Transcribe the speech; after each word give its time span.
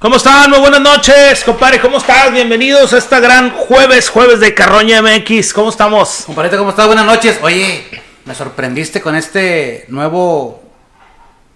¿Cómo 0.00 0.16
están? 0.16 0.48
Muy 0.50 0.58
buenas 0.60 0.80
noches, 0.80 1.44
compadre. 1.44 1.78
¿Cómo 1.78 1.98
estás? 1.98 2.32
Bienvenidos 2.32 2.92
a 2.94 2.98
esta 2.98 3.20
gran 3.20 3.50
jueves, 3.50 4.08
jueves 4.08 4.40
de 4.40 4.54
Carroña 4.54 5.02
MX. 5.02 5.52
¿Cómo 5.52 5.68
estamos? 5.68 6.22
Compadre, 6.24 6.56
¿cómo 6.56 6.70
estás? 6.70 6.86
Buenas 6.86 7.04
noches. 7.04 7.38
Oye, 7.42 7.84
me 8.24 8.34
sorprendiste 8.34 9.02
con 9.02 9.14
este 9.14 9.84
nuevo 9.88 10.62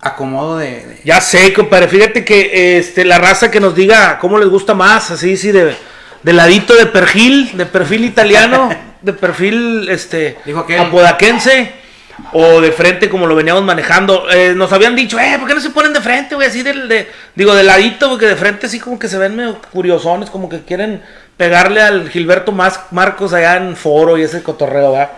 acomodo 0.00 0.58
de... 0.58 0.66
de- 0.84 1.00
Ya 1.04 1.22
sé, 1.22 1.54
compadre. 1.54 1.88
Fíjate 1.88 2.22
que 2.24 2.76
este, 2.78 3.06
la 3.06 3.16
raza 3.18 3.50
que 3.50 3.60
nos 3.60 3.74
diga 3.74 4.18
cómo 4.18 4.38
les 4.38 4.48
gusta 4.50 4.74
más, 4.74 5.10
así, 5.10 5.38
sí, 5.38 5.50
de, 5.50 5.74
de 6.22 6.32
ladito 6.34 6.74
de 6.74 6.84
perfil, 6.86 7.56
de 7.56 7.64
perfil 7.64 8.04
italiano, 8.04 8.68
de 9.00 9.12
perfil 9.14 9.88
este, 9.88 10.36
Dijo 10.44 10.60
aquel. 10.60 10.80
apodaquense. 10.80 11.82
O 12.32 12.60
de 12.60 12.70
frente, 12.72 13.08
como 13.08 13.26
lo 13.26 13.34
veníamos 13.34 13.62
manejando. 13.64 14.28
Eh, 14.30 14.52
nos 14.54 14.72
habían 14.72 14.94
dicho, 14.94 15.18
eh, 15.18 15.36
¿por 15.38 15.48
qué 15.48 15.54
no 15.54 15.60
se 15.60 15.70
ponen 15.70 15.92
de 15.92 16.00
frente, 16.00 16.34
güey? 16.34 16.48
Así 16.48 16.62
del, 16.62 16.88
de, 16.88 17.10
digo, 17.34 17.54
de 17.54 17.62
ladito, 17.64 18.08
porque 18.08 18.26
de 18.26 18.36
frente 18.36 18.68
sí 18.68 18.78
como 18.80 18.98
que 18.98 19.08
se 19.08 19.18
ven 19.18 19.34
medio 19.34 19.58
curiosones, 19.72 20.30
como 20.30 20.48
que 20.48 20.62
quieren 20.62 21.02
pegarle 21.36 21.82
al 21.82 22.08
Gilberto 22.10 22.52
Mas- 22.52 22.80
Marcos 22.92 23.32
allá 23.32 23.56
en 23.56 23.76
foro 23.76 24.16
y 24.16 24.22
ese 24.22 24.42
cotorreo, 24.42 24.92
¿verdad? 24.92 25.10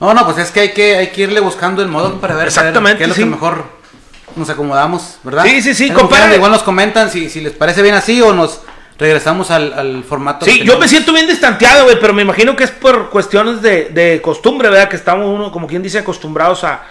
No, 0.00 0.12
no, 0.12 0.24
pues 0.24 0.38
es 0.38 0.50
que 0.50 0.60
hay 0.60 0.72
que, 0.72 0.96
hay 0.96 1.06
que 1.08 1.22
irle 1.22 1.40
buscando 1.40 1.82
el 1.82 1.88
modo 1.88 2.20
para 2.20 2.34
ver, 2.34 2.48
Exactamente, 2.48 2.98
qué 2.98 3.04
es 3.04 3.08
lo 3.08 3.14
sí. 3.14 3.20
que 3.22 3.26
mejor 3.26 3.64
nos 4.36 4.50
acomodamos, 4.50 5.18
¿verdad? 5.22 5.44
Sí, 5.44 5.62
sí, 5.62 5.74
sí, 5.74 5.90
compadre. 5.90 6.36
Igual 6.36 6.50
nos 6.50 6.62
comentan 6.62 7.10
si, 7.10 7.30
si 7.30 7.40
les 7.40 7.52
parece 7.52 7.82
bien 7.82 7.94
así 7.94 8.20
o 8.20 8.32
nos 8.32 8.60
regresamos 8.98 9.50
al, 9.50 9.72
al 9.72 10.04
formato. 10.04 10.44
Sí, 10.46 10.62
yo 10.64 10.78
me 10.78 10.88
siento 10.88 11.12
bien 11.12 11.26
distanteado, 11.26 11.84
güey, 11.84 11.98
pero 12.00 12.12
me 12.14 12.22
imagino 12.22 12.54
que 12.56 12.64
es 12.64 12.70
por 12.70 13.10
cuestiones 13.10 13.60
de, 13.62 13.90
de 13.90 14.20
costumbre, 14.22 14.68
¿verdad? 14.70 14.88
Que 14.88 14.96
estamos 14.96 15.26
uno, 15.26 15.50
como 15.50 15.66
quien 15.66 15.82
dice, 15.82 15.98
acostumbrados 15.98 16.64
a, 16.64 16.82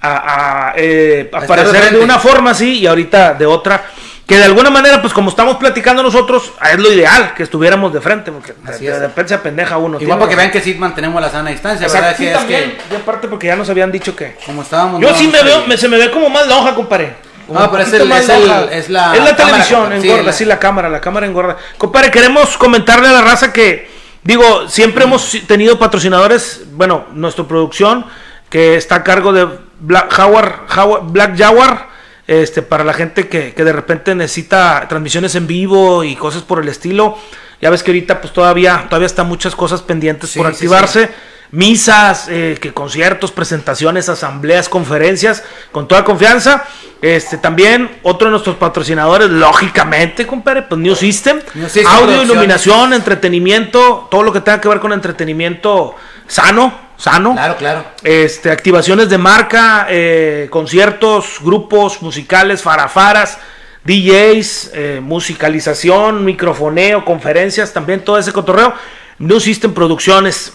a, 0.00 0.70
a, 0.70 0.74
eh, 0.76 1.30
aparecer 1.32 1.92
de, 1.92 2.00
una 2.00 2.18
forma 2.18 2.50
así 2.50 2.78
y 2.80 2.86
ahorita 2.86 3.34
de 3.34 3.46
otra. 3.46 3.84
Que 4.26 4.38
de 4.38 4.42
alguna 4.44 4.70
manera, 4.70 5.00
pues 5.00 5.12
como 5.14 5.30
estamos 5.30 5.56
platicando 5.56 6.02
nosotros, 6.02 6.52
es 6.72 6.78
lo 6.80 6.92
ideal 6.92 7.32
que 7.34 7.44
estuviéramos 7.44 7.92
de 7.92 8.00
frente, 8.00 8.32
porque 8.32 8.54
Así 8.66 8.84
de, 8.84 8.98
repente 8.98 9.28
se 9.28 9.34
apendeja 9.36 9.78
uno. 9.78 10.00
Igual 10.00 10.18
para 10.18 10.28
que 10.28 10.34
vean 10.34 10.50
que 10.50 10.60
sí 10.60 10.74
mantenemos 10.74 11.22
la 11.22 11.30
sana 11.30 11.50
distancia, 11.50 11.86
Exacto, 11.86 12.06
¿verdad? 12.06 12.16
sí, 12.18 12.24
Que 12.24 12.32
es 12.32 12.36
también. 12.38 12.76
que 12.88 12.94
Y 12.94 12.96
aparte 12.96 13.28
porque 13.28 13.46
ya 13.46 13.54
nos 13.54 13.70
habían 13.70 13.92
dicho 13.92 14.16
que... 14.16 14.34
como 14.44 14.62
estábamos... 14.62 15.00
Yo 15.00 15.14
sí 15.14 15.28
me 15.28 15.44
veo, 15.44 15.64
me- 15.68 15.76
se 15.76 15.88
me 15.88 15.96
ve 15.96 16.10
como 16.10 16.28
más 16.28 16.48
lonja, 16.48 16.74
compadre. 16.74 17.14
Ah, 17.54 17.68
pero 17.70 17.82
es 17.84 17.92
el- 17.92 18.08
más 18.08 18.20
es 18.22 18.28
el- 18.28 18.42
es 18.72 18.88
la 18.90 19.14
Es 19.14 19.22
la 19.22 19.36
cámara, 19.36 19.36
televisión. 19.36 19.88
Sí, 20.00 20.08
engorda, 20.08 20.22
la- 20.24 20.32
sí, 20.32 20.44
la 20.44 20.58
cámara, 20.58 20.88
la 20.88 21.00
cámara 21.00 21.26
engorda. 21.26 21.56
Compadre, 21.78 22.10
queremos 22.10 22.56
comentarle 22.56 23.08
a 23.08 23.12
la 23.12 23.22
raza 23.22 23.52
que, 23.52 23.88
digo, 24.24 24.68
siempre 24.68 25.04
hemos 25.04 25.30
tenido 25.46 25.78
patrocinadores, 25.78 26.62
bueno, 26.72 27.06
nuestra 27.12 27.44
producción, 27.44 28.04
que 28.50 28.76
está 28.76 28.96
a 28.96 29.04
cargo 29.04 29.32
de 29.32 29.46
Black 29.80 30.12
Jaguar, 30.12 30.62
Jaguar- 30.68 31.02
Black 31.04 31.36
Jaguar, 31.38 31.88
este, 32.26 32.62
para 32.62 32.82
la 32.82 32.92
gente 32.92 33.28
que, 33.28 33.54
que 33.54 33.64
de 33.64 33.72
repente 33.72 34.14
necesita 34.14 34.86
transmisiones 34.88 35.34
en 35.36 35.46
vivo 35.46 36.02
y 36.02 36.16
cosas 36.16 36.42
por 36.42 36.60
el 36.60 36.68
estilo. 36.68 37.16
Ya 37.60 37.70
ves 37.70 37.82
que 37.82 37.90
ahorita 37.92 38.20
pues 38.20 38.32
todavía, 38.32 38.86
todavía 38.88 39.06
están 39.06 39.28
muchas 39.28 39.54
cosas 39.54 39.82
pendientes 39.82 40.30
Sí, 40.30 40.38
por 40.38 40.48
sí, 40.48 40.52
activarse 40.54 41.10
misas, 41.50 42.28
eh, 42.28 42.58
que 42.60 42.72
conciertos, 42.72 43.32
presentaciones, 43.32 44.08
asambleas, 44.08 44.68
conferencias, 44.68 45.42
con 45.72 45.88
toda 45.88 46.04
confianza. 46.04 46.64
Este 47.02 47.36
también 47.36 47.98
otro 48.02 48.28
de 48.28 48.30
nuestros 48.32 48.56
patrocinadores, 48.56 49.28
lógicamente, 49.28 50.26
compadre, 50.26 50.62
pues 50.62 50.80
New 50.80 50.94
System, 50.94 51.40
New 51.54 51.68
System 51.68 51.86
audio, 51.86 52.22
iluminación, 52.22 52.94
entretenimiento, 52.94 54.08
todo 54.10 54.22
lo 54.22 54.32
que 54.32 54.40
tenga 54.40 54.60
que 54.60 54.68
ver 54.68 54.80
con 54.80 54.92
entretenimiento 54.92 55.94
sano, 56.26 56.72
sano. 56.96 57.34
Claro, 57.34 57.56
claro. 57.56 57.84
Este, 58.02 58.50
activaciones 58.50 59.10
de 59.10 59.18
marca, 59.18 59.86
eh, 59.90 60.48
conciertos, 60.50 61.38
grupos 61.42 62.00
musicales, 62.00 62.62
farafaras, 62.62 63.38
DJs, 63.84 64.70
eh, 64.74 65.00
musicalización, 65.02 66.24
microfoneo, 66.24 67.04
conferencias, 67.04 67.72
también 67.72 68.04
todo 68.04 68.18
ese 68.18 68.32
cotorreo. 68.32 68.74
New 69.18 69.40
System 69.40 69.72
Producciones. 69.72 70.52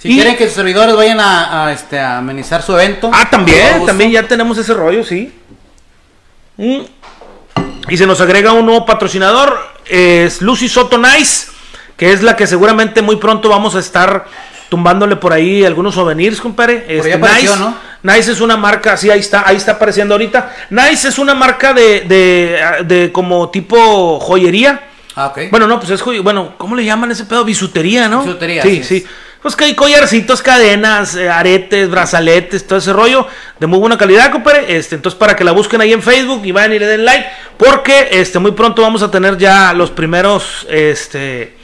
Si 0.00 0.08
Y- 0.10 0.14
quieren 0.16 0.36
que 0.36 0.44
sus 0.46 0.54
servidores 0.54 0.94
vayan 0.94 1.18
a, 1.20 1.66
a, 1.66 1.72
este, 1.72 1.98
a 1.98 2.18
amenizar 2.18 2.62
su 2.62 2.72
evento. 2.74 3.10
Ah, 3.12 3.28
también, 3.30 3.84
también 3.86 4.10
ya 4.10 4.22
tenemos 4.28 4.56
ese 4.58 4.74
rollo, 4.74 5.02
sí. 5.04 5.32
Mm. 6.56 6.80
Y 7.88 7.96
se 7.96 8.06
nos 8.06 8.20
agrega 8.20 8.52
un 8.52 8.64
nuevo 8.66 8.86
patrocinador, 8.86 9.58
es 9.86 10.40
Lucy 10.40 10.68
Soto 10.68 10.96
Nice, 10.98 11.48
que 11.96 12.12
es 12.12 12.22
la 12.22 12.36
que 12.36 12.46
seguramente 12.46 13.02
muy 13.02 13.16
pronto 13.16 13.48
vamos 13.48 13.74
a 13.74 13.80
estar 13.80 14.26
tumbándole 14.68 15.16
por 15.16 15.32
ahí 15.32 15.64
algunos 15.64 15.94
souvenirs, 15.94 16.40
compadre. 16.40 16.84
Este, 16.88 17.12
apareció, 17.14 17.50
nice, 17.50 17.60
¿no? 17.62 17.76
Nice 18.02 18.32
es 18.32 18.40
una 18.40 18.56
marca, 18.56 18.96
sí, 18.96 19.10
ahí 19.10 19.20
está, 19.20 19.46
ahí 19.46 19.56
está 19.56 19.72
apareciendo 19.72 20.14
ahorita. 20.14 20.54
Nice 20.70 21.08
es 21.08 21.18
una 21.18 21.34
marca 21.34 21.72
de, 21.74 22.00
de, 22.02 22.84
de 22.84 23.12
como 23.12 23.50
tipo 23.50 24.18
joyería. 24.20 24.88
Ah, 25.16 25.26
ok. 25.28 25.50
Bueno, 25.50 25.66
no, 25.66 25.78
pues 25.78 25.90
es 25.90 26.00
joy- 26.02 26.18
bueno, 26.20 26.54
¿cómo 26.58 26.74
le 26.76 26.84
llaman 26.84 27.10
ese 27.12 27.24
pedo? 27.24 27.44
Bisutería, 27.44 28.08
¿no? 28.08 28.22
Bisutería, 28.24 28.62
Sí, 28.62 28.82
sí. 28.82 29.04
Pues 29.42 29.54
que 29.56 29.64
hay 29.64 29.74
collarcitos, 29.74 30.40
cadenas, 30.40 31.14
eh, 31.16 31.28
aretes, 31.28 31.90
brazaletes, 31.90 32.66
todo 32.66 32.78
ese 32.78 32.94
rollo 32.94 33.26
de 33.60 33.66
muy 33.66 33.78
buena 33.78 33.98
calidad, 33.98 34.32
compadre. 34.32 34.74
Este, 34.76 34.94
entonces 34.94 35.18
para 35.18 35.36
que 35.36 35.44
la 35.44 35.52
busquen 35.52 35.82
ahí 35.82 35.92
en 35.92 36.02
Facebook 36.02 36.40
y 36.46 36.50
vayan 36.52 36.72
y 36.72 36.78
le 36.78 36.86
den 36.86 37.04
like, 37.04 37.26
porque 37.58 38.08
este 38.12 38.38
muy 38.38 38.52
pronto 38.52 38.80
vamos 38.80 39.02
a 39.02 39.10
tener 39.10 39.36
ya 39.36 39.74
los 39.74 39.90
primeros 39.90 40.66
este 40.70 41.54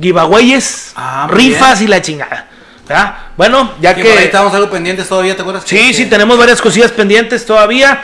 giveaways, 0.00 0.92
Ah, 0.96 1.28
rifas 1.30 1.80
y 1.82 1.86
la 1.86 2.00
chingada. 2.00 2.48
¿verdad? 2.88 3.14
Bueno, 3.36 3.72
ya 3.80 3.94
Que 3.94 4.02
que 4.02 4.08
por 4.08 4.18
ahí 4.18 4.24
estábamos 4.24 4.54
algo 4.54 4.68
pendientes 4.70 5.06
todavía, 5.08 5.36
¿te 5.36 5.42
acuerdas? 5.42 5.64
Sí, 5.66 5.76
Que- 5.76 5.94
sí, 5.94 6.06
tenemos 6.06 6.36
varias 6.38 6.60
cosillas 6.60 6.90
pendientes 6.90 7.46
todavía. 7.46 8.02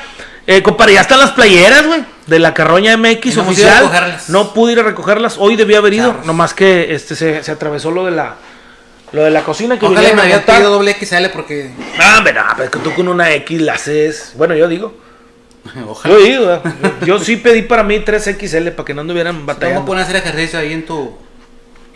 Eh, 0.50 0.62
compadre, 0.62 0.94
ya 0.94 1.02
están 1.02 1.18
las 1.18 1.32
playeras, 1.32 1.86
güey, 1.86 2.02
de 2.26 2.38
la 2.38 2.54
Carroña 2.54 2.96
MX 2.96 3.36
no 3.36 3.42
oficial. 3.42 4.18
No 4.28 4.54
pude 4.54 4.72
ir 4.72 4.80
a 4.80 4.82
recogerlas. 4.82 5.36
Hoy 5.38 5.56
debía 5.56 5.76
haber 5.76 5.92
ido, 5.92 6.08
Charros. 6.08 6.24
nomás 6.24 6.54
que 6.54 6.94
este 6.94 7.14
se, 7.16 7.44
se 7.44 7.52
atravesó 7.52 7.90
lo 7.90 8.06
de 8.06 8.12
la 8.12 8.36
lo 9.12 9.24
de 9.24 9.30
la 9.30 9.42
cocina 9.42 9.78
que 9.78 9.84
Ojalá 9.84 10.14
me 10.14 10.22
había 10.22 10.46
pedido 10.46 10.70
doble 10.70 10.96
XL 10.98 11.26
porque. 11.34 11.70
No, 11.98 12.24
pero 12.24 12.70
tú 12.82 12.94
con 12.94 13.08
una 13.08 13.30
X 13.34 13.60
la 13.60 13.74
haces. 13.74 14.32
Bueno, 14.36 14.54
yo 14.54 14.68
digo. 14.68 14.94
Ojalá. 15.86 16.14
Yo 16.14 16.20
digo, 16.24 16.62
yo, 17.02 17.06
yo 17.06 17.18
sí 17.18 17.36
pedí 17.36 17.60
para 17.60 17.82
mí 17.82 17.98
3XL 17.98 18.72
para 18.72 18.86
que 18.86 18.94
no 18.94 19.02
anduvieran 19.02 19.44
batallando. 19.44 19.84
poner 19.84 20.04
a 20.04 20.06
hacer 20.06 20.16
ejercicio 20.16 20.58
ahí 20.58 20.72
en 20.72 20.86
tu. 20.86 21.14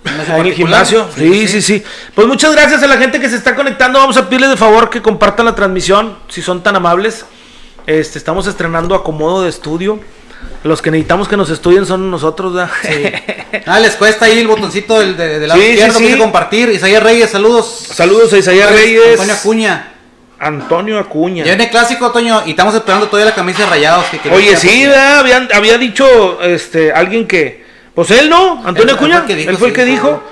en 0.05 0.47
el 0.47 0.53
gimnasio. 0.53 1.09
Sí, 1.17 1.49
sí, 1.49 1.63
sí, 1.63 1.83
Pues 2.15 2.27
muchas 2.27 2.53
gracias 2.53 2.83
a 2.83 2.87
la 2.87 2.99
gente 2.99 3.19
que 3.19 3.31
se 3.31 3.37
está 3.37 3.55
conectando. 3.55 3.99
Vamos 3.99 4.19
a 4.19 4.29
pedirles 4.29 4.51
de 4.51 4.57
favor 4.59 4.91
que 4.91 5.01
compartan 5.01 5.47
la 5.47 5.55
transmisión, 5.55 6.19
si 6.29 6.43
son 6.43 6.63
tan 6.63 6.77
amables. 6.77 7.25
Este, 7.87 8.19
estamos 8.19 8.47
estrenando 8.47 8.95
acomodo 8.95 9.43
de 9.43 9.49
estudio. 9.49 10.01
Los 10.65 10.83
que 10.83 10.91
necesitamos 10.91 11.29
que 11.29 11.37
nos 11.37 11.51
estudien 11.51 11.87
son 11.87 12.11
nosotros, 12.11 12.55
¿verdad? 12.55 12.71
Ah, 13.67 13.79
les 13.81 13.95
cuesta 13.97 14.25
ahí 14.25 14.39
el 14.39 14.47
botoncito 14.49 14.99
del, 14.99 15.17
de- 15.17 15.39
del 15.41 15.49
lado 15.49 15.61
Sí, 15.61 15.67
sí, 15.67 15.73
izquierdo 15.75 15.99
sí. 15.99 16.07
que 16.09 16.19
compartir. 16.19 16.69
Isaías 16.71 17.03
Reyes, 17.03 17.31
saludos. 17.31 17.67
Saludos 17.93 18.33
a 18.33 18.39
Isaías 18.39 18.71
Reyes. 18.73 19.11
Antonio 19.13 19.35
Acuña. 19.35 19.89
Antonio 20.39 20.99
Acuña. 20.99 21.45
Ya 21.45 21.55
viene 21.55 21.71
clásico, 21.71 22.11
Toño, 22.11 22.43
y 22.47 22.51
estamos 22.51 22.75
esperando 22.75 23.07
todavía 23.09 23.31
la 23.31 23.35
camisa 23.37 23.65
de 23.65 23.67
rayados. 23.71 24.07
Que 24.23 24.31
Oye, 24.31 24.57
sí, 24.57 24.87
¿verdad? 24.87 25.19
Habían- 25.21 25.49
había 25.55 25.79
dicho 25.79 26.41
este, 26.43 26.93
alguien 26.93 27.27
que. 27.29 27.65
Pues 27.95 28.11
él 28.11 28.31
no, 28.31 28.63
Antonio 28.65 28.95
Acuña. 28.95 29.25
él 29.29 29.57
fue 29.59 29.69
el 29.69 29.75
sí, 29.75 29.77
que 29.81 29.85
sí. 29.85 29.91
dijo. 29.93 30.23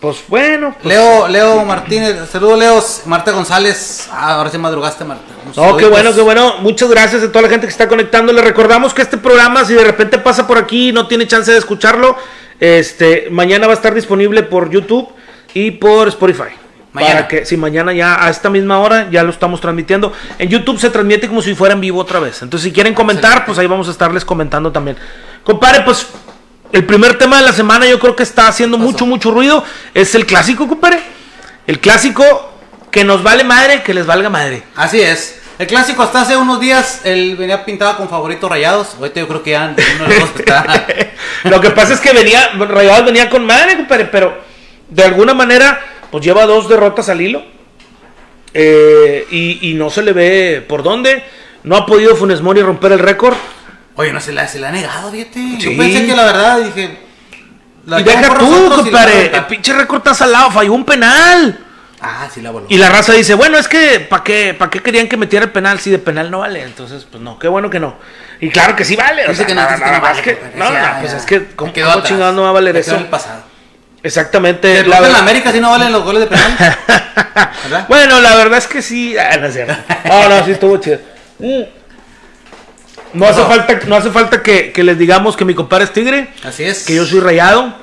Pues 0.00 0.24
bueno. 0.28 0.74
pues- 0.74 0.86
Leo, 0.86 1.28
Leo 1.28 1.64
Martínez, 1.64 2.16
saludos 2.30 2.58
Leo, 2.58 2.82
Marta 3.04 3.32
González. 3.32 4.08
Ah, 4.10 4.36
ahora 4.36 4.48
sí 4.50 4.56
madrugaste, 4.56 5.04
Marta. 5.04 5.24
No, 5.54 5.76
qué 5.76 5.86
bueno, 5.86 6.14
qué 6.14 6.22
bueno. 6.22 6.56
Muchas 6.60 6.88
gracias 6.88 7.22
a 7.22 7.28
toda 7.28 7.42
la 7.42 7.48
gente 7.48 7.66
que 7.66 7.70
está 7.72 7.86
conectando. 7.86 8.32
Le 8.32 8.40
recordamos 8.40 8.94
que 8.94 9.02
este 9.02 9.18
programa, 9.18 9.64
si 9.64 9.74
de 9.74 9.84
repente 9.84 10.18
pasa 10.18 10.46
por 10.46 10.56
aquí 10.56 10.88
y 10.88 10.92
no 10.92 11.06
tiene 11.06 11.26
chance 11.26 11.52
de 11.52 11.58
escucharlo, 11.58 12.16
este, 12.58 13.28
mañana 13.30 13.66
va 13.66 13.74
a 13.74 13.76
estar 13.76 13.92
disponible 13.94 14.42
por 14.42 14.70
YouTube 14.70 15.08
y 15.52 15.72
por 15.72 16.08
Spotify. 16.08 16.54
Mañana. 16.92 17.14
Para 17.14 17.28
que, 17.28 17.44
si 17.44 17.56
mañana 17.56 17.92
ya 17.92 18.24
a 18.24 18.30
esta 18.30 18.50
misma 18.50 18.80
hora 18.80 19.08
ya 19.10 19.22
lo 19.22 19.30
estamos 19.30 19.60
transmitiendo. 19.60 20.12
En 20.38 20.48
YouTube 20.48 20.80
se 20.80 20.90
transmite 20.90 21.28
como 21.28 21.42
si 21.42 21.54
fuera 21.54 21.74
en 21.74 21.80
vivo 21.80 22.00
otra 22.00 22.20
vez. 22.20 22.42
Entonces, 22.42 22.64
si 22.68 22.72
quieren 22.72 22.94
comentar, 22.94 23.44
pues 23.44 23.58
ahí 23.58 23.66
vamos 23.66 23.86
a 23.86 23.90
estarles 23.90 24.24
comentando 24.24 24.72
también. 24.72 24.96
Compadre, 25.44 25.82
pues 25.82 26.06
el 26.72 26.86
primer 26.86 27.18
tema 27.18 27.38
de 27.38 27.44
la 27.44 27.52
semana 27.52 27.86
yo 27.86 27.98
creo 27.98 28.14
que 28.14 28.22
está 28.22 28.48
haciendo 28.48 28.78
mucho, 28.78 29.06
mucho 29.06 29.30
ruido. 29.30 29.64
Es 29.94 30.14
el 30.14 30.26
clásico, 30.26 30.68
compadre. 30.68 31.00
El 31.66 31.80
clásico 31.80 32.52
que 32.90 33.04
nos 33.04 33.22
vale 33.22 33.44
madre, 33.44 33.82
que 33.82 33.94
les 33.94 34.06
valga 34.06 34.30
madre. 34.30 34.62
Así 34.76 35.00
es. 35.00 35.40
El 35.58 35.66
clásico 35.66 36.02
hasta 36.02 36.22
hace 36.22 36.36
unos 36.36 36.58
días, 36.58 37.02
él 37.04 37.36
venía 37.36 37.64
pintado 37.64 37.96
con 37.96 38.08
favoritos 38.08 38.48
rayados. 38.48 38.94
Ahorita 38.98 39.20
yo 39.20 39.28
creo 39.28 39.42
que 39.42 39.50
ya 39.50 39.74
uno 39.76 40.08
de 40.08 40.18
los 40.18 40.30
dos 40.30 40.40
está. 40.40 40.86
Lo 41.44 41.60
que 41.60 41.70
pasa 41.70 41.94
es 41.94 42.00
que 42.00 42.12
venía, 42.12 42.52
Rayados 42.54 43.04
venía 43.04 43.28
con 43.28 43.44
madre, 43.44 43.76
compadre, 43.76 44.06
pero 44.06 44.40
de 44.88 45.04
alguna 45.04 45.34
manera, 45.34 45.80
pues 46.10 46.24
lleva 46.24 46.46
dos 46.46 46.68
derrotas 46.68 47.08
al 47.08 47.20
hilo. 47.20 47.42
Eh, 48.54 49.26
y, 49.30 49.70
y 49.70 49.74
no 49.74 49.90
se 49.90 50.02
le 50.02 50.12
ve 50.12 50.64
por 50.66 50.82
dónde. 50.82 51.22
No 51.62 51.76
ha 51.76 51.84
podido 51.84 52.16
Funes 52.16 52.40
Mori 52.40 52.62
romper 52.62 52.92
el 52.92 52.98
récord. 52.98 53.36
Oye, 54.00 54.12
no 54.12 54.20
se 54.20 54.32
la, 54.32 54.48
se 54.48 54.58
la 54.58 54.68
ha 54.68 54.72
negado, 54.72 55.10
fíjate. 55.10 55.32
Sí. 55.34 55.58
Yo 55.58 55.76
pensé 55.76 56.06
que 56.06 56.16
la 56.16 56.24
verdad, 56.24 56.58
dije. 56.58 56.98
la 57.86 58.00
y 58.00 58.02
deja 58.02 58.38
tú, 58.38 58.72
compadre. 58.76 59.30
El 59.36 59.44
pinche 59.46 59.72
récord 59.74 59.98
está 59.98 60.14
salado. 60.14 60.50
Falló 60.50 60.72
un 60.72 60.84
penal. 60.84 61.66
Ah, 62.00 62.26
sí 62.32 62.40
la 62.40 62.50
voló. 62.50 62.64
Y 62.70 62.78
la 62.78 62.88
raza 62.88 63.12
dice, 63.12 63.34
bueno, 63.34 63.58
es 63.58 63.68
que 63.68 64.00
¿para 64.00 64.24
qué, 64.24 64.54
¿para 64.54 64.70
qué 64.70 64.80
querían 64.80 65.06
que 65.06 65.18
metiera 65.18 65.44
el 65.44 65.52
penal 65.52 65.78
si 65.80 65.90
de 65.90 65.98
penal 65.98 66.30
no 66.30 66.38
vale? 66.38 66.62
Entonces, 66.62 67.06
pues 67.10 67.22
no, 67.22 67.38
qué 67.38 67.46
bueno 67.46 67.68
que 67.68 67.78
no. 67.78 67.96
Y 68.40 68.48
claro 68.48 68.74
que 68.74 68.86
sí 68.86 68.96
vale. 68.96 69.26
o 69.26 69.28
Dice 69.28 69.36
sea, 69.38 69.46
que 69.48 69.54
no, 69.54 69.60
nada- 69.60 69.74
que 69.74 69.80
nada 69.82 69.92
no 69.96 70.00
más 70.00 70.10
vale, 70.12 70.22
que- 70.22 70.32
compadre. 70.38 70.58
no, 70.58 70.64
no, 70.64 70.72
ya, 70.72 70.96
pues 71.00 71.12
ya. 71.12 71.18
es 71.18 71.26
que, 71.26 71.46
¿cómo, 71.54 71.72
Quedó 71.74 71.92
cómo 71.92 72.04
chingados 72.04 72.34
no 72.34 72.42
va 72.42 72.48
a 72.48 72.52
valer 72.52 72.74
eso? 72.78 72.96
el 72.96 73.04
pasado. 73.04 73.42
Exactamente. 74.02 74.82
La 74.86 74.96
en 75.06 75.14
América 75.14 75.52
sí 75.52 75.60
no 75.60 75.70
valen 75.72 75.92
los 75.92 76.02
goles 76.02 76.20
de 76.22 76.26
penal. 76.28 76.56
¿Verdad? 77.64 77.84
Bueno, 77.86 78.18
la 78.20 78.34
verdad 78.34 78.56
es 78.58 78.66
que 78.66 78.80
sí. 78.80 79.14
Ah, 79.18 79.36
no 79.38 79.48
es 79.48 79.52
cierto. 79.52 79.76
No, 80.06 80.26
no, 80.30 80.44
sí 80.46 80.52
estuvo 80.52 80.78
chido. 80.78 80.98
Mm. 81.38 81.62
No 83.12 83.26
hace 83.26 83.42
falta, 83.42 83.78
no 83.86 83.96
hace 83.96 84.10
falta 84.10 84.42
que, 84.42 84.72
que 84.72 84.84
les 84.84 84.98
digamos 84.98 85.36
que 85.36 85.44
mi 85.44 85.54
compadre 85.54 85.84
es 85.84 85.92
tigre, 85.92 86.28
Así 86.44 86.64
es. 86.64 86.84
que 86.84 86.94
yo 86.94 87.04
soy 87.04 87.20
rayado. 87.20 87.74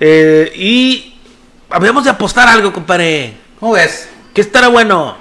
eh, 0.00 0.52
y 0.54 1.14
habíamos 1.70 2.04
de 2.04 2.10
apostar 2.10 2.48
algo, 2.48 2.72
compadre. 2.72 3.34
¿Cómo 3.58 3.72
ves? 3.72 4.08
Que 4.34 4.40
estará 4.42 4.68
bueno. 4.68 5.16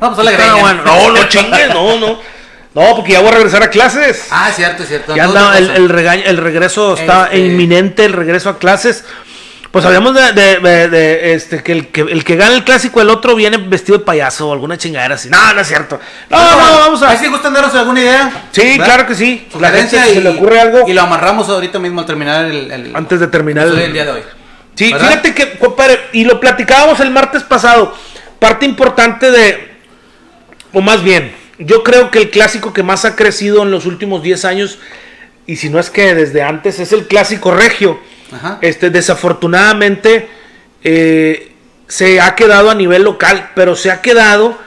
Vamos 0.00 0.18
a 0.18 0.22
la 0.24 0.30
greña. 0.32 0.54
bueno. 0.56 0.82
No, 0.84 1.10
no 1.12 1.28
chingues, 1.28 1.68
no, 1.68 1.98
no. 1.98 2.18
No, 2.74 2.96
porque 2.96 3.12
ya 3.12 3.20
voy 3.20 3.28
a 3.28 3.32
regresar 3.32 3.62
a 3.62 3.68
clases. 3.68 4.26
Ah, 4.30 4.50
cierto, 4.50 4.82
cierto. 4.84 5.14
ya 5.14 5.26
No, 5.26 5.30
anda, 5.38 5.58
el, 5.58 5.70
el, 5.70 5.88
regaño- 5.90 6.22
el 6.24 6.38
regreso 6.38 6.94
está 6.94 7.26
Este- 7.26 7.38
inminente, 7.40 8.04
el 8.06 8.14
regreso 8.14 8.48
a 8.48 8.58
clases. 8.58 9.04
Pues 9.72 9.86
habíamos 9.86 10.14
de, 10.14 10.32
de- 10.32 10.58
de- 10.60 10.88
de, 10.88 11.32
este, 11.32 11.62
que 11.62 11.72
el, 11.72 11.88
que 11.88 12.02
el 12.02 12.24
que 12.24 12.36
gana 12.36 12.54
el 12.54 12.62
clásico, 12.62 13.00
el 13.00 13.08
otro 13.08 13.34
viene 13.34 13.56
vestido 13.56 13.96
de 13.98 14.04
payaso 14.04 14.48
o 14.50 14.52
alguna 14.52 14.76
chingadera 14.76 15.14
así. 15.14 15.30
No, 15.30 15.54
no 15.54 15.60
es 15.62 15.66
cierto. 15.66 15.98
No, 16.28 16.38
no, 16.38 16.50
no, 16.50 16.78
vamos 16.78 17.02
a. 17.02 17.08
Ahí 17.08 17.16
si 17.16 17.28
gustan 17.28 17.54
darnos 17.54 17.74
alguna 17.74 18.00
idea. 18.02 18.48
Sí, 18.52 18.72
¿verdad? 18.72 18.84
claro 18.84 19.06
que 19.06 19.14
sí. 19.14 19.48
La 19.58 19.70
gente, 19.70 19.98
si 20.04 20.14
se 20.14 20.20
le 20.20 20.28
ocurre 20.28 20.60
algo 20.60 20.86
Y 20.86 20.92
lo 20.92 21.00
amarramos 21.00 21.48
ahorita 21.48 21.78
mismo 21.78 22.00
al 22.00 22.06
terminar 22.06 22.44
el. 22.44 22.70
el 22.70 22.94
antes 22.94 23.18
de 23.18 23.28
terminar 23.28 23.66
el, 23.66 23.92
día 23.94 24.04
de 24.04 24.10
hoy. 24.10 24.22
Sí, 24.74 24.92
¿Verdad? 24.92 25.08
fíjate 25.08 25.34
que, 25.34 25.58
compadre, 25.58 25.98
y 26.12 26.24
lo 26.24 26.38
platicábamos 26.38 27.00
el 27.00 27.10
martes 27.10 27.42
pasado. 27.42 27.96
Parte 28.38 28.66
importante 28.66 29.30
de. 29.30 29.72
O 30.74 30.82
más 30.82 31.02
bien, 31.02 31.34
yo 31.58 31.82
creo 31.82 32.10
que 32.10 32.18
el 32.18 32.30
clásico 32.30 32.74
que 32.74 32.82
más 32.82 33.06
ha 33.06 33.16
crecido 33.16 33.62
en 33.62 33.70
los 33.70 33.86
últimos 33.86 34.22
10 34.22 34.44
años, 34.44 34.78
y 35.46 35.56
si 35.56 35.70
no 35.70 35.78
es 35.78 35.88
que 35.88 36.14
desde 36.14 36.42
antes, 36.42 36.78
es 36.78 36.92
el 36.92 37.06
clásico 37.06 37.52
regio. 37.52 37.98
Ajá. 38.32 38.58
Este, 38.60 38.90
desafortunadamente, 38.90 40.28
eh, 40.82 41.52
se 41.86 42.20
ha 42.20 42.34
quedado 42.34 42.70
a 42.70 42.74
nivel 42.74 43.02
local, 43.02 43.50
pero 43.54 43.76
se 43.76 43.90
ha 43.90 44.00
quedado 44.00 44.58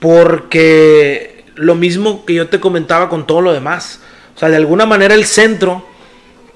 porque 0.00 1.44
lo 1.54 1.74
mismo 1.74 2.24
que 2.24 2.34
yo 2.34 2.48
te 2.48 2.60
comentaba 2.60 3.08
con 3.08 3.26
todo 3.26 3.40
lo 3.40 3.52
demás. 3.52 4.00
O 4.34 4.38
sea, 4.38 4.48
de 4.48 4.56
alguna 4.56 4.86
manera 4.86 5.14
el 5.14 5.26
centro 5.26 5.86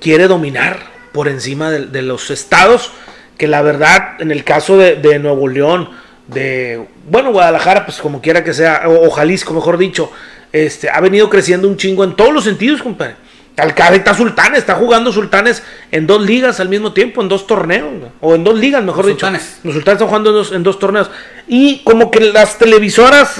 quiere 0.00 0.28
dominar 0.28 0.90
por 1.12 1.28
encima 1.28 1.70
de, 1.70 2.02
los 2.02 2.30
estados, 2.30 2.92
que 3.36 3.48
la 3.48 3.62
verdad, 3.62 4.20
en 4.20 4.30
el 4.30 4.44
caso 4.44 4.78
de, 4.78 4.96
de 4.96 5.18
Nuevo 5.18 5.48
León, 5.48 5.90
de, 6.28 6.86
bueno, 7.08 7.32
Guadalajara, 7.32 7.84
pues 7.84 7.98
como 7.98 8.20
quiera 8.20 8.44
que 8.44 8.54
sea, 8.54 8.84
o, 8.86 9.06
o 9.06 9.10
Jalisco, 9.10 9.52
mejor 9.52 9.76
dicho, 9.78 10.12
este, 10.52 10.88
ha 10.88 11.00
venido 11.00 11.28
creciendo 11.28 11.68
un 11.68 11.76
chingo 11.76 12.04
en 12.04 12.14
todos 12.14 12.32
los 12.32 12.44
sentidos, 12.44 12.82
compadre. 12.82 13.16
Alcalá 13.60 13.96
está 13.96 14.14
Sultanes, 14.14 14.58
está 14.60 14.74
jugando 14.74 15.12
Sultanes 15.12 15.62
en 15.90 16.06
dos 16.06 16.20
ligas 16.22 16.60
al 16.60 16.68
mismo 16.68 16.92
tiempo, 16.92 17.20
en 17.22 17.28
dos 17.28 17.46
torneos, 17.46 17.88
o 18.20 18.34
en 18.34 18.44
dos 18.44 18.58
ligas, 18.58 18.82
mejor 18.82 19.04
Los 19.04 19.14
dicho. 19.14 19.26
Sultanes. 19.26 19.60
Los 19.62 19.74
Sultanes 19.74 19.96
están 19.96 20.08
jugando 20.08 20.30
en 20.30 20.36
dos, 20.36 20.52
en 20.52 20.62
dos 20.62 20.78
torneos. 20.78 21.10
Y 21.46 21.78
como 21.84 22.10
que 22.10 22.20
las 22.20 22.58
televisoras 22.58 23.34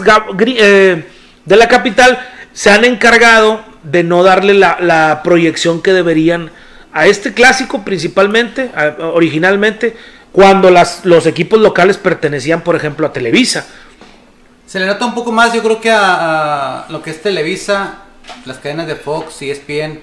eh, 0.47 1.05
de 1.45 1.57
la 1.57 1.69
capital 1.69 2.19
se 2.53 2.71
han 2.71 2.85
encargado 2.85 3.63
de 3.83 4.03
no 4.05 4.23
darle 4.23 4.55
la, 4.55 4.79
la 4.81 5.23
proyección 5.23 5.81
que 5.83 5.93
deberían 5.93 6.51
a 6.93 7.07
este 7.07 7.33
clásico 7.33 7.85
principalmente, 7.85 8.71
a- 8.75 8.97
originalmente, 9.15 9.97
cuando 10.33 10.71
las, 10.71 11.05
los 11.05 11.27
equipos 11.27 11.61
locales 11.61 11.97
pertenecían, 11.97 12.63
por 12.63 12.77
ejemplo, 12.77 13.07
a 13.07 13.13
Televisa. 13.13 13.67
Se 14.67 14.79
le 14.79 14.87
nota 14.87 15.05
un 15.07 15.15
poco 15.15 15.33
más, 15.33 15.53
yo 15.53 15.63
creo 15.63 15.81
que 15.81 15.91
a, 15.91 16.81
a 16.83 16.87
lo 16.91 17.03
que 17.03 17.11
es 17.11 17.23
Televisa, 17.23 18.03
las 18.45 18.59
cadenas 18.59 18.87
de 18.87 18.95
Fox 18.97 19.43
y 19.43 19.51
ESPN, 19.51 20.01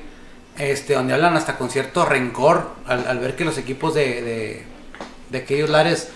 este, 0.57 0.93
donde 0.95 1.13
hablan 1.13 1.35
hasta 1.37 1.57
con 1.57 1.69
cierto 1.69 2.05
rencor 2.05 2.71
al, 2.87 3.05
al 3.07 3.19
ver 3.19 3.35
que 3.35 3.45
los 3.45 3.57
equipos 3.57 3.93
de, 3.93 4.21
de, 4.21 4.63
de 5.29 5.37
aquellos 5.37 5.69
lares 5.69 6.09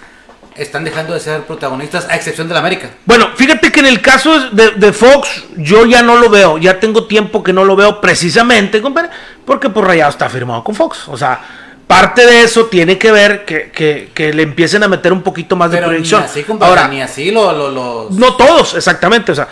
están 0.55 0.83
dejando 0.83 1.13
de 1.13 1.19
ser 1.21 1.41
protagonistas, 1.43 2.07
a 2.09 2.15
excepción 2.15 2.47
del 2.49 2.57
América. 2.57 2.89
Bueno, 3.05 3.29
fíjate 3.35 3.71
que 3.71 3.79
en 3.79 3.85
el 3.85 4.01
caso 4.01 4.49
de, 4.49 4.71
de 4.71 4.91
Fox, 4.91 5.43
yo 5.55 5.85
ya 5.85 6.01
no 6.01 6.17
lo 6.17 6.29
veo, 6.29 6.57
ya 6.57 6.79
tengo 6.79 7.05
tiempo 7.05 7.41
que 7.41 7.53
no 7.53 7.63
lo 7.63 7.75
veo 7.75 8.01
precisamente, 8.01 8.81
compadre, 8.81 9.09
porque 9.45 9.69
por 9.69 9.85
Rayado 9.87 10.09
está 10.11 10.29
firmado 10.29 10.63
con 10.63 10.75
Fox. 10.75 11.07
O 11.07 11.15
sea, 11.15 11.39
parte 11.87 12.25
de 12.25 12.41
eso 12.43 12.65
tiene 12.65 12.97
que 12.97 13.11
ver 13.11 13.45
que, 13.45 13.71
que- 13.71 14.11
que 14.13 14.33
le 14.33 14.43
empiecen 14.43 14.83
a 14.83 14.87
meter 14.89 15.13
un 15.13 15.21
poquito 15.21 15.55
más 15.55 15.71
de 15.71 15.77
Pero 15.77 15.87
ni 15.87 15.93
proyección. 15.93 16.23
así, 16.23 16.43
compadre, 16.43 16.69
Ahora, 16.81 16.87
ni 16.89 17.01
así 17.01 17.31
lo, 17.31 17.53
lo- 17.53 17.69
los... 17.71 18.11
no 18.11 18.35
todos, 18.35 18.73
exactamente. 18.73 19.31
O 19.31 19.35
sea, 19.35 19.47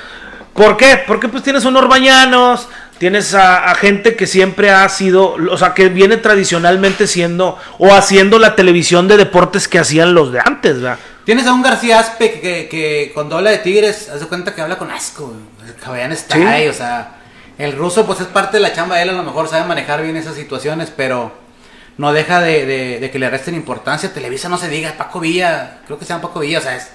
¿por 0.53 0.75
qué? 0.75 1.01
Porque 1.07 1.30
pues 1.30 1.44
tienes 1.44 1.63
unos 1.63 1.88
bañanos, 1.88 2.68
tienes 3.00 3.34
a, 3.34 3.72
a 3.72 3.75
gente 3.75 4.16
que 4.16 4.28
siempre 4.28 4.69
ha 4.69 4.88
sido, 4.90 5.34
o 5.50 5.57
sea, 5.57 5.74
que 5.74 5.90
viene 5.90 6.18
tradicionalmente 6.18 7.07
siendo 7.07 7.57
o 7.80 7.94
haciendo 7.94 8.38
la 8.40 8.56
televisión 8.56 9.07
de 9.07 9.18
deportes 9.18 9.68
que 9.68 9.80
hacían 9.80 10.13
los 10.13 10.31
de 10.31 10.40
antes, 10.40 10.81
¿verdad? 10.81 11.00
Tienes 11.25 11.48
a 11.48 11.54
un 11.54 11.62
García 11.62 12.00
Aspe 12.00 12.31
que, 12.34 12.40
que, 12.42 12.68
que 12.69 13.12
cuando 13.13 13.38
habla 13.38 13.51
de 13.51 13.60
Tigres, 13.60 14.10
haz 14.10 14.19
de 14.19 14.25
cuenta 14.28 14.54
que 14.54 14.62
habla 14.62 14.78
con 14.78 14.92
asco. 14.92 15.34
El 15.66 15.75
caballán 15.75 16.12
está 16.12 16.36
Sí. 16.36 16.42
ahí, 16.44 16.68
o 16.68 16.74
sea, 16.74 17.16
el 17.57 17.74
ruso 17.75 18.06
pues 18.06 18.19
es 18.22 18.28
parte 18.28 18.57
de 18.57 18.62
la 18.63 18.74
chamba 18.74 18.96
de 18.98 19.04
él, 19.04 19.10
a 19.10 19.13
lo 19.13 19.24
mejor 19.24 19.48
sabe 19.48 19.66
manejar 19.68 20.01
bien 20.01 20.16
esas 20.18 20.36
situaciones, 20.36 20.92
pero 20.96 21.31
no 21.98 22.13
deja 22.13 22.42
de, 22.42 22.66
de- 22.66 23.00
de 23.00 23.12
que 23.12 23.19
le 23.19 23.30
resten 23.30 23.54
importancia. 23.56 24.13
Televisa 24.13 24.50
no 24.50 24.57
se 24.57 24.69
diga, 24.69 24.94
Paco 24.98 25.19
Villa, 25.19 25.80
creo 25.86 26.00
que 26.00 26.06
se 26.06 26.10
llama 26.13 26.24
Paco 26.28 26.40
Villa, 26.40 26.60
o 26.60 26.62
sea, 26.62 26.75
es 26.78 26.90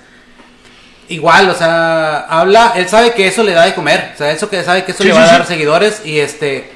igual, 1.09 1.49
o 1.51 1.55
sea, 1.55 2.21
habla, 2.29 2.73
él 2.77 2.89
sabe 2.89 3.13
que 3.15 3.27
eso 3.27 3.43
le 3.43 3.53
da 3.53 3.65
de 3.65 3.75
comer, 3.75 4.13
o 4.15 4.19
sea, 4.19 4.31
eso 4.31 4.49
que 4.49 4.63
sabe 4.65 4.85
que 4.85 4.93
eso 4.93 5.03
Sí, 5.03 5.09
le 5.09 5.15
sí, 5.15 5.19
va 5.19 5.25
a 5.25 5.29
sí. 5.29 5.35
dar 5.35 5.47
seguidores 5.47 6.03
y 6.05 6.19
este, 6.19 6.73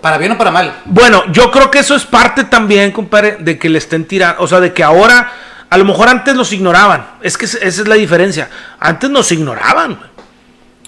para 0.00 0.18
bien 0.18 0.32
o 0.32 0.38
para 0.38 0.50
mal. 0.50 0.74
Bueno, 0.84 1.24
yo 1.32 1.50
creo 1.50 1.70
que 1.70 1.78
eso 1.78 1.94
es 1.94 2.04
parte 2.04 2.44
también, 2.44 2.90
compadre, 2.92 3.36
de 3.40 3.58
que 3.58 3.68
le 3.68 3.78
estén 3.78 4.06
tirando, 4.06 4.42
o 4.42 4.46
sea, 4.46 4.60
de 4.60 4.72
que 4.72 4.82
ahora, 4.82 5.32
a 5.70 5.78
lo 5.78 5.84
mejor 5.84 6.08
antes 6.08 6.34
los 6.36 6.52
ignoraban, 6.52 7.06
es 7.22 7.38
que 7.38 7.44
esa 7.46 7.58
es 7.64 7.86
la 7.88 7.94
diferencia, 7.94 8.48
antes 8.80 9.08
nos 9.10 9.30
ignoraban, 9.32 9.98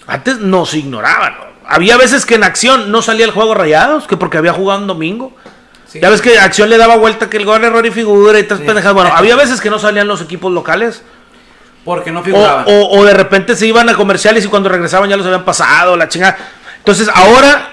antes 0.07 0.39
nos 0.39 0.75
ignoraban, 0.75 1.35
había 1.67 1.97
veces 1.97 2.27
que 2.27 2.37
en 2.37 2.45
acción 2.45 2.91
no 2.93 3.03
salía 3.03 3.25
el 3.25 3.33
juego 3.33 3.55
rayados, 3.55 4.07
que 4.07 4.17
porque 4.17 4.39
había 4.39 4.53
jugado 4.53 4.81
un 4.81 4.87
domingo, 4.87 5.33
ya 5.95 6.11
ves 6.11 6.21
que 6.21 6.39
acción 6.39 6.69
le 6.69 6.77
daba 6.77 6.97
vuelta 6.97 7.31
que 7.31 7.39
el 7.39 7.47
gol 7.47 7.65
error 7.65 7.87
y 7.87 7.91
figura 7.91 8.39
y 8.39 8.43
tres 8.43 8.61
Sí. 8.61 8.67
pendejadas, 8.67 8.95
bueno, 8.95 9.11
había 9.15 9.35
veces 9.35 9.61
que 9.63 9.71
no 9.71 9.79
salían 9.79 10.07
los 10.07 10.21
equipos 10.21 10.53
locales, 10.53 11.03
Porque 11.87 12.11
no 12.11 12.23
figuraban. 12.23 12.67
o- 12.69 12.99
o 12.99 13.05
de 13.07 13.15
repente 13.15 13.57
se 13.57 13.67
iban 13.67 13.89
a 13.89 13.95
comerciales 13.95 14.45
y 14.45 14.49
cuando 14.49 14.69
regresaban 14.69 15.09
ya 15.09 15.17
los 15.17 15.25
habían 15.25 15.45
pasado, 15.47 15.97
la 15.97 16.09
chingada. 16.09 16.37
Entonces 16.77 17.09
ahora 17.15 17.71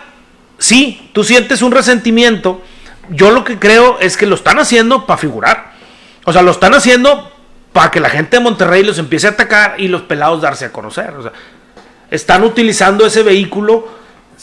sí, 0.57 1.09
tú 1.13 1.23
sientes 1.25 1.61
un 1.61 1.71
resentimiento. 1.73 2.61
Yo 3.09 3.31
lo 3.31 3.43
que 3.43 3.59
creo 3.59 3.97
es 3.99 4.15
que 4.15 4.25
lo 4.25 4.35
están 4.35 4.59
haciendo 4.59 5.05
para 5.05 5.17
figurar. 5.17 5.73
O 6.25 6.31
sea, 6.31 6.41
lo 6.41 6.51
están 6.51 6.73
haciendo 6.73 7.29
para 7.73 7.91
que 7.91 7.99
la 7.99 8.09
gente 8.09 8.37
de 8.37 8.43
Monterrey 8.43 8.83
los 8.83 8.97
empiece 8.99 9.27
a 9.27 9.31
atacar 9.31 9.75
y 9.77 9.87
los 9.89 10.03
pelados 10.03 10.41
darse 10.41 10.65
a 10.65 10.71
conocer. 10.71 11.09
O 11.17 11.23
sea, 11.23 11.31
están 12.11 12.43
utilizando 12.43 13.05
ese 13.05 13.23
vehículo 13.23 13.87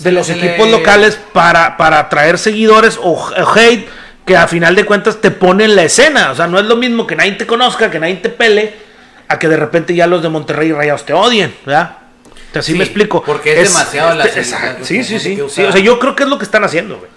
de 0.00 0.12
los 0.12 0.28
equipos 0.28 0.66
le- 0.66 0.72
locales 0.72 1.18
para, 1.32 1.76
para 1.76 2.00
atraer 2.00 2.38
seguidores 2.38 2.98
o, 3.00 3.12
o 3.12 3.52
hate 3.56 3.88
que 4.26 4.36
a 4.36 4.46
final 4.48 4.74
de 4.74 4.84
cuentas 4.84 5.20
te 5.20 5.30
pone 5.30 5.64
en 5.64 5.76
la 5.76 5.84
escena. 5.84 6.32
O 6.32 6.34
sea, 6.34 6.46
no 6.48 6.58
es 6.58 6.64
lo 6.66 6.76
mismo 6.76 7.06
que 7.06 7.16
nadie 7.16 7.32
te 7.32 7.46
conozca, 7.46 7.90
que 7.90 7.98
nadie 8.00 8.16
te 8.16 8.28
pele, 8.28 8.74
a 9.30 9.38
que 9.38 9.48
de 9.48 9.56
repente 9.56 9.94
ya 9.94 10.06
los 10.06 10.22
de 10.22 10.28
Monterrey 10.28 10.68
y 10.68 10.72
Rayados 10.72 11.04
te 11.06 11.12
odien, 11.14 11.54
¿verdad? 11.64 11.96
Así 12.54 12.72
Sí, 12.72 12.78
me 12.78 12.84
explico. 12.84 13.22
porque 13.22 13.60
es 13.60 13.72
demasiado 13.72 14.14
la- 14.16 14.24
este, 14.24 14.40
la- 14.40 14.46
exacto, 14.46 14.78
la- 14.80 14.84
Sí, 14.84 15.04
sí, 15.04 15.18
sí. 15.20 15.40
O 15.40 15.48
sea, 15.48 15.70
yo 15.78 15.98
creo 16.00 16.16
que 16.16 16.24
es 16.24 16.28
lo 16.28 16.36
que 16.38 16.44
están 16.44 16.64
haciendo, 16.64 16.98
güey. 16.98 17.10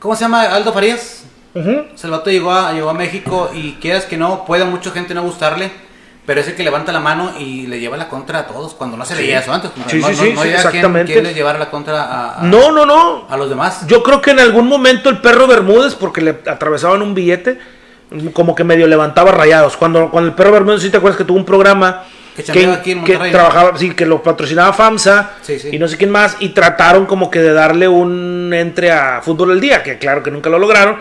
¿Cómo 0.00 0.14
se 0.16 0.22
llama? 0.22 0.42
Aldo 0.42 0.72
Farías. 0.72 1.24
Ujú. 1.54 1.70
O 1.94 1.98
sea, 1.98 2.08
el 2.08 2.10
vato 2.10 2.30
llegó 2.30 2.52
a, 2.52 2.72
llegó 2.72 2.90
a 2.90 2.94
México 2.94 3.50
y 3.54 3.72
quieras 3.80 4.04
que 4.04 4.16
no, 4.16 4.44
puede 4.44 4.62
a 4.62 4.66
mucha 4.66 4.90
gente 4.92 5.14
no 5.14 5.22
gustarle, 5.22 5.70
pero 6.26 6.40
es 6.40 6.48
el 6.48 6.54
que 6.54 6.62
levanta 6.64 6.90
la 6.92 7.00
mano 7.00 7.32
y 7.38 7.66
le 7.66 7.78
lleva 7.80 7.96
la 7.96 8.08
contra 8.08 8.40
a 8.40 8.46
todos 8.46 8.74
cuando 8.74 8.96
no 8.96 9.04
se 9.04 9.16
Sí. 9.16 9.30
eso 9.30 9.52
antes. 9.52 9.70
Sí, 9.88 9.98
no, 9.98 10.08
sí, 10.08 10.14
no- 10.16 10.22
sí, 10.24 10.32
no 10.34 10.42
sí, 10.42 10.48
exactamente. 10.48 11.12
quien 11.12 11.24
le 11.24 11.34
llevara 11.34 11.58
la 11.58 11.70
contra 11.70 12.02
a, 12.02 12.40
a- 12.40 12.42
No, 12.42 12.70
no, 12.72 12.86
no. 12.86 13.26
a 13.28 13.36
los 13.36 13.48
demás. 13.48 13.86
Yo 13.86 14.02
creo 14.02 14.20
que 14.20 14.30
en 14.30 14.40
algún 14.40 14.66
momento 14.68 15.10
el 15.10 15.18
perro 15.18 15.46
Bermúdez, 15.46 15.94
porque 15.94 16.20
le 16.22 16.30
atravesaban 16.46 17.02
un 17.02 17.14
billete, 17.14 17.58
como 18.32 18.54
que 18.54 18.64
medio 18.64 18.86
levantaba 18.86 19.30
rayados. 19.32 19.76
Cuando, 19.76 20.10
cuando 20.10 20.30
el 20.30 20.36
perro 20.36 20.52
Bermúdez, 20.52 20.82
si 20.82 20.90
te 20.90 20.96
acuerdas 20.96 21.16
que 21.18 21.24
tuvo 21.24 21.38
un 21.38 21.44
programa 21.44 22.04
Que 22.36 22.66
aquí 22.66 22.92
en 22.92 23.04
que 23.04 23.16
trabajaba, 23.16 23.76
sí, 23.76 23.90
que 23.92 24.06
lo 24.06 24.22
patrocinaba 24.22 24.72
FAMSA 24.72 25.32
Sí, 25.42 25.58
sí. 25.58 25.68
y 25.72 25.78
no 25.78 25.88
sé 25.88 25.96
quién 25.96 26.10
más, 26.10 26.36
y 26.40 26.50
trataron 26.50 27.06
como 27.06 27.30
que 27.30 27.40
de 27.40 27.52
darle 27.52 27.88
un 27.88 28.52
entre 28.54 28.90
a 28.90 29.20
Fútbol 29.22 29.50
del 29.50 29.60
Día, 29.60 29.82
que 29.82 29.98
claro 29.98 30.22
que 30.22 30.30
nunca 30.30 30.50
lo 30.50 30.58
lograron, 30.58 30.96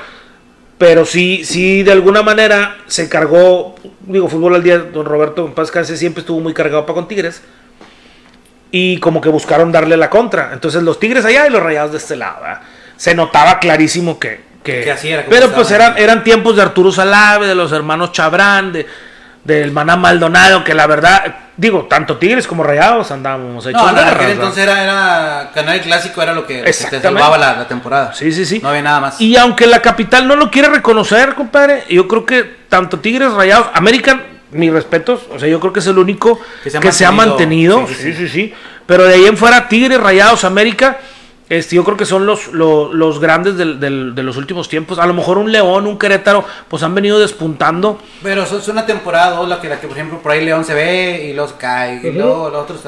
pero 0.78 1.06
sí, 1.06 1.44
sí, 1.46 1.84
de 1.84 1.92
alguna 1.92 2.22
manera 2.22 2.78
se 2.88 3.10
cargó, 3.10 3.76
digo, 4.02 4.28
Fútbol 4.28 4.56
al 4.56 4.64
Día, 4.64 4.78
don 4.78 5.06
Roberto 5.06 5.46
en 5.46 5.54
paz 5.54 5.68
descanse, 5.68 5.98
siempre 5.98 6.22
estuvo 6.22 6.40
muy 6.40 6.54
cargado 6.54 6.86
para 6.86 6.96
con 6.96 7.08
Tigres, 7.08 7.42
y 8.72 9.00
como 9.00 9.20
que 9.22 9.30
buscaron 9.30 9.72
darle 9.72 9.98
la 9.98 10.10
contra. 10.10 10.52
Entonces 10.54 10.84
los 10.84 11.00
Tigres 11.00 11.26
allá 11.26 11.48
y 11.48 11.50
los 11.50 11.62
Rayados 11.62 11.92
de 11.92 11.98
este 11.98 12.16
lado. 12.16 12.42
¿verdad? 12.42 12.62
Se 12.98 13.16
notaba 13.16 13.60
clarísimo 13.60 14.20
que... 14.20 14.49
que- 14.64 14.82
Que 14.82 14.92
así 14.92 15.10
era 15.10 15.24
como 15.26 15.36
pero 15.36 15.52
pues 15.52 15.72
eran, 15.72 15.98
eran 15.98 16.24
tiempos 16.24 16.56
de 16.56 16.62
Arturo 16.62 16.92
Salave, 16.92 17.48
de 17.48 17.56
los 17.56 17.72
hermanos 17.72 18.12
Chabrán, 18.12 18.72
de... 18.74 18.86
del 19.44 19.72
Maná 19.72 19.96
Maldonado, 19.96 20.64
que 20.64 20.74
la 20.74 20.86
verdad, 20.86 21.24
digo, 21.58 21.88
tanto 21.90 22.18
Tigres 22.18 22.46
como 22.46 22.62
Rayados 22.64 23.10
andábamos 23.10 23.66
hechos 23.66 23.82
No, 23.82 23.90
entonces 24.30 24.62
era, 24.64 24.84
era 24.84 25.52
Canal 25.54 25.80
Clásico, 25.82 26.22
era 26.22 26.34
lo 26.34 26.46
que, 26.46 26.62
que 26.62 26.72
te 26.72 27.02
salvaba 27.02 27.38
la, 27.38 27.56
la 27.56 27.68
temporada. 27.68 28.14
Sí, 28.14 28.32
sí, 28.32 28.46
sí. 28.46 28.60
No 28.62 28.70
había 28.70 28.82
nada 28.84 29.00
más. 29.00 29.22
Y 29.22 29.38
aunque 29.38 29.66
la 29.66 29.82
capital 29.82 30.28
no 30.28 30.36
lo 30.36 30.52
quiere 30.52 30.68
reconocer, 30.70 31.34
compadre, 31.36 31.84
yo 31.90 32.08
creo 32.08 32.26
que 32.26 32.44
tanto 32.70 33.00
Tigres 33.00 33.32
Rayados, 33.32 33.68
América, 33.74 34.22
mis 34.52 34.72
respetos, 34.72 35.22
o 35.34 35.40
sea, 35.40 35.48
yo 35.48 35.60
creo 35.60 35.72
que 35.74 35.80
es 35.80 35.88
el 35.88 35.98
único 35.98 36.40
que 36.64 36.70
Que 36.70 36.92
se 36.92 36.92
se 36.92 37.06
ha 37.06 37.12
mantenido. 37.12 37.88
Sí, 37.88 37.96
Sí, 37.96 38.14
sí, 38.14 38.28
sí, 38.28 38.54
Pero 38.86 39.06
de 39.06 39.16
ahí 39.16 39.26
en 39.26 39.38
fuera, 39.38 39.68
Tigres 39.68 40.00
Rayados, 40.00 40.44
América, 40.44 40.98
este, 41.50 41.76
yo 41.76 41.84
creo 41.84 41.98
que 41.98 42.06
son 42.06 42.26
los, 42.26 42.48
los, 42.54 42.94
los 42.94 43.20
grandes 43.20 43.58
del- 43.58 43.80
del- 43.80 44.14
de 44.16 44.24
los 44.24 44.38
últimos 44.38 44.70
tiempos. 44.70 45.00
A 45.00 45.06
lo 45.08 45.14
mejor 45.14 45.38
un 45.40 45.52
León, 45.52 45.88
un 45.88 45.98
Querétaro, 45.98 46.46
pues 46.68 46.84
han 46.84 46.94
venido 46.96 47.20
despuntando. 47.20 48.00
Pero 48.24 48.44
eso 48.44 48.58
es 48.60 48.68
una 48.68 48.86
temporada, 48.86 49.40
o 49.42 49.48
la 49.48 49.60
que, 49.60 49.68
la 49.70 49.80
que 49.82 49.88
por 49.88 49.98
ejemplo 49.98 50.20
por 50.20 50.32
ahí 50.32 50.46
León 50.46 50.64
se 50.64 50.74
ve 50.74 51.28
y 51.30 51.34
los 51.34 51.54
cae, 51.54 52.00
y 52.08 52.12
luego 52.12 52.50
los 52.50 52.62
otros. 52.64 52.82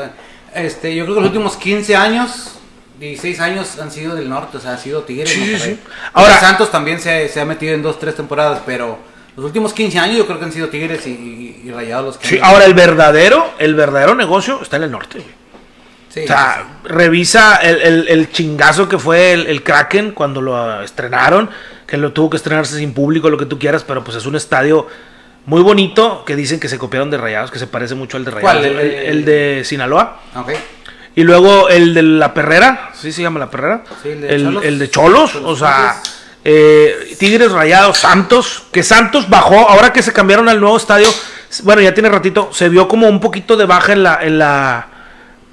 Este, 0.53 0.93
yo 0.95 1.05
creo 1.05 1.15
que 1.15 1.21
los 1.21 1.29
últimos 1.29 1.57
15 1.57 1.95
años, 1.95 2.55
16 2.99 3.39
años 3.39 3.79
han 3.79 3.89
sido 3.89 4.15
del 4.15 4.29
norte, 4.29 4.57
o 4.57 4.59
sea, 4.59 4.73
ha 4.73 4.77
sido 4.77 5.01
Tigres. 5.03 5.29
Sí, 5.29 5.57
sí. 5.57 5.79
Ahora- 6.13 6.33
Ahora 6.33 6.39
Santos 6.39 6.69
también 6.71 6.99
se, 6.99 7.27
se 7.29 7.39
ha 7.41 7.45
metido 7.45 7.73
en 7.73 7.81
dos, 7.81 7.97
tres 7.99 8.15
temporadas, 8.15 8.61
pero 8.65 8.97
los 9.35 9.45
últimos 9.45 9.73
15 9.73 9.97
años 9.97 10.17
yo 10.17 10.27
creo 10.27 10.37
que 10.37 10.45
han 10.45 10.51
sido 10.51 10.67
Tigres 10.69 11.07
y, 11.07 11.11
y- 11.11 11.61
y 11.67 11.71
Rayados 11.71 12.05
los 12.05 12.17
que. 12.17 12.27
Sí, 12.27 12.39
ahora 12.43 12.65
el 12.65 12.73
verdadero, 12.73 13.43
el 13.59 13.73
verdadero 13.75 14.13
negocio 14.13 14.59
está 14.61 14.75
en 14.77 14.83
el 14.83 14.91
norte. 14.91 15.19
güey. 15.19 15.40
Sí, 16.13 16.23
O 16.25 16.27
sea, 16.27 16.65
revisa 16.83 17.55
el, 17.57 17.81
el- 17.81 18.07
el 18.09 18.31
chingazo 18.31 18.89
que 18.89 18.97
fue 18.99 19.33
el, 19.33 19.47
el 19.47 19.63
Kraken 19.63 20.11
cuando 20.11 20.41
lo 20.41 20.81
estrenaron, 20.83 21.49
que 21.87 21.95
lo 21.97 22.11
tuvo 22.11 22.29
que 22.31 22.37
estrenarse 22.37 22.77
sin 22.77 22.93
público, 22.93 23.29
lo 23.29 23.37
que 23.37 23.45
tú 23.45 23.57
quieras, 23.57 23.83
pero 23.85 24.03
pues 24.03 24.17
es 24.17 24.25
un 24.25 24.35
estadio 24.35 24.87
muy 25.45 25.61
bonito 25.61 26.23
que 26.25 26.35
dicen 26.35 26.59
que 26.59 26.67
se 26.69 26.77
copiaron 26.77 27.09
de 27.09 27.17
Rayados, 27.17 27.49
que 27.49 27.59
se 27.59 27.67
parece 27.67 27.95
mucho 27.95 28.17
al 28.17 28.25
de 28.25 28.31
Rayados. 28.31 28.61
¿Cuál? 28.61 28.79
El, 28.79 29.25
de 29.25 29.61
Sinaloa. 29.65 30.19
Ok. 30.35 30.51
Y 31.15 31.23
luego 31.23 31.67
el 31.69 31.93
de 31.93 32.03
La 32.03 32.33
Perrera, 32.33 32.91
¿sí 32.93 33.11
se 33.11 33.21
llama 33.21 33.39
La 33.39 33.49
Perrera? 33.49 33.83
Sí, 34.03 34.09
el 34.09 34.21
de 34.21 34.37
Cholos. 34.43 34.63
el 34.65 34.79
de 34.79 34.89
Cholos, 34.89 35.35
o 35.35 35.55
sea, 35.55 35.95
Tigres. 36.01 36.13
eh, 36.43 37.15
Tigres 37.19 37.51
Rayados, 37.51 37.97
Santos, 37.97 38.63
que 38.71 38.83
Santos 38.83 39.29
bajó, 39.29 39.67
ahora 39.69 39.91
que 39.91 40.01
se 40.03 40.13
cambiaron 40.13 40.47
al 40.47 40.59
nuevo 40.59 40.77
estadio, 40.77 41.07
bueno, 41.63 41.81
ya 41.81 41.93
tiene 41.93 42.07
ratito, 42.09 42.49
se 42.53 42.69
vio 42.69 42.87
como 42.87 43.07
un 43.09 43.19
poquito 43.19 43.57
de 43.57 43.65
baja 43.65 43.91
en 43.93 44.03
la, 44.03 44.19
en 44.21 44.37
la, 44.39 44.87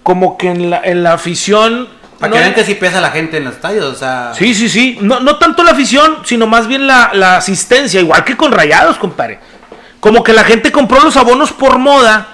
como 0.08 0.38
que 0.38 0.48
en 0.48 0.70
la, 0.70 0.80
en 0.82 1.02
la 1.02 1.12
afición. 1.12 1.86
Para 2.18 2.30
no- 2.30 2.36
que 2.36 2.40
vean 2.40 2.54
que 2.54 2.64
sí 2.64 2.76
pesa 2.76 2.98
la 2.98 3.10
gente 3.10 3.36
en 3.36 3.44
los 3.44 3.52
estadios, 3.56 3.84
o 3.84 3.94
sea. 3.94 4.32
Sí, 4.34 4.54
sí, 4.54 4.70
sí. 4.70 4.96
No, 5.02 5.20
no 5.20 5.36
tanto 5.36 5.62
la 5.62 5.72
afición, 5.72 6.20
sino 6.24 6.46
más 6.46 6.66
bien 6.66 6.86
la, 6.86 7.10
la 7.12 7.36
asistencia, 7.36 8.00
igual 8.00 8.24
que 8.24 8.34
con 8.34 8.50
Rayados, 8.50 8.96
compadre. 8.96 9.38
Como 10.00 10.24
que 10.24 10.32
la 10.32 10.44
gente 10.44 10.72
compró 10.72 10.98
los 11.02 11.14
abonos 11.18 11.52
por 11.52 11.76
moda, 11.78 12.28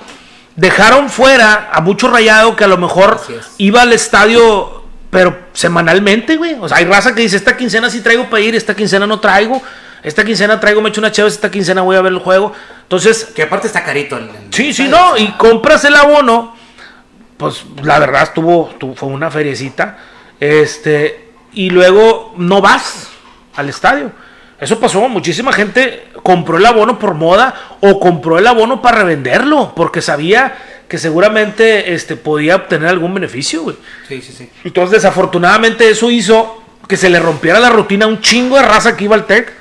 dejaron 0.55 1.11
fuera 1.11 1.69
a 1.73 1.81
mucho 1.81 2.09
rayado 2.09 2.55
que 2.55 2.63
a 2.63 2.69
lo 2.69 2.77
mejor 2.77 3.21
iba 3.59 3.83
al 3.83 3.93
estadio, 3.93 4.85
pero 5.11 5.37
semanalmente, 5.53 6.37
güey. 6.37 6.55
O 6.61 6.69
sea, 6.69 6.77
hay 6.77 6.85
raza 6.85 7.13
que 7.13 7.23
dice, 7.23 7.35
esta 7.37 7.57
quincena 7.57 7.91
sí 7.91 8.03
traigo 8.03 8.31
para 8.31 8.41
ir, 8.41 8.55
esta 8.55 8.77
quincena 8.77 9.05
no 9.05 9.19
traigo, 9.19 9.61
esta 10.05 10.25
quincena 10.25 10.61
traigo, 10.61 10.81
me 10.81 10.91
echo 10.91 11.01
una 11.01 11.11
chévere, 11.11 11.35
esta 11.35 11.51
quincena 11.51 11.83
voy 11.83 11.97
a 11.97 12.03
ver 12.03 12.13
el 12.13 12.21
juego. 12.21 12.53
Entonces, 12.83 13.25
Que 13.35 13.43
aparte 13.43 13.67
está 13.67 13.83
carito 13.83 14.17
el. 14.17 14.27
el 14.29 14.53
Sí, 14.55 14.73
sí, 14.73 14.87
no, 14.87 15.17
y 15.19 15.27
compras 15.33 15.85
el 15.87 15.97
abono, 15.97 16.54
pues 17.37 17.65
la 17.83 17.99
verdad 17.99 18.23
estuvo, 18.23 18.71
estuvo- 18.71 18.95
fue 18.95 19.09
una 19.09 19.31
feriecita, 19.31 19.99
este, 20.41 21.29
y 21.53 21.71
luego 21.71 22.35
no 22.37 22.61
vas 22.61 23.09
al 23.57 23.69
estadio. 23.69 24.11
Eso 24.61 24.79
pasó, 24.79 25.09
muchísima 25.09 25.53
gente 25.53 26.09
compró 26.23 26.57
el 26.59 26.65
abono 26.67 26.99
por 26.99 27.15
moda 27.15 27.55
o 27.81 27.99
compró 28.01 28.39
el 28.39 28.47
abono 28.47 28.81
para 28.81 28.99
revenderlo, 28.99 29.73
porque 29.75 30.01
sabía 30.01 30.55
que 30.89 30.97
seguramente 30.99 31.93
este, 31.95 32.17
podía 32.17 32.57
obtener 32.57 32.89
algún 32.89 33.13
beneficio, 33.15 33.63
güey. 33.63 33.77
Sí, 34.09 34.23
sí, 34.23 34.33
sí. 34.33 34.51
Entonces, 34.65 35.03
desafortunadamente, 35.03 35.89
eso 35.91 36.11
hizo 36.11 36.63
que 36.89 36.97
se 36.97 37.11
le 37.11 37.19
rompiera 37.19 37.59
la 37.59 37.71
rutina 37.71 38.05
a 38.05 38.09
un 38.09 38.21
chingo 38.21 38.57
de 38.57 38.63
raza 38.63 38.97
que 38.97 39.05
iba 39.05 39.17
al 39.17 39.27
TEC. 39.27 39.53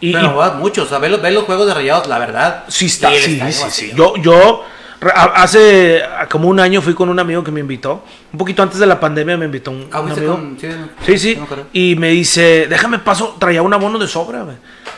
Y, 0.00 0.12
Pero 0.12 0.26
y- 0.26 0.30
juegas 0.32 0.54
mucho, 0.56 0.82
o 0.82 0.86
sea, 0.86 0.98
ve 0.98 1.08
los, 1.08 1.22
ve 1.22 1.30
los 1.30 1.44
juegos 1.44 1.66
de 1.66 1.74
rayados, 1.74 2.06
la 2.08 2.18
verdad. 2.18 2.64
Sí, 2.68 2.86
está, 2.86 3.10
sí, 3.12 3.40
sí, 3.50 3.64
sí. 3.70 3.92
Yo, 3.94 4.16
yo 4.16 4.64
hace 5.00 6.02
como 6.30 6.48
un 6.48 6.58
año 6.60 6.82
fui 6.82 6.94
con 6.94 7.08
un 7.08 7.18
amigo 7.18 7.44
que 7.44 7.50
me 7.50 7.60
invitó. 7.60 8.04
Un 8.32 8.38
poquito 8.38 8.62
antes 8.62 8.78
de 8.78 8.86
la 8.86 8.98
pandemia 9.00 9.36
me 9.36 9.44
invitó 9.46 9.70
un, 9.70 9.88
Ah, 9.92 10.00
un 10.00 10.10
amigo. 10.12 10.34
con- 10.34 10.58
sí, 10.60 10.68
Sí, 11.06 11.18
sí. 11.18 11.38
Y 11.72 11.94
me 11.96 12.08
dice, 12.10 12.66
déjame 12.68 12.98
paso, 12.98 13.36
traía 13.38 13.62
un 13.62 13.72
abono 13.72 13.98
de 13.98 14.08
sobra, 14.08 14.42
güey. 14.42 14.56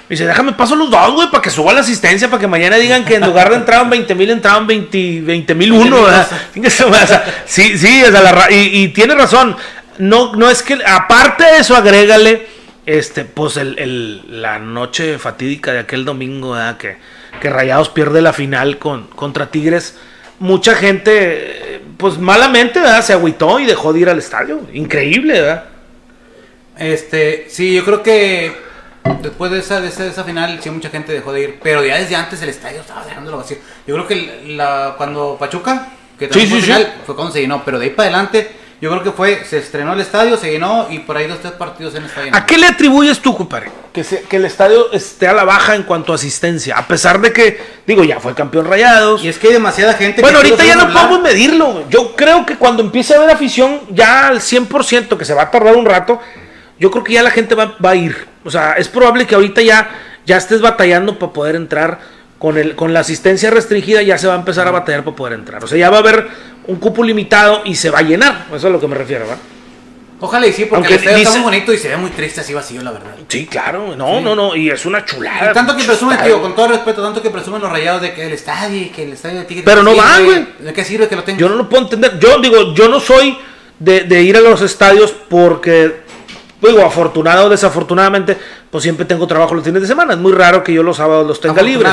Me 0.08 0.14
dice, 0.14 0.26
déjame 0.26 0.52
paso 0.52 0.74
los 0.74 0.90
dos, 0.90 1.12
güey, 1.14 1.30
para 1.30 1.42
que 1.42 1.50
suba 1.50 1.72
la 1.72 1.80
asistencia, 1.80 2.28
para 2.28 2.40
que 2.40 2.46
mañana 2.48 2.76
digan 2.76 3.04
que 3.04 3.16
en 3.16 3.24
lugar 3.26 3.50
de 3.50 3.56
entraban 3.56 3.88
20 3.90 4.14
mil, 4.14 4.30
entraban 4.30 4.66
20 4.66 5.54
mil 5.54 5.72
uno, 5.72 5.98
Sí, 7.44 7.78
sí, 7.78 8.02
o 8.02 8.10
sea, 8.10 8.22
la 8.22 8.50
y, 8.50 8.82
y 8.82 8.88
tiene 8.88 9.14
razón. 9.14 9.56
No, 9.98 10.34
no 10.34 10.48
es 10.48 10.62
que, 10.62 10.78
aparte 10.84 11.44
de 11.44 11.58
eso, 11.58 11.76
agrégale, 11.76 12.48
este, 12.86 13.24
pues 13.26 13.56
el, 13.58 13.78
el- 13.78 14.42
la 14.42 14.58
noche 14.58 15.18
fatídica 15.18 15.72
de 15.72 15.80
aquel 15.80 16.04
domingo, 16.04 16.52
¿verdad? 16.52 16.76
Que, 16.78 16.96
que 17.40 17.50
Rayados 17.50 17.88
pierde 17.88 18.20
la 18.22 18.32
final 18.32 18.78
con, 18.78 19.04
contra 19.08 19.50
Tigres. 19.50 19.96
Mucha 20.38 20.74
gente, 20.74 21.82
pues 21.96 22.18
malamente, 22.18 22.80
¿verdad? 22.80 23.02
Se 23.02 23.12
agüitó 23.12 23.60
y 23.60 23.66
dejó 23.66 23.92
de 23.92 24.00
ir 24.00 24.08
al 24.08 24.18
estadio. 24.18 24.60
Increíble, 24.72 25.40
¿verdad? 25.40 25.64
Este, 26.78 27.46
sí, 27.50 27.74
yo 27.74 27.84
creo 27.84 28.02
que 28.02 28.52
después 29.22 29.50
de 29.50 29.58
esa, 29.58 29.80
de 29.80 29.88
esa, 29.88 30.04
de 30.04 30.10
esa 30.10 30.24
final, 30.24 30.58
sí, 30.62 30.70
mucha 30.70 30.88
gente 30.88 31.12
dejó 31.12 31.32
de 31.32 31.42
ir. 31.42 31.58
Pero 31.62 31.84
ya 31.84 31.98
desde 31.98 32.16
antes 32.16 32.40
el 32.42 32.48
estadio 32.48 32.80
estaba 32.80 33.04
dejándolo 33.04 33.36
vacío. 33.36 33.58
Yo 33.86 33.94
creo 33.94 34.06
que 34.06 34.42
la, 34.56 34.94
cuando 34.96 35.36
Pachuca, 35.38 35.88
que 36.18 36.26
Sí, 36.26 36.30
también 36.30 36.50
fue 36.50 36.58
sí, 36.60 36.64
final, 36.66 36.82
sí. 36.84 37.00
fue 37.04 37.14
cuando 37.14 37.32
se 37.34 37.40
llenó. 37.40 37.62
Pero 37.64 37.78
de 37.78 37.84
ahí 37.86 37.90
para 37.90 38.08
adelante, 38.08 38.50
yo 38.80 38.90
creo 38.90 39.02
que 39.02 39.10
fue, 39.12 39.44
se 39.44 39.58
estrenó 39.58 39.92
el 39.92 40.00
estadio, 40.00 40.36
se 40.36 40.50
llenó 40.50 40.86
y 40.90 41.00
por 41.00 41.16
ahí 41.16 41.26
dos, 41.26 41.40
tres 41.40 41.52
partidos 41.52 41.94
en 41.94 42.04
el 42.04 42.08
estadio. 42.08 42.30
¿A 42.34 42.46
qué 42.46 42.56
le 42.56 42.66
atribuyes 42.66 43.20
tú, 43.20 43.36
compadre? 43.36 43.70
Que, 43.92 44.02
se- 44.04 44.22
que 44.22 44.36
el 44.36 44.44
estadio 44.46 44.90
esté 44.92 45.28
a 45.28 45.32
la 45.34 45.44
baja 45.44 45.74
en 45.74 45.82
cuanto 45.82 46.12
a 46.12 46.14
asistencia. 46.14 46.76
A 46.78 46.86
pesar 46.88 47.20
de 47.20 47.32
que, 47.32 47.60
digo, 47.86 48.04
ya 48.04 48.20
fue 48.20 48.34
campeón 48.34 48.64
rayados. 48.66 49.22
Y 49.22 49.28
es 49.28 49.38
que 49.38 49.48
hay 49.48 49.52
demasiada 49.52 49.92
gente. 49.94 50.22
Bueno, 50.22 50.40
que 50.40 50.46
ahorita 50.48 50.64
ya 50.64 50.76
no 50.76 50.82
hablar. 50.82 50.96
podemos 51.08 51.22
medirlo. 51.22 51.84
Yo 51.90 52.16
creo 52.16 52.46
que 52.46 52.56
cuando 52.56 52.82
empiece 52.82 53.12
a 53.14 53.18
haber 53.18 53.30
afición, 53.30 53.80
ya 53.90 54.28
al 54.28 54.40
100%, 54.40 55.16
que 55.18 55.24
se 55.24 55.34
va 55.34 55.42
a 55.42 55.50
tardar 55.50 55.76
un 55.76 55.84
rato, 55.84 56.18
yo 56.78 56.90
creo 56.90 57.04
que 57.04 57.12
ya 57.12 57.22
la 57.22 57.30
gente 57.30 57.54
va, 57.54 57.76
va 57.84 57.90
a 57.90 57.96
ir. 57.96 58.26
O 58.44 58.50
sea, 58.50 58.72
es 58.78 58.88
probable 58.88 59.26
que 59.26 59.34
ahorita 59.34 59.60
ya, 59.60 59.90
ya 60.24 60.38
estés 60.38 60.60
batallando 60.62 61.18
para 61.18 61.32
poder 61.32 61.54
entrar. 61.56 62.00
Con, 62.40 62.58
el, 62.58 62.74
con 62.74 62.92
la 62.92 63.00
asistencia 63.00 63.50
restringida 63.50 64.02
ya 64.02 64.18
se 64.18 64.26
va 64.26 64.32
a 64.32 64.38
empezar 64.38 64.66
a 64.66 64.72
batallar 64.72 65.04
para 65.04 65.16
poder 65.16 65.34
entrar. 65.34 65.62
O 65.62 65.68
sea, 65.68 65.78
ya 65.78 65.90
va 65.90 65.98
a 65.98 66.00
haber 66.00 66.26
un 66.66 66.76
cupo 66.76 67.04
limitado 67.04 67.60
y 67.64 67.76
se 67.76 67.90
va 67.90 67.98
a 67.98 68.02
llenar. 68.02 68.46
Eso 68.48 68.56
es 68.56 68.64
a 68.64 68.70
lo 68.70 68.80
que 68.80 68.88
me 68.88 68.96
refiero, 68.96 69.26
¿verdad? 69.26 69.38
Ojalá 70.22 70.46
y 70.46 70.52
sí, 70.52 70.66
porque 70.66 70.76
Aunque 70.76 70.94
el 70.94 71.00
estadio 71.00 71.18
está 71.18 71.30
muy 71.30 71.40
bonito 71.40 71.72
y 71.72 71.78
se 71.78 71.88
ve 71.88 71.96
muy 71.96 72.10
triste 72.10 72.42
así 72.42 72.52
vacío, 72.52 72.82
la 72.82 72.92
verdad. 72.92 73.12
Sí, 73.28 73.46
claro. 73.46 73.96
No, 73.96 74.20
no, 74.20 74.34
no. 74.34 74.54
Y 74.54 74.68
es 74.70 74.84
una 74.84 75.04
chulada. 75.04 75.50
Y 75.50 75.54
tanto 75.54 75.74
que 75.76 75.84
presumen, 75.84 76.18
tío, 76.22 76.42
con 76.42 76.54
todo 76.54 76.68
respeto, 76.68 77.02
tanto 77.02 77.22
que 77.22 77.30
presumen 77.30 77.62
los 77.62 77.72
rayados 77.72 78.02
de 78.02 78.12
que 78.12 78.26
el 78.26 78.32
estadio 78.32 78.82
y 78.82 78.88
que 78.90 79.04
el 79.04 79.12
estadio 79.12 79.38
de 79.38 79.44
Tigres. 79.46 79.64
Pero 79.64 79.82
no 79.82 79.96
van, 79.96 80.24
güey. 80.24 80.46
¿De 80.58 80.72
qué 80.74 80.84
sirve 80.84 81.08
que 81.08 81.16
lo 81.16 81.24
tengan? 81.24 81.40
Yo 81.40 81.48
no 81.48 81.56
lo 81.56 81.68
puedo 81.68 81.84
entender. 81.84 82.18
Yo 82.18 82.38
digo, 82.38 82.74
yo 82.74 82.88
no 82.88 83.00
soy 83.00 83.38
de, 83.78 84.02
de 84.02 84.22
ir 84.22 84.36
a 84.36 84.40
los 84.40 84.60
estadios 84.60 85.14
porque, 85.28 86.02
digo, 86.68 86.84
afortunado 86.84 87.46
o 87.46 87.48
desafortunadamente, 87.48 88.36
pues 88.70 88.82
siempre 88.82 89.04
tengo 89.04 89.26
trabajo 89.26 89.54
los 89.54 89.64
fines 89.64 89.82
de 89.82 89.88
semana. 89.88 90.14
Es 90.14 90.18
muy 90.18 90.32
raro 90.32 90.62
que 90.62 90.72
yo 90.72 90.82
los 90.82 90.96
sábados 90.96 91.26
los 91.26 91.40
tenga 91.40 91.62
libres. 91.62 91.92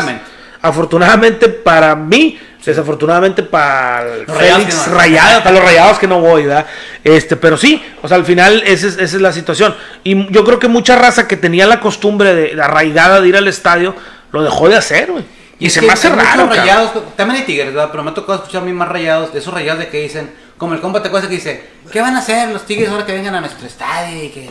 Afortunadamente. 0.62 1.50
Para 1.50 1.96
mí, 1.96 2.40
desafortunadamente 2.66 3.44
para 3.44 4.16
el 4.16 4.26
Félix 4.26 4.88
no. 4.88 4.96
Rayado, 4.96 5.44
para 5.44 5.56
los 5.56 5.64
rayados 5.64 6.00
que 6.00 6.08
no 6.08 6.20
voy, 6.20 6.44
¿verdad? 6.46 6.66
Este, 7.04 7.36
pero 7.36 7.58
sí, 7.58 7.82
o 8.02 8.08
sea, 8.08 8.18
al 8.18 8.26
final 8.26 8.62
esa 8.66 8.88
es, 8.88 8.94
esa 8.98 9.16
es 9.16 9.22
la 9.22 9.32
situación. 9.32 9.76
Y 10.04 10.32
yo 10.32 10.44
creo 10.44 10.60
que 10.60 10.68
mucha 10.68 10.98
raza 10.98 11.28
que 11.28 11.38
tenía 11.38 11.66
la 11.66 11.80
costumbre 11.80 12.34
de, 12.34 12.56
de 12.56 12.62
arraigada 12.62 13.22
de 13.22 13.28
ir 13.30 13.38
al 13.38 13.48
estadio, 13.48 13.96
lo 14.32 14.44
dejó 14.44 14.68
de 14.68 14.76
hacer, 14.76 15.12
güey. 15.12 15.24
Y, 15.60 15.72
se 15.72 15.82
me 15.82 15.92
hace 15.92 16.10
raro, 16.10 16.46
rayados, 16.48 16.92
también 17.16 17.42
hay 17.42 17.46
tigres, 17.46 17.74
¿verdad? 17.74 17.90
Pero 17.90 18.04
me 18.04 18.12
ha 18.12 18.14
tocado 18.14 18.36
escuchar 18.36 18.62
a 18.62 18.66
mí 18.66 18.74
más 18.74 18.90
rayados, 18.90 19.34
de 19.34 19.40
esos 19.40 19.52
rayados 19.52 19.80
de 19.80 19.88
que 19.90 20.02
dicen, 20.02 20.30
como 20.58 20.74
el 20.74 20.82
compa 20.82 21.02
te 21.02 21.08
acuerdas 21.08 21.30
que 21.30 21.36
dice, 21.36 21.64
¿qué 21.92 22.02
van 22.02 22.16
a 22.16 22.20
hacer 22.20 22.50
los 22.50 22.66
tigres 22.66 22.90
ahora 22.90 23.06
que 23.06 23.14
vengan 23.14 23.36
a 23.36 23.42
nuestro 23.42 23.68
estadio 23.68 24.24
y 24.24 24.30
que 24.30 24.50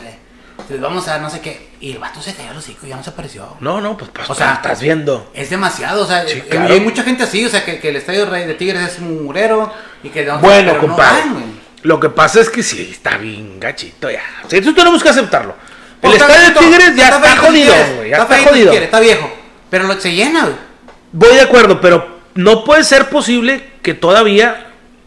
les 0.68 0.80
vamos 0.80 1.06
a 1.08 1.18
no 1.18 1.28
sé 1.30 1.40
qué? 1.40 1.70
Y 1.80 1.92
el 1.92 1.98
vato 1.98 2.20
se 2.22 2.34
cayó 2.34 2.52
los 2.54 2.64
hocico 2.64 2.86
y 2.86 2.90
ya 2.90 2.96
no 2.96 3.02
se 3.02 3.10
apareció. 3.10 3.56
No, 3.60 3.80
no, 3.80 3.96
pues, 3.96 4.10
pues 4.14 4.30
O 4.30 4.34
sea, 4.34 4.54
estás 4.54 4.80
viendo. 4.80 5.30
Es 5.34 5.50
demasiado, 5.50 6.04
o 6.04 6.06
sea, 6.06 6.26
Sí, 6.26 6.40
claro. 6.42 6.72
hay 6.72 6.80
mucha 6.80 7.02
gente 7.02 7.24
así, 7.24 7.44
o 7.44 7.48
sea, 7.48 7.64
que, 7.64 7.78
que 7.78 7.88
el 7.90 7.96
estadio 7.96 8.26
de 8.26 8.54
Tigres 8.54 8.82
es 8.94 8.98
un 8.98 9.24
murero 9.24 9.72
y 10.02 10.08
que 10.08 10.24
no, 10.24 10.38
Bueno, 10.38 10.74
no 10.74 10.78
compadre. 10.80 11.20
van, 11.22 11.32
güey. 11.34 11.44
lo 11.82 12.00
que 12.00 12.08
pasa 12.10 12.40
es 12.40 12.50
que 12.50 12.62
sí, 12.62 12.88
está 12.92 13.16
bien 13.18 13.60
gachito 13.60 14.10
ya. 14.10 14.22
O 14.44 14.48
sea, 14.50 14.58
eso 14.58 14.74
tenemos 14.74 15.02
que 15.02 15.08
aceptarlo. 15.10 15.54
El 16.02 16.12
está 16.12 16.26
estadio 16.26 16.48
de 16.48 16.60
Tigres 16.60 16.96
ya 16.96 17.08
está, 17.08 17.36
jodido, 17.36 17.74
güey. 17.96 18.10
Ya 18.10 18.16
está, 18.18 18.38
si 18.38 18.44
jodido. 18.44 18.70
quieres, 18.70 18.86
está 18.86 19.00
viejo. 19.00 19.30
Pero 19.70 19.84
lo, 19.84 20.00
se 20.00 20.12
llena, 20.12 20.42
güey. 20.42 20.56
Voy 21.12 21.34
de 21.34 21.40
acuerdo, 21.42 21.80
pero 21.80 22.20
no 22.34 22.64
puede 22.64 22.84
ser 22.84 23.08
posible 23.08 23.72
que 23.82 23.94
todavía 23.94 24.65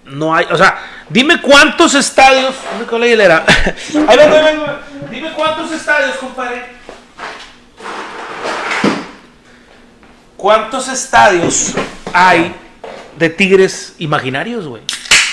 no 0.09 0.33
hay. 0.35 0.45
O 0.51 0.57
sea, 0.57 0.77
dime 1.09 1.41
cuántos 1.41 1.93
estadios. 1.95 2.53
¿Dónde 2.71 2.85
quedó 2.85 2.99
la 2.99 3.07
hielera? 3.07 3.45
Ahí 4.07 4.17
vengo, 4.17 4.35
ahí 4.35 4.43
vengo. 4.43 4.65
Dime 5.09 5.31
cuántos 5.33 5.71
estadios, 5.71 6.15
compadre. 6.17 6.79
¿cuántos 10.37 10.87
estadios 10.87 11.73
hay 12.13 12.55
de 13.17 13.29
tigres 13.29 13.95
imaginarios, 13.99 14.65
güey? 14.67 14.81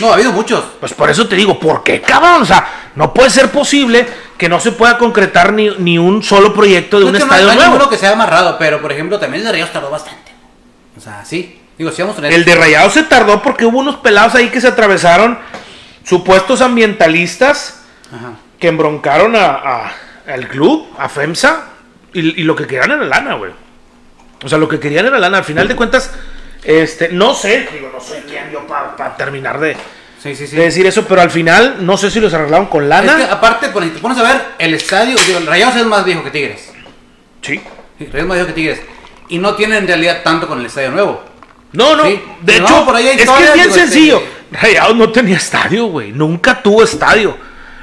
No, 0.01 0.11
ha 0.11 0.15
habido 0.15 0.33
muchos. 0.33 0.65
Pues 0.81 0.93
por 0.93 1.09
eso 1.09 1.27
te 1.29 1.37
digo, 1.37 1.59
¿por 1.59 1.83
qué, 1.83 2.03
cabrón? 2.03 2.43
O 2.43 2.45
sea, 2.45 2.91
no 2.97 3.15
puede 3.15 3.31
ser 3.31 3.51
posible 3.51 4.07
que 4.37 4.49
no 4.49 4.61
se 4.61 4.73
pueda 4.73 4.99
concretar 4.99 5.53
ni, 5.53 5.71
ni 5.79 5.97
un 5.97 6.23
solo 6.23 6.53
proyecto 6.53 6.99
de 6.99 7.05
No 7.05 7.11
un 7.11 7.17
es 7.17 7.23
que 7.23 7.29
no 7.29 7.35
estadio 7.37 7.51
hay 7.63 7.71
nuevo. 7.71 7.89
que 7.89 7.97
sea 7.97 8.13
amarrado, 8.13 8.59
pero 8.59 8.83
por 8.83 8.93
ejemplo, 8.93 9.19
también 9.19 9.41
el 9.41 9.47
de 9.47 9.53
Rayados 9.53 9.73
tardó 9.73 9.91
bastante. 9.91 10.33
O 10.97 11.01
sea, 11.01 11.25
sí. 11.25 11.61
Digo, 11.79 11.91
si 11.91 12.01
vamos 12.03 12.17
a 12.17 12.23
tener. 12.23 12.33
El 12.33 12.45
de 12.45 12.55
Rayado 12.55 12.91
se 12.91 13.03
tardó 13.03 13.43
porque 13.43 13.67
hubo 13.67 13.79
unos 13.79 13.97
pelados 13.97 14.35
ahí 14.35 14.49
que 14.49 14.61
se 14.61 14.69
atravesaron, 14.69 15.39
supuestos 16.05 16.61
ambientalistas, 16.61 17.83
Ajá. 18.15 18.33
que 18.59 18.69
embroncaron 18.69 19.37
a, 19.37 19.47
a- 19.47 19.93
al 20.27 20.49
club, 20.49 20.89
a 20.99 21.09
FEMSA, 21.09 21.65
y, 22.13 22.41
y 22.41 22.45
lo 22.45 22.57
que 22.57 22.67
querían 22.67 22.91
era 22.93 23.05
lana, 23.05 23.35
güey. 23.35 23.53
O 24.43 24.49
sea, 24.49 24.59
lo 24.59 24.69
que 24.69 24.81
querían 24.81 25.07
era 25.07 25.19
lana. 25.19 25.39
Al 25.39 25.45
final 25.45 25.69
de 25.69 25.77
cuentas, 25.77 26.13
este, 26.65 27.11
no 27.11 27.35
sé, 27.35 27.69
digo, 27.73 27.91
no 27.93 28.01
soy 28.01 28.21
quien 28.21 28.51
yo 28.51 28.67
para 28.67 29.17
terminar 29.17 29.61
de, 29.61 29.77
Sí, 30.23 30.35
sí, 30.35 30.47
sí. 30.47 30.57
de 30.57 30.63
decir 30.65 30.87
eso, 30.87 31.05
pero 31.07 31.21
al 31.21 31.31
final 31.31 31.77
no 31.87 31.97
sé 31.97 32.11
si 32.11 32.19
los 32.21 32.33
arreglaron 32.35 32.67
con 32.67 32.83
Es 32.85 32.89
lana. 32.89 33.17
que 33.17 33.25
aparte, 33.25 33.67
si 33.73 33.89
te 33.91 33.99
pones 34.01 34.19
a 34.19 34.23
ver, 34.23 34.43
el 34.59 34.75
estadio, 34.75 35.17
digo, 35.27 35.39
el 35.39 35.47
Rayados 35.47 35.77
es 35.77 35.85
más 35.87 36.05
viejo 36.05 36.25
que 36.25 36.31
Tigres. 36.31 36.73
Sí. 37.43 37.61
Rayados 38.01 38.15
es 38.23 38.27
más 38.27 38.35
viejo 38.37 38.47
que 38.49 38.53
Tigres. 38.55 38.81
Y 39.29 39.39
no 39.39 39.55
tiene 39.55 39.77
en 39.77 39.87
realidad 39.87 40.23
tanto 40.25 40.49
con 40.49 40.59
el 40.61 40.67
estadio 40.67 40.91
nuevo. 40.91 41.23
No, 41.77 41.95
no. 41.97 42.05
Sí. 42.05 42.21
De 42.43 42.59
No, 42.61 42.67
hecho, 42.67 42.85
por 42.85 42.97
ahí 42.97 43.09
hay 43.09 43.19
es 43.19 43.29
que 43.31 43.45
es 43.45 43.55
bien 43.55 43.69
este, 43.69 43.81
sencillo. 43.81 44.23
Rayados 44.51 44.97
no 44.97 45.11
tenía 45.13 45.37
estadio, 45.37 45.87
güey. 45.87 46.13
Nunca 46.13 46.63
tuvo 46.63 46.83
estadio. 46.83 47.37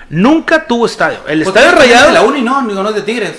Nunca 0.09 0.65
tuvo 0.67 0.85
estadio. 0.85 1.19
El 1.27 1.43
Pues, 1.43 1.47
estadio 1.55 1.69
es 1.69 1.75
Rayados. 1.75 2.07
de 2.07 2.13
la 2.13 2.21
Uni, 2.21 2.41
no, 2.41 2.61
no 2.61 2.89
es 2.89 2.95
de 2.95 3.01
Tigres. 3.01 3.31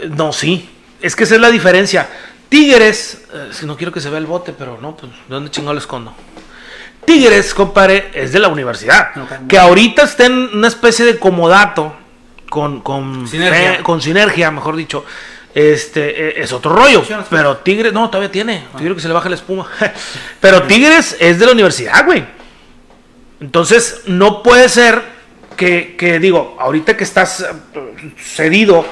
Eh, 0.00 0.10
No, 0.16 0.32
sí. 0.32 0.68
Es 1.00 1.14
que 1.14 1.24
esa 1.24 1.34
es 1.36 1.40
la 1.40 1.50
diferencia. 1.50 2.08
Tigres, 2.48 3.22
eh, 3.32 3.48
si 3.52 3.66
no 3.66 3.76
quiero 3.76 3.92
que 3.92 4.00
se 4.00 4.08
vea 4.08 4.18
el 4.18 4.26
bote, 4.26 4.52
pero 4.56 4.78
no, 4.80 4.96
pues, 4.96 5.10
¿de 5.12 5.18
dónde 5.28 5.50
chingado 5.50 5.74
lo 5.74 5.80
escondo? 5.80 6.14
Tigres, 7.04 7.54
compadre, 7.54 8.10
es 8.14 8.32
de 8.32 8.40
la 8.40 8.48
universidad. 8.48 9.10
Que 9.48 9.58
ahorita 9.58 10.02
está 10.02 10.26
en 10.26 10.32
una 10.56 10.68
especie 10.68 11.04
de 11.04 11.18
comodato 11.18 11.94
con, 12.50 12.80
con, 12.80 13.28
Sinergia. 13.28 13.74
fe- 13.76 13.82
con 13.82 14.00
sinergia, 14.02 14.50
mejor 14.50 14.74
dicho. 14.76 15.04
Este 15.56 16.28
eh, 16.28 16.42
es 16.42 16.52
otro 16.52 16.76
rollo. 16.76 17.02
Sé. 17.02 17.16
Pero 17.30 17.56
Tigres, 17.56 17.90
no, 17.90 18.10
todavía 18.10 18.30
tiene. 18.30 18.66
Quiero 18.76 18.94
que 18.94 19.00
se 19.00 19.08
le 19.08 19.14
baje 19.14 19.30
la 19.30 19.36
espuma. 19.36 19.66
pero 20.40 20.64
Tigres 20.64 21.16
es 21.18 21.38
de 21.38 21.46
la 21.46 21.52
universidad, 21.52 22.04
güey. 22.04 22.26
Entonces, 23.40 24.02
no 24.04 24.42
puede 24.42 24.68
ser 24.68 25.02
que, 25.56 25.96
que, 25.96 26.18
digo, 26.18 26.58
ahorita 26.60 26.94
que 26.94 27.04
estás 27.04 27.40
eh, 27.40 28.12
cedido 28.18 28.84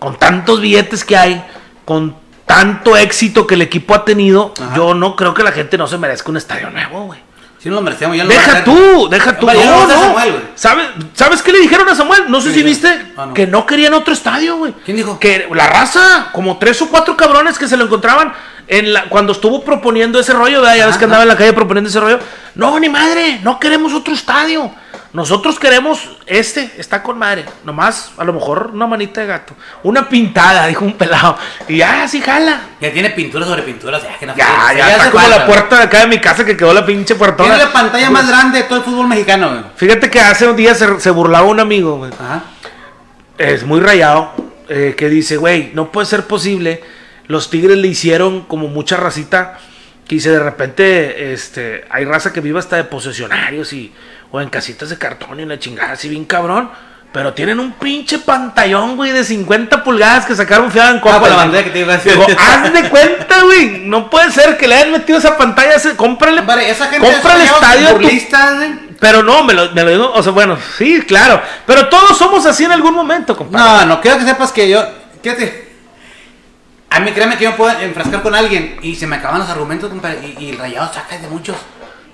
con 0.00 0.18
tantos 0.18 0.60
billetes 0.60 1.04
que 1.04 1.16
hay, 1.16 1.44
con 1.84 2.16
tanto 2.44 2.96
éxito 2.96 3.46
que 3.46 3.54
el 3.54 3.62
equipo 3.62 3.94
ha 3.94 4.04
tenido, 4.04 4.52
Ajá. 4.60 4.74
yo 4.74 4.94
no 4.94 5.14
creo 5.14 5.32
que 5.32 5.44
la 5.44 5.52
gente 5.52 5.78
no 5.78 5.86
se 5.86 5.96
merezca 5.96 6.28
un 6.28 6.38
estadio 6.38 6.70
nuevo, 6.70 7.04
güey. 7.04 7.20
Si 7.62 7.68
no 7.68 7.74
lo 7.74 7.82
merecíamos, 7.82 8.16
ya 8.16 8.24
no 8.24 8.30
Deja 8.30 8.64
tú, 8.64 9.08
deja 9.10 9.38
tú. 9.38 9.46
No, 9.46 9.86
no. 9.86 10.02
Samuel. 10.02 10.48
¿Sabes, 10.54 10.86
¿Sabes 11.12 11.42
qué 11.42 11.52
le 11.52 11.60
dijeron 11.60 11.86
a 11.90 11.94
Samuel? 11.94 12.24
No 12.28 12.40
sé 12.40 12.48
¿Qué 12.48 12.54
si 12.54 12.62
viste? 12.62 12.88
Ah, 13.18 13.26
no. 13.26 13.34
que 13.34 13.46
no 13.46 13.66
querían 13.66 13.92
otro 13.92 14.14
estadio, 14.14 14.56
güey. 14.56 14.72
¿Quién 14.84 14.96
dijo? 14.96 15.20
Que 15.20 15.46
la 15.52 15.66
raza, 15.66 16.30
como 16.32 16.56
tres 16.58 16.80
o 16.80 16.88
cuatro 16.88 17.18
cabrones 17.18 17.58
que 17.58 17.68
se 17.68 17.76
lo 17.76 17.84
encontraban 17.84 18.32
en 18.70 18.92
la, 18.92 19.04
cuando 19.08 19.32
estuvo 19.32 19.62
proponiendo 19.64 20.18
ese 20.20 20.32
rollo, 20.32 20.60
¿verdad? 20.62 20.76
ya 20.76 20.86
ves 20.86 20.96
que 20.96 21.04
andaba 21.04 21.22
en 21.24 21.28
la 21.28 21.36
calle 21.36 21.52
proponiendo 21.52 21.90
ese 21.90 22.00
rollo. 22.00 22.18
No, 22.54 22.78
ni 22.80 22.88
madre, 22.88 23.40
no 23.42 23.58
queremos 23.60 23.92
otro 23.92 24.14
estadio. 24.14 24.70
Nosotros 25.12 25.58
queremos 25.58 26.08
este, 26.24 26.70
está 26.78 27.02
con 27.02 27.18
madre. 27.18 27.44
Nomás, 27.64 28.12
a 28.16 28.22
lo 28.22 28.32
mejor 28.32 28.70
una 28.72 28.86
manita 28.86 29.20
de 29.20 29.26
gato. 29.26 29.54
Una 29.82 30.08
pintada, 30.08 30.68
dijo 30.68 30.84
un 30.84 30.92
pelado. 30.92 31.36
Y 31.66 31.78
ya, 31.78 32.04
así 32.04 32.20
jala. 32.20 32.60
Ya 32.80 32.92
tiene 32.92 33.10
pintura 33.10 33.44
sobre 33.44 33.62
pintura, 33.62 33.98
o 33.98 34.00
sea, 34.00 34.16
que 34.16 34.26
no 34.26 34.36
Ya, 34.36 34.46
fregues. 34.46 34.86
ya, 34.86 34.92
está 34.96 35.10
como 35.10 35.26
la 35.28 35.46
puerta 35.46 35.78
de 35.78 35.82
acá 35.82 35.98
de 36.02 36.06
mi 36.06 36.18
casa 36.20 36.44
que 36.44 36.56
quedó 36.56 36.72
la 36.72 36.86
pinche 36.86 37.16
puertona. 37.16 37.48
Tiene 37.48 37.64
la 37.64 37.72
pantalla 37.72 38.08
más 38.08 38.28
grande 38.28 38.58
de 38.58 38.64
todo 38.68 38.78
el 38.78 38.84
fútbol 38.84 39.08
mexicano, 39.08 39.48
güey. 39.50 39.62
Fíjate 39.74 40.08
que 40.08 40.20
hace 40.20 40.46
un 40.46 40.54
día 40.54 40.76
se, 40.76 41.00
se 41.00 41.10
burlaba 41.10 41.48
un 41.48 41.58
amigo, 41.58 41.96
güey. 41.96 42.12
Ajá. 42.12 42.42
Es 43.36 43.64
muy 43.64 43.80
rayado. 43.80 44.30
eh, 44.68 44.94
que 44.96 45.08
dice, 45.08 45.36
güey, 45.38 45.72
no 45.74 45.90
puede 45.90 46.06
ser 46.06 46.28
posible. 46.28 46.80
Los 47.30 47.48
tigres 47.48 47.78
le 47.78 47.86
hicieron 47.86 48.40
como 48.40 48.66
mucha 48.66 48.96
racita. 48.96 49.56
Que 50.08 50.16
dice, 50.16 50.30
de 50.30 50.40
repente, 50.40 51.32
este, 51.32 51.84
hay 51.88 52.04
raza 52.04 52.32
que 52.32 52.40
vive 52.40 52.58
hasta 52.58 52.74
de 52.74 52.82
posesionarios 52.82 53.72
y, 53.72 53.92
o 54.32 54.40
en 54.40 54.50
casitas 54.50 54.90
de 54.90 54.98
cartón 54.98 55.38
y 55.38 55.44
la 55.44 55.56
chingada, 55.56 55.92
así 55.92 56.08
bien 56.08 56.24
cabrón. 56.24 56.72
Pero 57.12 57.32
tienen 57.32 57.60
un 57.60 57.74
pinche 57.74 58.18
pantallón, 58.18 58.96
güey, 58.96 59.12
de 59.12 59.22
50 59.22 59.84
pulgadas 59.84 60.26
que 60.26 60.34
sacaron 60.34 60.72
fiada 60.72 60.90
en 60.90 60.98
copa. 60.98 61.20
pues 61.20 61.30
la 61.30 61.36
bandera 61.36 61.62
que 61.62 61.70
te 61.70 61.78
iba 61.78 61.94
a 61.94 61.96
decir. 61.98 62.12
Digo, 62.14 62.26
haz 62.36 62.72
de 62.72 62.88
cuenta, 62.88 63.44
güey. 63.44 63.78
No 63.84 64.10
puede 64.10 64.32
ser 64.32 64.58
que 64.58 64.66
le 64.66 64.74
hayan 64.74 64.90
metido 64.90 65.18
esa 65.20 65.38
pantalla. 65.38 65.76
Ese, 65.76 65.94
cómprale, 65.94 66.40
Vale, 66.40 66.68
esa 66.68 66.86
gente 66.88 67.08
compra 67.08 67.36
el 67.36 67.42
estadio. 67.42 67.94
tu 67.94 68.08
pero 68.98 69.22
no, 69.22 69.44
me 69.44 69.54
lo, 69.54 69.70
me 69.70 69.84
lo 69.84 69.90
digo, 69.90 70.12
o 70.12 70.22
sea, 70.22 70.32
bueno, 70.32 70.58
sí, 70.76 71.00
claro. 71.02 71.40
Pero 71.64 71.88
todos 71.88 72.18
somos 72.18 72.44
así 72.44 72.64
en 72.64 72.72
algún 72.72 72.94
momento, 72.94 73.36
compadre. 73.36 73.86
No, 73.86 73.94
no, 73.94 74.00
quiero 74.00 74.18
que 74.18 74.24
sepas 74.24 74.50
que 74.50 74.68
yo. 74.68 74.84
Fíjate. 75.22 75.69
A 76.90 77.00
mí, 77.00 77.12
créeme 77.12 77.36
que 77.38 77.44
yo 77.44 77.50
me 77.52 77.56
puedo 77.56 77.78
enfrascar 77.80 78.20
con 78.22 78.34
alguien 78.34 78.76
y 78.82 78.94
se 78.96 79.06
me 79.06 79.16
acaban 79.16 79.38
los 79.40 79.48
argumentos, 79.48 79.88
compadre. 79.88 80.34
Y, 80.38 80.44
y 80.44 80.50
el 80.50 80.58
rayado 80.58 80.92
saca 80.92 81.16
de 81.18 81.28
muchos. 81.28 81.56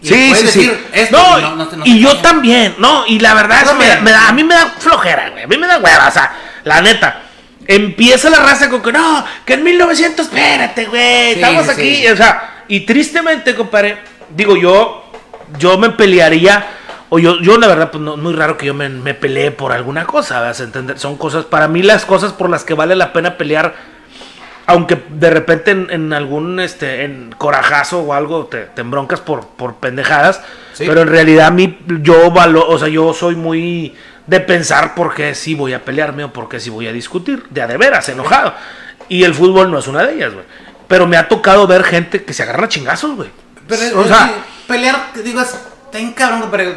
Y 0.02 0.08
Sí, 0.08 0.34
sí, 0.34 0.44
decir 0.44 0.86
esto, 0.92 1.16
no, 1.16 1.38
y 1.38 1.42
no- 1.42 1.56
no 1.56 1.86
yo 1.86 2.16
también, 2.18 2.74
no, 2.78 3.06
y 3.06 3.18
la 3.18 3.32
verdad 3.32 3.64
Yo 3.64 3.72
es 3.72 3.78
que 3.78 3.94
me, 3.96 4.00
me 4.02 4.10
da- 4.10 4.28
a 4.28 4.32
mí 4.32 4.44
me 4.44 4.54
da 4.54 4.74
flojera, 4.78 5.30
güey. 5.30 5.44
A 5.44 5.46
mí 5.46 5.56
me 5.56 5.66
da 5.66 5.78
hueva, 5.78 6.08
o 6.08 6.10
sea, 6.10 6.30
la 6.64 6.82
neta. 6.82 7.22
Empieza 7.66 8.28
la 8.30 8.38
raza 8.40 8.68
con 8.68 8.82
que 8.82 8.92
no, 8.92 9.24
que 9.46 9.54
en 9.54 9.64
1900, 9.64 10.26
espérate, 10.26 10.84
güey, 10.84 11.34
Sí, 11.34 11.40
estamos 11.40 11.64
sí, 11.64 11.70
aquí, 11.72 12.08
o 12.08 12.16
sea, 12.16 12.64
y 12.68 12.80
tristemente, 12.80 13.54
compadre, 13.54 13.98
digo 14.36 14.56
yo, 14.56 15.10
yo 15.58 15.78
me 15.78 15.88
pelearía, 15.90 16.64
o 17.08 17.18
yo, 17.18 17.40
yo 17.40 17.56
la 17.58 17.66
verdad, 17.66 17.90
pues 17.90 18.02
no, 18.04 18.14
es 18.14 18.20
muy 18.20 18.34
raro 18.34 18.56
que 18.58 18.66
yo 18.66 18.74
me, 18.74 18.88
me 18.90 19.14
pelee 19.14 19.50
por 19.50 19.72
alguna 19.72 20.04
cosa, 20.04 20.40
¿vas 20.40 20.60
a 20.60 20.64
entender? 20.64 20.98
Son 20.98 21.16
cosas, 21.16 21.46
para 21.46 21.66
mí 21.66 21.82
las 21.82 22.04
cosas 22.04 22.32
por 22.34 22.50
las 22.50 22.62
que 22.62 22.74
vale 22.74 22.94
la 22.94 23.12
pena 23.14 23.36
pelear 23.38 23.74
aunque 24.66 25.02
de 25.10 25.30
repente 25.30 25.70
en, 25.70 25.88
en 25.90 26.12
algún 26.12 26.60
este 26.60 27.04
en 27.04 27.34
corajazo 27.38 28.00
o 28.00 28.12
algo 28.12 28.46
te, 28.46 28.64
te 28.66 28.80
embroncas 28.80 29.20
por, 29.20 29.46
por 29.48 29.76
pendejadas, 29.76 30.40
Sí. 30.72 30.84
pero 30.86 31.00
en 31.02 31.08
realidad 31.08 31.46
a 31.46 31.50
mí 31.50 31.78
yo 32.02 32.30
valo, 32.30 32.68
o 32.68 32.78
sea, 32.78 32.88
yo 32.88 33.14
soy 33.14 33.34
muy 33.34 33.94
de 34.26 34.40
pensar 34.40 34.94
por 34.94 35.14
qué 35.14 35.34
sí 35.34 35.54
voy 35.54 35.72
a 35.72 35.82
pelearme 35.84 36.24
o 36.24 36.32
por 36.32 36.48
qué 36.48 36.60
sí 36.60 36.68
voy 36.68 36.86
a 36.86 36.92
discutir, 36.92 37.44
de 37.48 37.62
a 37.62 37.66
de 37.66 37.76
veras, 37.78 38.08
enojado. 38.10 38.52
Y 39.08 39.22
el 39.24 39.32
fútbol 39.34 39.70
no 39.70 39.78
es 39.78 39.86
una 39.86 40.02
de 40.02 40.14
ellas, 40.16 40.34
güey. 40.34 40.44
Pero 40.88 41.06
me 41.06 41.16
ha 41.16 41.28
tocado 41.28 41.66
ver 41.66 41.82
gente 41.84 42.24
que 42.24 42.34
se 42.34 42.42
agarra 42.42 42.68
chingazos, 42.68 43.16
güey. 43.16 43.30
Pero, 43.68 44.00
o 44.00 44.04
sea, 44.04 44.32
pelear, 44.66 45.12
digo, 45.24 45.40
es. 45.40 45.56
Ten 45.90 46.12
cabrón, 46.12 46.42
compadre. 46.42 46.74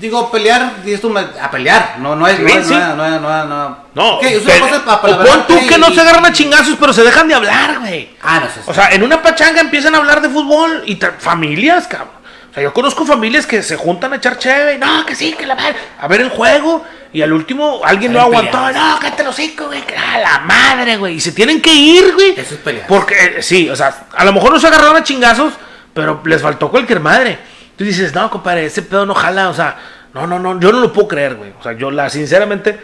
Digo, 0.00 0.30
pelear, 0.30 0.82
dices 0.84 1.00
tú, 1.00 1.16
a 1.16 1.50
pelear. 1.50 1.96
No, 1.98 2.16
no 2.16 2.26
es. 2.26 2.38
no, 2.40 2.48
Sí, 2.48 2.56
es- 2.58 2.66
sí. 2.66 2.74
no, 2.74 2.96
no, 2.96 3.20
no, 3.20 3.44
no. 3.44 3.76
no, 3.94 4.14
Ok, 4.16 4.22
es 4.24 4.42
pe- 4.42 4.50
una 4.56 4.60
cosa 4.68 4.84
para 4.84 4.96
o 4.96 5.00
palabrearte 5.02 5.44
pon 5.54 5.60
tú 5.60 5.66
que 5.66 5.78
no 5.78 5.90
se 5.90 6.00
agarran 6.00 6.26
a 6.26 6.32
chingazos, 6.32 6.76
pero 6.78 6.92
se 6.92 7.02
dejan 7.02 7.28
de 7.28 7.34
hablar, 7.34 7.78
güey. 7.80 8.10
Ah, 8.22 8.40
no 8.40 8.46
sé. 8.46 8.60
O 8.66 8.74
sea, 8.74 8.88
en 8.90 9.02
una 9.02 9.22
pachanga 9.22 9.60
empiezan 9.60 9.94
a 9.94 9.98
hablar 9.98 10.20
de 10.20 10.28
fútbol 10.28 10.82
y 10.86 10.98
familias, 11.18 11.86
cabrón. 11.86 12.10
O 12.50 12.54
sea, 12.54 12.62
yo 12.62 12.72
conozco 12.72 13.04
familias 13.06 13.46
que 13.46 13.62
se 13.62 13.76
juntan 13.76 14.12
a 14.12 14.16
echar 14.16 14.38
cheve 14.38 14.74
y 14.74 14.78
no, 14.78 15.04
que 15.06 15.14
sí, 15.16 15.32
que 15.32 15.46
la 15.46 15.54
madre, 15.54 15.74
a 15.98 16.06
ver 16.06 16.20
el 16.20 16.28
juego 16.30 16.84
y 17.12 17.20
al 17.22 17.32
último 17.32 17.80
alguien 17.84 18.12
lo 18.12 18.20
aguantó, 18.20 18.70
no, 18.72 18.98
cállate 19.00 19.24
los 19.24 19.34
cinco, 19.34 19.66
güey, 19.66 19.82
que 19.82 19.96
a 19.96 20.18
la 20.18 20.38
madre, 20.40 20.96
güey, 20.96 21.14
y 21.16 21.20
se 21.20 21.32
tienen 21.32 21.60
que 21.60 21.72
ir, 21.72 22.12
güey. 22.14 22.30
Eso 22.38 22.54
es 22.54 22.60
pelear. 22.60 22.86
Porque, 22.86 23.14
eh, 23.38 23.42
sí, 23.42 23.68
o 23.70 23.74
sea, 23.76 24.06
a 24.12 24.24
lo 24.24 24.32
mejor 24.32 24.52
no 24.52 24.60
se 24.60 24.66
agarraron 24.68 24.96
a 24.96 25.02
chingazos, 25.02 25.52
pero 25.92 26.20
les 26.24 26.42
faltó 26.42 26.70
cualquier 26.70 27.00
madre. 27.00 27.38
Tú 27.76 27.84
dices, 27.84 28.14
no, 28.14 28.30
compadre, 28.30 28.66
ese 28.66 28.82
pedo 28.82 29.04
no 29.06 29.14
jala, 29.14 29.48
o 29.48 29.54
sea, 29.54 29.76
no, 30.14 30.26
no, 30.26 30.38
no, 30.38 30.60
yo 30.60 30.70
no 30.72 30.80
lo 30.80 30.92
puedo 30.92 31.08
creer, 31.08 31.34
güey. 31.34 31.52
O 31.58 31.62
sea, 31.62 31.72
yo 31.72 31.90
la, 31.90 32.08
sinceramente, 32.08 32.78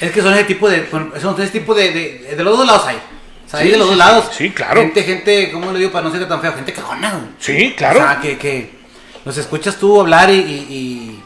Es 0.00 0.10
que 0.12 0.20
son 0.20 0.34
ese 0.34 0.44
tipo 0.44 0.68
de. 0.68 0.88
Son 1.20 1.34
ese 1.40 1.48
tipo 1.50 1.74
de. 1.74 1.90
De, 1.92 2.34
de 2.36 2.44
los 2.44 2.56
dos 2.58 2.66
lados 2.66 2.84
hay. 2.86 2.96
O 2.96 3.48
sea, 3.48 3.60
hay 3.60 3.70
de 3.70 3.76
los 3.78 3.86
sí, 3.86 3.90
dos 3.90 3.98
lados. 3.98 4.24
Sí, 4.32 4.50
claro. 4.50 4.80
Gente, 4.80 5.02
gente, 5.02 5.50
¿cómo 5.52 5.72
le 5.72 5.78
digo 5.78 5.90
para 5.92 6.04
no 6.06 6.10
ser 6.12 6.26
tan 6.28 6.40
feo? 6.40 6.52
Gente 6.54 6.72
cagona, 6.72 7.10
güey. 7.12 7.24
sí, 7.38 7.74
claro. 7.76 8.00
O 8.00 8.02
sea, 8.02 8.20
que, 8.20 8.36
que 8.38 8.78
los 9.24 9.36
escuchas 9.38 9.76
tú 9.76 10.00
hablar 10.00 10.28
y. 10.30 10.34
Y, 10.40 11.22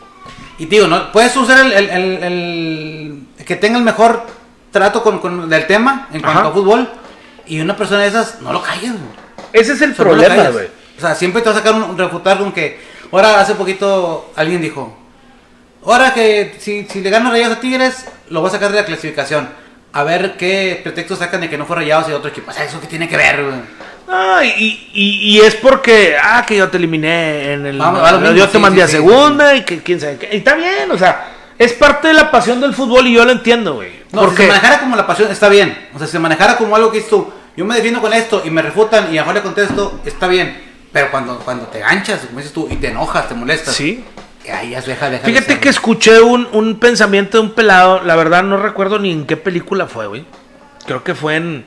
y, 0.58 0.66
digo, 0.66 0.86
¿no? 0.86 1.10
Puedes 1.12 1.36
usar 1.36 1.64
el, 1.66 1.72
el, 1.72 1.90
el- 1.90 2.22
el- 2.24 3.44
que 3.44 3.56
tenga 3.56 3.78
el 3.78 3.84
mejor 3.84 4.26
trato 4.70 5.02
con, 5.02 5.18
con 5.20 5.48
del 5.48 5.66
tema 5.66 6.08
en 6.12 6.20
cuanto 6.20 6.40
Ajá. 6.40 6.48
a 6.48 6.52
fútbol. 6.52 6.88
Y 7.46 7.60
una 7.60 7.76
persona 7.76 8.00
de 8.02 8.08
esas, 8.08 8.40
no 8.42 8.52
lo 8.52 8.60
calles, 8.62 8.92
güey. 8.92 9.26
Ese 9.52 9.72
es 9.74 9.82
el 9.82 9.92
O 9.92 9.94
sea, 9.94 10.04
problema, 10.04 10.48
güey. 10.50 10.68
O 10.96 11.00
sea, 11.00 11.14
siempre 11.14 11.42
te 11.42 11.50
va 11.50 11.54
a 11.54 11.58
sacar 11.58 11.74
un, 11.74 11.96
refutar 11.96 12.38
con 12.38 12.52
que. 12.52 12.80
Ahora, 13.12 13.40
hace 13.40 13.54
poquito, 13.54 14.32
alguien 14.36 14.60
dijo. 14.60 14.96
Ahora 15.84 16.12
que 16.12 16.56
si, 16.58 16.84
si 16.84 17.00
le 17.00 17.10
ganan 17.10 17.32
rayados 17.32 17.58
a 17.58 17.60
Tigres, 17.60 18.06
lo 18.28 18.42
va 18.42 18.48
a 18.48 18.52
sacar 18.52 18.70
de 18.70 18.80
la 18.80 18.84
clasificación. 18.84 19.48
A 19.92 20.02
ver 20.02 20.36
qué 20.36 20.80
pretextos 20.82 21.20
sacan 21.20 21.40
de 21.40 21.48
que 21.48 21.56
no 21.56 21.64
fue 21.64 21.76
rayados 21.76 22.08
y 22.08 22.12
otro 22.12 22.30
equipo. 22.30 22.50
O 22.50 22.54
sea, 22.54 22.64
¿eso 22.64 22.80
qué 22.80 22.86
tiene 22.86 23.08
que 23.08 23.16
ver, 23.16 23.44
güey? 23.44 23.56
Ah, 24.08 24.42
y, 24.44 24.90
y, 24.92 25.36
y 25.36 25.40
es 25.40 25.54
porque, 25.56 26.16
ah, 26.20 26.44
que 26.46 26.56
yo 26.56 26.68
te 26.68 26.76
eliminé 26.76 27.52
en 27.54 27.66
el. 27.66 27.78
Vamos, 27.78 28.02
yo 28.34 28.46
te 28.46 28.52
sí, 28.52 28.58
mandé 28.58 28.80
sí, 28.80 28.82
a 28.82 28.86
sí, 28.86 28.92
segunda 28.92 29.54
y 29.54 29.64
que 29.64 29.82
quién 29.82 30.00
sabe 30.00 30.16
qué. 30.16 30.28
Y 30.32 30.38
está 30.38 30.54
bien, 30.54 30.90
o 30.90 30.98
sea, 30.98 31.32
es 31.58 31.72
parte 31.72 32.08
de 32.08 32.14
la 32.14 32.30
pasión 32.30 32.60
del 32.60 32.74
fútbol 32.74 33.06
y 33.06 33.14
yo 33.14 33.24
lo 33.24 33.32
entiendo, 33.32 33.74
güey. 33.74 34.02
No, 34.12 34.20
si 34.20 34.26
porque 34.26 34.42
se 34.42 34.48
manejara 34.48 34.80
como 34.80 34.96
la 34.96 35.06
pasión, 35.06 35.30
está 35.30 35.48
bien. 35.48 35.88
O 35.94 35.98
sea, 35.98 36.06
si 36.06 36.12
se 36.12 36.18
manejara 36.18 36.56
como 36.56 36.76
algo 36.76 36.90
que 36.90 36.98
dices 36.98 37.10
tú, 37.10 37.32
yo 37.56 37.64
me 37.64 37.74
defiendo 37.74 38.00
con 38.00 38.12
esto 38.12 38.42
y 38.44 38.50
me 38.50 38.62
refutan 38.62 39.12
y 39.12 39.18
a 39.18 39.22
mejor 39.22 39.34
le 39.34 39.42
contesto, 39.42 40.00
está 40.04 40.28
bien. 40.28 40.65
Pero 40.96 41.10
cuando, 41.10 41.38
cuando 41.40 41.66
te 41.66 41.80
ganchas, 41.80 42.20
como 42.20 42.38
dices 42.38 42.54
tú, 42.54 42.68
y 42.70 42.76
te 42.76 42.88
enojas, 42.88 43.28
te 43.28 43.34
molestas. 43.34 43.74
Sí. 43.74 44.02
Ahí 44.50 44.70
ya 44.70 44.80
deja, 44.80 45.10
deja 45.10 45.26
de 45.26 45.30
Fíjate 45.30 45.60
que 45.60 45.68
escuché 45.68 46.22
un, 46.22 46.48
un 46.52 46.78
pensamiento 46.78 47.36
de 47.36 47.44
un 47.44 47.50
pelado, 47.50 48.02
la 48.02 48.16
verdad 48.16 48.42
no 48.42 48.56
recuerdo 48.56 48.98
ni 48.98 49.12
en 49.12 49.26
qué 49.26 49.36
película 49.36 49.88
fue, 49.88 50.06
güey. 50.06 50.24
Creo 50.86 51.04
que 51.04 51.14
fue 51.14 51.36
en... 51.36 51.66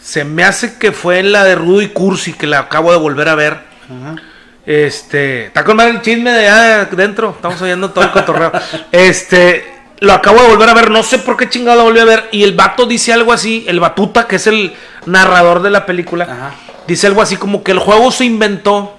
Se 0.00 0.24
me 0.24 0.42
hace 0.42 0.78
que 0.78 0.92
fue 0.92 1.18
en 1.18 1.32
la 1.32 1.44
de 1.44 1.54
Rudo 1.54 1.82
y 1.82 1.88
Cursi, 1.88 2.32
que 2.32 2.46
la 2.46 2.60
acabo 2.60 2.92
de 2.92 2.96
volver 2.96 3.28
a 3.28 3.34
ver. 3.34 3.60
Ajá. 3.84 4.16
Este, 4.64 5.48
está 5.48 5.62
con 5.62 5.78
el 5.82 6.00
chisme 6.00 6.30
de 6.30 6.48
allá 6.48 6.80
adentro, 6.80 7.34
estamos 7.36 7.60
oyendo 7.60 7.90
todo 7.90 8.04
el 8.04 8.10
cotorreo. 8.10 8.52
Este, 8.90 9.70
lo 10.00 10.14
acabo 10.14 10.40
de 10.40 10.48
volver 10.48 10.70
a 10.70 10.74
ver, 10.74 10.90
no 10.90 11.02
sé 11.02 11.18
por 11.18 11.36
qué 11.36 11.50
chingado 11.50 11.76
lo 11.76 11.84
volví 11.84 12.00
a 12.00 12.06
ver. 12.06 12.28
Y 12.32 12.42
el 12.42 12.54
vato 12.54 12.86
dice 12.86 13.12
algo 13.12 13.34
así, 13.34 13.66
el 13.68 13.80
Batuta, 13.80 14.26
que 14.26 14.36
es 14.36 14.46
el 14.46 14.74
narrador 15.04 15.60
de 15.60 15.68
la 15.68 15.84
película, 15.84 16.24
Ajá. 16.24 16.54
Dice 16.86 17.06
algo 17.06 17.22
así 17.22 17.36
como 17.36 17.62
que 17.62 17.72
el 17.72 17.78
juego 17.78 18.10
se 18.10 18.24
inventó 18.24 18.96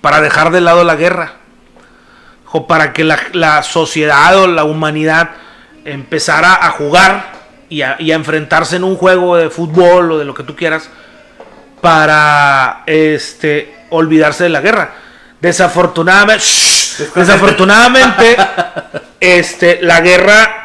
para 0.00 0.20
dejar 0.20 0.50
de 0.50 0.60
lado 0.60 0.84
la 0.84 0.96
guerra. 0.96 1.34
O 2.54 2.66
para 2.66 2.92
que 2.92 3.02
la, 3.02 3.18
la 3.32 3.62
sociedad 3.62 4.36
o 4.36 4.46
la 4.46 4.64
humanidad 4.64 5.30
empezara 5.84 6.54
a 6.54 6.70
jugar 6.70 7.32
y 7.68 7.80
a, 7.82 7.96
y 7.98 8.12
a 8.12 8.14
enfrentarse 8.14 8.76
en 8.76 8.84
un 8.84 8.96
juego 8.96 9.36
de 9.36 9.48
fútbol 9.48 10.12
o 10.12 10.18
de 10.18 10.26
lo 10.26 10.34
que 10.34 10.42
tú 10.42 10.54
quieras 10.54 10.90
para 11.80 12.82
este 12.86 13.74
olvidarse 13.90 14.44
de 14.44 14.50
la 14.50 14.60
guerra. 14.60 14.92
Desafortunadamente, 15.40 16.44
desafortunadamente, 17.14 18.36
este, 19.20 19.80
la 19.82 20.00
guerra, 20.00 20.61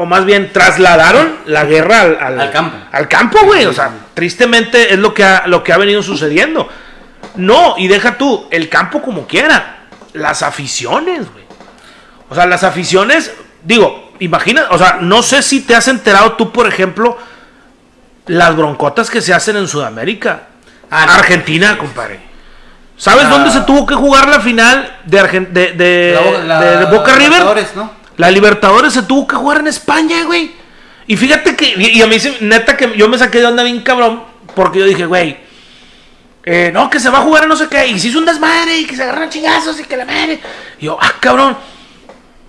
o 0.00 0.06
más 0.06 0.24
bien 0.24 0.52
trasladaron 0.52 1.36
la 1.46 1.64
guerra 1.64 2.00
al, 2.02 2.18
al- 2.20 2.40
Al 2.40 2.50
campo. 2.52 2.76
Al 2.92 3.08
campo, 3.08 3.38
güey. 3.44 3.66
O 3.66 3.72
sea, 3.72 3.90
tristemente 4.14 4.92
es 4.94 4.98
lo 4.98 5.12
que 5.12 5.24
ha, 5.24 5.46
lo 5.46 5.62
que 5.64 5.72
ha 5.72 5.76
venido 5.76 6.02
sucediendo. 6.02 6.68
No, 7.34 7.74
y 7.76 7.88
deja 7.88 8.16
tú, 8.16 8.46
el 8.50 8.68
campo 8.68 9.02
como 9.02 9.26
quiera. 9.26 9.80
Las 10.14 10.42
aficiones, 10.42 11.30
güey. 11.32 11.44
O 12.30 12.34
sea, 12.34 12.46
las 12.46 12.62
aficiones, 12.64 13.32
digo, 13.62 14.12
imagina, 14.20 14.66
o 14.70 14.78
sea, 14.78 14.98
no 15.00 15.22
sé 15.22 15.42
si 15.42 15.60
te 15.62 15.74
has 15.74 15.88
enterado 15.88 16.32
tú, 16.32 16.52
por 16.52 16.66
ejemplo, 16.68 17.18
las 18.26 18.56
broncotas 18.56 19.10
que 19.10 19.20
se 19.20 19.34
hacen 19.34 19.56
en 19.56 19.66
Sudamérica. 19.68 20.42
Ah, 20.90 21.06
no. 21.06 21.12
Argentina, 21.12 21.76
compadre. 21.76 22.20
¿Sabes 22.96 23.24
La- 23.24 23.30
dónde 23.30 23.50
se 23.50 23.60
tuvo 23.60 23.86
que 23.86 23.94
jugar 23.94 24.28
la 24.28 24.40
final 24.40 24.98
de, 25.04 25.20
Argen- 25.20 25.48
de, 25.48 25.72
de- 25.72 26.12
La 26.14 26.20
Bo- 26.20 26.38
la- 26.46 26.60
de- 26.60 26.76
de 26.78 26.84
Boca 26.86 27.14
River? 27.14 27.42
¿no? 27.74 27.97
La 28.18 28.30
Libertadores 28.30 28.92
se 28.92 29.02
tuvo 29.02 29.26
que 29.26 29.36
jugar 29.36 29.58
en 29.58 29.68
España, 29.68 30.24
güey. 30.24 30.52
Y 31.06 31.16
fíjate 31.16 31.56
que, 31.56 31.74
y, 31.76 32.02
a 32.02 32.06
mí, 32.06 32.16
neta, 32.40 32.76
que 32.76 32.94
yo 32.96 33.08
me 33.08 33.16
saqué 33.16 33.38
de 33.38 33.46
onda 33.46 33.62
bien 33.62 33.80
cabrón, 33.80 34.22
porque 34.54 34.80
yo 34.80 34.84
dije, 34.84 35.06
güey, 35.06 35.38
eh, 36.44 36.70
no, 36.74 36.90
que 36.90 37.00
se 37.00 37.08
va 37.08 37.18
a 37.18 37.22
jugar 37.22 37.44
a 37.44 37.46
no 37.46 37.56
sé 37.56 37.68
qué, 37.68 37.86
y 37.86 37.98
se 37.98 38.08
hizo 38.08 38.18
un 38.18 38.26
desmadre, 38.26 38.76
y 38.76 38.86
que 38.86 38.94
se 38.94 39.04
agarran 39.04 39.30
chingazos, 39.30 39.80
y 39.80 39.84
que 39.84 39.96
la 39.96 40.04
madre. 40.04 40.40
Y 40.78 40.86
yo, 40.86 40.98
ah, 41.00 41.14
cabrón. 41.18 41.56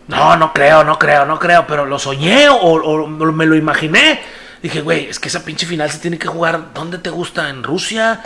No, 0.07 0.35
no 0.35 0.51
creo, 0.51 0.83
no 0.83 0.97
creo, 0.97 1.23
no 1.25 1.37
creo, 1.37 1.67
pero 1.67 1.85
lo 1.85 1.99
soñé 1.99 2.49
o, 2.49 2.55
o 2.55 3.07
me 3.07 3.45
lo 3.45 3.55
imaginé. 3.55 4.19
Dije, 4.61 4.81
güey, 4.81 5.05
es 5.05 5.19
que 5.19 5.29
esa 5.29 5.45
pinche 5.45 5.67
final 5.67 5.89
se 5.91 5.99
tiene 5.99 6.17
que 6.17 6.27
jugar, 6.27 6.73
¿dónde 6.73 6.97
te 6.97 7.11
gusta? 7.11 7.49
¿En 7.49 7.63
Rusia? 7.63 8.21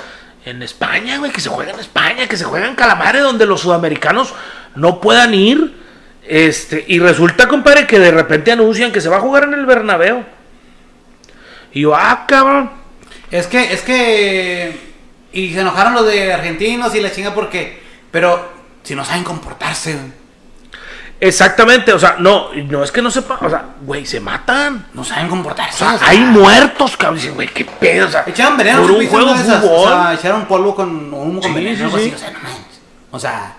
¿En 0.46 0.64
España, 0.64 1.18
güey? 1.18 1.32
Que 1.32 1.42
se 1.42 1.50
juega 1.50 1.74
en 1.74 1.80
España, 1.80 2.28
que 2.28 2.38
se 2.38 2.46
juega 2.46 2.68
en 2.68 2.76
Calamares, 2.76 3.22
donde 3.22 3.46
los 3.46 3.62
sudamericanos 3.62 4.34
no 4.76 5.02
puedan 5.02 5.34
ir. 5.34 5.83
Este, 6.26 6.84
y 6.88 7.00
resulta, 7.00 7.48
compadre, 7.48 7.86
que 7.86 8.00
de 8.00 8.12
repente 8.12 8.52
anuncian 8.52 8.92
que 8.92 9.02
se 9.02 9.10
va 9.10 9.18
a 9.18 9.22
jugar 9.22 9.44
en 9.44 9.54
el 9.54 9.66
Bernabéu. 9.66 10.24
Y 11.74 11.82
yo, 11.82 11.96
ah, 11.96 12.26
cabrón. 12.28 12.72
Es 13.32 13.48
que, 13.48 13.74
es 13.74 13.82
que. 13.82 14.94
Y 15.34 15.54
se 15.54 15.62
enojaron 15.62 15.94
los 15.96 16.06
de 16.06 16.32
argentinos 16.32 16.94
y 16.96 17.02
la 17.02 17.12
chinga 17.12 17.34
porque. 17.34 17.82
Pero 18.12 18.52
si 18.84 18.96
no 18.96 19.04
saben 19.04 19.24
comportarse. 19.24 19.98
Exactamente, 21.20 21.94
o 21.94 22.00
sea, 22.00 22.18
no, 22.20 22.54
no 22.54 22.84
es 22.84 22.92
que 22.92 23.02
no 23.02 23.10
sepa, 23.10 23.38
o 23.40 23.50
sea, 23.50 23.64
güey, 23.82 24.06
se 24.06 24.20
matan. 24.20 24.88
no 24.94 25.06
saben 25.06 25.28
O 25.28 25.30
comportarse. 25.30 25.78
sea, 25.78 25.94
o 25.94 25.98
sea, 25.98 26.08
hay 26.10 26.20
muertos, 26.20 26.98
cabrón. 26.98 27.16
Dicen, 27.16 27.34
güey, 27.36 27.48
qué 27.48 27.64
pedo, 27.64 28.08
o 28.08 28.12
sea, 28.12 28.26
Echaron 28.28 28.58
veneno, 28.58 28.82
por 28.82 28.92
un 28.92 28.96
¿supiste 28.98 29.16
juego 29.16 29.34
de 29.34 29.42
esas? 29.42 29.62
fútbol. 29.62 29.88
O 29.94 30.02
sea, 30.04 30.14
echaron 30.16 30.46
polvo 30.46 30.76
con 30.76 31.14
humo 31.14 31.40
con 31.40 31.50
Sí, 31.52 31.56
veneno, 31.56 31.90
sí, 31.92 31.96
sí. 31.98 32.02
así. 32.10 32.14
O 32.16 32.18
sea, 32.18 32.32
no. 32.32 32.40
O 33.12 33.20
sea. 33.20 33.58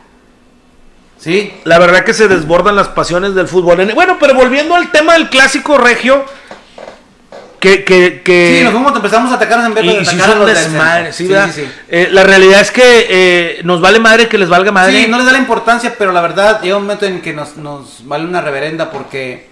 Sí. 1.24 1.54
La 1.64 1.78
verdad 1.78 2.04
que 2.04 2.12
se 2.12 2.28
desbordan 2.28 2.76
las 2.76 2.88
pasiones 2.88 3.34
del 3.34 3.48
fútbol. 3.48 3.80
En- 3.80 3.94
Bueno, 3.94 4.18
pero 4.20 4.34
volviendo 4.34 4.74
al 4.74 4.90
tema 4.92 5.14
del 5.14 5.30
clásico 5.30 5.78
regio, 5.78 6.24
que, 7.60 7.82
que, 7.82 8.20
que 8.22 8.56
Sí, 8.58 8.64
nos 8.64 8.72
fuimos, 8.74 8.94
empezamos 8.94 9.32
a 9.32 9.36
atacarnos 9.36 9.68
en 9.68 9.74
vez 9.74 9.84
de 9.86 10.00
atacar 10.00 10.30
a 10.30 10.34
los 10.34 10.46
desmadre, 10.46 11.12
sí, 11.14 11.26
sí, 11.26 11.34
sí. 11.54 11.68
Eh, 11.88 12.08
la 12.10 12.22
realidad 12.24 12.60
es 12.60 12.70
que 12.70 13.06
eh, 13.08 13.60
nos 13.64 13.80
vale 13.80 14.00
madre 14.00 14.28
que 14.28 14.36
les 14.36 14.50
valga 14.50 14.70
madre. 14.70 14.92
Sí, 15.04 15.08
no 15.08 15.16
les 15.16 15.24
da 15.24 15.32
la 15.32 15.38
importancia, 15.38 15.94
pero 15.96 16.12
la 16.12 16.20
verdad 16.20 16.60
llega 16.60 16.76
un 16.76 16.82
momento 16.82 17.06
en 17.06 17.22
que 17.22 17.32
nos, 17.32 17.56
nos 17.56 18.06
vale 18.06 18.26
una 18.26 18.42
reverenda 18.42 18.90
porque 18.90 19.48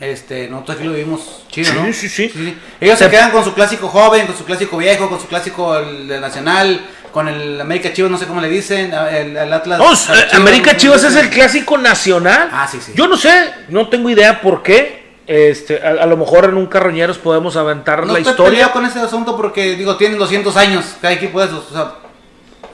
este 0.00 0.48
nosotros 0.48 0.76
aquí 0.78 0.86
lo 0.86 0.92
vivimos 0.92 1.44
chido, 1.50 1.72
Sí, 1.72 1.78
¿no? 1.78 1.92
sí, 1.94 2.08
sí. 2.10 2.58
Ellos 2.80 2.98
se 2.98 3.04
Se- 3.06 3.10
quedan 3.10 3.30
con 3.30 3.42
su 3.42 3.54
clásico 3.54 3.88
joven, 3.88 4.26
con 4.26 4.36
su 4.36 4.44
clásico 4.44 4.76
viejo, 4.76 5.08
con 5.08 5.18
su 5.18 5.26
clásico 5.26 5.76
el, 5.78 6.08
del 6.08 6.20
nacional, 6.20 6.86
con 7.12 7.28
el 7.28 7.60
América 7.60 7.92
Chivas, 7.92 8.10
no 8.10 8.18
sé 8.18 8.26
cómo 8.26 8.40
le 8.40 8.48
dicen, 8.48 8.92
el, 8.92 9.36
el 9.36 9.52
Atlas. 9.52 10.08
Eh, 10.10 10.28
América 10.32 10.76
Chivas 10.76 11.02
es 11.04 11.16
el 11.16 11.28
clásico 11.30 11.76
nacional. 11.78 12.48
Ah, 12.52 12.68
sí, 12.70 12.78
sí. 12.84 12.92
Yo 12.94 13.06
no 13.08 13.16
sé, 13.16 13.30
no 13.68 13.88
tengo 13.88 14.10
idea 14.10 14.40
por 14.40 14.62
qué. 14.62 15.00
Este, 15.26 15.80
a, 15.86 15.90
a 16.02 16.06
lo 16.06 16.16
mejor 16.16 16.46
en 16.46 16.54
un 16.56 16.66
carroñeros 16.66 17.18
podemos 17.18 17.54
aventar 17.56 18.04
No 18.04 18.12
la 18.14 18.18
estoy 18.18 18.32
historia. 18.32 18.72
con 18.72 18.84
ese 18.84 18.98
asunto 18.98 19.36
porque, 19.36 19.76
digo, 19.76 19.96
tienen 19.96 20.18
200 20.18 20.56
años 20.56 20.84
cada 21.00 21.14
equipo 21.14 21.38
de 21.40 21.46
esos. 21.46 21.70
O 21.70 21.72
sea, 21.72 21.92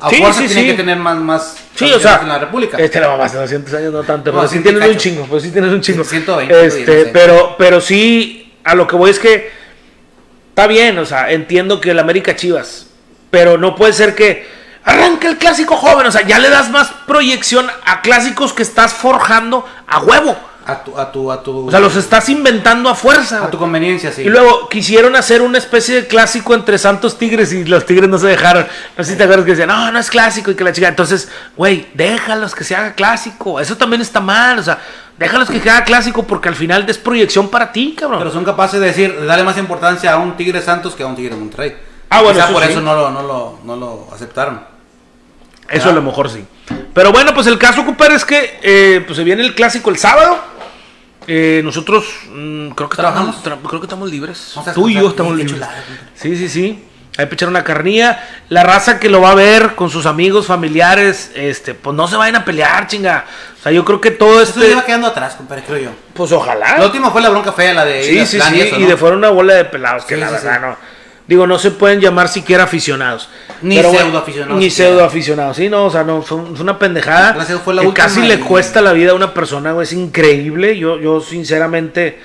a 0.01 0.11
Sí, 0.11 0.16
fuerza 0.16 0.40
sí, 0.40 0.46
tienen 0.46 0.64
sí. 0.64 0.70
que 0.70 0.77
tener 0.77 0.96
más, 0.99 1.16
más 1.18 1.57
Sí, 1.75 1.92
o 1.92 1.99
sea, 2.01 2.20
en 2.22 2.29
la 2.29 2.38
República. 2.38 2.79
Este 2.79 2.99
la 3.01 3.09
mamá 3.09 3.25
hace 3.25 3.37
200 3.38 3.75
años, 3.75 3.92
no 3.92 4.03
tanto, 4.05 4.31
No, 4.33 4.38
pero 4.38 4.49
sí 4.49 4.57
sí, 4.59 4.62
tienes 4.62 4.88
un 4.88 4.96
chingo, 4.96 5.27
pero 5.29 5.40
sí 5.40 5.51
tienes 5.51 5.70
un 5.72 5.81
chingo. 5.83 6.05
120, 6.05 6.66
Este, 6.66 6.81
no 6.81 6.87
sé. 7.05 7.11
pero, 7.12 7.55
pero 7.59 7.81
sí, 7.81 8.55
a 8.64 8.75
lo 8.75 8.87
que 8.87 8.96
voy 8.96 9.11
es 9.11 9.18
que 9.18 9.51
está 10.51 10.66
bien, 10.66 10.96
o 10.99 11.05
sea, 11.05 11.31
entiendo 11.33 11.79
que 11.81 11.90
el 11.90 11.99
América 11.99 12.35
Chivas, 12.37 12.87
pero 13.31 13.59
no 13.59 13.75
puede 13.75 13.93
ser 13.93 14.15
que 14.15 14.47
arranque 14.85 15.27
el 15.27 15.37
clásico 15.37 15.77
joven, 15.77 16.07
o 16.07 16.12
sea, 16.12 16.27
ya 16.27 16.39
le 16.39 16.49
das 16.49 16.71
más 16.71 16.91
proyección 17.07 17.67
a 17.85 18.01
clásicos 18.03 18.53
que 18.53 18.62
estás 18.62 18.93
forjando 18.93 19.67
a 19.87 19.99
huevo. 20.01 20.37
A 20.69 20.83
tu, 20.83 20.99
a 20.99 21.12
tu, 21.12 21.31
a 21.31 21.43
tu, 21.45 21.69
O 21.69 21.71
sea, 21.71 21.79
los 21.79 21.95
estás 21.95 22.29
inventando 22.29 22.89
a 22.89 22.97
fuerza. 22.97 23.37
a 23.37 23.39
güey. 23.41 23.51
tu 23.53 23.59
conveniencia, 23.59 24.11
sí. 24.11 24.23
Y 24.23 24.29
luego 24.29 24.69
quisieron 24.69 25.15
hacer 25.15 25.41
una 25.41 25.59
especie 25.59 25.95
de 25.95 26.07
clásico 26.09 26.55
entre 26.55 26.77
Santos 26.77 27.19
Tigres 27.19 27.53
y 27.53 27.65
los 27.65 27.87
Tigres 27.87 28.09
no 28.09 28.19
se 28.19 28.27
dejaron. 28.27 28.67
No 28.99 29.05
sé 29.05 29.12
si 29.12 29.17
te 29.17 29.23
acuerdas 29.23 29.45
que 29.45 29.53
decían, 29.53 29.69
no, 29.69 29.93
no 29.93 29.99
es 30.01 30.11
clásico 30.11 30.51
y 30.51 30.57
que 30.57 30.65
la 30.65 30.73
chica. 30.73 30.89
Entonces, 30.89 31.29
güey, 31.57 31.87
déjalos 31.95 32.53
que 32.53 32.65
se 32.65 32.75
haga 32.75 32.95
clásico. 32.95 33.61
Eso 33.61 33.77
también 33.77 34.03
está 34.03 34.19
mal. 34.19 34.59
O 34.59 34.62
sea, 34.65 34.81
déjalos 35.17 35.49
que 35.49 35.61
se 35.61 35.71
haga 35.71 35.85
clásico 35.85 36.25
porque 36.25 36.49
al 36.49 36.57
final 36.57 36.85
es 36.89 36.99
proyección 36.99 37.49
para 37.49 37.71
ti, 37.71 37.95
cabrón. 37.97 38.19
Pero 38.19 38.33
son 38.33 38.45
capaces 38.45 38.81
de 38.81 38.87
decir, 38.87 39.15
de 39.21 39.25
darle 39.25 39.45
más 39.45 39.59
importancia 39.59 40.12
a 40.12 40.19
un 40.19 40.37
Tigre 40.37 40.61
Santos 40.62 40.97
que 40.97 41.05
a 41.05 41.07
un 41.07 41.15
Tigre 41.15 41.37
Monterrey. 41.37 41.77
Ah, 42.11 42.21
bueno, 42.23 42.35
Quizá 42.35 42.45
eso 42.45 42.53
por 42.53 42.62
sí. 42.64 42.71
eso 42.71 42.81
no 42.81 42.95
lo, 42.95 43.11
no, 43.11 43.23
lo, 43.23 43.59
no 43.64 43.77
lo 43.77 44.09
aceptaron. 44.14 44.61
Eso 45.69 45.88
a 45.90 45.92
lo 45.92 46.03
mejor 46.03 46.31
sí. 46.31 46.45
Pero 46.95 47.11
bueno, 47.12 47.35
pues 47.35 47.47
el 47.49 47.59
caso, 47.59 47.85
compadre, 47.85 48.14
es 48.14 48.25
que 48.25 48.59
eh, 48.62 49.03
pues 49.07 49.16
se 49.16 49.25
viene 49.25 49.42
el 49.42 49.55
clásico 49.55 49.90
el 49.90 49.99
sábado. 49.99 50.38
Eh, 51.27 51.61
nosotros 51.64 52.05
mm, 52.31 52.69
creo 52.71 52.88
que 52.88 52.97
¿Trabajamos? 52.97 53.37
estamos, 53.37 53.61
tra- 53.61 53.69
creo 53.69 53.81
que 53.81 53.87
estamos 53.87 54.09
libres. 54.11 54.55
Tú 54.75 54.88
y 54.88 54.95
yo 54.95 55.09
estamos 55.09 55.35
libres. 55.37 55.53
chulada. 55.55 55.75
Sí, 56.14 56.37
sí, 56.37 56.49
sí. 56.49 56.85
Hay 57.19 57.27
que 57.29 57.35
echar 57.35 57.49
una 57.49 57.64
carnilla. 57.64 58.23
La 58.51 58.62
raza 58.62 59.01
que 59.01 59.09
lo 59.09 59.21
va 59.23 59.31
a 59.33 59.35
ver 59.35 59.75
con 59.75 59.90
sus 59.90 60.07
amigos, 60.07 60.47
familiares, 60.47 61.33
este, 61.35 61.75
pues 61.75 61.97
no 61.97 62.07
se 62.07 62.16
vayan 62.16 62.37
a 62.37 62.45
pelear, 62.45 62.87
chinga. 62.87 63.25
O 63.59 63.62
sea, 63.62 63.73
yo 63.73 63.85
creo 63.85 64.01
que 64.01 64.12
todo 64.12 64.40
Esto 64.40 64.61
este. 64.61 64.69
lleva 64.71 64.85
quedando 64.85 65.09
atrás, 65.09 65.35
compadre, 65.35 65.62
creo 65.66 65.79
yo. 65.79 65.90
Pues 66.14 66.31
ojalá. 66.31 66.79
La 66.79 66.85
última 66.85 67.11
fue 67.11 67.21
la 67.23 67.31
bronca 67.31 67.53
fea, 67.53 67.75
la 67.75 67.85
de 67.85 68.03
Sí, 68.05 68.25
sí, 68.27 68.40
sí. 68.40 68.61
eso, 68.61 68.77
Y 68.79 68.83
¿no? 68.83 68.88
de 68.88 68.97
fuera 68.97 69.16
una 69.16 69.31
bola 69.31 69.55
de 69.55 69.64
pelados, 69.64 70.05
que 70.05 70.14
Sí, 70.14 70.21
la 70.21 70.29
sí, 70.29 70.35
verdad 70.35 70.55
sí. 70.55 70.61
no. 70.62 70.95
Digo, 71.29 71.47
no 71.47 71.59
se 71.59 71.73
pueden 71.73 72.01
llamar 72.01 72.29
siquiera 72.29 72.65
aficionados. 72.65 73.29
Ni 73.62 73.77
Pero 73.77 73.89
bueno, 73.89 74.05
pseudoaficionados 74.07 74.59
Ni 74.61 74.71
siquiera. 74.71 74.91
pseudoaficionados, 74.93 75.57
sí, 75.57 75.69
no, 75.69 75.87
o 75.87 75.91
sea, 75.91 76.05
no, 76.05 76.17
un- 76.17 76.23
fue 76.25 76.39
una 76.39 76.79
pendejada. 76.79 77.35
Fue 77.65 77.75
la 77.75 77.83
que 77.83 77.89
última 77.89 78.07
casi 78.07 78.21
le 78.23 78.39
cuesta 78.39 78.81
la 78.81 78.93
vida 78.93 79.11
a 79.11 79.15
una 79.15 79.35
persona, 79.35 79.73
güey, 79.73 79.85
es 79.85 79.93
increíble. 79.93 80.79
Yo, 80.79 81.01
yo 81.01 81.21
sinceramente, 81.21 82.19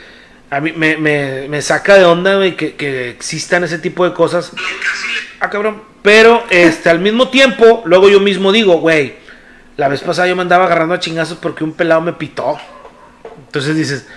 a 0.52 0.60
mí 0.60 0.72
me, 0.74 0.98
me, 0.98 1.48
me 1.48 1.62
saca 1.64 1.96
de 1.96 2.06
onda, 2.06 2.36
güey, 2.36 2.56
que, 2.56 2.76
que 2.76 3.10
existan 3.10 3.64
ese 3.64 3.80
tipo 3.80 4.06
de 4.06 4.14
cosas. 4.14 4.52
Ah, 5.40 5.50
cabrón. 5.50 5.82
Pero, 6.04 6.44
este, 6.52 6.90
al 6.90 7.00
mismo 7.00 7.30
tiempo, 7.30 7.82
luego 7.86 8.08
yo 8.10 8.20
mismo 8.20 8.52
digo, 8.52 8.76
güey, 8.80 9.16
la 9.78 9.88
vez 9.88 10.02
pasada 10.02 10.28
yo 10.28 10.36
me 10.36 10.44
andaba 10.44 10.66
agarrando 10.66 10.94
a 10.94 11.00
chingazos 11.00 11.38
porque 11.40 11.64
un 11.64 11.74
pelado 11.74 12.02
me 12.02 12.14
pitó. 12.14 12.58
Entonces 13.48 13.76
dices, 13.76 14.08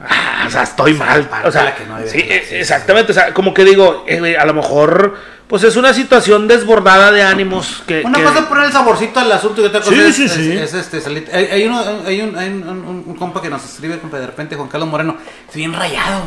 ah, 0.00 0.44
o 0.46 0.50
sea, 0.50 0.62
estoy 0.62 0.94
mal. 0.94 1.28
O 1.44 1.50
sea, 1.52 1.74
que 1.74 1.84
no 1.84 1.98
sí, 2.06 2.18
eh, 2.18 2.46
exactamente. 2.60 3.12
O 3.12 3.14
sea, 3.14 3.32
como 3.34 3.52
que 3.54 3.64
digo, 3.64 4.04
eh, 4.06 4.36
a 4.38 4.44
lo 4.46 4.54
mejor, 4.54 5.16
pues 5.46 5.62
es 5.64 5.76
una 5.76 5.92
situación 5.94 6.48
desbordada 6.48 7.12
de 7.12 7.22
ánimos 7.22 7.82
que. 7.86 8.02
Una 8.04 8.18
que- 8.18 8.24
cosa 8.24 8.38
es 8.40 8.44
poner 8.46 8.64
el 8.66 8.72
saborcito 8.72 9.20
al 9.20 9.30
asunto 9.32 9.62
y 9.62 9.64
otra 9.64 9.80
cosa 9.80 9.92
Sí, 9.92 10.00
es, 10.00 10.16
sí, 10.16 10.24
es- 10.24 10.32
sí. 10.32 10.52
es, 10.52 10.74
este, 10.74 11.00
salir- 11.00 11.28
Hay, 11.32 11.44
hay 11.46 11.66
uno, 11.66 11.82
hay, 12.06 12.20
un, 12.20 12.36
hay 12.36 12.48
un, 12.48 12.68
un- 12.68 13.04
un 13.06 13.14
compa 13.16 13.40
que 13.42 13.48
nos 13.50 13.64
escribe, 13.64 13.98
compa, 13.98 14.18
de 14.18 14.26
repente, 14.26 14.56
Juan 14.56 14.68
Carlos 14.68 14.88
Moreno. 14.88 15.16
Es 15.48 15.54
bien 15.54 15.72
rayado. 15.72 16.22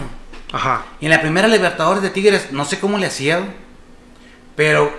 Ajá. 0.51 0.83
Y 0.99 1.05
en 1.05 1.11
la 1.11 1.21
primera 1.21 1.47
Libertadores 1.47 2.01
de 2.01 2.09
Tigres, 2.09 2.51
no 2.51 2.65
sé 2.65 2.79
cómo 2.79 2.97
le 2.97 3.05
hacía, 3.07 3.41
pero 4.55 4.91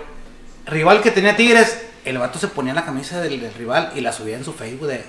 rival 0.65 1.01
que 1.01 1.11
tenía 1.11 1.35
Tigres, 1.35 1.81
el 2.05 2.17
vato 2.17 2.39
se 2.39 2.47
ponía 2.47 2.73
la 2.73 2.85
camisa 2.85 3.19
del, 3.21 3.39
del 3.41 3.53
rival 3.53 3.91
y 3.95 4.01
la 4.01 4.11
subía 4.13 4.35
en 4.37 4.43
su 4.45 4.53
Facebook 4.53 4.87
de, 4.87 5.03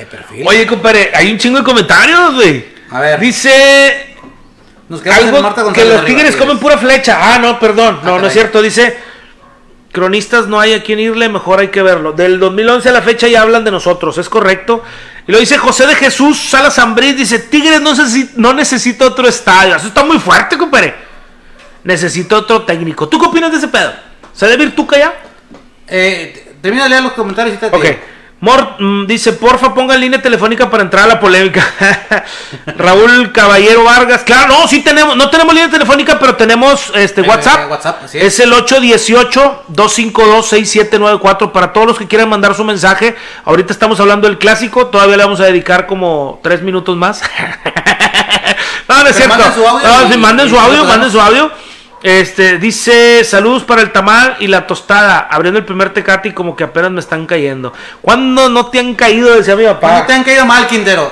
de 0.00 0.06
perfil. 0.06 0.44
Oye, 0.46 0.66
compadre, 0.66 1.10
hay 1.14 1.30
un 1.32 1.38
chingo 1.38 1.58
de 1.58 1.64
comentarios, 1.64 2.34
güey. 2.34 2.64
A 2.90 3.00
ver. 3.00 3.20
Dice 3.20 4.16
Nos 4.88 5.00
quedamos 5.00 5.22
en 5.22 5.28
algo 5.28 5.42
Marta 5.42 5.62
que 5.72 5.84
los 5.84 5.98
arriba, 6.00 6.04
tigres 6.04 6.36
comen 6.36 6.58
pura 6.58 6.76
flecha. 6.78 7.18
Ah, 7.20 7.38
no, 7.38 7.58
perdón. 7.60 8.00
Ah, 8.02 8.06
No, 8.06 8.18
no 8.18 8.26
es 8.26 8.32
cierto. 8.32 8.60
Dice, 8.62 8.98
cronistas 9.92 10.46
no 10.48 10.58
hay 10.60 10.72
a 10.74 10.82
quien 10.82 10.98
irle, 10.98 11.28
mejor 11.28 11.60
hay 11.60 11.68
que 11.68 11.82
verlo. 11.82 12.12
Del 12.12 12.38
2011 12.40 12.88
a 12.88 12.92
la 12.92 13.02
fecha 13.02 13.28
ya 13.28 13.42
hablan 13.42 13.64
de 13.64 13.70
nosotros, 13.70 14.18
es 14.18 14.28
correcto. 14.28 14.82
Y 15.26 15.32
lo 15.32 15.38
dice 15.38 15.58
José 15.58 15.86
de 15.86 15.94
Jesús 15.94 16.38
Salas 16.38 16.74
Zambriz, 16.74 17.16
dice, 17.16 17.38
Tigres 17.38 17.80
no, 17.80 17.94
necesi- 17.94 18.30
no 18.36 18.52
necesita 18.52 19.04
otro 19.06 19.28
estadio. 19.28 19.76
Eso 19.76 19.86
está 19.88 20.04
muy 20.04 20.18
fuerte, 20.18 20.56
compadre. 20.58 20.94
Necesita 21.84 22.36
otro 22.36 22.62
técnico. 22.62 23.08
¿Tú 23.08 23.18
qué 23.18 23.26
opinas 23.26 23.50
de 23.52 23.58
ese 23.58 23.68
pedo? 23.68 23.92
¿Se 24.32 24.46
debe 24.46 24.64
ir 24.64 24.74
Tuca 24.74 24.98
ya? 24.98 25.14
Eh, 25.88 26.54
termina 26.60 26.84
de 26.84 26.90
leer 26.90 27.02
los 27.02 27.12
comentarios 27.12 27.56
y 27.56 27.58
te 27.58 27.66
Ok. 27.66 27.84
Mor 28.40 28.76
mm, 28.78 29.06
dice, 29.06 29.34
porfa, 29.34 29.74
ponga 29.74 29.94
línea 29.98 30.22
telefónica 30.22 30.70
para 30.70 30.82
entrar 30.82 31.04
a 31.04 31.08
la 31.08 31.20
polémica. 31.20 31.62
Raúl 32.78 33.32
Caballero 33.32 33.84
Vargas. 33.84 34.22
Claro, 34.22 34.48
no, 34.60 34.66
sí 34.66 34.80
tenemos, 34.80 35.14
no 35.14 35.28
tenemos 35.28 35.52
línea 35.54 35.68
telefónica, 35.70 36.18
pero 36.18 36.36
tenemos 36.36 36.90
este 36.94 37.20
Eh, 37.20 37.24
WhatsApp. 37.28 37.60
eh, 37.60 37.66
WhatsApp, 37.66 38.02
así 38.04 38.18
es. 38.18 38.40
el 38.40 38.52
818-252-6794 38.54 41.52
para 41.52 41.72
todos 41.72 41.86
los 41.86 41.98
que 41.98 42.08
quieran 42.08 42.28
mandar 42.28 42.54
su 42.54 42.64
mensaje. 42.64 43.14
Ahorita 43.44 43.72
estamos 43.72 44.00
hablando 44.00 44.26
del 44.26 44.38
clásico, 44.38 44.86
todavía 44.86 45.16
le 45.18 45.24
vamos 45.24 45.40
a 45.40 45.44
dedicar 45.44 45.86
como 45.86 46.40
tres 46.42 46.62
minutos 46.62 46.96
más. 46.96 47.20
no, 48.88 49.02
no 49.02 49.08
es 49.08 49.16
Pero 49.16 49.16
cierto. 49.16 49.34
manden 49.36 49.54
su 49.54 49.66
audio 49.68 49.88
No, 49.88 50.02
y- 50.08 50.12
sí, 50.12 50.18
manden 50.18 50.46
y 50.46 50.50
su 50.50 50.58
audio, 50.58 50.84
manden 50.84 51.10
su 51.10 51.20
audio. 51.20 51.50
Este, 52.02 52.56
dice, 52.58 53.22
saludos 53.24 53.64
para 53.64 53.82
el 53.82 53.92
tamal 53.92 54.36
y 54.40 54.46
la 54.46 54.66
tostada, 54.66 55.18
abriendo 55.30 55.58
el 55.58 55.66
primer 55.66 55.92
tecate 55.92 56.30
y 56.30 56.32
como 56.32 56.56
que 56.56 56.64
apenas 56.64 56.90
me 56.90 57.00
están 57.00 57.26
cayendo. 57.26 57.74
¿Cuándo 58.00 58.48
no 58.48 58.66
te 58.66 58.78
han 58.78 58.94
caído? 58.94 59.34
Decía 59.36 59.54
mi 59.54 59.64
papá. 59.64 59.80
¿Cuándo 59.80 60.06
te 60.06 60.12
han 60.14 60.24
caído 60.24 60.46
mal, 60.46 60.66
Quintero? 60.66 61.10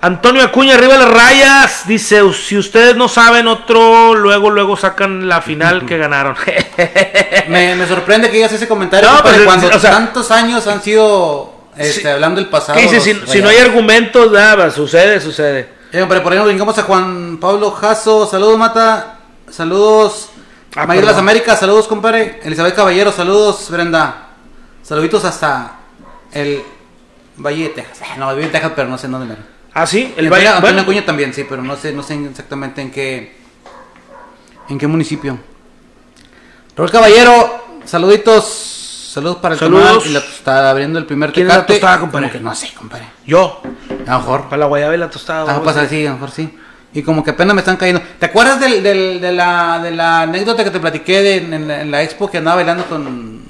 Antonio 0.00 0.42
Acuña, 0.42 0.74
arriba 0.74 0.98
las 0.98 1.10
rayas, 1.10 1.86
dice, 1.86 2.20
si 2.34 2.58
ustedes 2.58 2.94
no 2.94 3.08
saben 3.08 3.48
otro, 3.48 4.14
luego, 4.14 4.50
luego 4.50 4.76
sacan 4.76 5.28
la 5.28 5.40
final 5.40 5.86
que 5.86 5.96
ganaron. 5.96 6.36
Me, 7.48 7.74
me 7.74 7.86
sorprende 7.86 8.28
que 8.28 8.36
digas 8.36 8.52
ese 8.52 8.68
comentario 8.68 9.08
No, 9.08 9.16
compadre, 9.16 9.44
pues, 9.44 9.46
cuando 9.46 9.76
o 9.76 9.80
sea- 9.80 9.90
tantos 9.92 10.30
años 10.30 10.66
han 10.66 10.82
sido 10.82 11.54
este, 11.76 12.10
hablando 12.10 12.40
del 12.40 12.50
pasado. 12.50 12.78
¿Qué 12.78 12.84
dice? 12.86 13.00
Si, 13.00 13.14
si 13.26 13.40
no 13.42 13.48
hay 13.48 13.56
argumentos, 13.58 14.30
nada, 14.30 14.70
sucede, 14.70 15.20
sucede. 15.20 15.68
Eh, 15.92 16.02
hombre, 16.02 16.20
por 16.20 16.32
ahí 16.32 16.38
nos 16.38 16.48
brincamos 16.48 16.76
a 16.78 16.82
Juan 16.82 17.38
Pablo 17.38 17.70
Jasso. 17.70 18.26
Saludos, 18.26 18.58
Mata. 18.58 19.13
Saludos. 19.54 20.30
Ah, 20.74 20.86
Mayor 20.86 21.04
de 21.04 21.10
las. 21.12 21.18
Américas. 21.18 21.60
Saludos, 21.60 21.86
compadre. 21.86 22.40
Elizabeth 22.42 22.74
Caballero. 22.74 23.12
Saludos, 23.12 23.70
Brenda. 23.70 24.30
Saluditos 24.82 25.24
hasta 25.24 25.76
el 26.32 26.62
Valle 27.36 27.64
de 27.64 27.68
Texas. 27.70 28.00
Eh, 28.08 28.18
No, 28.18 28.30
vivo 28.34 28.46
en 28.46 28.52
Texas, 28.52 28.72
pero 28.74 28.88
no 28.88 28.98
sé 28.98 29.06
en 29.06 29.12
dónde. 29.12 29.28
mero. 29.28 29.42
Ah, 29.72 29.86
sí, 29.86 30.12
el 30.16 30.24
El 30.26 30.32
Valle. 30.32 30.48
Antonio 30.48 30.60
bueno, 30.72 30.82
Acuña 30.82 31.06
también, 31.06 31.32
sí, 31.32 31.44
pero 31.48 31.62
no 31.62 31.76
sé, 31.76 31.92
no 31.92 32.02
sé 32.02 32.14
exactamente 32.24 32.82
en 32.82 32.90
qué. 32.90 33.36
¿En 34.68 34.78
qué 34.78 34.86
municipio? 34.88 35.38
Raúl 36.76 36.90
Caballero, 36.90 37.64
saluditos. 37.84 38.70
Saludos 39.14 39.36
para 39.36 39.54
el 39.54 39.60
Saludos. 39.60 39.86
tamal 39.86 40.06
y 40.06 40.12
la 40.12 40.20
tostada 40.20 40.70
abriendo 40.70 40.98
el 40.98 41.06
primer 41.06 41.32
¿Quién 41.32 41.46
es 41.46 41.52
la 41.52 41.60
tecate. 41.60 41.74
tostada, 41.80 42.00
compadre? 42.00 42.30
Que 42.32 42.40
no 42.40 42.52
sé, 42.52 42.72
compadre. 42.74 43.06
yo, 43.24 43.60
A 44.08 44.12
lo 44.14 44.18
mejor. 44.18 44.44
para 44.46 44.56
la 44.56 44.66
guayaba 44.66 44.92
y 44.94 44.98
la 44.98 45.08
tostada. 45.08 45.42
Ah, 45.42 45.44
vamos 45.44 45.62
pues 45.62 45.76
así, 45.76 46.04
a 46.04 46.08
lo 46.10 46.14
mejor 46.16 46.32
sí. 46.32 46.58
Y 46.94 47.02
como 47.02 47.22
que 47.24 47.30
apenas 47.30 47.54
me 47.54 47.60
están 47.60 47.76
cayendo. 47.76 48.00
¿Te 48.18 48.26
acuerdas 48.26 48.60
del, 48.60 48.82
del- 48.82 49.20
de, 49.20 49.32
la, 49.32 49.80
de 49.82 49.90
la 49.90 50.20
anécdota 50.22 50.62
que 50.64 50.70
te 50.70 50.78
platiqué 50.80 51.22
de- 51.22 51.36
en, 51.38 51.66
la- 51.68 51.80
en 51.82 51.90
la 51.90 52.02
expo 52.02 52.30
que 52.30 52.38
andaba 52.38 52.56
bailando 52.56 52.84
con. 52.86 53.42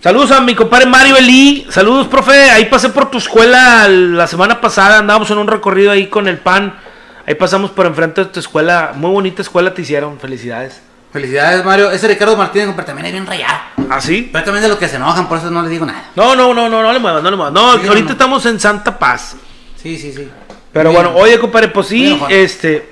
Saludos 0.00 0.30
a 0.30 0.40
mi 0.40 0.54
compadre 0.54 0.86
Mario 0.86 1.16
Elí. 1.16 1.66
Saludos, 1.70 2.06
profe. 2.06 2.50
Ahí 2.50 2.66
pasé 2.66 2.88
por 2.88 3.10
tu 3.10 3.18
escuela 3.18 3.88
la 3.88 4.26
semana 4.28 4.60
pasada. 4.60 4.98
Andábamos 4.98 5.30
en 5.30 5.38
un 5.38 5.48
recorrido 5.48 5.90
ahí 5.90 6.06
con 6.06 6.28
el 6.28 6.38
pan. 6.38 6.78
Ahí 7.26 7.34
pasamos 7.34 7.72
por 7.72 7.84
enfrente 7.84 8.22
de 8.22 8.30
tu 8.30 8.38
escuela. 8.38 8.92
Muy 8.94 9.10
bonita 9.10 9.42
escuela 9.42 9.74
te 9.74 9.82
hicieron. 9.82 10.18
Felicidades. 10.20 10.80
Felicidades, 11.12 11.64
Mario. 11.64 11.90
Ese 11.90 12.06
Ricardo 12.06 12.36
Martínez, 12.36 12.68
compadre, 12.68 12.86
también 12.86 13.06
es 13.06 13.12
bien 13.12 13.26
rayado. 13.26 13.77
¿Ah, 13.90 14.00
sí? 14.00 14.28
Pero 14.32 14.44
también 14.44 14.62
de 14.62 14.68
los 14.68 14.78
que 14.78 14.88
se 14.88 14.96
enojan, 14.96 15.28
por 15.28 15.38
eso 15.38 15.50
no 15.50 15.62
le 15.62 15.68
digo 15.68 15.86
nada. 15.86 16.10
No, 16.16 16.34
no, 16.36 16.52
no, 16.54 16.68
no, 16.68 16.82
no 16.82 16.92
le 16.92 16.98
muevas, 16.98 17.22
no 17.22 17.30
le 17.30 17.36
muevas. 17.36 17.52
No, 17.52 17.78
Sí, 17.80 17.86
ahorita 17.88 18.06
no. 18.06 18.12
estamos 18.12 18.46
en 18.46 18.60
Santa 18.60 18.98
Paz. 18.98 19.36
Sí, 19.80 19.96
sí, 19.96 20.12
sí. 20.12 20.28
Pero 20.72 20.92
bueno, 20.92 21.12
oye, 21.14 21.38
compadre, 21.38 21.68
pues 21.68 21.86
sí, 21.88 22.18
este. 22.28 22.88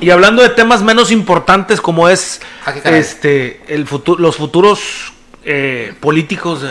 Y 0.00 0.10
hablando 0.10 0.42
de 0.42 0.50
temas 0.50 0.82
menos 0.82 1.10
importantes 1.10 1.80
como 1.80 2.08
es 2.08 2.40
Ah, 2.66 2.72
este 2.84 3.62
el 3.68 3.86
futuro, 3.86 4.20
los 4.20 4.36
futuros 4.36 5.12
eh, 5.44 5.94
políticos, 6.00 6.64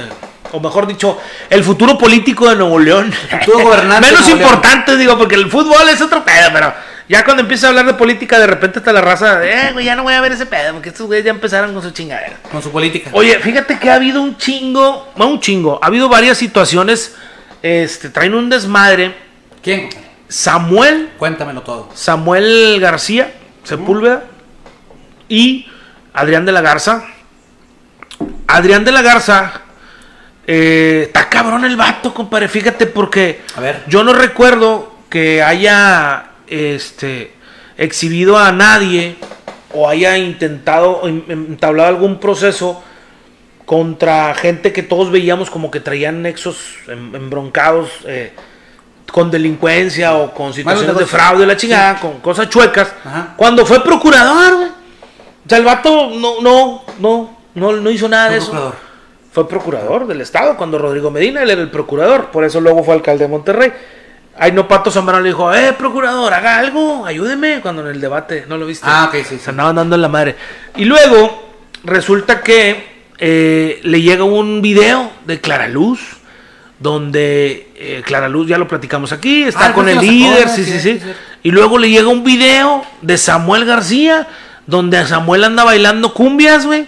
o 0.51 0.59
mejor 0.59 0.85
dicho, 0.87 1.17
el 1.49 1.63
futuro 1.63 1.97
político 1.97 2.49
de 2.49 2.55
Nuevo 2.55 2.79
León. 2.79 3.11
futuro 3.45 3.65
gobernante 3.65 4.07
menos 4.11 4.27
importante, 4.29 4.97
digo, 4.97 5.17
porque 5.17 5.35
el 5.35 5.49
fútbol 5.49 5.87
es 5.89 6.01
otro 6.01 6.23
pedo, 6.23 6.49
pero 6.53 6.73
ya 7.09 7.23
cuando 7.25 7.41
empieza 7.41 7.67
a 7.67 7.69
hablar 7.69 7.85
de 7.85 7.93
política, 7.93 8.39
de 8.39 8.47
repente 8.47 8.79
está 8.79 8.93
la 8.93 9.01
raza, 9.01 9.45
eh, 9.45 9.71
güey, 9.73 9.85
ya 9.85 9.95
no 9.95 10.03
voy 10.03 10.13
a 10.13 10.21
ver 10.21 10.31
ese 10.31 10.45
pedo, 10.45 10.73
porque 10.73 10.89
estos 10.89 11.07
güeyes 11.07 11.25
ya 11.25 11.31
empezaron 11.31 11.73
con 11.73 11.83
su 11.83 11.91
chingadera. 11.91 12.37
Con 12.51 12.61
su 12.61 12.71
política. 12.71 13.09
Oye, 13.13 13.39
fíjate 13.39 13.77
que 13.77 13.89
ha 13.89 13.95
habido 13.95 14.21
un 14.21 14.37
chingo, 14.37 15.11
no 15.15 15.27
un 15.27 15.39
chingo, 15.39 15.79
ha 15.81 15.87
habido 15.87 16.09
varias 16.09 16.37
situaciones, 16.37 17.15
este, 17.61 18.09
traen 18.09 18.33
un 18.33 18.49
desmadre. 18.49 19.15
¿Quién? 19.61 19.89
Samuel 20.27 21.11
Cuéntamelo 21.17 21.61
todo. 21.61 21.89
Samuel 21.93 22.79
García, 22.79 23.33
Sepúlveda, 23.63 24.23
y 25.29 25.67
Adrián 26.13 26.45
de 26.45 26.51
la 26.51 26.61
Garza. 26.61 27.05
Adrián 28.47 28.83
de 28.85 28.91
la 28.91 29.01
Garza, 29.01 29.61
eh, 30.47 31.03
está 31.07 31.29
cabrón 31.29 31.65
el 31.65 31.75
vato, 31.75 32.13
compadre, 32.13 32.47
fíjate, 32.47 32.85
porque 32.87 33.41
A 33.55 33.61
ver. 33.61 33.83
yo 33.87 34.03
no 34.03 34.13
recuerdo 34.13 34.95
que 35.09 35.41
haya 35.41 36.25
este, 36.47 37.33
exhibido 37.77 38.37
a 38.37 38.51
nadie 38.51 39.15
o 39.73 39.89
haya 39.89 40.17
intentado 40.17 41.01
entablado 41.07 41.89
algún 41.89 42.19
proceso 42.19 42.83
contra 43.65 44.33
gente 44.35 44.73
que 44.73 44.83
todos 44.83 45.09
veíamos 45.09 45.49
como 45.49 45.71
que 45.71 45.79
traían 45.79 46.21
nexos 46.21 46.75
em- 46.87 47.15
embroncados 47.15 47.89
eh, 48.05 48.33
con 49.11 49.31
delincuencia 49.31 50.15
o 50.15 50.33
con 50.33 50.53
situaciones 50.53 50.97
de 50.97 51.05
fraude, 51.05 51.45
la 51.45 51.55
chingada, 51.55 51.99
con 51.99 52.19
cosas 52.19 52.49
chuecas. 52.49 52.93
Ajá. 53.05 53.33
Cuando 53.37 53.65
fue 53.65 53.81
procurador, 53.83 54.55
güey. 54.57 54.69
O 54.69 55.49
sea, 55.49 55.57
el 55.57 55.65
vato 55.65 56.09
no, 56.09 56.41
no, 56.41 56.83
no, 56.99 57.37
no, 57.55 57.71
no 57.73 57.89
hizo 57.91 58.07
nada 58.09 58.29
de 58.29 58.39
Fue 58.39 58.43
eso. 58.43 58.51
procurador. 58.51 58.75
Fue 59.31 59.47
procurador 59.47 60.07
del 60.07 60.21
estado 60.21 60.55
cuando 60.57 60.77
Rodrigo 60.77 61.09
Medina, 61.09 61.41
él 61.43 61.49
era 61.49 61.61
el 61.61 61.71
procurador, 61.71 62.27
por 62.31 62.43
eso 62.43 62.61
luego 62.61 62.83
fue 62.83 62.93
alcalde 62.93 63.23
de 63.25 63.29
Monterrey. 63.29 63.71
Ahí 64.37 64.51
no 64.51 64.67
Pato 64.67 64.89
Zambrano 64.89 65.21
le 65.21 65.29
dijo, 65.29 65.53
eh, 65.53 65.73
procurador, 65.77 66.33
haga 66.33 66.57
algo, 66.57 67.05
ayúdeme, 67.05 67.59
cuando 67.61 67.83
en 67.83 67.89
el 67.95 68.01
debate, 68.01 68.45
¿no 68.47 68.57
lo 68.57 68.65
viste? 68.65 68.85
Ah, 68.89 69.05
ok, 69.07 69.15
sí, 69.17 69.23
sí. 69.35 69.39
Se 69.39 69.51
andaban 69.51 69.75
dando 69.75 69.95
en 69.95 70.01
la 70.01 70.07
madre. 70.09 70.35
Y 70.75 70.85
luego 70.85 71.53
resulta 71.83 72.41
que 72.41 72.91
eh, 73.19 73.79
le 73.83 74.01
llega 74.01 74.23
un 74.23 74.61
video 74.61 75.11
de 75.25 75.39
Clara 75.39 75.67
Luz, 75.67 75.99
donde 76.79 77.71
eh, 77.75 78.01
Clara 78.05 78.27
Luz, 78.27 78.47
ya 78.47 78.57
lo 78.57 78.67
platicamos 78.67 79.11
aquí, 79.11 79.43
está 79.43 79.67
Ah, 79.67 79.73
con 79.73 79.87
el 79.87 79.95
sacó, 79.95 80.07
líder, 80.07 80.47
¿no? 80.47 80.55
sí, 80.55 80.65
Sí, 80.65 80.71
sí, 80.71 80.79
sí, 80.79 80.93
sí. 80.93 80.99
sí. 80.99 81.11
Y 81.43 81.51
luego 81.51 81.77
le 81.77 81.89
llega 81.89 82.07
un 82.07 82.23
video 82.23 82.83
de 83.01 83.17
Samuel 83.17 83.65
García, 83.65 84.27
donde 84.65 85.05
Samuel 85.05 85.43
anda 85.43 85.63
bailando 85.63 86.13
cumbias, 86.13 86.65
güey, 86.65 86.87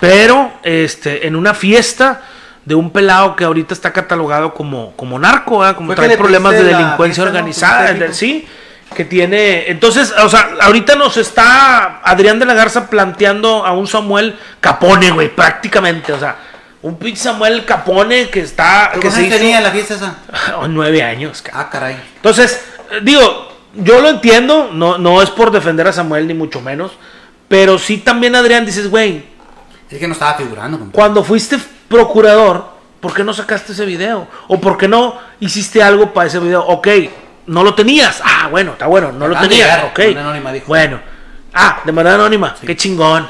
pero 0.00 0.52
este, 0.64 1.26
en 1.26 1.36
una 1.36 1.54
fiesta 1.54 2.22
de 2.64 2.74
un 2.74 2.90
pelado 2.90 3.36
que 3.36 3.44
ahorita 3.44 3.74
está 3.74 3.92
catalogado 3.92 4.54
como, 4.54 4.92
como 4.96 5.18
narco, 5.18 5.60
¿verdad? 5.60 5.76
como 5.76 5.94
trae 5.94 6.08
le 6.08 6.18
problemas 6.18 6.52
de 6.52 6.64
la 6.64 6.78
delincuencia 6.78 7.22
organizada, 7.22 8.12
sí, 8.12 8.46
que 8.94 9.04
tiene, 9.04 9.70
entonces, 9.70 10.12
o 10.22 10.28
sea, 10.28 10.56
ahorita 10.60 10.96
nos 10.96 11.16
está 11.16 12.00
Adrián 12.02 12.38
de 12.38 12.44
la 12.44 12.54
Garza 12.54 12.90
planteando 12.90 13.64
a 13.64 13.72
un 13.72 13.86
Samuel 13.86 14.38
Capone, 14.60 15.10
güey, 15.10 15.34
prácticamente, 15.34 16.12
o 16.12 16.18
sea, 16.18 16.36
un 16.82 16.96
pinche 16.96 17.22
Samuel 17.22 17.64
Capone 17.64 18.30
que 18.30 18.40
está, 18.40 18.88
¿Pero 18.90 19.02
que 19.02 19.08
¿Cuántos 19.08 19.14
se 19.14 19.26
hizo 19.28 19.36
tenía 19.36 19.58
en 19.58 19.64
la 19.64 19.70
fiesta 19.70 19.94
esa? 19.94 20.16
Oh, 20.56 20.66
nueve 20.68 21.02
años. 21.02 21.44
Ah, 21.52 21.68
caray. 21.70 21.96
Entonces, 22.16 22.64
eh, 22.90 23.00
digo, 23.02 23.52
yo 23.74 24.00
lo 24.00 24.08
entiendo, 24.08 24.70
no, 24.72 24.98
no 24.98 25.22
es 25.22 25.30
por 25.30 25.50
defender 25.50 25.86
a 25.86 25.92
Samuel 25.92 26.26
ni 26.26 26.34
mucho 26.34 26.60
menos, 26.60 26.92
pero 27.48 27.78
sí 27.78 27.98
también 27.98 28.34
Adrián 28.34 28.66
dices, 28.66 28.88
güey, 28.88 29.24
Es 29.90 29.98
que 29.98 30.06
no 30.06 30.14
estaba 30.14 30.34
figurando, 30.34 30.78
compadre. 30.78 30.96
cuando 30.96 31.22
fuiste 31.22 31.58
procurador, 31.90 32.66
¿por 33.00 33.12
qué 33.12 33.24
no 33.24 33.34
sacaste 33.34 33.72
ese 33.72 33.84
video? 33.84 34.28
¿O 34.46 34.60
por 34.60 34.78
qué 34.78 34.86
no 34.86 35.18
hiciste 35.40 35.82
algo 35.82 36.14
para 36.14 36.28
ese 36.28 36.38
video? 36.38 36.64
Ok, 36.64 36.86
no 37.48 37.64
lo 37.64 37.74
tenías. 37.74 38.22
Ah, 38.24 38.46
bueno, 38.48 38.72
está 38.72 38.86
bueno, 38.86 39.10
no 39.10 39.26
lo 39.26 39.36
tenías. 39.36 39.84
Ok. 39.90 39.98
de 39.98 40.06
manera 40.06 40.20
anónima, 40.22 40.52
dijo. 40.52 40.66
Bueno. 40.68 41.00
Ah, 41.52 41.80
de 41.84 41.90
manera 41.90 42.14
anónima. 42.14 42.54
Qué 42.64 42.76
chingón. 42.76 43.28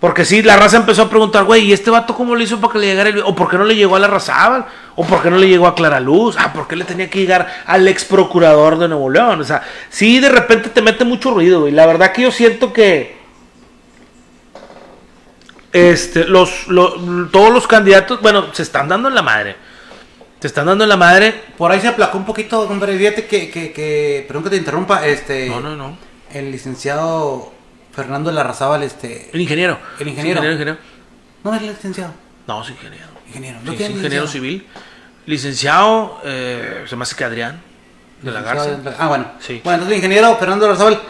Porque 0.00 0.24
sí, 0.24 0.42
la 0.42 0.56
raza 0.56 0.78
empezó 0.78 1.02
a 1.02 1.08
preguntar, 1.08 1.44
güey, 1.44 1.66
¿y 1.66 1.72
este 1.72 1.92
vato 1.92 2.16
cómo 2.16 2.34
le 2.34 2.42
hizo 2.42 2.60
para 2.60 2.72
que 2.72 2.80
le 2.80 2.86
llegara 2.88 3.08
el 3.10 3.14
video? 3.14 3.28
¿O 3.28 3.36
por 3.36 3.48
qué 3.48 3.56
no 3.56 3.62
le 3.62 3.76
llegó 3.76 3.94
a 3.94 4.00
la 4.00 4.08
Razábal? 4.08 4.66
¿O 4.96 5.06
por 5.06 5.22
qué 5.22 5.30
no 5.30 5.38
le 5.38 5.46
llegó 5.46 5.68
a 5.68 5.76
Clara 5.76 6.00
Luz? 6.00 6.34
Ah, 6.36 6.52
¿por 6.52 6.66
qué 6.66 6.74
le 6.74 6.84
tenía 6.84 7.08
que 7.08 7.20
llegar 7.20 7.62
al 7.66 7.86
ex 7.86 8.04
procurador 8.04 8.80
de 8.80 8.88
Nuevo 8.88 9.08
León? 9.08 9.40
O 9.40 9.44
sea, 9.44 9.62
sí, 9.90 10.18
de 10.18 10.28
repente 10.28 10.70
te 10.70 10.82
mete 10.82 11.04
mucho 11.04 11.30
ruido, 11.30 11.60
güey. 11.60 11.72
La 11.72 11.86
verdad 11.86 12.10
que 12.10 12.22
yo 12.22 12.32
siento 12.32 12.72
que 12.72 13.21
este, 15.72 16.24
los, 16.24 16.68
lo- 16.68 17.28
todos 17.30 17.52
los 17.52 17.66
candidatos, 17.66 18.20
bueno, 18.20 18.52
se 18.52 18.62
están 18.62 18.88
dando 18.88 19.08
en 19.08 19.14
la 19.14 19.22
madre. 19.22 19.56
Se 20.40 20.46
están 20.48 20.66
dando 20.66 20.84
en 20.84 20.90
la 20.90 20.96
madre. 20.96 21.40
Por 21.56 21.70
ahí 21.70 21.80
se 21.80 21.88
aplacó 21.88 22.18
un 22.18 22.24
poquito, 22.26 22.66
compadre. 22.66 22.98
Fíjate 22.98 23.26
que, 23.26 23.50
que, 23.50 23.72
que, 23.72 24.24
perdón 24.26 24.44
que 24.44 24.50
te 24.50 24.56
interrumpa, 24.56 25.06
este... 25.06 25.48
No, 25.48 25.60
no, 25.60 25.76
no. 25.76 25.96
El 26.32 26.50
licenciado 26.50 27.52
Fernando 27.94 28.32
Larrazábal, 28.32 28.82
este... 28.82 29.30
El 29.32 29.40
ingeniero. 29.40 29.78
El 30.00 30.08
ingeniero. 30.08 30.40
Sí, 30.40 30.46
ingeniero, 30.46 30.52
ingeniero. 30.52 30.78
No 31.44 31.54
es 31.54 31.62
el 31.62 31.68
licenciado. 31.68 32.12
No, 32.48 32.62
es 32.62 32.70
ingeniero. 32.70 33.06
Ingeniero. 33.28 33.58
Sí, 33.60 33.64
¿No 33.66 33.72
es 33.72 33.78
tiene 33.78 33.94
ingeniero 33.94 34.24
licenciado? 34.24 34.26
civil. 34.28 34.66
Licenciado, 35.26 36.20
eh, 36.24 36.84
se 36.88 36.96
me 36.96 37.02
hace 37.04 37.14
que 37.14 37.24
Adrián 37.24 37.62
de 38.20 38.30
la 38.32 38.40
Garza. 38.42 38.78
Ah, 38.98 39.06
bueno. 39.08 39.26
Sí. 39.38 39.60
Bueno, 39.62 39.74
entonces 39.76 39.92
el 39.92 39.96
ingeniero 40.04 40.36
Fernando 40.36 40.66
Larrazábal, 40.66 41.00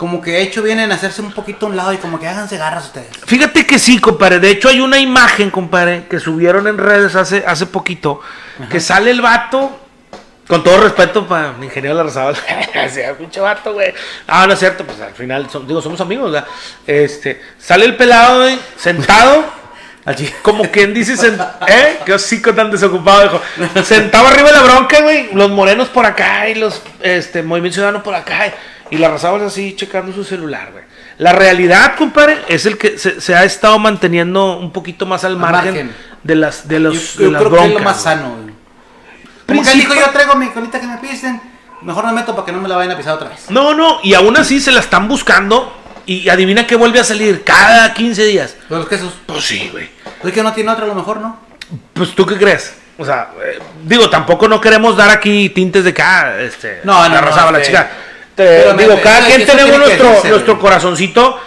como 0.00 0.22
que 0.22 0.40
hecho 0.40 0.62
bien 0.62 0.80
en 0.80 0.90
hacerse 0.92 1.20
un 1.20 1.30
poquito 1.30 1.66
a 1.66 1.68
un 1.68 1.76
lado 1.76 1.92
y 1.92 1.98
como 1.98 2.18
que 2.18 2.26
háganse 2.26 2.56
garras 2.56 2.86
ustedes. 2.86 3.08
Fíjate 3.26 3.66
que 3.66 3.78
sí, 3.78 3.98
compadre. 3.98 4.40
De 4.40 4.48
hecho, 4.48 4.70
hay 4.70 4.80
una 4.80 4.98
imagen, 4.98 5.50
compadre, 5.50 6.06
que 6.08 6.18
subieron 6.18 6.66
en 6.68 6.78
redes 6.78 7.14
hace, 7.16 7.44
hace 7.46 7.66
poquito. 7.66 8.22
Que 8.70 8.80
sale 8.80 9.10
el 9.10 9.20
vato. 9.20 9.78
Con 10.48 10.64
todo 10.64 10.80
respeto 10.80 11.28
para 11.28 11.54
el 11.54 11.62
ingeniero 11.62 11.98
Larrazábal. 11.98 12.34
Sea 12.90 13.12
pinche 13.12 13.40
vato, 13.40 13.74
güey. 13.74 13.92
Ah, 14.26 14.46
no 14.46 14.54
es 14.54 14.58
cierto, 14.58 14.86
pues 14.86 14.98
al 15.02 15.12
final, 15.12 15.50
son- 15.50 15.66
digo, 15.66 15.82
somos 15.82 16.00
amigos, 16.00 16.32
¿verdad? 16.32 16.48
Este, 16.86 17.38
sale 17.58 17.84
el 17.84 17.94
pelado, 17.94 18.40
güey, 18.40 18.58
sentado. 18.78 19.44
Allí. 20.06 20.32
Como 20.40 20.64
quien 20.70 20.94
dice, 20.94 21.12
¿eh? 21.68 21.98
Qué 22.06 22.14
hocico 22.14 22.54
tan 22.54 22.70
desocupado, 22.70 23.22
dijo. 23.58 23.84
Sentado 23.84 24.28
arriba 24.28 24.48
de 24.50 24.54
la 24.54 24.62
bronca, 24.62 25.02
güey. 25.02 25.28
Los 25.34 25.50
morenos 25.50 25.88
por 25.88 26.06
acá 26.06 26.48
y 26.48 26.54
los 26.54 26.80
este, 27.02 27.42
Movimiento 27.42 27.74
Ciudadano 27.74 28.02
por 28.02 28.14
acá. 28.14 28.50
Y 28.90 28.98
la 28.98 29.08
raza 29.08 29.34
así 29.44 29.74
checando 29.76 30.12
su 30.12 30.24
celular, 30.24 30.70
güey. 30.72 30.84
La 31.18 31.32
realidad, 31.32 31.96
compadre, 31.96 32.38
es 32.48 32.66
el 32.66 32.76
que 32.78 32.98
se, 32.98 33.20
se 33.20 33.34
ha 33.34 33.44
estado 33.44 33.78
manteniendo 33.78 34.58
un 34.58 34.72
poquito 34.72 35.06
más 35.06 35.24
al, 35.24 35.36
margen, 35.36 35.64
margen. 35.66 35.94
de 36.22 36.34
las 36.34 36.66
de 36.66 36.80
los 36.80 37.14
yo 37.14 37.20
de 37.20 37.24
yo 37.26 37.30
las 37.30 37.40
creo 37.40 37.50
que 37.52 37.56
es 37.56 37.62
lo 37.62 37.68
broncas, 37.68 37.84
más 37.84 38.02
sano. 38.02 38.36
Como 39.46 39.62
que 39.62 39.70
dijo, 39.72 39.94
yo 39.94 40.10
traigo 40.10 40.34
mi 40.34 40.48
colita 40.48 40.80
que 40.80 40.86
me 40.86 40.98
pisen. 40.98 41.40
Mejor 41.82 42.04
no 42.04 42.12
me 42.12 42.20
meto 42.20 42.34
para 42.34 42.46
que 42.46 42.52
no 42.52 42.60
me 42.60 42.68
la 42.68 42.76
vayan 42.76 42.92
a 42.92 42.96
pisar 42.96 43.14
otra 43.14 43.28
vez. 43.28 43.50
No, 43.50 43.74
no, 43.74 44.00
y 44.02 44.14
aún 44.14 44.36
así 44.36 44.60
se 44.60 44.72
la 44.72 44.80
están 44.80 45.08
buscando. 45.08 45.76
Y 46.06 46.28
adivina 46.28 46.66
que 46.66 46.74
vuelve 46.74 46.98
a 46.98 47.04
salir 47.04 47.44
cada 47.44 47.94
15 47.94 48.24
días. 48.24 48.56
Los 48.68 48.88
quesos. 48.88 49.12
Pues 49.26 49.44
sí, 49.44 49.68
güey. 49.70 49.88
Es 50.24 50.32
que 50.32 50.42
no 50.42 50.52
tiene 50.52 50.70
otra 50.70 50.84
a 50.84 50.88
lo 50.88 50.94
mejor, 50.94 51.20
¿no? 51.20 51.38
Pues 51.92 52.14
tú 52.14 52.26
qué 52.26 52.36
crees? 52.36 52.74
O 52.98 53.04
sea, 53.04 53.30
eh, 53.42 53.58
digo, 53.84 54.10
tampoco 54.10 54.48
no 54.48 54.60
queremos 54.60 54.96
dar 54.96 55.08
aquí 55.10 55.48
tintes 55.50 55.84
de 55.84 55.94
cada, 55.94 56.40
este, 56.40 56.80
No, 56.84 57.08
no, 57.08 57.14
la 57.14 57.20
no, 57.22 57.50
la 57.52 57.58
este, 57.58 57.70
chica. 57.70 57.90
Te- 58.44 58.58
pero 58.62 58.74
me- 58.74 58.82
digo, 58.84 58.96
me- 58.96 59.02
cada 59.02 59.26
quien 59.26 59.44
tenemos 59.46 59.78
nuestro, 59.78 60.22
nuestro 60.28 60.58
corazoncito 60.58 61.38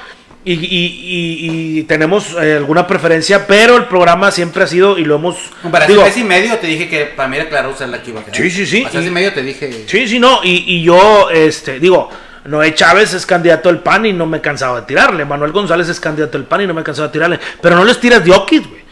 y, 0.46 0.54
y- 0.54 0.58
y- 0.66 1.80
y 1.80 1.84
tenemos 1.84 2.36
eh, 2.42 2.56
alguna 2.58 2.86
preferencia, 2.86 3.48
pero 3.48 3.78
el 3.78 3.86
programa 3.86 4.30
siempre 4.32 4.64
ha 4.64 4.68
sido 4.68 4.98
y 4.98 5.06
lo 5.06 5.16
hemos, 5.16 5.38
Para 5.72 5.88
digo, 5.88 6.02
y 6.18 6.24
medio 6.24 6.58
te 6.58 6.68
dije 6.68 6.90
que 6.90 7.06
para 7.06 7.30
mí 7.30 7.38
era 7.38 7.48
Clara 7.50 7.68
Rosa 7.70 7.88
la 7.88 7.98
a 8.20 8.24
quedar. 8.26 8.36
Sí, 8.38 8.50
sí, 8.52 8.66
sí. 8.66 8.84
Mes 8.84 8.94
Y- 9.04 9.08
y 9.08 9.10
medio 9.10 9.34
te 9.34 9.42
dije. 9.42 9.86
sí, 9.88 10.08
sí, 10.08 10.20
no, 10.20 10.42
y, 10.44 10.64
y 10.68 10.84
yo, 10.84 11.30
este, 11.30 11.80
digo, 11.80 12.10
Noé 12.46 12.76
Chávez 12.76 13.14
es 13.14 13.26
candidato 13.26 13.70
del 13.70 13.80
PAN 13.80 14.06
y 14.06 14.12
no 14.12 14.26
me 14.26 14.40
he 14.40 14.42
cansado 14.42 14.76
de 14.76 14.82
tirarle, 14.82 15.24
Manuel 15.24 15.54
González 15.54 15.88
es 15.88 16.00
candidato 16.02 16.38
del 16.38 16.46
PAN 16.46 16.62
y 16.62 16.68
no 16.68 16.74
me 16.74 16.82
he 16.82 16.84
cansado 16.84 17.08
de 17.08 17.14
tirarle, 17.14 17.40
pero 17.62 17.78
no 17.78 17.86
les 17.86 18.00
tiras 18.02 18.24
de 18.26 18.32
güey. 18.68 18.84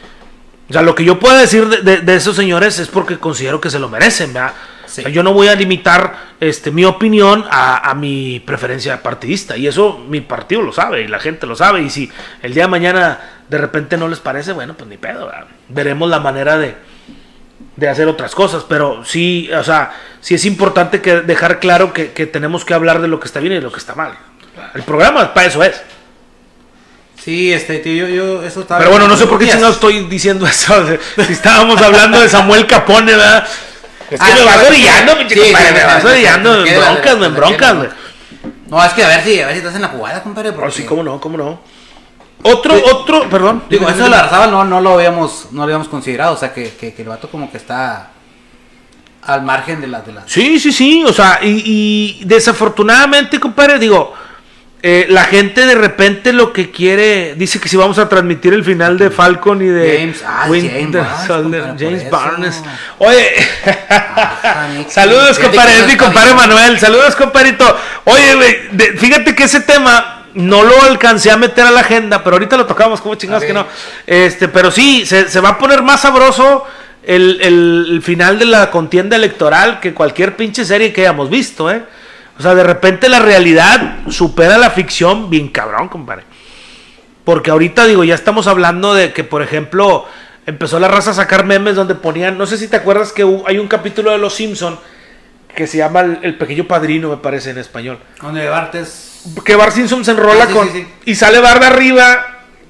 O 0.70 0.74
sea, 0.74 0.82
lo 0.82 0.96
que 0.96 1.04
yo 1.04 1.20
pueda 1.20 1.38
decir 1.38 1.68
de, 1.68 1.82
de- 1.82 1.98
de 1.98 2.16
esos 2.16 2.34
señores 2.38 2.80
es 2.80 2.88
porque 2.88 3.18
considero 3.18 3.60
que 3.60 3.70
se 3.70 3.78
lo 3.78 3.90
merecen, 3.90 4.32
¿verdad? 4.32 4.54
Sí. 4.92 5.02
O 5.02 5.04
sea, 5.06 5.12
yo 5.12 5.24
no 5.24 5.32
voy 5.32 5.48
a 5.48 5.56
limitar 5.56 6.18
este, 6.42 6.70
mi 6.70 6.84
opinión 6.84 7.46
a, 7.50 7.90
a 7.90 7.94
mi 7.94 8.42
preferencia 8.46 9.02
partidista. 9.02 9.56
Y 9.56 9.68
eso 9.68 9.98
mi 9.98 10.20
partido 10.20 10.62
lo 10.62 10.74
sabe 10.74 11.04
y 11.04 11.08
la 11.08 11.20
gente 11.20 11.48
lo 11.48 11.56
sabe. 11.56 11.82
Y 11.82 11.90
si 11.90 12.12
el 12.42 12.54
día 12.54 12.64
de 12.64 12.70
mañana 12.70 13.20
de 13.48 13.58
repente 13.58 13.96
no 13.98 14.10
les 14.10 14.20
parece, 14.20 14.52
bueno, 14.52 14.74
pues 14.76 14.90
ni 14.90 14.98
pedo. 14.98 15.28
¿verdad? 15.28 15.46
Veremos 15.70 16.10
la 16.10 16.20
manera 16.20 16.58
de, 16.58 16.76
de 17.78 17.88
hacer 17.88 18.10
otras 18.10 18.36
cosas. 18.36 18.66
Pero 18.68 19.06
sí, 19.06 19.50
o 19.54 19.64
sea, 19.64 19.94
sí 20.20 20.36
es 20.36 20.44
importante 20.44 21.02
que 21.02 21.22
dejar 21.22 21.60
claro 21.60 21.94
que, 21.94 22.12
que 22.12 22.26
tenemos 22.26 22.66
que 22.66 22.74
hablar 22.74 23.02
de 23.02 23.08
lo 23.08 23.20
que 23.20 23.28
está 23.28 23.40
bien 23.40 23.54
y 23.54 23.56
de 23.56 23.62
lo 23.62 23.72
que 23.72 23.80
está 23.80 23.96
mal. 23.96 24.18
El 24.74 24.84
programa 24.84 25.34
para 25.34 25.48
eso 25.48 25.64
es. 25.64 25.82
Sí, 27.24 27.54
este, 27.54 27.78
tío, 27.80 28.08
yo, 28.08 28.10
yo 28.10 28.44
eso 28.44 28.62
estaba. 28.62 28.80
Pero 28.80 28.92
bueno, 28.92 29.08
no 29.08 29.16
sé 29.16 29.28
por 29.28 29.38
qué 29.38 29.48
chingados 29.48 29.76
estoy 29.76 30.06
diciendo 30.08 30.46
eso. 30.48 30.74
Si 31.28 31.34
estábamos 31.34 31.80
hablando 31.82 32.20
de 32.20 32.28
Samuel 32.28 32.66
Capone, 32.66 33.12
¿verdad? 33.12 33.48
Es 34.12 34.20
que 34.20 34.32
Ah, 34.32 34.36
me 34.38 34.44
vas 34.46 34.68
orillando, 34.70 35.18
pinche 35.18 35.36
sí, 35.36 35.42
compadre, 35.42 35.68
sí, 35.70 35.74
me 35.74 35.84
vas 35.86 36.06
orillando 36.06 36.66
en 36.66 36.80
broncas, 36.80 37.16
güey, 37.16 37.30
en 37.30 37.36
broncas, 37.36 37.76
güey. 37.78 37.90
No, 38.68 38.86
es 38.86 38.94
que 38.94 39.04
a 39.04 39.08
ver 39.08 39.24
si, 39.24 39.42
a 39.42 39.46
ver 39.48 39.54
si 39.56 39.60
estás 39.60 39.76
en 39.76 39.82
la 39.82 39.88
jugada, 39.90 40.22
compadre. 40.24 40.52
Porque, 40.52 40.68
Oh, 40.68 40.72
sí, 40.72 40.84
cómo 40.84 41.02
no, 41.04 41.20
cómo 41.20 41.38
no. 41.38 41.60
Otro, 42.44 42.76
Sí. 42.76 42.84
otro, 42.92 43.30
perdón. 43.30 43.64
Digo, 43.70 43.88
eso 43.90 44.04
de 44.04 44.10
la 44.10 44.20
Arzabal 44.22 44.50
no, 44.52 44.64
no 44.66 44.82
lo 44.82 44.94
habíamos, 44.96 45.48
no 45.52 45.58
lo 45.58 45.64
habíamos 45.64 45.88
considerado. 45.88 46.34
O 46.34 46.38
sea, 46.38 46.54
que, 46.54 46.74
que, 46.76 46.94
que 46.94 47.02
el 47.04 47.08
vato 47.10 47.30
como 47.30 47.52
que 47.52 47.58
está 47.58 48.10
al 49.24 49.44
margen 49.44 49.80
de 49.82 49.88
las 49.88 50.06
de 50.06 50.14
las. 50.14 50.24
Sí, 50.32 50.60
sí, 50.60 50.72
sí, 50.72 51.04
o 51.06 51.14
sea, 51.14 51.40
y, 51.44 52.20
y 52.22 52.26
desafortunadamente, 52.26 53.40
compadre, 53.40 53.78
digo, 53.78 54.14
eh, 54.84 55.06
la 55.10 55.26
gente 55.26 55.66
de 55.66 55.76
repente 55.76 56.34
lo 56.34 56.54
que 56.54 56.72
quiere, 56.72 57.36
dice 57.36 57.60
que 57.60 57.70
si 57.70 57.78
vamos 57.78 58.00
a 58.00 58.10
transmitir 58.10 58.54
el 58.54 58.64
final 58.64 58.98
de 58.98 59.12
Falcon 59.12 59.62
y 59.62 59.68
de 59.68 60.00
James, 60.00 60.24
ah, 60.26 60.46
Winter 60.50 60.72
James 60.72 60.92
Barnes, 61.02 61.28
Soldier, 61.28 61.64
James. 62.00 62.04
Oye, 62.98 63.30
saludos, 64.90 65.40
compadre, 65.40 65.80
es 65.80 65.88
mi 65.88 65.98
compadre. 65.98 66.34
Manuel, 66.34 66.80
saludos, 66.80 67.16
compadrito. 67.16 67.78
Oye, 68.06 68.68
de- 68.72 68.98
fíjate 68.98 69.36
que 69.36 69.44
ese 69.44 69.62
tema 69.62 70.26
no 70.34 70.64
lo 70.64 70.82
alcancé 70.84 71.30
a 71.32 71.38
meter 71.38 71.66
a 71.66 71.72
la 71.72 71.82
agenda, 71.82 72.24
pero 72.24 72.36
ahorita 72.38 72.58
lo 72.58 72.66
tocamos, 72.66 73.02
como 73.02 73.16
chingados 73.16 73.44
que 73.44 73.54
no. 73.54 73.68
Este, 74.08 74.48
pero 74.48 74.72
sí, 74.72 75.06
se, 75.06 75.28
se 75.30 75.40
va 75.42 75.50
a 75.50 75.58
poner 75.58 75.82
más 75.84 76.02
sabroso 76.02 76.66
el, 77.04 77.40
el- 77.42 77.86
el 77.92 78.02
final 78.02 78.40
de 78.40 78.46
la 78.46 78.72
contienda 78.72 79.16
electoral 79.16 79.80
que 79.80 79.94
cualquier 79.94 80.36
pinche 80.36 80.66
serie 80.66 80.94
que 80.94 81.02
hayamos 81.02 81.30
visto, 81.30 81.70
¿eh? 81.72 81.84
O 82.38 82.42
sea, 82.42 82.56
de 82.56 82.64
repente 82.64 83.10
la 83.10 83.20
realidad 83.20 84.00
supera 84.10 84.58
la 84.58 84.70
ficción 84.72 85.30
bien 85.30 85.50
cabrón, 85.50 85.90
compadre. 85.90 86.24
Porque 87.24 87.52
ahorita, 87.52 87.86
digo, 87.86 88.04
ya 88.04 88.16
estamos 88.16 88.48
hablando 88.48 88.94
de 88.96 89.14
que, 89.14 89.24
por 89.24 89.42
ejemplo, 89.44 90.06
empezó 90.48 90.80
la 90.80 90.88
raza 90.88 91.12
a 91.12 91.14
sacar 91.14 91.46
memes 91.46 91.76
donde 91.76 91.94
ponían, 91.96 92.38
no 92.38 92.46
sé 92.48 92.58
si 92.58 92.68
te 92.68 92.78
acuerdas 92.78 93.12
que 93.14 93.22
hay 93.46 93.58
un 93.60 93.68
capítulo 93.68 94.12
de 94.12 94.18
Los 94.18 94.34
Simpson 94.34 94.80
que 95.56 95.68
se 95.68 95.78
llama 95.78 96.00
El, 96.02 96.20
El 96.24 96.38
Pequeño 96.38 96.64
Padrino, 96.66 97.10
me 97.10 97.18
parece 97.18 97.52
en 97.52 97.58
español. 97.60 98.00
Donde 98.22 98.48
Bart 98.48 98.74
es. 98.76 99.22
Que 99.46 99.56
Bart 99.56 99.74
Simpson 99.74 100.04
se 100.04 100.12
enrola 100.12 100.46
Ah, 100.46 100.48
sí, 100.48 100.54
con. 100.54 100.68
sí, 100.72 100.82
sí. 100.82 100.88
Y 101.06 101.16
sale 101.16 101.40
Bart 101.40 101.60
de 101.62 101.68
arriba, 101.68 102.26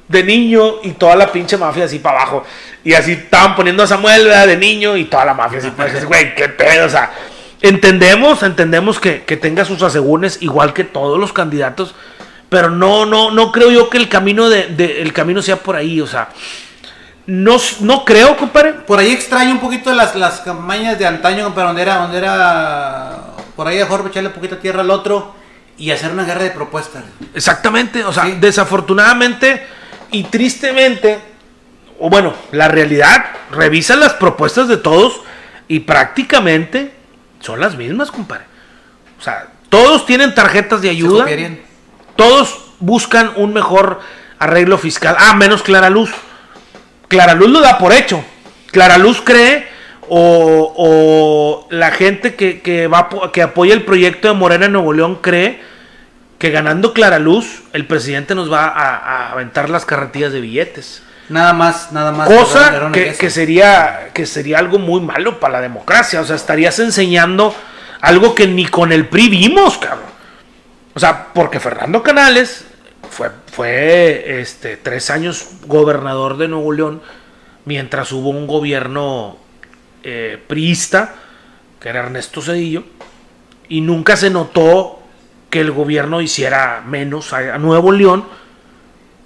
de 0.08 0.24
niño, 0.24 0.82
y 0.84 0.92
toda 0.92 1.16
la 1.16 1.32
pinche 1.32 1.56
mafia 1.58 1.86
así 1.86 2.00
para 2.00 2.18
abajo. 2.22 2.44
Y 2.84 2.94
así 2.94 3.14
estaban 3.14 3.56
poniendo 3.56 3.84
a 3.84 3.88
Samuel 3.88 4.26
¿verdad? 4.26 4.48
de 4.48 4.58
niño 4.58 4.98
y 4.98 5.06
toda 5.06 5.24
la 5.24 5.34
mafia 5.36 5.60
así 5.60 5.70
para 5.70 5.92
abajo. 5.92 6.08
Güey, 6.08 6.36
qué 6.36 6.50
pedo, 6.50 6.88
o 6.88 6.90
sea. 6.90 7.10
Entendemos, 7.62 8.42
entendemos 8.44 9.00
que, 9.00 9.24
que 9.24 9.38
tenga 9.38 9.66
sus 9.66 9.82
asegúnes, 9.84 10.42
igual 10.42 10.74
que 10.74 10.84
todos 10.84 11.20
los 11.20 11.32
candidatos. 11.34 11.94
Pero 12.50 12.70
no, 12.70 13.06
no, 13.06 13.32
no 13.32 13.52
creo 13.52 13.72
yo 13.72 13.90
que 13.90 13.98
el 13.98 14.10
camino 14.10 14.50
de, 14.50 14.68
de- 14.68 15.02
el 15.02 15.14
camino 15.14 15.42
sea 15.42 15.58
por 15.58 15.76
ahí, 15.76 16.02
o 16.02 16.08
sea. 16.08 16.30
No, 17.28 17.58
no 17.82 18.04
creo, 18.04 18.36
compadre. 18.36 18.74
Por 18.74 19.00
ahí 19.00 19.12
extraño 19.12 19.52
un 19.52 19.60
poquito 19.60 19.94
las, 19.94 20.16
las 20.16 20.42
campañas 20.42 20.98
de 21.00 21.06
antaño, 21.06 21.44
compadre, 21.46 21.68
donde 21.68 21.82
era, 21.84 21.96
donde 21.98 22.18
era. 22.18 23.18
Por 23.56 23.68
ahí 23.68 23.78
mejor 23.78 24.06
echarle 24.08 24.32
poquita 24.32 24.60
tierra 24.60 24.82
al 24.82 24.90
otro 24.90 25.34
y 25.78 25.92
hacer 25.92 26.12
una 26.12 26.24
guerra 26.26 26.44
de 26.44 26.52
propuestas. 26.52 27.04
Exactamente, 27.34 28.04
o 28.04 28.12
sea, 28.12 28.26
Sí. 28.26 28.38
desafortunadamente 28.40 29.66
y 30.12 30.24
tristemente, 30.24 31.20
o 32.00 32.10
bueno, 32.10 32.34
la 32.52 32.68
realidad, 32.68 33.24
revisa 33.52 33.96
las 33.96 34.14
propuestas 34.14 34.68
de 34.68 34.78
todos 34.78 35.22
y 35.68 35.82
prácticamente 35.82 36.92
son 37.42 37.60
las 37.60 37.76
mismas, 37.76 38.12
compadre. 38.12 38.46
O 39.20 39.24
sea, 39.24 39.48
todos 39.70 40.06
tienen 40.06 40.34
tarjetas 40.34 40.82
de 40.82 40.90
ayuda, 40.90 41.26
todos 42.16 42.72
buscan 42.80 43.34
un 43.36 43.54
mejor 43.54 44.00
arreglo 44.40 44.78
fiscal, 44.78 45.16
ah, 45.20 45.36
menos 45.36 45.62
Clara 45.62 45.90
Luz. 45.90 46.12
Clara 47.08 47.36
Luz 47.36 47.50
lo 47.50 47.60
da 47.60 47.78
por 47.78 47.94
hecho. 47.94 48.24
Clara 48.72 48.98
Luz 48.98 49.22
cree 49.22 49.68
o, 50.08 50.74
o 50.78 51.68
la 51.70 51.92
gente 51.92 52.36
que, 52.36 52.62
que 52.62 52.88
va, 52.88 53.10
que 53.32 53.42
apoya 53.42 53.74
el 53.74 53.84
proyecto 53.84 54.28
de 54.28 54.34
Morena 54.34 54.66
en 54.66 54.74
Nuevo 54.74 54.94
León 54.94 55.20
cree 55.22 55.62
que 56.40 56.50
ganando 56.50 56.94
Clara 56.94 57.20
Luz, 57.20 57.64
el 57.74 57.86
presidente 57.86 58.34
nos 58.34 58.52
va 58.52 58.66
a, 58.66 58.96
a 58.96 59.32
aventar 59.32 59.70
las 59.70 59.86
carretillas 59.86 60.34
de 60.34 60.42
billetes. 60.42 61.04
Nada 61.32 61.54
más, 61.54 61.94
nada 61.94 62.12
más. 62.12 62.28
Cosa 62.28 62.92
que, 62.92 63.30
sería, 63.30 64.10
que 64.14 64.26
sería 64.26 64.60
algo 64.60 64.80
muy 64.80 65.00
malo 65.00 65.40
para 65.40 65.54
la 65.54 65.62
democracia. 65.62 66.20
O 66.20 66.26
sea, 66.26 66.36
estarías 66.36 66.78
enseñando 66.80 67.56
algo 68.02 68.36
que 68.36 68.48
ni 68.48 68.66
con 68.66 68.92
el 68.92 69.08
PRI 69.08 69.30
vimos, 69.30 69.78
cabrón. 69.78 70.12
O 70.94 71.00
sea, 71.00 71.28
porque 71.34 71.62
Fernando 71.62 72.04
Canales 72.04 72.66
fue, 73.10 73.30
fue 73.50 74.42
este, 74.42 74.76
tres 74.76 75.10
años 75.10 75.48
gobernador 75.68 76.36
de 76.36 76.50
Nuevo 76.50 76.74
León, 76.74 77.02
mientras 77.64 78.12
hubo 78.12 78.30
un 78.30 78.46
gobierno 78.46 79.38
eh, 80.04 80.38
priista, 80.48 81.16
que 81.80 81.88
era 81.88 82.02
Ernesto 82.02 82.42
Cedillo, 82.42 82.84
y 83.70 83.80
nunca 83.80 84.18
se 84.18 84.30
notó 84.30 85.00
que 85.50 85.62
el 85.62 85.72
gobierno 85.72 86.20
hiciera 86.20 86.84
menos 86.86 87.32
a, 87.32 87.56
a 87.56 87.58
Nuevo 87.58 87.94
León 87.94 88.26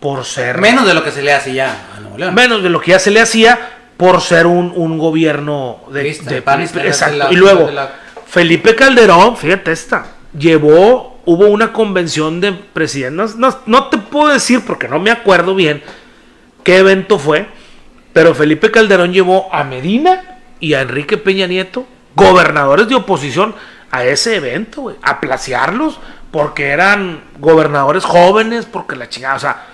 por 0.06 0.24
ser 0.24 0.60
Menos 0.60 0.86
de 0.86 0.94
lo 0.94 1.04
que 1.04 1.10
se 1.10 1.24
le 1.24 1.34
hace 1.34 1.52
ya 1.52 1.88
a 1.98 2.00
Nuevo 2.00 2.20
León. 2.20 2.36
menos 2.36 2.62
de 2.62 2.70
lo 2.70 2.80
que 2.80 2.92
ya 2.92 3.00
se 3.00 3.10
le 3.10 3.20
hacía 3.22 3.58
por 3.98 4.22
ser 4.22 4.46
un, 4.46 4.72
un 4.76 5.00
gobierno 5.00 5.80
de, 5.90 6.02
Priista, 6.02 6.30
de- 6.30 6.44
panista, 6.44 6.80
de 6.80 6.90
exacto. 6.90 7.18
la- 7.18 7.32
y 7.32 7.36
luego 7.36 7.72
la- 7.72 7.90
Felipe 8.28 8.76
Calderón, 8.76 9.36
fíjate 9.36 9.72
esta, 9.72 10.06
llevó, 10.38 11.20
hubo 11.26 11.48
una 11.48 11.74
convención 11.74 12.40
de 12.40 12.52
presidentes, 12.54 13.36
no, 13.36 13.50
no- 13.50 13.58
no 13.66 13.86
te 13.90 13.98
puedo 13.98 14.32
decir 14.32 14.62
porque 14.64 14.88
no 14.88 15.00
me 15.00 15.10
acuerdo 15.10 15.56
bien 15.56 15.82
qué 16.64 16.78
evento 16.78 17.18
fue, 17.18 17.48
pero 18.14 18.36
Felipe 18.36 18.70
Calderón 18.70 19.12
llevó 19.12 19.52
a 19.52 19.64
Medina 19.64 20.38
y 20.60 20.76
a 20.76 20.82
Enrique 20.82 21.18
Peña 21.18 21.48
Nieto, 21.48 21.88
gobernadores 22.16 22.88
de 22.88 22.94
oposición, 22.94 23.56
a 23.90 24.04
ese 24.04 24.36
evento, 24.36 24.82
güey, 24.82 24.98
a 25.02 25.20
placearlos, 25.20 26.00
porque 26.30 26.68
eran 26.68 27.24
gobernadores 27.40 28.04
jóvenes, 28.04 28.68
porque 28.68 28.96
la 28.96 29.10
chingada, 29.10 29.36
o 29.36 29.40
sea, 29.40 29.66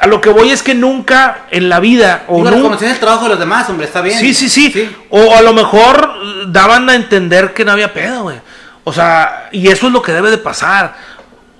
a 0.00 0.06
lo 0.06 0.20
que 0.20 0.30
voy 0.30 0.50
es 0.50 0.62
que 0.62 0.74
nunca 0.74 1.46
en 1.50 1.68
la 1.68 1.80
vida, 1.80 2.24
o 2.28 2.38
Digo, 2.44 2.50
nunca, 2.50 2.84
el 2.84 2.98
trabajo 2.98 3.24
de 3.24 3.30
los 3.30 3.38
demás, 3.38 3.68
hombre, 3.70 3.86
está 3.86 4.00
bien. 4.00 4.18
Sí, 4.18 4.34
sí, 4.34 4.48
sí, 4.48 4.90
O 5.10 5.34
a 5.34 5.42
lo 5.42 5.52
mejor 5.52 6.14
daban 6.48 6.88
a 6.90 6.94
entender 6.94 7.54
que 7.54 7.64
no 7.64 7.72
había 7.72 7.92
pedo, 7.92 8.24
güey. 8.24 8.36
O 8.82 8.92
sea, 8.92 9.48
y 9.52 9.68
eso 9.68 9.86
es 9.86 9.92
lo 9.92 10.02
que 10.02 10.12
debe 10.12 10.30
de 10.30 10.38
pasar. 10.38 10.94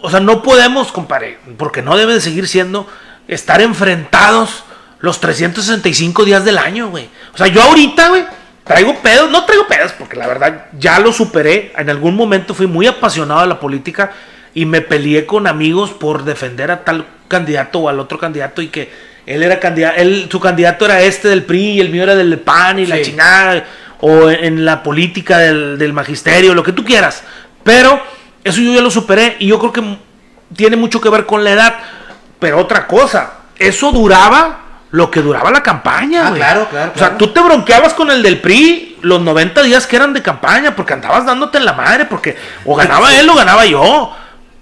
O 0.00 0.10
sea, 0.10 0.20
no 0.20 0.42
podemos, 0.42 0.92
compadre, 0.92 1.38
porque 1.56 1.80
no 1.80 1.96
debe 1.96 2.14
de 2.14 2.20
seguir 2.20 2.48
siendo 2.48 2.86
estar 3.28 3.62
enfrentados 3.62 4.64
los 4.98 5.20
365 5.20 6.24
días 6.24 6.44
del 6.44 6.58
año, 6.58 6.90
güey. 6.90 7.08
O 7.32 7.38
sea, 7.38 7.46
yo 7.46 7.62
ahorita, 7.62 8.08
güey, 8.08 8.24
traigo 8.64 9.00
pedos, 9.00 9.30
no 9.30 9.44
traigo 9.44 9.66
pedos, 9.66 9.92
porque 9.92 10.16
la 10.16 10.26
verdad 10.26 10.66
ya 10.78 10.98
lo 10.98 11.12
superé. 11.12 11.72
En 11.78 11.88
algún 11.88 12.16
momento 12.16 12.52
fui 12.52 12.66
muy 12.66 12.86
apasionado 12.86 13.42
de 13.42 13.46
la 13.46 13.60
política 13.60 14.12
y 14.52 14.66
me 14.66 14.80
peleé 14.80 15.24
con 15.24 15.46
amigos 15.46 15.90
por 15.90 16.24
defender 16.24 16.70
a 16.70 16.84
tal 16.84 17.06
candidato 17.28 17.78
o 17.80 17.88
al 17.88 17.98
otro 18.00 18.18
candidato 18.18 18.60
y 18.62 18.68
que 18.68 18.90
él 19.26 19.42
era 19.42 19.58
candidato, 19.58 19.96
él, 19.98 20.28
su 20.30 20.38
candidato 20.40 20.84
era 20.84 21.00
este 21.02 21.28
del 21.28 21.44
PRI 21.44 21.70
y 21.72 21.80
el 21.80 21.88
mío 21.90 22.02
era 22.02 22.14
del 22.14 22.38
PAN 22.38 22.78
y 22.78 22.86
la 22.86 23.00
chingada, 23.02 23.64
o 24.00 24.28
en, 24.30 24.44
en 24.44 24.64
la 24.64 24.82
política 24.82 25.38
del, 25.38 25.78
del 25.78 25.92
magisterio, 25.94 26.54
lo 26.54 26.62
que 26.62 26.72
tú 26.72 26.84
quieras. 26.84 27.22
Pero 27.62 28.00
eso 28.44 28.60
yo 28.60 28.74
ya 28.74 28.82
lo 28.82 28.90
superé 28.90 29.36
y 29.38 29.46
yo 29.46 29.58
creo 29.58 29.72
que 29.72 29.98
tiene 30.54 30.76
mucho 30.76 31.00
que 31.00 31.08
ver 31.08 31.24
con 31.24 31.42
la 31.42 31.52
edad. 31.52 31.74
Pero 32.38 32.58
otra 32.58 32.86
cosa, 32.86 33.32
eso 33.58 33.90
duraba 33.92 34.60
lo 34.90 35.10
que 35.10 35.22
duraba 35.22 35.50
la 35.50 35.62
campaña, 35.62 36.26
Ah, 36.26 36.28
güey. 36.28 36.40
claro, 36.40 36.68
claro, 36.70 36.92
O 36.94 36.98
sea, 36.98 37.08
claro. 37.08 37.16
tú 37.16 37.32
te 37.32 37.40
bronqueabas 37.40 37.94
con 37.94 38.10
el 38.10 38.22
del 38.22 38.40
PRI 38.40 38.98
los 39.00 39.20
90 39.22 39.62
días 39.62 39.86
que 39.86 39.96
eran 39.96 40.12
de 40.12 40.22
campaña, 40.22 40.76
porque 40.76 40.92
andabas 40.92 41.24
dándote 41.24 41.56
en 41.58 41.64
la 41.64 41.72
madre, 41.72 42.04
porque 42.04 42.36
o 42.66 42.76
ganaba 42.76 43.12
él 43.18 43.28
o 43.28 43.34
ganaba 43.34 43.64
yo. 43.64 44.14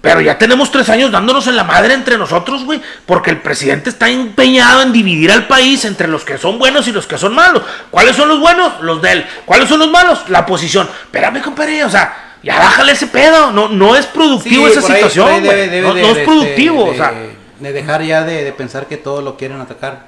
Pero 0.03 0.19
ya 0.19 0.37
tenemos 0.37 0.69
tres 0.69 0.89
años 0.89 1.11
dándonos 1.13 1.47
en 1.47 1.55
la 1.55 1.63
madre 1.63 1.93
entre 1.93 2.17
nosotros, 2.17 2.65
güey, 2.65 2.81
porque 3.05 3.29
el 3.29 3.37
presidente 3.41 3.89
está 3.89 4.09
empeñado 4.09 4.81
en 4.81 4.91
dividir 4.91 5.31
al 5.31 5.47
país 5.47 5.85
entre 5.85 6.09
los 6.09 6.25
que 6.25 6.37
son 6.37 6.59
buenos 6.59 6.85
y 6.89 6.91
los 6.91 7.07
que 7.07 7.17
son 7.17 7.33
malos. 7.33 7.63
¿Cuáles 7.89 8.17
son 8.17 8.27
los 8.27 8.41
buenos? 8.41 8.81
Los 8.81 9.01
de 9.01 9.13
él. 9.13 9.25
¿Cuáles 9.45 9.69
son 9.69 9.79
los 9.79 9.89
malos? 9.89 10.19
La 10.27 10.41
oposición. 10.41 10.89
Espérame, 11.05 11.41
compadre, 11.41 11.85
o 11.85 11.89
sea, 11.89 12.35
ya 12.43 12.59
bájale 12.59 12.91
ese 12.91 13.07
pedo. 13.07 13.51
No, 13.53 13.69
no 13.69 13.95
es 13.95 14.05
productivo 14.07 14.67
esa 14.67 14.81
ahí- 14.81 14.87
situación, 14.95 15.41
debe- 15.41 15.69
debe 15.69 15.87
No, 15.87 15.93
de- 15.93 16.01
no 16.01 16.07
es 16.09 16.15
de- 16.17 16.25
productivo, 16.25 16.83
de- 16.83 16.89
o 16.91 16.93
sea. 16.95 17.13
de 17.59 17.71
dejar 17.71 18.03
ya 18.03 18.23
de, 18.25 18.43
de 18.43 18.51
pensar 18.51 18.87
que 18.87 18.97
todos 18.97 19.23
lo 19.23 19.37
quieren 19.37 19.61
atacar 19.61 20.07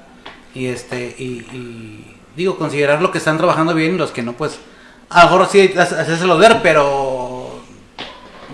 y 0.54 0.68
este 0.68 1.16
y, 1.18 1.24
y, 1.24 2.18
digo 2.36 2.58
considerar 2.58 3.02
lo 3.02 3.12
que 3.14 3.18
están 3.20 3.38
trabajando 3.38 3.74
bien 3.74 3.96
y 3.96 3.98
los 3.98 4.12
que 4.12 4.24
no 4.24 4.34
pues 4.34 4.60
a 5.10 5.24
lo 5.24 5.30
mejor 5.32 5.48
sí 5.50 5.74
hacérselo 5.78 6.38
ver 6.38 6.60
pero 6.62 7.35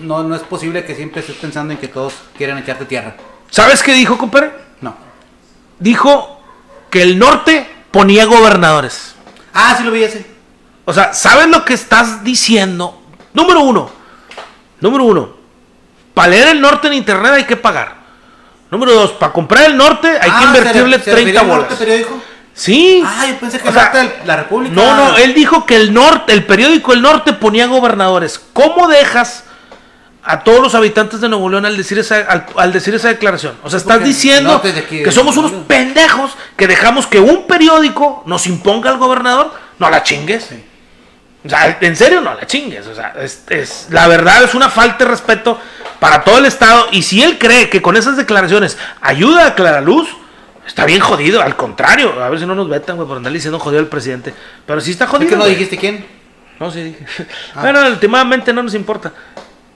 no 0.01 0.23
no 0.23 0.35
es 0.35 0.41
posible 0.41 0.83
que 0.85 0.95
siempre 0.95 1.21
estés 1.21 1.35
pensando 1.37 1.73
en 1.73 1.79
que 1.79 1.87
todos 1.87 2.13
quieren 2.37 2.57
echarte 2.57 2.85
tierra 2.85 3.15
¿Sabes 3.49 3.83
qué 3.83 3.93
dijo, 3.93 4.17
compadre? 4.17 4.51
no 4.81 4.95
Dijo 5.79 6.41
que 6.89 7.01
el 7.03 7.17
norte 7.19 7.67
ponía 7.91 8.25
gobernadores. 8.25 9.15
ah 9.53 9.75
sí 9.77 9.83
lo 9.83 9.91
vi 9.91 10.03
ese 10.03 10.25
O 10.85 10.93
sea, 10.93 11.13
¿sabes 11.13 11.47
lo 11.47 11.63
que 11.65 11.73
estás 11.73 12.23
diciendo? 12.23 13.01
Número 13.33 13.61
uno. 13.61 13.89
Número 14.79 15.03
uno. 15.05 15.29
Para 16.13 16.29
leer 16.29 16.47
el 16.49 16.61
norte 16.61 16.87
en 16.87 16.93
internet 16.93 17.31
hay 17.33 17.43
que 17.45 17.55
pagar. 17.55 17.95
Número 18.69 18.93
dos. 18.93 19.11
Para 19.11 19.31
comprar 19.31 19.65
el 19.65 19.77
norte 19.77 20.07
hay 20.09 20.29
que 20.29 20.35
Ah, 20.37 20.43
invertirle 20.47 20.97
¿se- 20.97 21.03
se 21.05 21.11
30 21.11 21.15
refirió 21.31 21.39
al 21.41 21.47
bolas. 21.47 21.69
Norte 21.69 21.75
periódico 21.85 22.21
Sí. 22.53 23.01
ah 23.05 23.25
yo 23.27 23.35
pensé 23.37 23.59
que 23.59 23.71
sea, 23.71 23.89
de 23.91 24.11
la 24.25 24.35
república 24.37 24.75
No, 24.75 24.95
no, 24.95 25.17
él 25.17 25.33
dijo 25.33 25.65
que 25.65 25.75
el 25.77 25.93
norte, 25.93 26.33
el 26.33 26.45
periódico 26.45 26.91
El 26.93 27.01
Norte 27.01 27.31
ponía 27.33 27.67
gobernadores. 27.67 28.39
¿Cómo 28.53 28.87
dejas 28.89 29.45
a 30.23 30.43
todos 30.43 30.59
los 30.61 30.75
habitantes 30.75 31.19
de 31.21 31.27
Nuevo 31.29 31.49
León 31.49 31.65
al 31.65 31.75
decir 31.75 31.97
esa, 31.99 32.17
al, 32.17 32.45
al 32.55 32.71
decir 32.73 32.93
esa 32.95 33.07
declaración? 33.09 33.55
O 33.63 33.69
sea, 33.69 33.77
estás 33.77 33.93
Porque 33.97 34.07
diciendo 34.09 34.61
es 34.63 34.83
que 34.83 35.11
somos 35.11 35.35
unos 35.37 35.51
pendejos 35.67 36.31
que 36.55 36.67
dejamos 36.67 37.07
que 37.07 37.19
un 37.19 37.47
periódico 37.47 38.23
nos 38.25 38.45
imponga 38.47 38.89
al 38.89 38.97
gobernador. 38.97 39.51
No 39.79 39.89
la 39.89 40.03
chingues. 40.03 40.49
O 41.43 41.49
sea, 41.49 41.75
en 41.81 41.95
serio 41.95 42.21
no 42.21 42.35
la 42.35 42.45
chingues. 42.45 42.85
O 42.85 42.93
sea, 42.93 43.13
es, 43.19 43.43
es- 43.49 43.87
la 43.89 44.07
verdad 44.07 44.43
es 44.43 44.53
una 44.53 44.69
falta 44.69 45.05
de 45.05 45.09
respeto 45.09 45.59
para 45.99 46.23
todo 46.23 46.37
el 46.37 46.45
Estado. 46.45 46.87
Y 46.91 47.01
si 47.01 47.23
él 47.23 47.39
cree 47.39 47.69
que 47.69 47.81
con 47.81 47.97
esas 47.97 48.15
declaraciones 48.15 48.77
ayuda 49.01 49.47
a 49.47 49.55
Clara 49.55 49.81
Luz, 49.81 50.07
está 50.67 50.85
bien 50.85 50.99
jodido. 50.99 51.41
Al 51.41 51.55
contrario, 51.55 52.21
a 52.23 52.29
ver 52.29 52.39
si 52.39 52.45
no 52.45 52.53
nos 52.53 52.69
vetan, 52.69 52.95
güey, 52.95 53.07
por 53.07 53.17
andar 53.17 53.33
diciendo 53.33 53.57
jodido 53.57 53.79
al 53.79 53.87
presidente. 53.87 54.35
Pero 54.67 54.79
sí 54.81 54.91
está 54.91 55.05
¿Es 55.05 55.09
jodido. 55.09 55.29
que 55.31 55.35
no 55.35 55.45
dijiste 55.45 55.77
quién 55.77 56.05
No, 56.59 56.69
sí 56.69 56.83
dije. 56.83 57.07
Ah. 57.55 57.61
Bueno, 57.61 57.87
últimamente 57.87 58.53
no 58.53 58.61
nos 58.61 58.75
importa. 58.75 59.11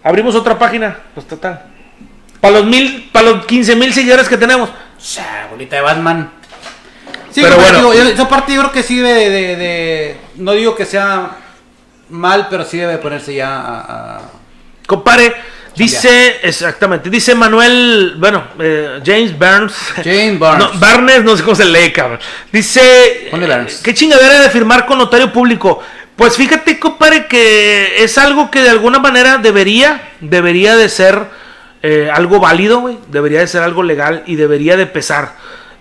Abrimos 0.06 0.36
otra 0.36 0.58
página, 0.58 0.96
pues 1.14 1.28
total. 1.28 1.64
Para 2.40 2.60
los 2.60 2.66
mil, 2.66 3.10
para 3.12 3.32
los 3.32 3.46
15 3.48 3.76
mil 3.76 3.92
seguidores 3.94 4.30
que 4.30 4.38
tenemos. 4.38 4.70
O 4.70 5.02
sea, 5.02 5.48
bolita 5.50 5.76
de 5.78 5.82
Batman. 5.82 6.32
Sí, 7.32 7.42
Pero 7.42 7.56
pero 7.58 7.62
bueno. 7.62 7.80
Digo, 7.80 7.94
yo- 7.96 8.10
esa 8.14 8.30
parte 8.30 8.54
yo 8.54 8.62
creo 8.62 8.72
que 8.72 8.84
sí 8.84 8.98
debe 8.98 9.30
de, 9.30 9.56
de- 9.58 10.18
No 10.36 10.54
digo 10.54 10.76
que 10.76 10.86
sea 10.86 11.32
mal, 12.10 12.48
pero 12.50 12.64
sí 12.64 12.78
debe 12.78 12.98
ponerse 13.00 13.34
ya 13.36 13.50
a. 13.58 13.80
a- 14.18 14.22
Compare, 14.88 15.34
dice, 15.76 16.38
exactamente, 16.44 17.10
dice 17.10 17.34
Manuel, 17.34 18.14
bueno, 18.20 18.44
eh, 18.60 19.02
James 19.04 19.36
Burns. 19.38 19.74
James 20.04 20.38
Burns. 20.40 20.60
No, 20.60 20.72
Barnes, 20.80 21.24
no 21.24 21.36
sé 21.36 21.42
cómo 21.44 21.56
se 21.56 21.66
lee, 21.66 21.92
cabrón. 21.92 22.20
Dice, 22.52 23.28
Ponle 23.32 23.48
Burns. 23.48 23.82
¿qué 23.82 23.92
chingadera 23.96 24.40
de 24.42 24.50
firmar 24.52 24.86
con 24.86 25.00
notario 25.00 25.34
público? 25.34 25.82
Pues 26.16 26.38
fíjate, 26.38 26.80
compadre, 26.80 27.28
que 27.28 28.04
es 28.04 28.18
algo 28.18 28.50
que 28.50 28.62
de 28.62 28.70
alguna 28.70 29.00
manera 29.00 29.38
debería, 29.38 30.14
debería 30.22 30.78
de 30.78 30.88
ser 30.88 31.28
eh, 31.84 32.10
algo 32.12 32.40
válido, 32.40 32.80
güey. 32.80 32.98
Debería 33.10 33.42
de 33.42 33.48
ser 33.48 33.64
algo 33.64 33.84
legal 33.84 34.24
y 34.26 34.38
debería 34.38 34.78
de 34.78 34.86
pesar. 34.86 35.36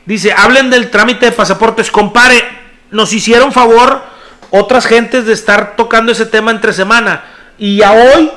Dice, 0.07 0.33
hablen 0.33 0.71
del 0.71 0.91
trámite 0.91 1.27
de 1.27 1.33
pasaportes. 1.33 1.91
Compare, 1.91 2.43
nos 2.91 3.13
hicieron 3.13 3.53
favor 3.53 4.03
otras 4.51 4.87
gentes 4.87 5.25
de 5.25 5.33
estar 5.33 5.77
tocando 5.77 6.13
ese 6.13 6.27
tema 6.27 6.51
entre 6.51 6.73
semana. 6.73 7.25
Y 7.57 7.77
ya 7.77 7.93
hoy, 7.93 8.31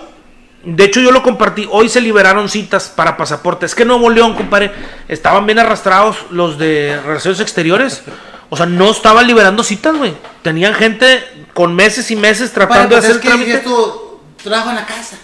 de 0.63 0.83
hecho 0.83 1.01
yo 1.01 1.11
lo 1.11 1.23
compartí, 1.23 1.67
hoy 1.69 1.89
se 1.89 1.99
liberaron 1.99 2.47
citas 2.47 2.93
para 2.95 3.17
pasaportes. 3.17 3.71
Es 3.71 3.75
que 3.75 3.85
Nuevo 3.85 4.09
León, 4.09 4.35
compadre, 4.35 4.71
estaban 5.07 5.47
bien 5.47 5.57
arrastrados 5.57 6.17
los 6.29 6.59
de 6.59 6.99
relaciones 7.03 7.39
exteriores. 7.39 8.03
O 8.49 8.55
sea, 8.55 8.65
no 8.65 8.91
estaban 8.91 9.27
liberando 9.27 9.63
citas, 9.63 9.95
güey. 9.95 10.13
Tenían 10.41 10.73
gente 10.73 11.23
con 11.57 11.73
meses 11.73 12.11
y 12.11 12.15
meses 12.15 12.53
tratando 12.53 12.87
Bueno, 12.87 12.89
pues 12.89 13.01
de 13.01 13.07
hacer 13.07 13.15
es 13.15 13.21
que 13.23 13.27
trámite. 13.29 13.53
esto 13.55 14.21
trabajo 14.43 14.69
en 14.69 14.75
la 14.75 14.85
casa. 14.85 15.15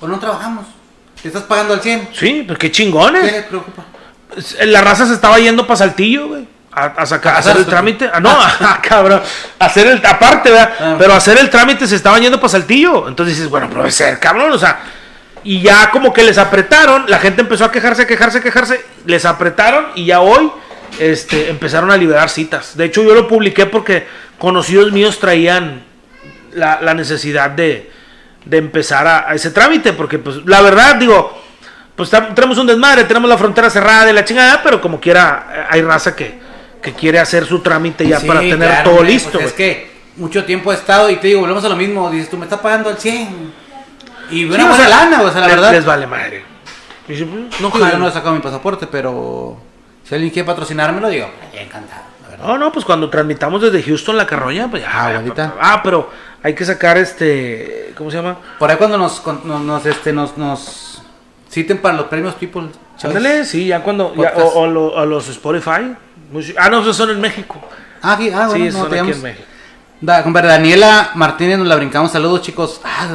O 0.00 0.06
no 0.06 0.18
trabajamos. 0.20 0.66
Te 1.22 1.28
estás 1.28 1.44
pagando 1.44 1.72
al 1.72 1.80
100. 1.80 2.10
Sí, 2.12 2.44
pues 2.46 2.58
qué 2.58 2.66
¿Qué 2.66 2.72
chingones. 2.72 3.22
les 3.22 3.44
preocupa? 3.44 3.84
La 4.66 4.82
raza 4.82 5.06
se 5.06 5.14
estaba 5.14 5.38
yendo 5.38 5.66
para 5.66 5.78
Saltillo, 5.78 6.28
güey. 6.28 6.46
A, 6.72 6.84
a 6.84 7.06
sacar, 7.06 7.36
a 7.36 7.38
hacer 7.38 7.52
el 7.52 7.64
Pasaste. 7.64 7.70
trámite. 7.70 8.10
Ah, 8.12 8.20
no, 8.20 8.28
ah, 8.38 8.80
cabrón. 8.86 9.22
Hacer 9.58 9.86
el, 9.86 10.04
aparte, 10.04 10.50
¿verdad? 10.50 10.74
Ah. 10.78 10.96
Pero 10.98 11.14
hacer 11.14 11.38
el 11.38 11.48
trámite 11.48 11.86
se 11.86 11.96
estaban 11.96 12.20
yendo 12.20 12.38
para 12.38 12.50
Saltillo. 12.50 13.08
Entonces 13.08 13.36
dices, 13.36 13.50
bueno, 13.50 13.70
pero 13.72 13.90
ser, 13.90 14.20
cabrón, 14.20 14.52
o 14.52 14.58
sea. 14.58 14.80
Y 15.42 15.62
ya 15.62 15.90
como 15.90 16.12
que 16.12 16.22
les 16.22 16.36
apretaron, 16.36 17.06
la 17.08 17.18
gente 17.18 17.40
empezó 17.40 17.64
a 17.64 17.72
quejarse, 17.72 18.06
quejarse, 18.06 18.42
quejarse. 18.42 18.84
Les 19.06 19.24
apretaron 19.24 19.86
y 19.94 20.04
ya 20.04 20.20
hoy 20.20 20.52
este, 20.98 21.48
empezaron 21.48 21.90
a 21.90 21.96
liberar 21.96 22.28
citas. 22.28 22.76
De 22.76 22.84
hecho, 22.84 23.02
yo 23.02 23.14
lo 23.14 23.26
publiqué 23.26 23.64
porque 23.64 24.27
conocidos 24.38 24.92
míos 24.92 25.18
traían 25.18 25.82
la, 26.52 26.80
la 26.80 26.94
necesidad 26.94 27.50
de, 27.50 27.90
de 28.44 28.56
empezar 28.56 29.06
a, 29.06 29.30
a 29.30 29.34
ese 29.34 29.50
trámite. 29.50 29.92
Porque, 29.92 30.18
pues, 30.18 30.38
la 30.46 30.60
verdad, 30.62 30.96
digo, 30.96 31.42
pues 31.96 32.10
tenemos 32.10 32.58
un 32.58 32.66
desmadre, 32.66 33.04
tenemos 33.04 33.28
la 33.28 33.36
frontera 33.38 33.68
cerrada 33.70 34.04
de 34.04 34.12
la 34.12 34.24
chingada, 34.24 34.62
pero 34.62 34.80
como 34.80 35.00
quiera, 35.00 35.48
eh, 35.52 35.64
hay 35.70 35.82
raza 35.82 36.14
que, 36.14 36.38
que 36.80 36.92
quiere 36.94 37.18
hacer 37.18 37.44
su 37.44 37.60
trámite 37.60 38.06
ya 38.06 38.20
Sí, 38.20 38.26
para 38.26 38.40
tener 38.40 38.56
claro, 38.68 38.90
todo 38.90 39.02
listo. 39.02 39.32
pues 39.32 39.46
es 39.46 39.52
que 39.52 39.90
mucho 40.16 40.44
tiempo 40.44 40.72
he 40.72 40.74
estado 40.76 41.10
y 41.10 41.16
te 41.16 41.28
digo, 41.28 41.40
volvemos 41.40 41.64
a 41.64 41.68
lo 41.68 41.76
mismo. 41.76 42.10
Dices, 42.10 42.30
tú 42.30 42.36
me 42.38 42.44
estás 42.44 42.60
pagando 42.60 42.88
al 42.88 42.98
100. 42.98 43.52
Y 44.30 44.34
Sí, 44.40 44.44
una 44.44 44.64
o 44.64 44.68
buena 44.68 44.76
sea, 44.76 44.88
lana, 44.88 45.22
o 45.22 45.30
sea, 45.32 45.40
la 45.40 45.46
les- 45.46 45.56
verdad. 45.56 45.72
Les 45.72 45.84
vale 45.84 46.06
madre. 46.06 46.44
Pues, 47.06 47.20
no, 47.60 47.70
no 47.98 48.08
he 48.08 48.12
sacado 48.12 48.34
mi 48.34 48.40
pasaporte, 48.40 48.86
pero 48.86 49.58
si 50.08 50.14
alguien 50.14 50.32
quiere 50.32 50.46
patrocinármelo, 50.46 51.08
digo, 51.08 51.26
"Eh, 51.52 51.62
encantado, 51.62 52.02
la 52.22 52.28
verdad. 52.28 52.46
No, 52.46 52.58
no, 52.58 52.72
pues 52.72 52.84
cuando 52.84 53.10
transmitamos 53.10 53.60
desde 53.60 53.82
Houston 53.82 54.16
la 54.16 54.26
carroña, 54.26 54.68
pues 54.70 54.82
ya. 54.82 54.90
Ah, 54.92 55.12
bonita. 55.18 55.54
Ah, 55.60 55.80
pero 55.82 56.10
hay 56.42 56.54
que 56.54 56.64
sacar 56.64 56.96
este. 56.98 57.92
¿Cómo 57.96 58.10
se 58.10 58.16
llama? 58.16 58.38
Por 58.58 58.70
ahí 58.70 58.76
cuando 58.76 58.96
nos, 58.96 59.22
nos, 59.44 59.60
nos, 59.60 59.86
este, 59.86 60.12
nos, 60.12 60.36
nos 60.38 61.02
citen 61.50 61.78
para 61.78 61.96
los 61.96 62.06
premios 62.06 62.34
People. 62.34 62.68
Ándale, 63.02 63.44
sí, 63.44 63.66
ya 63.66 63.82
cuando. 63.82 64.14
ya- 64.16 64.32
o, 64.36 64.66
los 65.06 65.28
Spotify. 65.28 65.94
Ah, 66.56 66.68
no, 66.68 66.80
esos 66.80 66.96
son 66.96 67.10
en 67.10 67.20
México. 67.20 67.60
Ah, 68.02 68.16
sí, 68.18 68.30
ah, 68.30 68.46
bueno, 68.48 68.52
sí, 68.52 68.76
no, 68.76 68.84
son 68.84 68.94
aquí 68.94 69.10
en 69.12 69.22
México. 69.22 69.44
Da, 70.00 70.22
compadre, 70.22 70.48
Daniela 70.48 71.10
Martínez 71.14 71.58
nos 71.58 71.66
la 71.66 71.74
brincamos. 71.76 72.12
Saludos, 72.12 72.42
chicos. 72.42 72.80
Ah, 72.84 73.08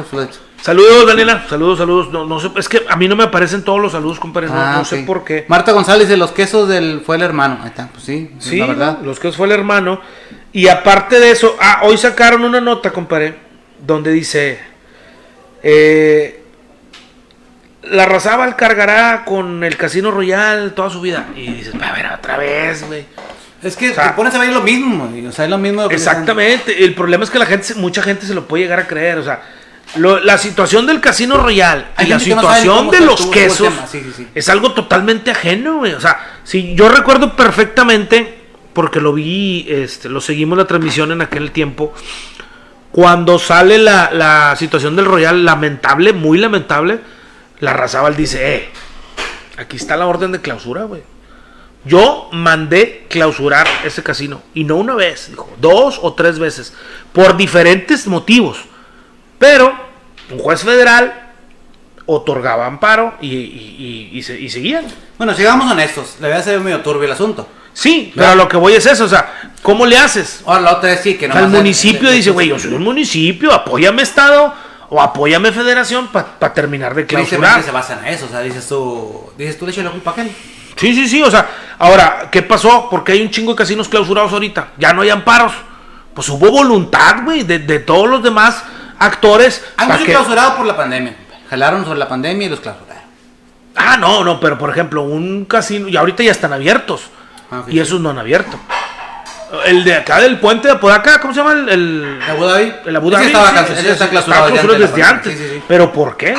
Saludos, 0.64 1.06
Daniela. 1.06 1.44
Saludos, 1.46 1.76
saludos. 1.76 2.10
No, 2.10 2.24
no 2.24 2.40
sé, 2.40 2.50
es 2.56 2.70
que 2.70 2.86
a 2.88 2.96
mí 2.96 3.06
no 3.06 3.14
me 3.16 3.24
aparecen 3.24 3.62
todos 3.64 3.78
los 3.82 3.92
saludos, 3.92 4.18
compadre. 4.18 4.46
No, 4.46 4.54
ah, 4.56 4.76
no 4.78 4.84
sé 4.86 5.02
por 5.02 5.22
qué. 5.22 5.44
Marta 5.46 5.72
González 5.72 6.08
de 6.08 6.16
los 6.16 6.32
quesos 6.32 6.70
del 6.70 7.02
fue 7.04 7.16
el 7.16 7.22
hermano. 7.22 7.58
Ahí 7.60 7.68
está, 7.68 7.88
pues 7.88 8.02
sí, 8.02 8.30
Sí, 8.38 8.56
la 8.56 8.68
verdad. 8.68 8.98
los 9.02 9.20
que 9.20 9.30
fue 9.30 9.44
el 9.46 9.52
hermano. 9.52 10.00
Y 10.52 10.68
aparte 10.68 11.20
de 11.20 11.32
eso, 11.32 11.54
ah, 11.60 11.80
hoy 11.82 11.98
sacaron 11.98 12.44
una 12.44 12.62
nota, 12.62 12.92
compadre, 12.92 13.34
donde 13.78 14.10
dice: 14.10 14.58
eh, 15.62 16.42
La 17.82 18.06
Razábal 18.06 18.56
cargará 18.56 19.26
con 19.26 19.64
el 19.64 19.76
Casino 19.76 20.12
Royal 20.12 20.72
toda 20.72 20.88
su 20.88 21.02
vida. 21.02 21.26
Y 21.36 21.52
dices, 21.52 21.74
a 21.74 21.92
ver, 21.92 22.06
otra 22.06 22.38
vez, 22.38 22.86
güey. 22.86 23.04
Es 23.62 23.76
que 23.76 23.90
O 23.90 23.94
sea, 23.94 24.08
te 24.08 24.14
pones 24.14 24.34
a 24.34 24.38
ver 24.38 24.50
lo 24.50 24.62
mismo, 24.62 25.08
güey, 25.08 25.26
o 25.26 25.32
sea, 25.32 25.44
es 25.44 25.50
lo 25.50 25.58
mismo. 25.58 25.86
que 25.90 25.94
Exactamente. 25.94 26.86
El 26.86 26.94
problema 26.94 27.22
es 27.22 27.28
que 27.28 27.38
la 27.38 27.44
gente, 27.44 27.74
mucha 27.74 28.00
gente 28.00 28.24
se 28.24 28.32
lo 28.32 28.48
puede 28.48 28.62
llegar 28.62 28.80
a 28.80 28.86
creer. 28.86 29.18
O 29.18 29.22
sea, 29.22 29.42
lo- 29.96 30.20
la 30.20 30.38
situación 30.38 30.86
del 30.86 31.00
Casino 31.00 31.36
Royal 31.36 31.92
y 32.00 32.06
la 32.06 32.16
no 32.16 32.20
situación 32.20 32.90
de 32.90 33.00
los 33.00 33.26
quesos 33.26 33.68
tema. 33.68 33.86
Sí, 33.86 34.00
sí, 34.04 34.12
sí. 34.16 34.28
es 34.34 34.48
algo 34.48 34.72
totalmente 34.72 35.30
ajeno, 35.30 35.78
güey. 35.78 35.92
O 35.92 36.00
sea, 36.00 36.40
si 36.44 36.74
yo 36.74 36.88
recuerdo 36.88 37.34
perfectamente, 37.36 38.42
porque 38.72 39.00
lo 39.00 39.12
vi, 39.12 39.66
este, 39.68 40.08
lo 40.08 40.20
seguimos 40.20 40.58
la 40.58 40.66
transmisión 40.66 41.12
en 41.12 41.22
aquel 41.22 41.50
tiempo, 41.52 41.94
cuando 42.90 43.38
sale 43.38 43.78
la, 43.78 44.10
la 44.12 44.54
situación 44.56 44.94
del 44.96 45.04
Royal, 45.06 45.44
lamentable, 45.44 46.12
muy 46.12 46.38
lamentable, 46.38 47.00
la 47.60 47.72
Razábal 47.72 48.16
dice, 48.16 48.56
eh, 48.56 48.68
aquí 49.56 49.76
está 49.76 49.96
la 49.96 50.06
orden 50.06 50.32
de 50.32 50.40
clausura, 50.40 50.84
güey. 50.84 51.02
Yo 51.86 52.28
mandé 52.32 53.06
clausurar 53.10 53.66
ese 53.84 54.02
casino. 54.02 54.42
Y 54.54 54.64
no 54.64 54.76
una 54.76 54.94
vez, 54.94 55.28
dijo, 55.28 55.50
dos 55.60 55.98
o 56.02 56.14
tres 56.14 56.38
veces. 56.38 56.72
Por 57.12 57.36
diferentes 57.36 58.06
motivos. 58.06 58.58
Pero 59.38 59.72
un 60.30 60.38
juez 60.38 60.62
federal 60.62 61.20
otorgaba 62.06 62.66
amparo 62.66 63.14
y, 63.20 63.28
y- 63.28 64.10
y- 64.12 64.18
y 64.18 64.22
se- 64.22 64.38
y 64.38 64.48
seguían. 64.50 64.84
Bueno, 65.16 65.34
sigamos 65.34 65.70
honestos, 65.70 66.16
le 66.20 66.28
voy 66.28 66.36
a 66.36 66.40
hacer 66.40 66.60
medio 66.60 66.80
turbio 66.80 67.04
el 67.04 67.12
asunto. 67.12 67.48
Sí, 67.72 68.10
Claro. 68.14 68.28
pero 68.32 68.42
lo 68.44 68.48
que 68.48 68.56
voy 68.56 68.74
es 68.74 68.86
eso. 68.86 69.04
O 69.04 69.08
sea, 69.08 69.52
¿cómo 69.62 69.86
le 69.86 69.96
haces? 69.96 70.42
Ahora 70.46 70.60
la 70.60 70.72
otra 70.76 70.92
es 70.92 71.00
sí, 71.00 71.14
que 71.16 71.26
no 71.26 71.34
O 71.34 71.36
sea, 71.38 71.46
el 71.46 71.50
municipio 71.52 72.08
de- 72.10 72.16
dice, 72.16 72.30
güey, 72.30 72.48
yo 72.48 72.58
soy 72.58 72.72
un 72.74 72.82
municipio, 72.84 73.52
apóyame 73.52 74.02
Estado 74.02 74.54
o 74.90 75.00
apóyame 75.00 75.50
Federación 75.50 76.08
para 76.08 76.52
terminar 76.52 76.94
de 76.94 77.06
clausurar. 77.06 77.62
se 77.62 77.70
basan 77.70 78.00
en 78.06 78.14
eso, 78.14 78.26
o 78.26 78.28
sea, 78.28 78.40
dices 78.40 78.68
tú, 78.68 79.30
dices 79.38 79.58
tú, 79.58 79.66
le 79.66 79.72
la 79.82 79.90
culpa 79.90 80.10
a 80.10 80.12
aquel. 80.12 80.30
Sí, 80.76 80.94
sí, 80.94 81.08
sí, 81.08 81.22
o 81.22 81.30
sea, 81.30 81.48
ahora, 81.78 82.28
¿qué 82.30 82.42
pasó? 82.42 82.88
Porque 82.90 83.12
hay 83.12 83.22
un 83.22 83.30
chingo 83.30 83.52
de 83.52 83.58
casinos 83.58 83.88
clausurados 83.88 84.32
ahorita, 84.32 84.68
ya 84.76 84.92
no 84.92 85.02
hay 85.02 85.10
amparos. 85.10 85.52
Pues 86.14 86.28
hubo 86.28 86.50
voluntad, 86.50 87.24
güey, 87.24 87.42
de, 87.44 87.58
de 87.60 87.78
todos 87.80 88.08
los 88.08 88.22
demás 88.22 88.62
actores. 88.98 89.64
Hay 89.76 89.86
muchos 89.86 90.02
que- 90.04 90.12
clausurados 90.12 90.54
por 90.54 90.66
la 90.66 90.76
pandemia. 90.76 91.16
Jalaron 91.50 91.84
sobre 91.84 91.98
la 91.98 92.08
pandemia 92.08 92.46
y 92.46 92.50
los 92.50 92.60
clausuraron. 92.60 93.02
Ah, 93.76 93.96
no, 93.96 94.22
no, 94.24 94.38
pero 94.40 94.56
por 94.56 94.70
ejemplo, 94.70 95.02
un 95.02 95.44
casino, 95.46 95.88
y 95.88 95.96
ahorita 95.96 96.22
ya 96.22 96.30
están 96.30 96.52
abiertos. 96.52 97.10
Ah, 97.50 97.62
y 97.66 97.72
sí. 97.72 97.80
esos 97.80 98.00
no 98.00 98.10
han 98.10 98.18
abierto. 98.18 98.58
El 99.66 99.84
de 99.84 99.94
acá 99.94 100.20
del 100.20 100.40
puente 100.40 100.66
de 100.68 100.74
Apodaca, 100.74 101.20
¿cómo 101.20 101.32
se 101.32 101.40
llama? 101.40 101.52
El, 101.52 101.68
el, 101.68 102.18
¿El 102.24 102.30
Abu 102.30 102.44
Dhabi? 102.44 102.72
el 102.86 102.96
Abu 102.96 103.10
Dhabi. 103.10 103.26
estaba 103.26 103.50
sí, 103.66 103.72
ese 103.78 103.90
está 103.92 104.08
clausurado 104.08 104.48
estaba 104.48 104.62
desde 104.72 104.76
clausurado 104.76 105.10
antes 105.14 105.32
desde. 105.32 105.44
Sí, 105.44 105.50
sí, 105.54 105.58
sí. 105.58 105.64
Pero 105.68 105.92
¿por 105.92 106.16
qué? 106.16 106.32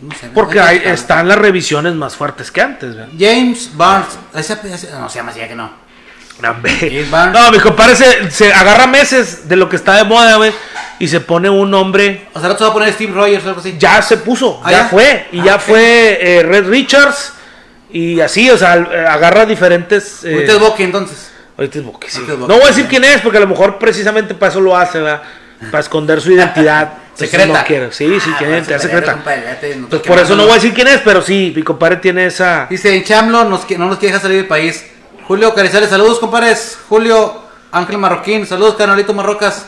No 0.00 0.14
sé, 0.14 0.30
Porque 0.32 0.58
hay 0.60 0.64
que 0.66 0.70
ahí 0.70 0.76
checarlo. 0.78 0.94
están 0.94 1.28
las 1.28 1.38
revisiones 1.38 1.94
más 1.94 2.16
fuertes 2.16 2.50
que 2.50 2.62
antes. 2.62 2.96
James 3.18 3.70
Barnes. 3.76 4.18
Ese, 4.34 4.54
ese- 4.72 4.90
no, 4.92 5.08
se 5.08 5.18
llama 5.18 5.30
así, 5.30 5.40
ya 5.40 5.48
que 5.48 5.54
no. 5.54 5.70
No, 6.42 7.50
mi 7.50 7.58
compadre 7.58 7.96
se, 7.96 8.30
se 8.30 8.52
agarra 8.52 8.86
meses 8.86 9.48
de 9.48 9.56
lo 9.56 9.68
que 9.68 9.76
está 9.76 9.94
de 9.96 10.04
moda, 10.04 10.36
güey. 10.36 10.52
Y 10.98 11.08
se 11.08 11.20
pone 11.20 11.48
un 11.48 11.70
nombre. 11.70 12.26
O 12.34 12.40
sea, 12.40 12.48
no 12.50 12.56
te 12.56 12.64
va 12.64 12.70
a 12.70 12.72
poner 12.74 12.92
Steve 12.92 13.12
Rogers 13.12 13.44
o 13.44 13.48
algo 13.48 13.60
así. 13.60 13.76
Ya 13.78 14.02
se 14.02 14.18
puso, 14.18 14.60
Ah, 14.62 14.70
ya 14.70 14.78
¿ya? 14.78 14.84
fue. 14.88 15.26
Y 15.32 15.40
Ah, 15.40 15.44
ya 15.44 15.54
ok. 15.56 15.60
fue 15.62 16.18
eh, 16.20 16.42
Red 16.42 16.68
Richards. 16.68 17.32
Y 17.92 18.20
así, 18.20 18.50
o 18.50 18.56
sea, 18.58 18.72
agarra 18.74 19.46
diferentes. 19.46 20.22
eh, 20.24 20.34
Ahorita 20.34 20.52
es 20.52 20.58
Boqui 20.60 20.82
entonces. 20.84 21.30
ahorita 21.56 21.78
es 21.78 21.84
Bucky, 21.84 22.06
sí. 22.08 22.20
No 22.28 22.46
voy 22.46 22.62
a 22.62 22.66
decir 22.66 22.86
quién 22.86 23.02
es, 23.04 23.20
porque 23.20 23.38
a 23.38 23.40
lo 23.40 23.46
mejor 23.48 23.78
precisamente 23.78 24.34
para 24.34 24.50
eso 24.52 24.60
lo 24.60 24.76
hace, 24.76 24.98
¿verdad? 25.00 25.22
Para 25.70 25.80
esconder 25.80 26.20
su 26.20 26.32
identidad. 26.32 26.92
Entonces 27.20 27.30
Secreta. 27.30 27.66
No. 27.86 27.92
Sí, 27.92 28.18
sí, 28.20 28.30
Ah, 28.32 28.38
tiene 28.38 28.54
pues, 28.54 28.68
identidad 28.68 28.78
secreta. 28.80 29.12
compadre, 29.12 29.42
no 29.76 29.84
Entonces, 29.84 30.08
por 30.08 30.18
eso 30.18 30.34
no 30.36 30.44
voy 30.44 30.52
a 30.52 30.54
decir 30.54 30.72
quién 30.72 30.88
es, 30.88 31.00
pero 31.04 31.20
sí, 31.20 31.52
mi 31.54 31.62
compadre 31.62 31.96
tiene 31.96 32.26
esa. 32.26 32.66
Dice, 32.70 32.94
en 32.94 33.04
Chamlo 33.04 33.44
nos, 33.44 33.68
no 33.70 33.86
nos 33.88 33.98
quiere 33.98 34.12
dejar 34.12 34.22
salir 34.22 34.36
del 34.38 34.46
país. 34.46 34.86
Julio 35.30 35.54
Carizales, 35.54 35.88
saludos, 35.90 36.18
compadres. 36.18 36.76
Julio 36.88 37.40
Ángel 37.70 37.98
Marroquín, 37.98 38.44
saludos, 38.48 38.74
Canalito 38.74 39.14
Marrocas. 39.14 39.64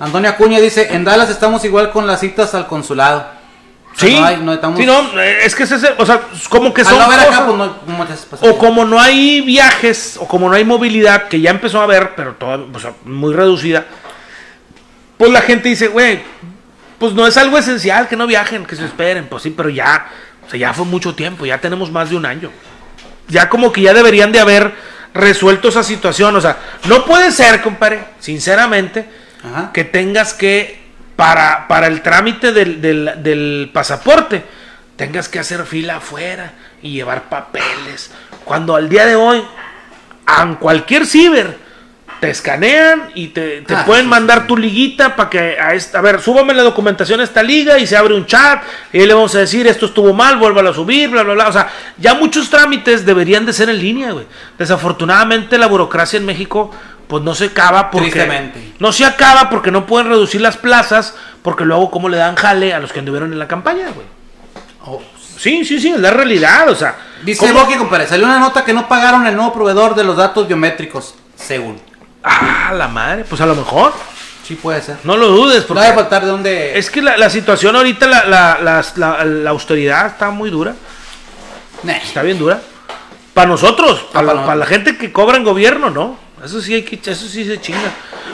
Antonio 0.00 0.30
Acuña 0.30 0.58
dice, 0.58 0.88
en 0.94 1.04
Dallas 1.04 1.28
estamos 1.28 1.62
igual 1.66 1.90
con 1.90 2.06
las 2.06 2.18
citas 2.20 2.54
al 2.54 2.66
consulado. 2.66 3.26
O 3.94 3.98
sea, 3.98 4.08
Sí, 4.08 4.18
no 4.18 4.24
hay- 4.24 4.36
no 4.38 4.54
estamos- 4.54 4.78
sí, 4.80 4.86
no, 4.86 5.20
eh, 5.20 5.40
es 5.44 5.54
que 5.54 5.64
es 5.64 5.72
ese, 5.72 5.90
o 5.98 6.06
sea, 6.06 6.22
como 6.48 6.72
que 6.72 6.80
Al 6.80 6.86
son 6.86 6.98
no 6.98 7.04
acá, 7.04 7.44
pues 8.30 8.40
o 8.40 8.56
como 8.56 8.86
no 8.86 8.98
hay 8.98 9.42
viajes, 9.42 10.16
o 10.18 10.26
como 10.26 10.48
no 10.48 10.54
hay 10.54 10.64
movilidad, 10.64 11.28
que 11.28 11.42
ya 11.42 11.50
empezó 11.50 11.80
a 11.80 11.84
haber, 11.84 12.14
pero 12.14 12.32
toda, 12.36 12.56
o 12.72 12.78
sea, 12.80 12.94
muy 13.04 13.34
reducida, 13.34 13.84
pues 15.18 15.30
la 15.30 15.42
gente 15.42 15.68
dice, 15.68 15.88
güey, 15.88 16.22
pues 16.98 17.12
no 17.12 17.26
es 17.26 17.36
algo 17.36 17.58
esencial 17.58 18.08
que 18.08 18.16
no 18.16 18.26
viajen, 18.26 18.64
que 18.64 18.76
se 18.76 18.86
esperen, 18.86 19.26
pues 19.28 19.42
sí, 19.42 19.50
pero 19.54 19.68
ya, 19.68 20.06
o 20.46 20.48
sea, 20.48 20.58
ya 20.58 20.72
fue 20.72 20.86
mucho 20.86 21.14
tiempo, 21.14 21.44
ya 21.44 21.60
tenemos 21.60 21.90
más 21.92 22.08
de 22.08 22.16
un 22.16 22.24
año. 22.24 22.50
Ya 23.28 23.50
como 23.50 23.72
que 23.72 23.82
ya 23.82 23.92
deberían 23.92 24.32
de 24.32 24.40
haber 24.40 24.72
resuelto 25.14 25.68
esa 25.68 25.82
situación, 25.82 26.34
o 26.36 26.40
sea, 26.40 26.56
no 26.86 27.04
puede 27.04 27.30
ser, 27.32 27.60
compadre, 27.62 28.04
sinceramente, 28.18 29.08
Ajá. 29.44 29.70
que 29.72 29.84
tengas 29.84 30.32
que, 30.34 30.80
para, 31.16 31.68
para 31.68 31.86
el 31.86 32.00
trámite 32.02 32.52
del, 32.52 32.80
del- 32.80 33.12
del 33.22 33.70
pasaporte, 33.72 34.44
tengas 34.96 35.28
que 35.28 35.38
hacer 35.38 35.64
fila 35.66 35.96
afuera 35.96 36.52
y 36.82 36.92
llevar 36.92 37.24
papeles. 37.28 38.10
Cuando 38.44 38.74
al 38.76 38.88
día 38.88 39.06
de 39.06 39.16
hoy, 39.16 39.44
en 40.42 40.54
cualquier 40.56 41.06
ciber, 41.06 41.58
te 42.22 42.30
escanean 42.30 43.10
y 43.16 43.26
te, 43.28 43.62
te 43.62 43.74
Ah, 43.74 43.84
pueden 43.84 44.06
mandar 44.06 44.46
tu 44.46 44.56
liguita 44.56 45.16
para 45.16 45.28
que 45.28 45.58
a 45.58 45.74
esta, 45.74 45.98
a 45.98 46.02
ver, 46.02 46.20
súbame 46.20 46.54
la 46.54 46.62
documentación 46.62 47.18
a 47.18 47.24
esta 47.24 47.42
liga 47.42 47.80
y 47.80 47.86
se 47.88 47.96
abre 47.96 48.14
un 48.14 48.26
chat 48.26 48.62
y 48.92 49.00
ahí 49.00 49.06
le 49.08 49.12
vamos 49.14 49.34
a 49.34 49.40
decir 49.40 49.66
esto 49.66 49.86
estuvo 49.86 50.12
mal, 50.12 50.36
vuélvalo 50.36 50.70
a 50.70 50.72
subir, 50.72 51.10
bla, 51.10 51.24
bla, 51.24 51.34
bla. 51.34 51.48
O 51.48 51.52
sea, 51.52 51.68
ya 51.98 52.14
muchos 52.14 52.48
trámites 52.48 53.04
deberían 53.04 53.44
de 53.44 53.52
ser 53.52 53.68
en 53.70 53.78
línea, 53.80 54.12
güey. 54.12 54.24
Desafortunadamente 54.56 55.58
la 55.58 55.66
burocracia 55.66 56.16
en 56.16 56.24
México 56.24 56.70
pues 57.08 57.24
no 57.24 57.34
se 57.34 57.46
acaba 57.46 57.90
porque 57.90 58.50
no 58.78 58.92
se 58.92 59.04
acaba 59.04 59.50
porque 59.50 59.72
no 59.72 59.84
pueden 59.84 60.08
reducir 60.08 60.40
las 60.40 60.56
plazas 60.56 61.16
porque 61.42 61.64
luego 61.64 61.90
cómo 61.90 62.08
le 62.08 62.18
dan 62.18 62.36
jale 62.36 62.72
a 62.72 62.78
los 62.78 62.92
que 62.92 63.00
anduvieron 63.00 63.32
en 63.32 63.40
la 63.40 63.48
campaña, 63.48 63.88
güey. 63.92 64.06
Oh, 64.84 65.02
Sí, 65.36 65.64
sí, 65.64 65.80
sí, 65.80 65.88
es 65.88 65.98
la 65.98 66.10
realidad, 66.12 66.68
o 66.70 66.74
sea, 66.76 66.94
Dice 67.24 67.40
¿cómo- 67.48 67.64
Boqui, 67.64 67.74
compadre, 67.74 68.06
salió 68.06 68.26
una 68.26 68.38
nota 68.38 68.64
que 68.64 68.72
no 68.72 68.86
pagaron 68.86 69.26
el 69.26 69.34
nuevo 69.34 69.52
proveedor 69.52 69.96
de 69.96 70.04
los 70.04 70.16
datos 70.16 70.46
biométricos, 70.46 71.16
según. 71.34 71.80
Ah, 72.24 72.72
la 72.76 72.88
madre, 72.88 73.24
pues 73.28 73.40
a 73.40 73.46
lo 73.46 73.54
mejor, 73.54 73.92
Sí 74.46 74.54
puede 74.56 74.80
ser. 74.82 74.96
no 75.04 75.16
lo 75.16 75.28
dudes, 75.28 75.60
No 75.62 75.66
porque 75.68 75.82
debe 75.82 75.94
faltar 75.94 76.22
de 76.24 76.28
dónde... 76.28 76.78
es 76.78 76.90
que 76.90 77.00
la, 77.02 77.16
la 77.16 77.30
situación 77.30 77.74
ahorita, 77.76 78.06
la, 78.06 78.24
la, 78.26 78.84
la- 78.96 79.24
la 79.24 79.50
austeridad 79.50 80.06
está 80.06 80.30
muy 80.30 80.50
dura, 80.50 80.74
Nah. 81.82 81.92
está 81.94 82.22
bien 82.22 82.38
dura. 82.38 82.60
Para 83.34 83.48
nosotros, 83.48 84.04
Ah, 84.08 84.12
para, 84.12 84.26
para 84.26 84.40
la, 84.40 84.46
para 84.46 84.56
la 84.56 84.64
nosotros. 84.64 84.68
gente 84.84 84.98
que 84.98 85.12
cobra 85.12 85.36
en 85.36 85.44
gobierno, 85.44 85.90
¿no? 85.90 86.16
Eso 86.44 86.60
sí 86.60 86.74
hay 86.74 86.82
que, 86.82 86.98
eso 87.10 87.26
sí 87.28 87.44
se 87.44 87.60
chinga. 87.60 87.90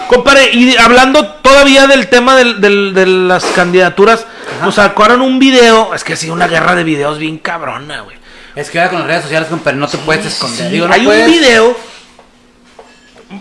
Compadre, 0.09 0.51
y 0.53 0.77
hablando 0.77 1.27
todavía 1.27 1.87
del 1.87 2.09
tema 2.09 2.35
del- 2.37 2.61
del- 2.61 2.95
de 2.95 3.07
las 3.07 3.45
candidaturas, 3.45 4.27
nos 4.63 4.75
sacaron 4.77 5.21
un 5.21 5.39
video, 5.39 5.95
es 5.95 6.05
que 6.05 6.15
ha 6.15 6.17
sido 6.17 6.33
una 6.35 6.49
guerra 6.49 6.75
de 6.75 6.85
videos 6.85 7.19
bien 7.19 7.39
cabrona, 7.39 8.01
güey. 8.01 8.17
Es 8.57 8.71
que 8.71 8.79
ahora 8.81 8.91
con 8.91 8.99
las 9.01 9.09
redes 9.09 9.23
sociales, 9.23 9.49
compadre, 9.49 9.77
no 9.77 9.87
te 9.89 9.99
puedes 9.99 10.25
esconder. 10.27 10.67
Sí, 10.67 10.73
Digo, 10.73 10.89
no 10.89 10.95
hay 10.95 11.05
puedes- 11.05 11.27
un 11.27 11.33
video, 11.33 11.77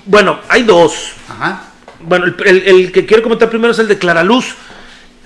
bueno, 0.07 0.39
hay 0.49 0.63
dos. 0.63 1.11
Ajá. 1.29 1.63
Bueno, 1.99 2.25
el, 2.25 2.35
el- 2.45 2.63
el 2.67 2.91
que 2.91 3.05
quiero 3.05 3.23
comentar 3.23 3.49
primero 3.49 3.71
es 3.71 3.79
el 3.79 3.87
de 3.87 3.97
Clara 3.97 4.23
Luz. 4.23 4.55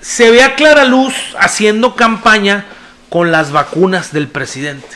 Se 0.00 0.30
ve 0.30 0.42
a 0.42 0.54
Clara 0.56 0.84
Luz 0.84 1.14
haciendo 1.38 1.94
campaña 1.94 2.64
con 3.08 3.30
las 3.30 3.52
vacunas 3.52 4.12
del 4.12 4.28
presidente. 4.28 4.88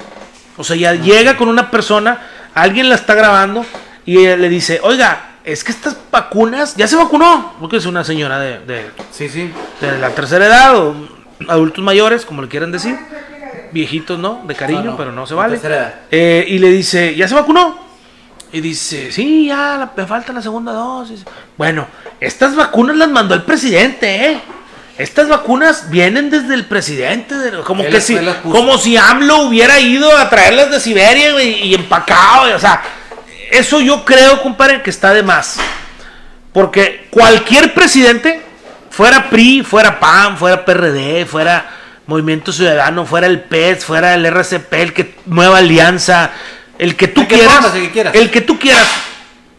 O 0.57 0.65
sea, 0.65 0.75
ya 0.77 0.95
llega 0.95 1.37
con 1.37 1.49
una 1.49 1.71
persona, 1.71 2.21
alguien 2.55 2.89
la 2.89 2.95
está 2.95 3.15
grabando 3.15 3.65
y 4.05 4.17
le 4.27 4.49
dice, 4.49 4.81
oiga, 4.83 5.33
es 5.45 5.63
que 5.63 5.71
estas 5.71 5.97
vacunas, 6.11 6.75
ya 6.77 6.89
se 6.89 6.97
vacunó, 6.97 7.55
porque 7.61 7.77
es 7.77 7.87
una 7.87 8.03
señora 8.05 8.39
de, 8.41 8.59
de- 8.61 8.91
Sí, 9.13 9.29
sí. 9.29 9.53
de 9.81 9.99
la 9.99 10.11
tercera 10.11 10.47
edad 10.47 10.77
o 10.77 10.97
adultos 11.49 11.85
mayores, 11.85 12.25
como 12.25 12.43
le 12.43 12.49
quieran 12.49 12.73
decir, 12.73 12.97
viejitos, 13.73 14.19
¿no? 14.19 14.43
De 14.47 14.55
cariño, 14.55 14.83
No, 14.83 14.91
no, 14.93 14.97
pero 14.97 15.13
no 15.13 15.27
se 15.27 15.35
vale. 15.35 15.53
tercera 15.55 15.77
edad. 15.77 15.95
Eh, 16.11 16.45
y 16.49 16.59
le 16.59 16.71
dice, 16.71 17.15
¿ya 17.15 17.29
se 17.29 17.35
vacunó? 17.35 17.86
Y 18.57 18.61
dice, 18.63 19.13
sí, 19.13 19.49
ya, 19.49 19.77
la- 19.77 19.93
me 19.95 20.07
falta 20.07 20.33
la 20.33 20.41
segunda 20.41 20.73
dosis. 20.73 21.25
Bueno, 21.59 21.87
estas 22.21 22.57
vacunas 22.57 22.97
las 22.97 23.11
mandó 23.11 23.35
el 23.35 23.43
presidente, 23.43 24.31
¿eh? 24.31 24.41
Estas 24.97 25.29
vacunas 25.29 25.91
vienen 25.91 26.31
desde 26.31 26.55
el 26.55 26.65
presidente, 26.65 27.35
de- 27.35 27.61
como 27.65 27.83
que 27.83 27.91
las- 27.91 28.05
si, 28.05 28.17
como 28.51 28.79
si 28.79 28.97
AMLO 28.97 29.41
hubiera 29.43 29.79
ido 29.79 30.17
a 30.17 30.31
traerlas 30.31 30.71
de 30.71 30.81
Siberia 30.81 31.43
y 31.43 31.75
empacado, 31.75 32.57
o 32.57 32.59
sea, 32.59 32.81
eso 33.51 33.83
yo 33.83 34.07
creo, 34.07 34.41
compadre, 34.43 34.81
que 34.81 34.89
está 34.89 35.13
de 35.13 35.23
más. 35.23 35.59
Porque 36.55 37.09
cualquier 37.11 37.75
presidente, 37.75 38.41
fuera 38.89 39.29
PRI, 39.29 39.63
fuera 39.65 40.01
PAN, 40.01 40.39
fuera 40.39 40.65
PRD, 40.65 41.27
fuera 41.27 41.67
Movimiento 42.07 42.53
Ciudadano, 42.53 43.05
fuera 43.05 43.27
el 43.27 43.41
PES, 43.41 43.85
fuera 43.85 44.15
el 44.15 44.25
RCP, 44.25 44.73
el 44.83 44.95
que 44.95 45.15
Nueva 45.27 45.59
Alianza, 45.59 46.31
el 46.79 46.97
que 46.97 47.09
tú 47.09 47.23
que 47.27 47.37
quieras, 47.37 47.55
pongas, 47.57 47.75
el 47.75 47.83
que 47.83 47.91
quieras. 47.91 48.15
el 48.15 48.31
que 48.31 48.41
tú 48.41 48.59
quieras, 48.59 48.87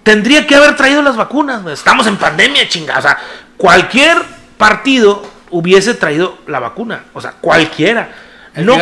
tendría 0.03 0.45
que 0.47 0.55
haber 0.55 0.75
traído 0.75 1.01
las 1.01 1.15
vacunas. 1.15 1.65
Estamos 1.67 2.07
en 2.07 2.17
pandemia, 2.17 2.67
chingada. 2.67 2.99
O 2.99 3.01
sea, 3.01 3.17
cualquier 3.57 4.17
partido 4.57 5.23
hubiese 5.49 5.93
traído 5.93 6.37
la 6.47 6.59
vacuna. 6.59 7.05
O 7.13 7.21
sea, 7.21 7.31
cualquiera. 7.33 8.09
El 8.55 8.65
No, 8.65 8.77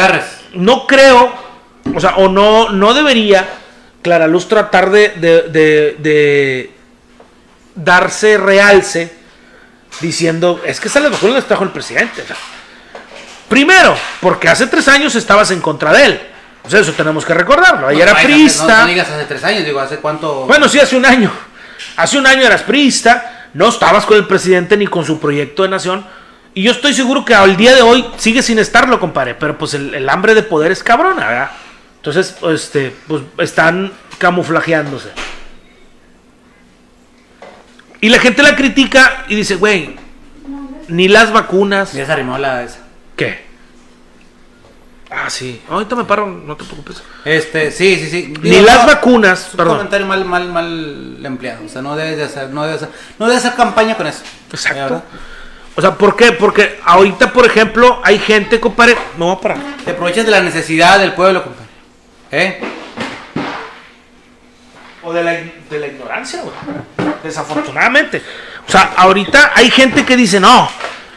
no 0.53 0.87
creo, 0.87 1.33
o 1.93 1.99
sea, 1.99 2.15
o 2.17 2.29
no, 2.29 2.69
no 2.69 2.93
debería 2.93 3.47
Clara 4.01 4.27
Luz 4.27 4.47
tratar 4.47 4.89
de, 4.91 5.09
de, 5.09 5.41
de- 5.43 5.95
de 5.99 6.71
darse 7.75 8.37
realce 8.37 9.13
diciendo, 10.01 10.61
es 10.65 10.79
que 10.79 10.87
esas 10.87 11.03
las 11.03 11.11
vacunas 11.11 11.35
las 11.35 11.45
trajo 11.45 11.63
el 11.63 11.71
presidente. 11.71 12.21
o 12.21 12.25
sea. 12.25 12.35
primero, 13.49 13.95
porque 14.21 14.47
hace 14.49 14.67
tres 14.67 14.87
años 14.87 15.15
estabas 15.15 15.51
en 15.51 15.61
contra 15.61 15.91
de 15.93 16.05
él. 16.05 16.21
O 16.65 16.69
sea, 16.69 16.79
eso 16.79 16.93
tenemos 16.93 17.23
que 17.25 17.33
recordarlo. 17.33 17.87
Ahí 17.87 17.97
No, 17.97 18.03
era 18.03 18.13
no, 18.13 18.19
priista. 18.19 18.77
No, 18.79 18.81
no 18.81 18.87
digas 18.87 19.09
hace 19.09 19.25
tres 19.25 19.43
años, 19.43 19.65
digo, 19.65 19.79
hace 19.79 19.97
cuánto. 19.97 20.45
Bueno, 20.47 20.67
sí, 20.67 20.79
hace 20.79 20.95
un 20.95 21.05
año. 21.05 21.31
Hace 21.97 22.17
un 22.17 22.25
año 22.25 22.41
eras 22.41 22.63
priista, 22.63 23.47
no 23.53 23.69
estabas 23.69 24.05
con 24.05 24.17
el 24.17 24.25
presidente 24.25 24.75
ni 24.75 24.87
con 24.87 25.05
su 25.05 25.19
proyecto 25.19 25.63
de 25.63 25.69
nación. 25.69 26.05
Y 26.53 26.63
yo 26.63 26.71
estoy 26.71 26.93
seguro 26.93 27.23
que 27.25 27.35
al 27.35 27.55
día 27.57 27.75
de 27.75 27.81
hoy 27.81 28.05
sigue 28.17 28.41
sin 28.41 28.59
estarlo, 28.59 28.99
compadre. 28.99 29.35
Pero 29.35 29.57
pues 29.57 29.73
el, 29.73 29.93
el 29.93 30.09
hambre 30.09 30.33
de 30.33 30.43
poder 30.43 30.71
es 30.71 30.83
cabrona, 30.83 31.27
¿verdad? 31.27 31.51
Entonces, 31.97 32.35
este, 32.51 32.95
pues 33.07 33.23
están 33.39 33.91
camuflajeándose. 34.17 35.09
Y 38.01 38.09
la 38.09 38.19
gente 38.19 38.43
la 38.43 38.55
critica 38.55 39.25
y 39.27 39.35
dice, 39.35 39.55
güey, 39.55 39.95
ni 40.87 41.07
las 41.07 41.31
vacunas. 41.31 41.93
Ya 41.93 42.05
se 42.05 42.11
arrimó 42.11 42.37
la 42.37 42.63
esa. 42.63 42.79
¿Qué? 43.15 43.44
Ah, 45.09 45.29
sí. 45.29 45.61
Ahorita 45.69 45.95
me 45.95 46.03
paro, 46.03 46.25
no 46.25 46.55
te 46.55 46.63
preocupes. 46.63 47.01
Este, 47.23 47.71
sí, 47.71 47.95
sí, 47.97 48.09
sí. 48.09 48.33
Ni 48.41 48.61
las 48.61 48.81
no, 48.81 48.87
vacunas, 48.87 49.39
Es 49.47 49.51
un 49.53 49.57
perdón. 49.57 49.77
comentario 49.77 50.07
mal, 50.07 50.25
mal, 50.25 50.51
mal 50.51 51.17
empleado. 51.23 51.63
O 51.65 51.69
sea, 51.69 51.81
no 51.81 51.95
debes 51.95 52.17
de 52.17 52.23
hacer, 52.23 52.49
no 52.49 52.63
debes 52.65 52.81
de 52.81 52.87
hacer, 52.87 52.99
no 53.19 53.27
debes 53.27 53.43
de 53.43 53.49
hacer 53.49 53.57
campaña 53.57 53.95
con 53.95 54.07
eso. 54.07 54.23
Exacto. 54.51 54.79
¿verdad? 54.81 55.03
O 55.75 55.81
sea, 55.81 55.95
¿por 55.95 56.15
qué? 56.15 56.31
Porque 56.31 56.79
ahorita, 56.83 57.33
por 57.33 57.45
ejemplo, 57.45 57.99
hay 58.03 58.17
gente, 58.17 58.59
compadre. 58.59 58.95
Me 59.17 59.25
voy 59.25 59.35
a 59.35 59.39
parar. 59.39 59.57
Te 59.83 59.91
aprovechas 59.91 60.25
de 60.25 60.31
la 60.31 60.41
necesidad 60.41 60.99
del 60.99 61.13
pueblo, 61.13 61.43
compadre. 61.43 61.65
¿Eh? 62.31 62.59
O 65.03 65.13
de 65.13 65.23
la, 65.23 65.31
de 65.31 65.79
la 65.79 65.87
ignorancia, 65.87 66.41
güey. 66.41 66.55
Desafortunadamente. 67.23 68.21
O 68.67 68.71
sea, 68.71 68.93
ahorita 68.97 69.51
hay 69.53 69.69
gente 69.69 70.03
que 70.05 70.17
dice, 70.17 70.39
no, 70.39 70.67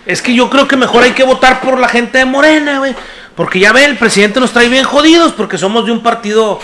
es 0.05 0.21
que 0.21 0.35
yo 0.35 0.51
creo 0.51 0.69
que 0.69 0.77
mejor 0.77 1.05
hay 1.05 1.13
que 1.13 1.25
votar 1.25 1.61
por 1.61 1.79
la 1.79 1.89
gente 1.89 2.19
de 2.19 2.25
Morena, 2.25 2.79
güey. 2.79 2.95
Porque 3.39 3.61
ya 3.61 3.73
ve, 3.73 3.85
el 3.85 3.97
presidente 3.97 4.41
nos 4.41 4.53
trae 4.53 4.69
bien 4.69 4.83
jodidos 4.83 5.31
porque 5.31 5.59
somos 5.59 5.87
de 5.87 5.93
un 5.93 6.03
partido 6.03 6.59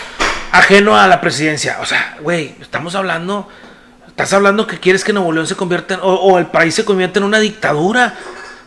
ajeno 0.50 0.96
a 0.96 1.06
la 1.06 1.20
presidencia. 1.20 1.76
O 1.80 1.86
sea, 1.86 2.16
güey, 2.20 2.56
estamos 2.60 2.96
hablando, 2.96 3.48
estás 4.08 4.32
hablando 4.32 4.66
que 4.66 4.80
quieres 4.80 5.04
que 5.04 5.12
Nuevo 5.12 5.30
León 5.30 5.46
se 5.46 5.54
convierta 5.54 5.94
en, 5.94 6.00
o, 6.00 6.12
o 6.14 6.36
el 6.36 6.46
país 6.46 6.74
se 6.74 6.84
convierta 6.84 7.20
en 7.20 7.26
una 7.26 7.38
dictadura. 7.38 8.16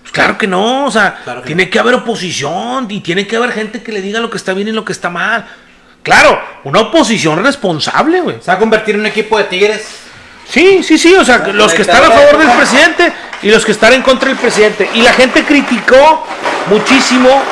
Pues 0.03 0.13
claro 0.13 0.37
que 0.37 0.47
no, 0.47 0.85
o 0.85 0.91
sea, 0.91 1.19
Claro 1.21 1.41
que 1.41 1.47
tiene 1.47 1.69
que 1.69 1.79
haber 1.79 1.95
oposición 1.95 2.87
y 2.89 3.01
tiene 3.01 3.27
que 3.27 3.35
haber 3.35 3.51
gente 3.51 3.83
que 3.83 3.91
le 3.91 4.01
diga 4.01 4.21
lo 4.21 4.29
que 4.29 4.37
está 4.37 4.53
bien 4.53 4.69
y 4.69 4.71
lo 4.71 4.85
que 4.85 4.93
está 4.93 5.09
mal. 5.09 5.45
Claro, 6.01 6.41
una 6.63 6.79
oposición 6.79 7.43
responsable, 7.43 8.21
güey. 8.21 8.37
Se 8.39 8.49
va 8.49 8.53
a 8.53 8.59
convertir 8.59 8.95
en 8.95 9.01
un 9.01 9.07
equipo 9.07 9.37
de 9.37 9.43
tigres. 9.43 9.85
Sí, 10.47 10.81
sí, 10.81 10.97
sí, 10.97 11.13
o 11.13 11.25
sea, 11.25 11.39
La 11.39 11.47
los 11.51 11.73
que 11.73 11.81
están 11.81 12.05
a 12.05 12.07
favor 12.07 12.37
de 12.37 12.45
del 12.45 12.55
presidente 12.55 13.11
y 13.41 13.51
los 13.51 13.65
que 13.65 13.73
están 13.73 13.91
en 13.91 14.01
contra 14.01 14.29
del 14.29 14.37
presidente. 14.37 14.89
Y 14.93 15.01
la 15.01 15.11
gente 15.11 15.43
criticó 15.43 16.25
muchísimo 16.69 17.43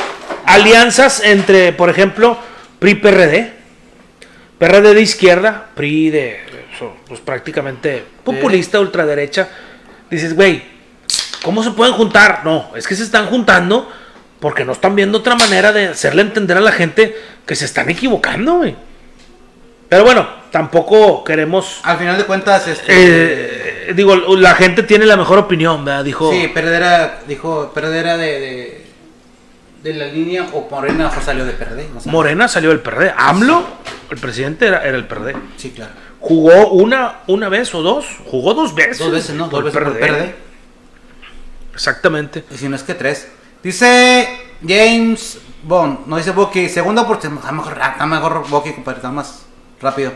alianzas 0.45 1.21
entre, 1.23 1.73
por 1.73 1.89
ejemplo, 1.89 2.37
PRI-PRD, 2.79 3.53
PRD 4.57 4.93
de 4.93 5.01
izquierda, 5.01 5.69
PRI 5.75 6.09
de, 6.09 6.39
pues 7.07 7.19
prácticamente 7.19 8.03
populista, 8.23 8.79
ultraderecha. 8.79 9.49
Dices, 10.09 10.35
güey, 10.35 10.63
¿cómo 11.43 11.63
se 11.63 11.71
pueden 11.71 11.93
juntar? 11.93 12.41
No, 12.43 12.71
es 12.75 12.87
que 12.87 12.95
se 12.95 13.03
están 13.03 13.27
juntando 13.27 13.91
porque 14.39 14.65
no 14.65 14.73
están 14.73 14.95
viendo 14.95 15.19
otra 15.19 15.35
manera 15.35 15.71
de 15.71 15.87
hacerle 15.87 16.21
entender 16.21 16.57
a 16.57 16.61
la 16.61 16.71
gente 16.71 17.15
que 17.45 17.55
se 17.55 17.65
están 17.65 17.89
equivocando, 17.89 18.55
güey. 18.55 18.75
Pero 19.89 20.03
bueno, 20.03 20.27
tampoco 20.51 21.23
queremos 21.23 21.79
Al 21.83 21.97
final 21.97 22.17
de 22.17 22.25
cuentas, 22.25 22.67
este. 22.67 22.85
eh, 23.89 23.93
digo, 23.95 24.15
la 24.35 24.55
gente 24.55 24.83
tiene 24.83 25.05
la 25.05 25.15
mejor 25.15 25.37
opinión, 25.37 25.85
¿verdad? 25.85 26.03
Dijo. 26.03 26.31
Sí, 26.31 26.49
perdera, 26.53 27.19
dijo, 27.27 27.71
perdera 27.73 28.17
de, 28.17 28.39
de, 28.39 28.85
de 29.85 29.93
la 29.93 30.07
línea 30.07 30.47
o 30.51 30.67
Morena 30.67 31.11
salió 31.21 31.45
de 31.45 31.53
perder. 31.53 31.87
No 31.93 32.01
sé. 32.01 32.09
Morena 32.09 32.47
salió 32.47 32.71
del 32.71 32.79
PRD. 32.79 33.13
AMLO, 33.15 33.63
el 34.09 34.17
presidente 34.17 34.65
era, 34.65 34.83
era 34.83 34.97
el 34.97 35.05
PRD. 35.05 35.35
Sí, 35.57 35.69
claro. 35.69 35.91
Jugó 36.19 36.69
una, 36.69 37.19
una 37.27 37.49
vez 37.49 37.73
o 37.75 37.83
dos. 37.83 38.07
Jugó 38.25 38.55
dos 38.55 38.73
veces. 38.73 38.97
Dos 38.97 39.11
veces, 39.11 39.35
¿no? 39.35 39.47
Dos 39.47 39.59
el 39.59 39.65
veces 39.65 39.83
por 39.83 39.99
perder. 39.99 40.35
Exactamente. 41.71 42.43
Y 42.49 42.57
si 42.57 42.67
no 42.67 42.75
es 42.75 42.81
que 42.81 42.95
tres. 42.95 43.27
Dice 43.61 44.27
James 44.67 45.37
Bond, 45.61 46.07
no 46.07 46.17
dice 46.17 46.31
Boki, 46.31 46.67
segunda 46.67 47.03
oportunidad. 47.03 47.41
Está 47.41 47.51
mejor, 47.51 47.73
está 47.73 48.05
mejor 48.07 48.49
Boki, 48.49 48.73
compadre, 48.73 48.97
está 48.97 49.11
más 49.11 49.45
rápido. 49.79 50.13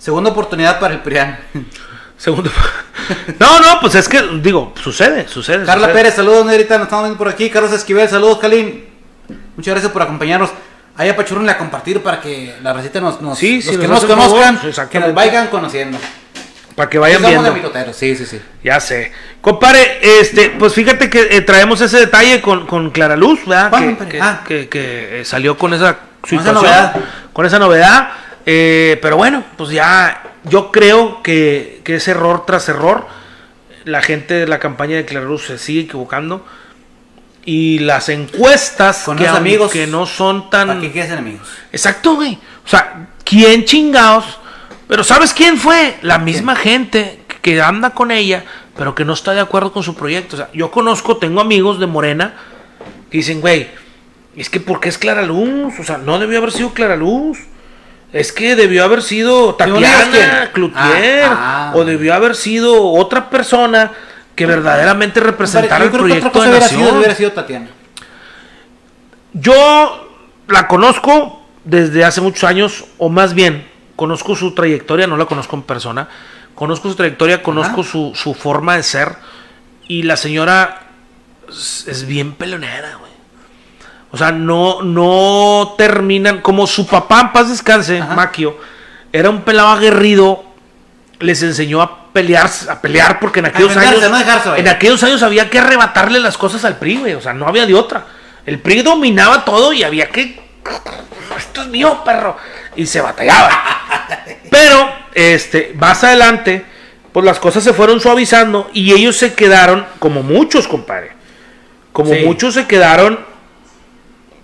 Segunda 0.00 0.30
oportunidad 0.30 0.80
para 0.80 0.94
el 0.94 1.00
Prián. 1.00 1.38
Segundo. 2.16 2.50
no, 3.38 3.60
no, 3.60 3.80
pues 3.80 3.94
es 3.94 4.08
que, 4.08 4.20
digo, 4.42 4.72
sucede, 4.82 5.28
sucede. 5.28 5.64
Carla 5.64 5.86
sucede. 5.86 5.92
Pérez, 5.92 6.14
saludos, 6.14 6.46
Nerita, 6.46 6.76
nos 6.78 6.86
estamos 6.86 7.04
viendo 7.04 7.18
por 7.18 7.28
aquí. 7.28 7.50
Carlos 7.50 7.72
Esquivel, 7.72 8.08
saludos, 8.08 8.38
Kalin. 8.38 8.85
Muchas 9.56 9.72
gracias 9.72 9.92
por 9.92 10.02
acompañarnos. 10.02 10.50
Ahí 10.96 11.08
apachurrenle 11.10 11.52
a 11.52 11.58
compartir 11.58 12.02
para 12.02 12.20
que 12.20 12.54
la 12.62 12.72
receta 12.72 13.00
nos, 13.00 13.20
nos 13.20 13.38
Sí, 13.38 13.56
los 13.56 13.64
sí, 13.64 13.70
que 13.76 13.88
nos 13.88 14.04
conozcan, 14.04 14.58
favor, 14.58 14.88
que 14.88 15.00
nos 15.00 15.14
vayan 15.14 15.48
conociendo. 15.48 15.98
Para 16.74 16.90
que 16.90 16.98
vayan 16.98 17.22
de 17.22 17.28
viendo. 17.28 17.92
sí, 17.94 18.14
sí, 18.16 18.26
sí. 18.26 18.40
Ya 18.62 18.80
sé. 18.80 19.10
Compadre, 19.40 19.98
este, 20.20 20.50
pues 20.50 20.74
fíjate 20.74 21.08
que 21.08 21.28
eh, 21.30 21.40
traemos 21.40 21.80
ese 21.80 21.98
detalle 21.98 22.40
con, 22.42 22.66
con 22.66 22.90
Clara 22.90 23.16
Luz, 23.16 23.40
¿verdad? 23.46 23.70
¿Cuál, 23.70 23.96
Que, 24.08 24.20
Ah. 24.20 24.42
que- 24.46 24.68
que, 24.68 25.20
eh, 25.20 25.24
salió 25.24 25.56
con 25.56 25.72
esa 25.72 25.90
esa 25.90 25.98
situación, 26.24 26.54
novedad. 26.54 26.96
Con 27.32 27.46
esa 27.46 27.58
novedad. 27.58 28.08
Eh, 28.44 28.98
pero 29.02 29.16
bueno, 29.16 29.42
pues 29.56 29.70
ya 29.70 30.22
yo 30.44 30.70
creo 30.70 31.22
que, 31.22 31.80
que 31.82 31.96
es 31.96 32.08
error 32.08 32.44
tras 32.46 32.68
error. 32.68 33.06
La 33.84 34.02
gente 34.02 34.34
de 34.34 34.46
la 34.46 34.58
campaña 34.58 34.96
de 34.96 35.04
Clara 35.06 35.24
Luz 35.26 35.46
se 35.46 35.58
sigue 35.58 35.82
equivocando. 35.82 36.44
Y 37.46 37.78
las 37.78 38.08
encuestas 38.08 39.04
Con 39.04 39.16
que 39.16 39.24
los 39.24 39.36
amigos, 39.36 39.66
aunque 39.66 39.86
no 39.86 40.04
son 40.04 40.50
tan... 40.50 40.66
¿Para 40.66 40.80
qué 40.80 40.90
quieres 40.90 41.12
enemigos? 41.12 41.48
Exacto, 41.72 42.16
güey. 42.16 42.34
O 42.64 42.68
sea, 42.68 43.06
¿quién 43.24 43.64
chingados? 43.64 44.40
Pero 44.88 45.04
¿sabes 45.04 45.32
quién 45.32 45.56
fue? 45.56 45.96
La 46.02 46.18
misma 46.18 46.56
gente 46.56 47.20
que 47.42 47.62
anda 47.62 47.90
con 47.90 48.10
ella, 48.10 48.44
pero 48.76 48.96
que 48.96 49.04
no 49.04 49.12
está 49.12 49.32
de 49.32 49.40
acuerdo 49.40 49.72
con 49.72 49.84
su 49.84 49.94
proyecto. 49.94 50.34
O 50.34 50.38
sea, 50.38 50.48
yo 50.52 50.72
conozco, 50.72 51.16
tengo 51.18 51.40
amigos 51.40 51.78
de 51.78 51.86
Morena 51.86 52.34
que 53.10 53.18
dicen, 53.18 53.40
güey, 53.40 53.68
es 54.36 54.50
que 54.50 54.58
¿por 54.58 54.80
qué 54.80 54.88
es 54.88 54.98
Clara 54.98 55.22
Luz? 55.22 55.74
O 55.78 55.84
sea, 55.84 55.98
no 55.98 56.18
debió 56.18 56.38
haber 56.38 56.50
sido 56.52 56.74
Clara 56.74 56.96
Luz. 56.96 57.38
Es 58.12 58.32
que 58.32 58.56
debió 58.56 58.84
haber 58.84 59.02
sido 59.02 59.56
¿Según 59.58 59.84
ellos 59.84 59.90
Tatiana? 59.90 60.50
Cloutier. 60.52 61.24
Ah, 61.24 61.70
ah. 61.70 61.72
o 61.74 61.84
debió 61.84 62.14
haber 62.14 62.34
sido 62.34 62.90
otra 62.92 63.30
persona 63.30 63.92
que 64.36 64.46
verdaderamente 64.46 65.18
representara 65.18 65.84
el 65.84 65.90
creo 65.90 66.04
que 66.04 66.12
otra 66.12 66.30
proyecto 66.30 66.32
cosa 66.32 66.44
de 66.44 66.50
hubiera 66.50 66.66
nación. 66.66 66.82
sido, 66.82 66.98
hubiera 66.98 67.14
sido 67.14 67.32
Tatiana. 67.32 67.68
Yo 69.32 70.08
la 70.46 70.68
conozco 70.68 71.42
desde 71.64 72.04
hace 72.04 72.20
muchos 72.20 72.44
años, 72.44 72.84
o 72.98 73.08
más 73.08 73.34
bien, 73.34 73.66
conozco 73.96 74.36
su 74.36 74.54
trayectoria, 74.54 75.06
no 75.06 75.16
la 75.16 75.24
conozco 75.24 75.56
en 75.56 75.62
persona, 75.62 76.08
conozco 76.54 76.88
su 76.88 76.94
trayectoria, 76.94 77.42
conozco 77.42 77.82
su, 77.82 78.12
su 78.14 78.34
forma 78.34 78.76
de 78.76 78.82
ser, 78.82 79.16
y 79.88 80.02
la 80.04 80.16
señora 80.16 80.82
es, 81.48 81.86
es 81.88 82.06
bien 82.06 82.34
pelonera, 82.34 82.96
güey. 83.00 83.12
O 84.12 84.16
sea, 84.16 84.32
no, 84.32 84.82
no 84.82 85.74
terminan, 85.76 86.40
como 86.40 86.66
su 86.66 86.86
papá, 86.86 87.22
en 87.22 87.32
paz 87.32 87.48
descanse, 87.48 88.00
Ajá. 88.00 88.14
Maquio, 88.14 88.56
era 89.12 89.30
un 89.30 89.42
pelado 89.42 89.68
aguerrido, 89.68 90.44
les 91.18 91.42
enseñó 91.42 91.82
a 91.82 92.05
pelear, 92.16 92.50
a 92.70 92.80
pelear 92.80 93.20
porque 93.20 93.40
en 93.40 93.46
aquellos 93.46 93.76
años, 93.76 94.00
no 94.10 94.18
dejarse, 94.18 94.48
vaya. 94.48 94.60
en 94.62 94.68
aquellos 94.68 95.02
años 95.02 95.22
había 95.22 95.50
que 95.50 95.58
arrebatarle 95.58 96.18
las 96.18 96.38
cosas 96.38 96.64
al 96.64 96.78
PRI, 96.78 96.96
güey, 96.96 97.12
o 97.14 97.20
sea, 97.20 97.34
no 97.34 97.46
había 97.46 97.66
de 97.66 97.74
otra. 97.74 98.06
El 98.46 98.58
PRI 98.58 98.80
dominaba 98.82 99.44
todo 99.44 99.74
y 99.74 99.82
había 99.82 100.08
que 100.08 100.40
esto 101.36 101.60
es 101.62 101.68
mío, 101.68 102.02
perro, 102.04 102.36
y 102.74 102.86
se 102.86 103.02
batallaba. 103.02 103.50
Pero 104.50 104.90
este, 105.12 105.72
más 105.76 106.02
adelante, 106.04 106.64
pues 107.12 107.26
las 107.26 107.38
cosas 107.38 107.62
se 107.62 107.74
fueron 107.74 108.00
suavizando 108.00 108.70
y 108.72 108.92
ellos 108.94 109.16
se 109.18 109.34
quedaron 109.34 109.84
como 109.98 110.22
muchos, 110.22 110.66
compadre. 110.66 111.12
Como 111.92 112.14
Sí. 112.14 112.20
muchos 112.24 112.54
se 112.54 112.66
quedaron 112.66 113.18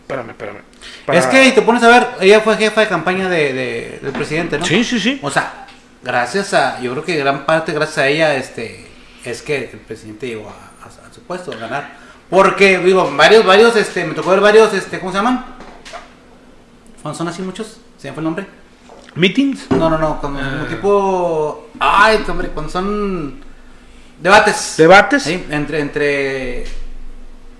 Espérame, 0.03 0.31
espérame. 0.31 0.59
Para- 1.07 1.19
Es 1.19 1.27
que, 1.27 1.53
te 1.53 1.63
pones 1.63 1.83
a 1.83 1.89
ver, 1.89 2.07
ella 2.21 2.41
fue 2.41 2.57
jefa 2.59 2.83
de 2.83 2.89
campaña 2.89 3.29
de, 3.31 3.53
de- 3.55 3.99
del 4.03 4.13
presidente, 4.13 4.59
¿no? 4.59 4.65
Sí, 4.67 4.85
sí, 4.85 5.01
sí. 5.01 5.19
O 5.23 5.31
sea, 5.31 5.62
gracias 6.03 6.55
a, 6.55 6.81
yo 6.81 6.93
creo 6.93 7.05
que 7.05 7.17
gran 7.17 7.47
parte 7.47 7.73
gracias 7.73 7.99
a 7.99 8.07
ella, 8.09 8.35
este, 8.35 8.87
es 9.25 9.43
que 9.43 9.71
el 9.73 9.79
presidente 9.81 10.27
llegó 10.27 10.49
a, 10.49 10.85
a- 10.87 11.09
a 11.09 11.13
su 11.15 11.23
puesto, 11.23 11.53
a 11.53 11.57
ganar. 11.57 11.97
Porque, 12.31 12.79
digo, 12.79 13.11
varios, 13.17 13.45
varios, 13.45 13.77
este, 13.77 14.05
me 14.05 14.15
tocó 14.15 14.31
ver 14.31 14.41
varios, 14.41 14.73
este, 14.75 14.99
¿cómo 14.99 15.13
se 15.13 15.19
llaman? 15.19 15.45
¿Son, 17.03 17.15
son 17.15 17.29
así 17.29 17.43
muchos? 17.43 17.79
¿Se 17.99 18.09
me 18.09 18.15
fue 18.15 18.21
el 18.21 18.25
nombre? 18.25 18.47
Meetings. 19.15 19.71
No, 19.73 19.91
no, 19.91 19.99
no, 19.99 20.21
como, 20.21 20.39
como 20.41 20.65
tipo, 20.65 21.69
ay, 21.79 22.25
hombre, 22.29 22.49
cuando 22.49 22.73
son 22.73 23.43
debates. 24.21 24.75
Debates. 24.79 25.23
Sí, 25.25 25.45
entre, 25.51 25.81
entre 25.81 26.65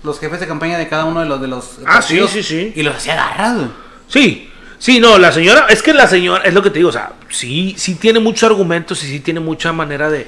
los 0.01 0.19
jefes 0.19 0.39
de 0.39 0.47
campaña 0.47 0.77
de 0.77 0.87
cada 0.87 1.05
uno 1.05 1.19
de 1.19 1.27
los, 1.27 1.39
de 1.39 1.47
los 1.47 1.65
Ah, 1.85 2.01
sí, 2.01 2.17
partidos, 2.19 2.31
sí, 2.31 2.43
sí. 2.43 2.73
Y 2.75 2.81
los 2.83 2.95
hacía 2.95 3.53
güey. 3.55 3.67
Sí, 4.07 4.49
sí, 4.83 4.99
no, 4.99 5.17
la 5.17 5.31
señora, 5.31 5.67
es 5.69 5.81
que 5.81 5.93
la 5.93 6.07
señora, 6.07 6.43
es 6.43 6.53
lo 6.53 6.61
que 6.61 6.69
te 6.69 6.79
digo, 6.79 6.89
o 6.89 6.91
sea, 6.91 7.13
sí, 7.29 7.73
sí 7.77 7.95
tiene 7.95 8.19
muchos 8.19 8.43
argumentos 8.49 9.01
y 9.03 9.07
sí 9.07 9.19
tiene 9.21 9.39
mucha 9.39 9.71
manera 9.71 10.09
de, 10.09 10.27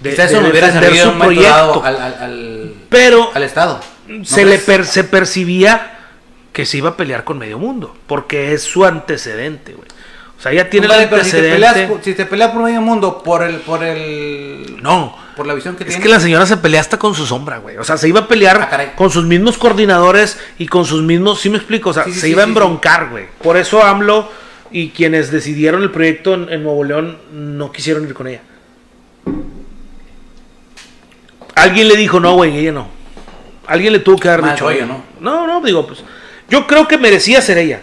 de, 0.00 0.10
Quizá 0.10 0.24
eso 0.24 0.40
de 0.40 0.50
defender 0.50 0.82
servido 0.84 1.12
su 1.12 1.18
proyecto. 1.18 1.84
al, 1.84 1.96
al, 2.00 2.14
al, 2.20 2.74
Pero 2.88 3.30
al 3.32 3.42
Estado. 3.44 3.80
¿no 4.08 4.24
se 4.24 4.44
le 4.44 4.56
crees? 4.56 4.62
per- 4.64 4.86
se 4.86 5.04
percibía 5.04 5.98
que 6.52 6.66
se 6.66 6.78
iba 6.78 6.90
a 6.90 6.96
pelear 6.96 7.22
con 7.24 7.38
medio 7.38 7.58
mundo, 7.58 7.96
porque 8.08 8.52
es 8.52 8.62
su 8.64 8.84
antecedente, 8.84 9.72
güey. 9.74 9.88
O 10.42 10.44
sea, 10.44 10.50
ella 10.50 10.68
tiene 10.68 10.88
Compadre, 10.88 11.04
el 11.04 11.10
pero 11.10 11.24
si 11.24 11.30
te, 11.30 11.36
antecedente. 11.36 11.86
peleas, 11.86 12.04
si 12.04 12.14
te 12.14 12.26
peleas 12.26 12.50
por 12.50 12.62
medio 12.64 12.80
mundo 12.80 13.22
por 13.22 13.44
el, 13.44 13.56
por 13.60 13.84
el, 13.84 14.76
No, 14.82 15.16
por 15.36 15.46
la 15.46 15.54
visión 15.54 15.76
que 15.76 15.84
es 15.84 15.90
tiene. 15.90 16.02
que 16.02 16.08
la 16.08 16.18
señora 16.18 16.46
se 16.46 16.56
pelea 16.56 16.80
hasta 16.80 16.98
con 16.98 17.14
su 17.14 17.26
sombra, 17.26 17.58
güey. 17.58 17.76
O 17.76 17.84
sea, 17.84 17.96
se 17.96 18.08
iba 18.08 18.20
a 18.20 18.26
pelear 18.26 18.68
Ah, 18.72 18.92
con 18.96 19.08
sus 19.08 19.24
mismos 19.24 19.56
coordinadores 19.56 20.40
y 20.58 20.66
con 20.66 20.84
sus 20.84 21.00
mismos, 21.02 21.40
¿sí 21.40 21.48
me 21.48 21.58
explico? 21.58 21.90
O 21.90 21.92
sea, 21.92 22.02
Sí, 22.04 22.12
sí, 22.12 22.18
se 22.20 22.26
sí, 22.26 22.32
iba 22.32 22.42
a 22.42 22.46
embroncar, 22.46 23.10
güey. 23.10 23.26
Por 23.40 23.56
eso 23.56 23.84
AMLO 23.84 24.28
y 24.72 24.88
quienes 24.90 25.30
decidieron 25.30 25.82
el 25.84 25.92
proyecto 25.92 26.34
en, 26.34 26.48
en 26.52 26.64
Nuevo 26.64 26.82
León 26.82 27.18
no 27.32 27.70
quisieron 27.70 28.02
ir 28.04 28.12
con 28.14 28.26
ella. 28.26 28.40
Alguien 31.54 31.86
le 31.86 31.96
dijo, 31.96 32.18
no, 32.18 32.34
güey, 32.34 32.56
ella 32.58 32.72
no. 32.72 32.88
Alguien 33.68 33.92
le 33.92 34.00
tuvo 34.00 34.16
que 34.18 34.28
haber 34.28 34.42
Mal 34.42 34.52
dicho. 34.54 34.68
¿no? 34.86 35.04
No, 35.20 35.46
no, 35.46 35.60
digo, 35.60 35.86
pues. 35.86 36.02
Yo 36.48 36.66
creo 36.66 36.88
que 36.88 36.98
merecía 36.98 37.40
ser 37.40 37.58
ella. 37.58 37.80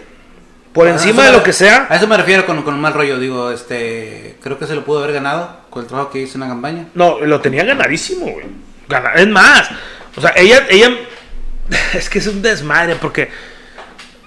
Por 0.72 0.86
A 0.86 0.92
encima 0.92 1.24
de 1.24 1.32
lo 1.32 1.42
que 1.42 1.52
sea. 1.52 1.86
A 1.90 1.96
eso 1.96 2.06
me 2.06 2.16
refiero 2.16 2.46
con, 2.46 2.62
con 2.62 2.80
mal 2.80 2.92
rollo. 2.94 3.18
Digo, 3.18 3.50
este. 3.50 4.36
Creo 4.42 4.58
que 4.58 4.66
se 4.66 4.74
lo 4.74 4.84
pudo 4.84 5.00
haber 5.02 5.14
ganado 5.14 5.56
con 5.68 5.82
el 5.82 5.88
trabajo 5.88 6.10
que 6.10 6.20
hizo 6.20 6.34
en 6.34 6.40
la 6.42 6.48
campaña. 6.48 6.86
No, 6.94 7.18
lo 7.20 7.40
tenía 7.40 7.64
ganadísimo, 7.64 8.26
güey. 8.26 8.46
Gana- 8.88 9.14
Es 9.14 9.26
más, 9.28 9.68
o 10.16 10.20
sea, 10.20 10.32
ella, 10.36 10.66
ella, 10.70 10.90
es 11.94 12.08
que 12.08 12.18
es 12.20 12.26
un 12.28 12.40
desmadre 12.42 12.94
porque 12.96 13.30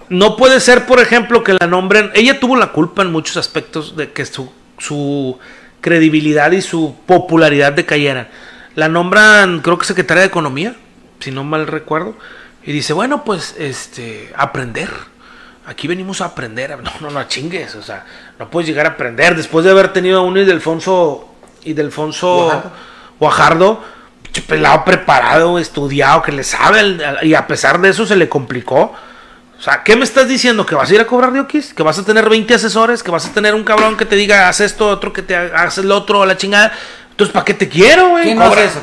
no 0.09 0.35
puede 0.35 0.59
ser, 0.59 0.85
por 0.85 0.99
ejemplo, 0.99 1.43
que 1.43 1.53
la 1.53 1.67
nombren. 1.67 2.11
Ella 2.13 2.39
tuvo 2.39 2.55
la 2.57 2.71
culpa 2.73 3.01
en 3.03 3.11
muchos 3.11 3.37
aspectos 3.37 3.95
de 3.95 4.11
que 4.11 4.25
su, 4.25 4.51
su 4.77 5.39
credibilidad 5.81 6.51
y 6.51 6.61
su 6.61 6.95
popularidad 7.05 7.71
decayeran. 7.73 8.27
La 8.75 8.89
nombran, 8.89 9.61
creo 9.61 9.77
que 9.77 9.85
secretaria 9.85 10.21
de 10.21 10.27
Economía, 10.27 10.75
si 11.19 11.31
no 11.31 11.43
mal 11.43 11.67
recuerdo, 11.67 12.15
y 12.65 12.71
dice, 12.71 12.93
bueno, 12.93 13.23
pues, 13.23 13.55
este, 13.59 14.31
aprender. 14.35 14.89
Aquí 15.65 15.87
venimos 15.87 16.21
a 16.21 16.25
aprender. 16.25 16.77
No, 16.81 16.91
no, 16.99 17.09
no 17.09 17.23
chingues. 17.25 17.75
O 17.75 17.81
sea, 17.83 18.05
no 18.39 18.49
puedes 18.49 18.67
llegar 18.67 18.85
a 18.85 18.89
aprender. 18.89 19.35
Después 19.35 19.63
de 19.65 19.71
haber 19.71 19.93
tenido 19.93 20.19
a 20.19 20.21
uno 20.21 20.39
y 20.39 20.45
Delfonso 20.45 21.29
y 21.63 21.73
Delfonso 21.73 22.35
Guajardo. 22.45 22.71
Guajardo, 23.19 23.83
pelado 24.47 24.83
preparado, 24.83 25.59
estudiado, 25.59 26.21
que 26.21 26.31
le 26.33 26.43
sabe. 26.43 26.97
y 27.21 27.33
a 27.33 27.47
pesar 27.47 27.79
de 27.79 27.89
eso 27.89 28.05
se 28.05 28.15
le 28.15 28.27
complicó. 28.27 28.93
O 29.57 29.61
sea, 29.63 29.81
¿qué 29.83 29.95
me 29.95 30.03
estás 30.03 30.27
diciendo? 30.27 30.65
¿Que 30.65 30.75
vas 30.75 30.91
a 30.91 30.93
ir 30.95 30.99
a 30.99 31.07
cobrar 31.07 31.31
diokis? 31.31 31.73
¿Que 31.73 31.83
vas 31.83 31.97
a 31.97 32.03
tener 32.03 32.27
20 32.29 32.53
asesores? 32.53 33.01
¿Que 33.01 33.11
vas 33.11 33.25
a 33.25 33.31
tener 33.31 33.55
un 33.55 33.63
cabrón 33.63 33.95
que 33.95 34.05
te 34.05 34.17
diga, 34.17 34.49
haz 34.49 34.59
esto, 34.59 34.89
otro 34.89 35.13
que 35.13 35.21
te 35.21 35.37
haz 35.37 35.77
el 35.77 35.89
otro, 35.89 36.25
la 36.25 36.35
chingada? 36.35 36.73
Entonces, 37.11 37.31
¿para 37.33 37.45
qué 37.45 37.53
te 37.53 37.69
quiero, 37.69 38.09
güey? 38.09 38.23
¿Quién 38.25 38.37
Cobra- 38.37 38.49
hace 38.51 38.65
eso? 38.65 38.81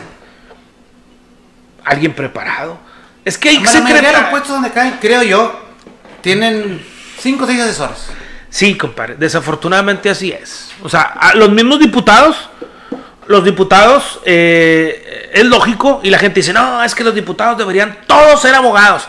Alguien 1.84 2.14
preparado. 2.14 2.78
Es 3.24 3.36
que 3.36 3.50
hay 3.50 3.58
preparado. 3.58 4.30
puestos 4.30 4.50
donde 4.52 4.70
caen, 4.70 4.96
creo 5.00 5.22
yo, 5.22 5.60
tienen 6.20 6.80
5 7.18 7.44
o 7.44 7.46
6 7.46 7.60
asesores. 7.60 8.10
Sí, 8.48 8.76
compadre, 8.76 9.14
desafortunadamente 9.18 10.10
así 10.10 10.32
es. 10.32 10.70
O 10.82 10.88
sea, 10.88 11.14
los 11.34 11.50
mismos 11.50 11.78
diputados, 11.78 12.36
los 13.26 13.44
diputados, 13.44 14.20
eh, 14.24 15.30
es 15.32 15.44
lógico, 15.44 16.00
y 16.02 16.10
la 16.10 16.18
gente 16.18 16.40
dice, 16.40 16.52
no, 16.52 16.82
es 16.82 16.94
que 16.94 17.04
los 17.04 17.14
diputados 17.14 17.56
deberían 17.58 17.98
todos 18.06 18.40
ser 18.42 18.54
abogados. 18.54 19.06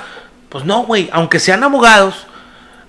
Pues 0.49 0.65
no, 0.65 0.83
güey, 0.83 1.09
aunque 1.11 1.39
sean 1.39 1.63
abogados, 1.63 2.27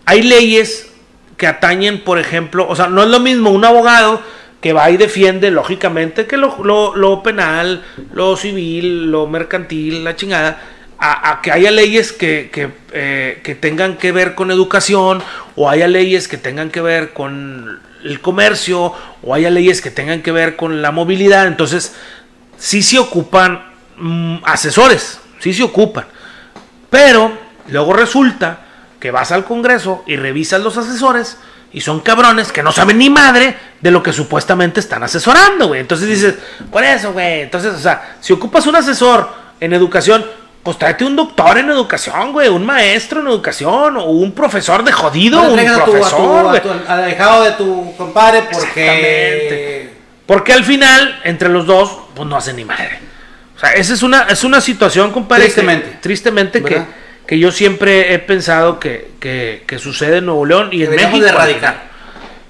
hay 0.04 0.22
leyes 0.22 0.92
que 1.36 1.46
atañen, 1.46 2.04
por 2.04 2.18
ejemplo, 2.18 2.66
o 2.68 2.76
sea, 2.76 2.88
no 2.88 3.02
es 3.02 3.08
lo 3.08 3.18
mismo 3.20 3.50
un 3.50 3.64
abogado 3.64 4.20
que 4.60 4.72
va 4.72 4.90
y 4.90 4.96
defiende, 4.96 5.50
lógicamente, 5.50 6.26
que 6.26 6.36
lo, 6.36 6.62
lo- 6.62 6.94
lo 6.94 7.22
penal, 7.22 7.82
lo 8.12 8.36
civil, 8.36 9.10
lo 9.10 9.26
mercantil, 9.26 10.04
la 10.04 10.14
chingada, 10.14 10.60
a, 11.04 11.40
que 11.42 11.50
haya 11.50 11.72
leyes 11.72 12.12
que, 12.12 12.48
que, 12.52 12.70
eh, 12.92 13.40
que 13.42 13.56
tengan 13.56 13.96
que 13.96 14.12
ver 14.12 14.36
con 14.36 14.52
educación, 14.52 15.20
o 15.56 15.68
haya 15.68 15.88
leyes 15.88 16.28
que 16.28 16.36
tengan 16.36 16.70
que 16.70 16.80
ver 16.80 17.12
con 17.12 17.80
el 18.04 18.20
comercio, 18.20 18.94
o 19.22 19.34
haya 19.34 19.50
leyes 19.50 19.80
que 19.80 19.90
tengan 19.90 20.22
que 20.22 20.30
ver 20.30 20.54
con 20.54 20.80
la 20.80 20.92
movilidad. 20.92 21.48
Entonces, 21.48 21.94
sí 22.56 22.82
se 22.82 23.00
ocupan 23.00 23.72
mm, 23.96 24.36
asesores, 24.44 25.18
sí 25.40 25.52
se 25.52 25.64
ocupan. 25.64 26.04
Pero 26.88 27.36
luego 27.68 27.94
resulta 27.94 28.60
que 29.00 29.10
vas 29.10 29.32
al 29.32 29.44
Congreso 29.44 30.04
y 30.06 30.14
revisas 30.14 30.62
los 30.62 30.76
asesores 30.76 31.36
y 31.72 31.80
son 31.80 31.98
cabrones 31.98 32.52
que 32.52 32.62
no 32.62 32.70
saben 32.70 32.98
ni 32.98 33.10
madre 33.10 33.56
de 33.80 33.90
lo 33.90 34.04
que 34.04 34.12
supuestamente 34.12 34.78
están 34.78 35.02
asesorando, 35.02 35.66
güey. 35.66 35.80
Entonces 35.80 36.06
dices, 36.06 36.36
por 36.70 36.84
eso, 36.84 37.12
güey. 37.12 37.40
Entonces, 37.40 37.74
o 37.74 37.78
sea, 37.78 38.18
si 38.20 38.32
ocupas 38.32 38.66
un 38.66 38.76
asesor 38.76 39.28
en 39.58 39.72
educación, 39.72 40.24
pues 40.62 40.78
tráete 40.78 41.04
un 41.04 41.16
doctor 41.16 41.58
en 41.58 41.68
educación, 41.70 42.32
güey, 42.32 42.48
un 42.48 42.64
maestro 42.64 43.20
en 43.20 43.26
educación 43.26 43.96
o 43.96 44.04
un 44.04 44.32
profesor 44.32 44.84
de 44.84 44.92
jodido, 44.92 45.42
No 45.42 45.48
un 45.48 45.54
traigas 45.54 45.78
a 45.78 45.78
tu, 45.78 45.82
a 45.82 45.84
tu- 45.86 45.92
profesor, 45.92 46.56
a 46.56 46.62
tu- 46.62 46.70
alejado 46.88 47.42
de 47.44 47.50
tu 47.52 47.96
compadre 47.96 48.42
porque. 48.52 49.90
Porque 50.26 50.52
al 50.52 50.64
final, 50.64 51.20
entre 51.24 51.48
los 51.48 51.66
dos, 51.66 51.90
pues 52.14 52.28
no 52.28 52.36
hacen 52.36 52.56
ni 52.56 52.64
madre. 52.64 53.00
O 53.56 53.58
sea, 53.58 53.70
esa 53.72 53.92
es 53.92 54.02
una, 54.02 54.22
es 54.30 54.44
una 54.44 54.60
situación, 54.60 55.10
compadre. 55.10 55.42
que- 55.44 55.50
Tristemente. 55.52 55.98
tristemente 56.00 56.62
que, 56.62 56.82
que 57.26 57.38
yo 57.38 57.50
siempre 57.50 58.14
he 58.14 58.18
pensado 58.20 58.78
que, 58.78 59.10
que- 59.20 59.64
que 59.66 59.78
sucede 59.78 60.18
en 60.18 60.26
Nuevo 60.26 60.46
León 60.46 60.68
y 60.72 60.84
en 60.84 60.90
México. 60.94 61.18
de 61.20 61.28
erradicar. 61.28 61.90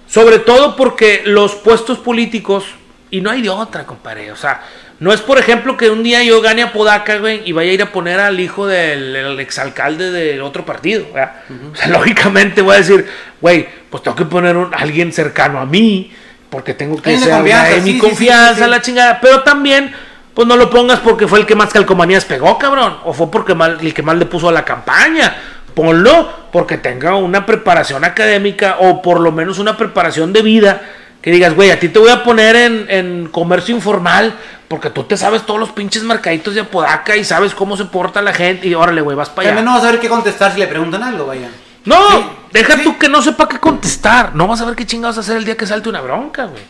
Sobre 0.07 0.39
todo 0.39 0.77
porque 0.77 1.23
los 1.25 1.55
puestos 1.55 1.99
políticos, 1.99 2.65
y 3.11 3.21
no 3.23 3.31
hay 3.31 3.41
de 3.43 3.49
otra, 3.49 3.85
compadre. 3.85 4.31
O 4.33 4.37
sea, 4.37 4.61
no 5.03 5.13
es 5.13 5.21
por 5.21 5.37
ejemplo 5.37 5.77
que 5.77 5.91
un 5.91 6.05
día 6.05 6.23
yo 6.23 6.41
gane 6.41 6.63
a 6.63 6.73
Podaca, 6.73 7.17
güey, 7.17 7.43
y 7.45 7.51
vaya 7.51 7.73
a 7.73 7.75
ir 7.75 7.83
a 7.83 7.91
poner 7.91 8.21
al 8.21 8.39
hijo 8.39 8.69
del 8.69 9.17
el 9.17 9.41
exalcalde 9.41 10.13
del 10.13 10.41
otro 10.43 10.65
partido. 10.65 11.07
O 11.11 11.13
sea, 11.13 11.43
lógicamente 11.89 12.63
voy 12.63 12.77
a 12.77 12.79
decir, 12.79 13.09
güey, 13.41 13.67
pues 13.91 14.05
tengo 14.05 14.17
que 14.17 14.27
poner 14.27 14.57
un, 14.57 14.73
alguien 14.73 15.13
cercano 15.13 15.59
a 15.59 15.67
mí, 15.67 16.13
porque 16.49 16.73
tengo 16.73 17.03
que 17.03 17.19
ser 17.19 17.35
de 17.43 17.81
mi 17.81 17.95
sí, 17.95 17.99
confianza, 17.99 18.65
sí. 18.65 18.71
la 18.71 18.81
chingada. 18.81 19.19
Pero 19.21 19.43
también, 19.43 19.93
pues 20.35 20.47
no 20.47 20.57
lo 20.57 20.71
pongas 20.71 21.01
porque 21.01 21.27
fue 21.27 21.41
el 21.41 21.47
que 21.47 21.57
más 21.57 21.71
calcomanías 21.71 22.25
pegó, 22.25 22.57
cabrón. 22.57 22.99
O 23.03 23.13
fue 23.13 23.29
porque 23.29 23.57
mal, 23.57 23.79
el 23.81 23.93
que 23.93 24.03
más 24.03 24.17
le 24.17 24.27
puso 24.27 24.51
a 24.51 24.53
la 24.53 24.65
campaña. 24.65 25.37
Ponlo 25.75 26.31
porque 26.53 26.79
tenga 26.79 27.17
una 27.17 27.45
preparación 27.45 28.05
académica 28.05 28.77
o 28.79 29.03
por 29.03 29.19
lo 29.19 29.33
menos 29.33 29.59
una 29.59 29.77
preparación 29.77 30.33
de 30.33 30.43
vida. 30.43 30.83
Que 31.23 31.31
digas, 31.31 31.55
güey, 31.55 31.71
a 31.71 31.79
ti 31.79 31.89
te 31.89 31.99
voy 31.99 32.11
a 32.11 32.25
poner 32.25 32.57
en, 32.57 32.87
en 32.91 33.29
comercio 33.29 33.75
informal 33.75 34.35
porque 34.69 34.91
tú 34.91 35.05
te 35.05 35.17
sabes 35.17 35.43
todos 35.47 35.61
los 35.61 35.71
pinches 35.71 36.03
mercaditos 36.03 36.55
de 36.55 36.63
Apodaca 36.63 37.17
y 37.17 37.25
sabes 37.25 37.55
cómo 37.55 37.77
se 37.77 37.85
porta 37.85 38.21
la 38.23 38.35
gente. 38.35 38.67
Y 38.67 38.75
órale, 38.75 39.01
güey, 39.03 39.17
vas 39.17 39.29
para 39.31 39.43
allá. 39.49 39.51
También 39.51 39.65
no 39.67 39.73
vas 39.73 39.83
a 39.83 39.87
saber 39.87 40.01
qué 40.01 40.09
contestar 40.09 40.53
si 40.53 40.59
le 40.59 40.67
preguntan 40.67 41.03
algo, 41.03 41.27
vaya. 41.27 41.49
No, 41.85 41.97
Sí, 42.11 42.25
deja 42.53 42.75
sí. 42.77 42.83
tú 42.83 42.99
que 42.99 43.09
no 43.09 43.23
sepa 43.23 43.49
qué 43.49 43.59
contestar. 43.59 44.35
No 44.35 44.47
vas 44.49 44.61
a 44.61 44.65
ver 44.65 44.75
qué 44.75 44.85
chingados 44.85 45.17
hacer 45.19 45.37
el 45.37 45.45
día 45.45 45.57
que 45.57 45.67
salte 45.67 45.89
una 45.89 46.01
bronca, 46.01 46.45
güey. 46.47 46.63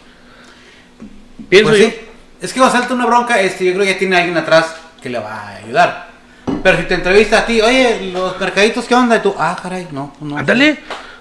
Pienso 1.48 1.70
Pues 1.70 1.80
yo. 1.82 1.88
sí. 1.88 1.96
Es 2.40 2.52
que 2.52 2.58
cuando 2.60 2.76
salta 2.78 2.94
una 2.94 3.06
bronca, 3.06 3.40
este, 3.40 3.64
yo 3.64 3.72
creo 3.72 3.84
que 3.86 3.92
ya 3.92 3.98
tiene 3.98 4.16
alguien 4.16 4.36
atrás 4.36 4.74
que 5.00 5.08
le 5.08 5.18
va 5.18 5.32
a 5.48 5.48
ayudar. 5.56 6.08
Pero 6.62 6.76
si 6.78 6.84
te 6.84 6.94
entrevista 6.94 7.38
a 7.38 7.46
ti, 7.46 7.60
oye, 7.60 8.10
los 8.12 8.38
mercaditos, 8.38 8.84
¿qué 8.84 8.94
onda? 8.94 9.16
Y 9.16 9.20
tú, 9.20 9.34
ah, 9.38 9.56
caray, 9.62 9.88
no, 9.92 10.12
no. 10.20 10.36
Ándale. 10.36 10.78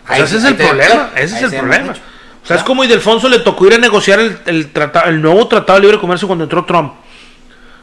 Ese 0.10 0.38
es 0.38 0.44
el 0.44 0.56
problema. 0.56 1.12
Ese 1.16 1.36
es 1.38 1.44
el 1.54 1.60
problema. 1.60 1.94
O 2.44 2.48
sea, 2.48 2.58
es 2.58 2.64
como 2.64 2.84
Ildefonso 2.84 3.30
le 3.30 3.40
tocó 3.40 3.68
ir 3.68 3.74
a 3.76 3.78
negociar 3.78 4.20
el, 4.20 4.38
el, 4.46 4.72
tratado, 4.72 5.10
el 5.10 5.22
nuevo 5.22 5.48
tratado 5.48 5.78
de 5.80 5.84
libre 5.86 6.00
comercio 6.00 6.28
cuando 6.28 6.44
entró 6.46 6.66
Trump. 6.66 6.94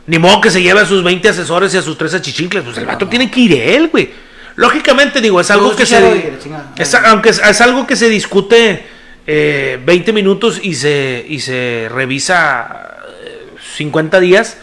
Ni 0.07 0.19
modo 0.19 0.41
que 0.41 0.51
se 0.51 0.63
lleve 0.63 0.81
a 0.81 0.87
sus 0.87 1.03
20 1.05 1.29
asesores 1.29 1.73
y 1.75 1.77
a 1.77 1.83
sus 1.83 1.97
tres 1.99 2.15
achichincles. 2.15 2.65
Pues 2.65 2.77
el 2.79 2.87
vato 2.87 3.07
tiene 3.09 3.31
que 3.31 3.41
ir 3.41 3.53
él, 3.55 3.89
güey. 3.89 4.11
Lógicamente, 4.57 5.21
digo, 5.21 5.41
es 5.41 5.51
algo 5.51 5.77
que 5.77 5.87
se. 5.87 6.33
es- 6.77 6.95
aunque 6.95 7.29
es, 7.29 7.39
es 7.39 7.61
algo 7.61 7.87
que 7.87 7.95
se 7.95 8.09
discute 8.09 8.85
eh, 9.27 9.79
20 9.85 10.13
minutos 10.13 10.59
y 10.63 10.75
se, 10.75 11.25
y 11.29 11.39
se 11.41 11.89
revisa 11.93 12.97
eh, 13.25 13.51
50 13.77 14.19
días. 14.19 14.57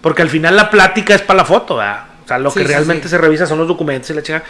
Porque 0.00 0.22
al 0.22 0.30
final 0.30 0.54
la 0.56 0.70
plática 0.70 1.14
es 1.14 1.22
para 1.22 1.38
la 1.38 1.44
foto, 1.44 1.76
¿verdad? 1.76 2.04
O 2.24 2.28
sea, 2.28 2.38
lo 2.38 2.50
Sí, 2.50 2.60
que 2.60 2.66
sí, 2.66 2.68
realmente 2.72 3.04
sí. 3.04 3.08
se 3.10 3.18
revisa 3.18 3.46
son 3.46 3.58
los 3.58 3.66
documentos 3.68 4.08
y 4.10 4.14
la 4.14 4.22
chica. 4.22 4.44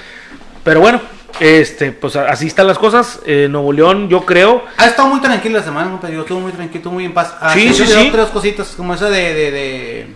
Pero 0.65 0.81
bueno, 0.81 1.01
este, 1.39 1.93
pues 1.93 2.17
así 2.17 2.47
están 2.47 2.67
las 2.67 2.79
cosas. 2.79 3.21
Eh, 3.25 3.49
Nuevo 3.51 3.73
León, 3.73 4.09
yo 4.09 4.25
creo. 4.27 4.65
Ha 4.77 4.87
estado 4.87 5.09
muy 5.09 5.21
tranquilo 5.21 5.59
la 5.59 5.65
semana, 5.65 5.91
compadre. 5.91 6.15
Yo 6.15 6.23
estuve 6.23 6.41
muy 6.41 6.53
tranquilo, 6.53 6.79
estuve 6.79 6.95
muy 6.95 7.05
en 7.07 7.15
paz. 7.15 7.35
Ah, 7.41 7.53
Sí, 7.55 7.73
sí, 7.73 7.87
sí. 7.87 8.09
Otras 8.09 8.31
cositas, 8.31 8.69
como 8.77 8.95
esa 8.95 9.09
de, 9.09 9.35
de, 9.35 9.51
de 9.51 10.07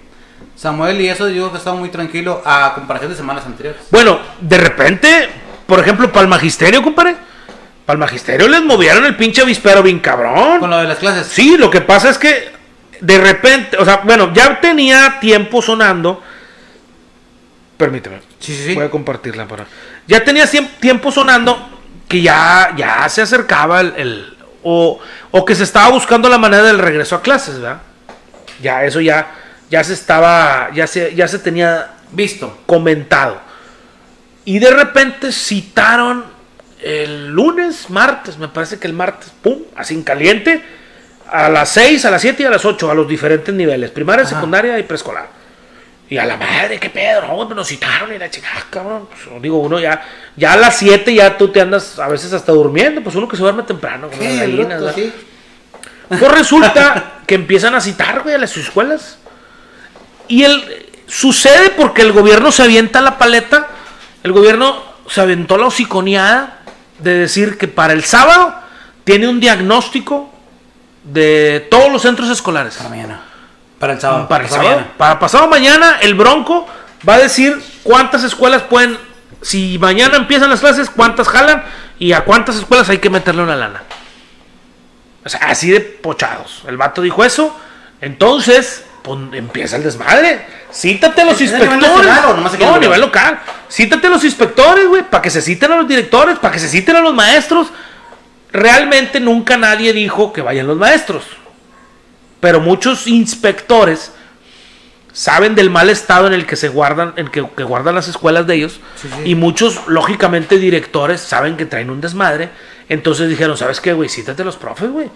Samuel 0.57 1.01
y 1.01 1.09
eso, 1.09 1.29
yo 1.29 1.35
digo 1.35 1.51
que 1.51 1.57
ha 1.57 1.59
estado 1.59 1.77
muy 1.77 1.89
tranquilo 1.89 2.43
a 2.45 2.73
comparación 2.75 3.11
de 3.11 3.17
semanas 3.17 3.45
anteriores. 3.47 3.83
Bueno, 3.91 4.19
de 4.41 4.59
repente, 4.59 5.29
por 5.67 5.81
ejemplo, 5.81 6.11
para 6.13 6.23
el 6.23 6.29
magisterio, 6.29 6.83
compadre. 6.83 7.17
Para 7.87 7.95
el 7.95 8.01
magisterio 8.01 8.49
les 8.49 8.63
movieron 8.63 9.05
el 9.05 9.15
pinche 9.15 9.43
avispero 9.43 9.83
bien 9.83 9.99
cabrón. 10.01 10.59
Con 10.59 10.71
lo 10.71 10.79
de 10.79 10.85
las 10.85 10.99
clases. 10.99 11.27
Sí, 11.27 11.57
lo 11.59 11.71
que 11.71 11.83
pasa 11.83 12.09
es 12.09 12.17
que 12.19 12.51
de 13.01 13.19
repente, 13.19 13.77
o 13.77 13.85
sea, 13.85 14.01
bueno, 14.05 14.33
ya 14.33 14.59
tenía 14.61 15.19
tiempo 15.21 15.61
sonando. 15.61 16.23
Permíteme. 17.77 18.21
Sí, 18.39 18.55
sí, 18.55 18.65
sí. 18.67 18.75
Voy 18.75 18.85
a 18.85 18.91
compartirla 18.91 19.47
para. 19.47 19.67
Ya 20.07 20.23
tenía 20.23 20.47
tiempo 20.81 21.11
sonando 21.11 21.71
que 22.09 22.23
ya, 22.23 22.73
ya 22.77 23.09
se 23.09 23.23
acercaba 23.23 23.81
el, 23.81 23.93
el- 23.97 24.37
o, 24.63 24.99
o 25.31 25.45
que 25.45 25.55
se 25.55 25.65
estaba 25.65 25.91
buscando 25.91 26.29
la 26.29 26.39
manera 26.39 26.63
del 26.63 26.79
regreso 26.79 27.17
a 27.17 27.23
clases, 27.23 27.61
¿verdad? 27.61 27.83
Ya 28.63 28.85
eso 28.85 29.01
ya, 29.01 29.31
ya 29.71 29.85
se 29.85 29.93
estaba, 29.93 30.71
ya 30.73 30.87
se, 30.87 31.15
ya 31.15 31.29
se 31.29 31.39
tenía 31.39 31.91
Visto. 32.13 32.61
comentado. 32.67 33.41
Y 34.47 34.59
de 34.59 34.71
repente 34.71 35.33
citaron 35.33 36.25
el 36.83 37.29
lunes, 37.29 37.91
martes, 37.91 38.39
me 38.39 38.49
parece 38.49 38.79
que 38.79 38.87
el 38.87 38.93
martes, 38.93 39.33
pum, 39.43 39.59
así 39.77 39.95
en 39.95 40.03
caliente, 40.03 40.63
a 41.31 41.49
las 41.49 41.71
6, 41.71 42.05
a 42.05 42.11
las 42.11 42.21
7 42.23 42.43
y 42.43 42.47
a 42.47 42.51
las 42.51 42.65
8, 42.65 42.91
a 42.91 42.95
los 42.95 43.09
diferentes 43.09 43.55
niveles, 43.55 43.91
primaria, 43.91 44.25
Ajá. 44.25 44.35
secundaria 44.35 44.79
y 44.79 44.83
preescolar. 44.85 45.29
Y 46.09 46.19
a 46.19 46.27
la 46.27 46.37
madre, 46.37 46.79
qué 46.79 46.91
pedo, 46.91 47.23
no, 47.23 47.37
pues 47.47 47.57
nos 47.57 47.67
citaron 47.67 48.13
y 48.13 48.19
la 48.19 48.31
chica, 48.31 48.49
cabrón. 48.71 49.09
Pues, 49.09 49.43
digo, 49.43 49.59
uno 49.59 49.81
ya, 49.81 50.03
ya 50.37 50.53
a 50.53 50.57
las 50.57 50.77
7 50.77 51.15
ya 51.15 51.39
tú 51.39 51.49
te 51.49 51.61
andas 51.61 51.99
a 51.99 52.09
veces 52.09 52.33
hasta 52.33 52.53
durmiendo, 52.53 53.03
pues 53.03 53.17
uno 53.17 53.27
que 53.27 53.37
se 53.37 53.43
duerme 53.43 53.63
temprano, 53.63 54.09
como 54.11 54.23
las 54.23 54.39
gallinas, 54.39 54.81
bruto, 54.81 54.85
¿verdad? 54.85 54.95
sí. 54.95 55.13
Pues 56.09 56.21
resulta 56.21 57.21
que 57.27 57.35
empiezan 57.35 57.75
a 57.75 57.81
citar, 57.81 58.23
güey, 58.23 58.35
a 58.35 58.39
las 58.39 58.57
escuelas. 58.57 59.19
Y 60.29 60.45
el, 60.45 60.87
sucede 61.07 61.71
porque 61.71 62.03
el 62.03 62.13
gobierno 62.13 62.53
se 62.53 62.63
avienta 62.63 63.01
la 63.01 63.19
paleta. 63.19 63.69
El 64.23 64.33
gobierno 64.33 64.83
se 65.09 65.21
aventó 65.21 65.59
la 65.59 65.67
hociconeada 65.67 66.61
de 66.99 67.15
decir 67.15 67.59
que 67.59 67.69
para 67.69 67.93
el 67.93 68.05
sábado 68.05 68.55
tiene 69.05 69.29
un 69.29 69.41
diagnóstico 69.41 70.31
de 71.03 71.67
todos 71.71 71.93
los 71.93 72.03
centros 72.03 72.31
escolares. 72.31 72.77
Para 72.77 72.89
mañana. 72.89 73.23
Para 73.79 73.95
el 73.95 74.01
sábado. 74.01 74.29
Para 74.29 74.45
el 74.45 74.51
pasado 74.51 74.63
sábado. 74.63 74.81
mañana. 74.81 74.97
Para 74.97 75.19
pasado 75.19 75.49
mañana, 75.49 75.99
el 76.01 76.15
Bronco 76.15 76.67
va 77.09 77.15
a 77.15 77.19
decir 77.19 77.61
cuántas 77.83 78.25
escuelas 78.25 78.63
pueden. 78.63 78.99
Si 79.43 79.79
mañana 79.79 80.17
empiezan 80.17 80.51
las 80.51 80.61
clases, 80.61 80.89
cuántas 80.91 81.29
jalan 81.29 81.65
y 81.99 82.13
a 82.13 82.25
cuántas 82.25 82.57
escuelas 82.57 82.89
hay 82.89 82.99
que 82.99 83.11
meterle 83.11 83.43
una 83.43 83.57
lana. 83.57 83.83
O 85.25 85.29
sea, 85.29 85.41
así 85.49 85.71
de 85.71 85.81
pochados. 85.81 86.63
El 86.67 86.77
vato 86.77 87.03
dijo 87.03 87.25
eso. 87.25 87.55
Entonces, 88.01 88.85
pues 89.03 89.19
empieza 89.33 89.77
el 89.77 89.83
desmadre. 89.83 90.45
Cítate 90.73 91.23
a 91.23 91.25
los 91.25 91.41
¿Es 91.41 91.53
a 91.53 91.59
nivel 91.59 91.75
inspectores. 91.75 92.07
nacional 92.07 92.59
no, 92.61 92.75
a 92.75 92.79
nivel 92.79 93.01
local. 93.01 93.41
Cítate 93.71 94.07
a 94.07 94.11
los 94.11 94.25
inspectores, 94.25 94.87
güey, 94.87 95.03
para 95.03 95.23
que 95.23 95.31
se 95.31 95.41
citen 95.41 95.73
a 95.73 95.77
los 95.77 95.89
directores, 95.89 96.39
para 96.39 96.53
que 96.53 96.59
se 96.59 96.69
citen 96.69 96.97
a 96.97 97.01
los 97.01 97.15
maestros. 97.15 97.69
Realmente 98.51 99.21
nunca 99.21 99.57
nadie 99.57 99.93
dijo 99.93 100.33
que 100.33 100.43
vayan 100.43 100.67
los 100.67 100.77
maestros. 100.77 101.25
Pero 102.45 102.61
muchos 102.61 103.07
inspectores 103.07 104.13
saben 105.15 105.55
del 105.55 105.71
mal 105.71 105.89
estado 105.89 106.27
en 106.27 106.35
el 106.35 106.45
que 106.45 106.57
se 106.57 106.69
guardan, 106.69 107.15
en 107.17 107.29
que, 107.29 107.49
que 107.57 107.63
guardan 107.65 107.95
las 107.95 108.07
escuelas 108.07 108.47
de 108.47 108.57
ellos. 108.57 108.81
Sí, 108.97 109.09
sí. 109.09 109.31
Y 109.31 109.35
muchos, 109.35 109.87
lógicamente, 109.87 110.59
directores 110.59 111.23
saben 111.23 111.57
que 111.57 111.65
traen 111.65 111.89
un 111.89 112.03
desmadre. 112.03 112.51
Entonces 112.91 113.31
dijeron, 113.31 113.57
¿sabes 113.57 113.81
qué, 113.81 113.95
güey? 113.95 114.11
Cítate 114.11 114.43
a 114.43 114.45
los 114.45 114.57
profes, 114.57 114.91
güey. 114.91 115.09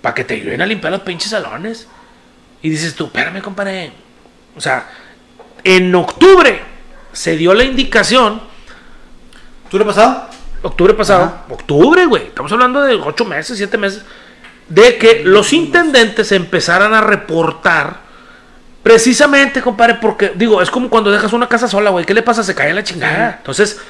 Para 0.00 0.14
que 0.14 0.24
te 0.24 0.32
ayuden 0.32 0.62
a 0.62 0.66
limpiar 0.66 0.94
los 0.94 1.02
pinches 1.02 1.32
salones. 1.32 1.88
Y 2.62 2.70
dices 2.70 2.94
tú, 2.94 3.04
espérame, 3.04 3.42
compadre. 3.42 3.92
O 4.56 4.60
sea, 4.62 4.88
en 5.62 5.94
octubre 5.94 6.58
se 7.12 7.36
dio 7.36 7.52
la 7.52 7.64
indicación, 7.64 8.40
¿Tú 9.68 9.76
le 9.76 9.84
has 9.84 9.94
pasado? 9.94 10.30
octubre 10.62 10.94
pasado, 10.94 11.24
Ajá. 11.24 11.44
octubre, 11.50 12.06
güey, 12.06 12.28
estamos 12.28 12.50
hablando 12.52 12.80
de 12.80 12.94
ocho 12.94 13.26
meses, 13.26 13.58
siete 13.58 13.76
meses, 13.76 14.04
de 14.74 14.96
que 14.96 15.22
los 15.24 15.52
intendentes 15.52 16.32
empezaran 16.32 16.94
a 16.94 17.00
reportar 17.02 18.00
precisamente, 18.82 19.60
compadre, 19.60 19.96
porque, 20.00 20.32
digo, 20.34 20.62
es 20.62 20.70
como 20.70 20.88
cuando 20.88 21.10
dejas 21.10 21.32
una 21.32 21.48
casa 21.48 21.68
sola, 21.68 21.90
güey, 21.90 22.04
¿qué 22.04 22.14
le 22.14 22.22
pasa? 22.22 22.42
Se 22.42 22.54
cae 22.54 22.72
la 22.72 22.82
chingada. 22.82 23.36
Entonces, 23.38 23.80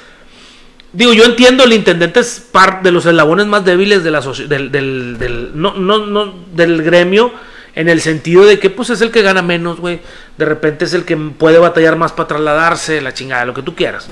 digo, 0.91 1.13
yo 1.13 1.23
entiendo, 1.23 1.63
el 1.63 1.73
intendente 1.73 2.19
es 2.19 2.39
parte 2.51 2.83
de 2.83 2.91
los 2.91 3.05
eslabones 3.05 3.47
más 3.47 3.63
débiles 3.65 4.03
de 4.03 4.11
la 4.11 4.19
del, 4.21 4.71
del, 4.71 5.17
del- 5.17 5.51
no, 5.55 5.73
no, 5.73 6.05
no, 6.05 6.33
del 6.53 6.83
gremio, 6.83 7.33
en 7.75 7.89
el 7.89 8.01
sentido 8.01 8.45
de 8.45 8.59
que, 8.59 8.69
pues, 8.69 8.89
es 8.91 9.01
el 9.01 9.09
que 9.09 9.21
gana 9.23 9.41
menos, 9.41 9.79
güey. 9.79 10.01
De 10.37 10.45
repente 10.45 10.85
es 10.85 10.93
el 10.93 11.05
que 11.05 11.15
puede 11.17 11.57
batallar 11.59 11.95
más 11.95 12.11
para 12.11 12.27
trasladarse, 12.27 13.01
la 13.01 13.13
chingada, 13.13 13.45
lo 13.45 13.53
que 13.53 13.63
tú 13.63 13.73
quieras. 13.73 14.07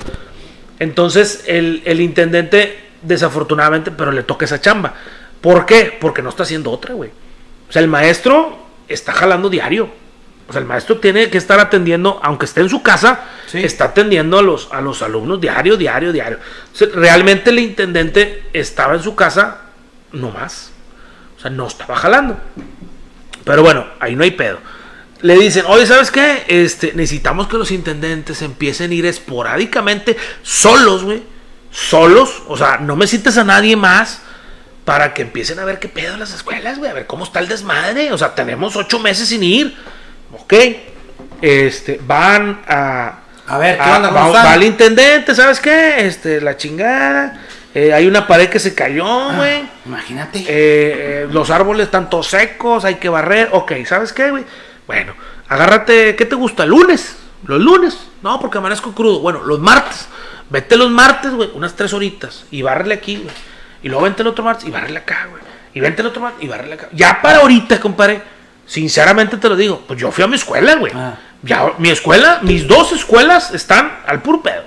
Entonces, 0.80 1.44
el, 1.46 1.82
el 1.84 2.00
intendente, 2.00 2.76
desafortunadamente, 3.02 3.90
pero 3.92 4.10
le 4.10 4.22
toca 4.24 4.46
esa 4.46 4.60
chamba. 4.60 4.94
¿Por 5.42 5.66
qué? 5.66 5.96
Porque 6.00 6.22
no 6.22 6.30
está 6.30 6.44
haciendo 6.44 6.70
otra, 6.70 6.94
güey. 6.94 7.10
O 7.68 7.72
sea, 7.72 7.82
el 7.82 7.88
maestro 7.88 8.56
está 8.88 9.12
jalando 9.12 9.50
diario. 9.50 9.90
O 10.48 10.52
sea, 10.52 10.60
el 10.60 10.66
maestro 10.66 10.98
tiene 10.98 11.28
que 11.30 11.38
estar 11.38 11.60
atendiendo, 11.60 12.18
aunque 12.22 12.46
esté 12.46 12.60
en 12.62 12.68
su 12.68 12.82
casa, 12.82 13.20
Sí. 13.46 13.58
está 13.62 13.86
atendiendo 13.86 14.38
a 14.38 14.42
los, 14.42 14.68
a 14.72 14.80
los 14.80 15.02
alumnos 15.02 15.40
diario, 15.40 15.76
diario, 15.76 16.12
diario. 16.12 16.38
O 16.72 16.76
sea, 16.76 16.88
realmente 16.94 17.50
el 17.50 17.58
intendente 17.58 18.44
estaba 18.52 18.94
en 18.94 19.02
su 19.02 19.14
casa, 19.14 19.58
no 20.12 20.30
más. 20.30 20.70
O 21.36 21.40
sea, 21.40 21.50
no 21.50 21.66
estaba 21.66 21.96
jalando. 21.96 22.38
Pero 23.44 23.62
bueno, 23.62 23.86
ahí 24.00 24.14
no 24.14 24.24
hay 24.24 24.30
pedo. 24.32 24.58
Le 25.22 25.38
dicen, 25.38 25.64
oye, 25.68 25.86
¿sabes 25.86 26.10
qué? 26.10 26.44
Este, 26.48 26.92
necesitamos 26.94 27.48
que 27.48 27.56
los 27.56 27.70
intendentes 27.70 28.42
empiecen 28.42 28.90
a 28.90 28.94
ir 28.94 29.06
esporádicamente, 29.06 30.16
solos, 30.42 31.04
güey. 31.04 31.22
Solos. 31.70 32.42
O 32.48 32.56
sea, 32.56 32.78
no 32.78 32.96
me 32.96 33.06
cites 33.06 33.38
a 33.38 33.44
nadie 33.44 33.76
más. 33.76 34.20
Para 34.84 35.14
que 35.14 35.22
empiecen 35.22 35.58
a 35.58 35.64
ver 35.64 35.78
qué 35.78 35.88
pedo 35.88 36.16
las 36.16 36.32
escuelas, 36.34 36.78
güey, 36.78 36.90
a 36.90 36.94
ver 36.94 37.06
cómo 37.06 37.24
está 37.24 37.38
el 37.40 37.48
desmadre. 37.48 38.12
O 38.12 38.18
sea, 38.18 38.34
tenemos 38.34 38.74
ocho 38.76 38.98
meses 38.98 39.28
sin 39.28 39.42
ir. 39.42 39.76
Ok. 40.32 40.54
Este, 41.40 42.00
van 42.04 42.62
a. 42.68 43.18
A 43.46 43.58
ver, 43.58 43.76
¿qué 43.76 43.82
a- 43.82 43.96
onda? 43.96 44.10
va, 44.10 44.28
va 44.28 44.54
el 44.54 44.62
intendente, 44.62 45.34
¿sabes 45.34 45.60
qué? 45.60 46.06
Este, 46.06 46.40
la 46.40 46.56
chingada. 46.56 47.40
Eh, 47.74 47.92
hay 47.92 48.06
una 48.06 48.26
pared 48.26 48.48
que 48.50 48.58
se 48.58 48.74
cayó, 48.74 49.06
Ah. 49.06 49.34
güey. 49.36 49.64
Imagínate. 49.86 50.38
Eh, 50.40 50.44
eh, 50.48 51.28
los 51.30 51.50
árboles 51.50 51.86
están 51.86 52.10
todos 52.10 52.28
secos, 52.28 52.84
hay 52.84 52.96
que 52.96 53.08
barrer. 53.08 53.48
Ok, 53.52 53.72
¿sabes 53.86 54.12
qué, 54.12 54.30
güey? 54.30 54.44
Bueno, 54.86 55.14
agárrate, 55.48 56.14
¿qué 56.16 56.24
te 56.26 56.34
gusta? 56.34 56.66
¿Lunes? 56.66 57.16
¿Los 57.46 57.60
lunes? 57.60 57.98
No, 58.22 58.38
porque 58.38 58.58
amanezco 58.58 58.92
crudo. 58.94 59.20
Bueno, 59.20 59.42
los 59.42 59.58
martes. 59.58 60.06
Vete 60.50 60.76
los 60.76 60.90
martes, 60.90 61.32
güey, 61.32 61.50
unas 61.54 61.74
tres 61.74 61.92
horitas. 61.94 62.44
Y 62.50 62.62
bárrele 62.62 62.94
aquí, 62.94 63.16
güey. 63.16 63.34
Y 63.82 63.88
luego 63.88 64.04
vente 64.04 64.22
el 64.22 64.28
otro 64.28 64.44
martes 64.44 64.66
y 64.66 64.70
bárrele 64.70 64.98
acá, 64.98 65.26
güey. 65.30 65.42
Y 65.74 65.80
vente 65.80 66.02
el 66.02 66.08
otro 66.08 66.20
martes 66.22 66.42
y 66.42 66.48
bárrele 66.48 66.74
acá. 66.74 66.88
Ya 66.92 67.20
para 67.22 67.38
ahorita, 67.38 67.80
compadre. 67.80 68.22
Sinceramente 68.66 69.36
te 69.36 69.48
lo 69.48 69.56
digo. 69.56 69.82
Pues 69.86 69.98
yo 70.00 70.10
fui 70.12 70.22
a 70.24 70.26
mi 70.26 70.36
escuela, 70.36 70.76
güey. 70.76 70.92
Ah. 70.94 71.14
Ya, 71.42 71.72
mi 71.78 71.90
escuela, 71.90 72.38
mis 72.42 72.66
dos 72.68 72.92
escuelas 72.92 73.52
están 73.52 73.98
al 74.06 74.22
puro 74.22 74.40
pedo. 74.42 74.62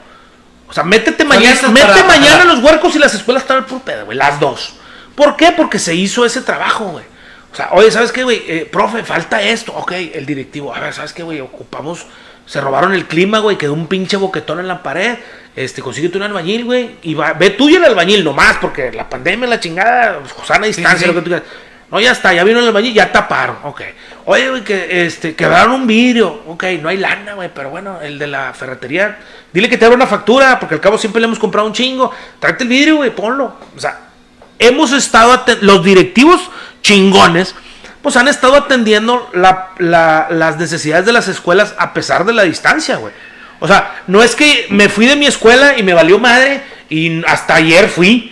O 0.68 0.74
sea, 0.74 0.84
métete 0.84 1.24
mañana, 1.24 1.70
mete 1.70 1.86
para- 1.88 2.04
mañana 2.04 2.40
para- 2.40 2.54
los 2.54 2.64
huercos 2.64 2.96
y 2.96 3.00
las 3.00 3.14
escuelas 3.14 3.44
están 3.44 3.58
al 3.58 3.66
puro 3.66 3.82
pedo, 3.82 4.06
güey. 4.06 4.18
Las 4.18 4.40
dos. 4.40 4.76
¿Por 5.16 5.38
qué? 5.38 5.54
Porque 5.54 5.80
se 5.80 5.96
hizo 5.96 6.26
ese 6.26 6.42
trabajo, 6.42 6.86
güey. 6.86 7.06
O 7.52 7.56
sea, 7.56 7.70
oye, 7.72 7.90
¿sabes 7.90 8.12
qué, 8.12 8.24
güey? 8.26 8.44
Eh, 8.48 8.70
profe, 8.70 9.04
falta 9.06 9.42
esto. 9.42 9.72
Ok, 9.74 9.94
el 9.94 10.26
directivo. 10.26 10.76
A 10.76 10.80
ver, 10.82 10.94
¿sabes 10.94 11.14
qué, 11.14 11.24
güey? 11.24 11.40
Ocupamos. 11.40 12.06
Se 12.46 12.60
robaron 12.60 12.94
el 12.94 13.06
clima, 13.08 13.40
güey. 13.40 13.58
Quedó 13.58 13.72
un 13.74 13.88
pinche 13.88 14.18
boquetón 14.18 14.60
en 14.60 14.68
la 14.68 14.84
pared. 14.84 15.18
Este, 15.56 15.82
consíguete 15.82 16.18
un 16.18 16.24
albañil, 16.24 16.66
güey. 16.66 16.96
Y 17.04 17.14
va, 17.14 17.34
ve 17.34 17.52
tú 17.52 17.70
y 17.70 17.76
el 17.76 17.84
albañil 17.86 18.24
nomás, 18.24 18.58
porque 18.58 18.92
la 18.92 19.10
pandemia, 19.10 19.48
la 19.48 19.60
chingada, 19.60 20.20
pues, 20.20 20.34
sana 20.48 20.68
distancia, 20.68 21.00
sí. 21.00 21.06
lo 21.08 21.14
que 21.14 21.22
tú 21.22 21.28
quieras. 21.30 21.44
No, 21.92 22.00
ya 22.00 22.12
está, 22.12 22.34
ya 22.34 22.44
vino 22.44 22.60
el 22.60 22.68
albañil, 22.68 22.94
ya 22.94 23.12
taparon. 23.12 23.58
Ok. 23.64 23.82
Oye, 24.26 24.50
güey, 24.50 24.64
que 24.64 25.06
este, 25.06 25.36
quebraron 25.36 25.72
un 25.74 25.88
vidrio. 25.88 26.44
Ok, 26.48 26.64
no 26.82 26.90
hay 26.90 26.98
lana, 26.98 27.36
güey, 27.36 27.50
pero 27.54 27.70
bueno, 27.70 28.02
el 28.02 28.18
de 28.20 28.28
la 28.28 28.54
ferretería. 28.54 29.18
Dile 29.54 29.70
que 29.70 29.78
te 29.78 29.86
abra 29.86 29.96
una 29.96 30.08
factura, 30.08 30.60
porque 30.60 30.76
al 30.76 30.82
cabo 30.82 30.98
siempre 30.98 31.22
le 31.22 31.28
hemos 31.28 31.40
comprado 31.40 31.68
un 31.68 31.74
chingo. 31.74 32.12
Tráete 32.40 32.64
el 32.64 32.70
vidrio, 32.70 32.98
güey, 32.98 33.16
ponlo. 33.16 33.56
O 33.76 33.80
sea, 33.80 34.00
hemos 34.60 34.92
estado 34.92 35.44
los 35.62 35.84
directivos 35.84 36.42
chingones 36.82 37.56
pues 38.02 38.18
han 38.18 38.28
estado 38.28 38.56
atendiendo 38.56 39.30
la- 39.34 39.70
la- 39.80 40.28
las 40.30 40.58
necesidades 40.58 41.08
de 41.08 41.12
las 41.12 41.28
escuelas 41.28 41.74
a 41.80 41.92
pesar 41.94 42.24
de 42.26 42.34
la 42.34 42.44
distancia, 42.44 42.98
güey. 42.98 43.12
O 43.60 43.68
sea, 43.68 44.04
no 44.08 44.22
es 44.22 44.36
que 44.36 44.68
me 44.70 44.90
fui 44.90 45.06
de 45.06 45.16
mi 45.16 45.26
escuela 45.26 45.78
y 45.78 45.84
me 45.84 45.94
valió 45.94 46.20
madre 46.20 46.62
y 46.90 47.24
hasta 47.26 47.56
ayer 47.56 47.90
fui. 47.90 48.32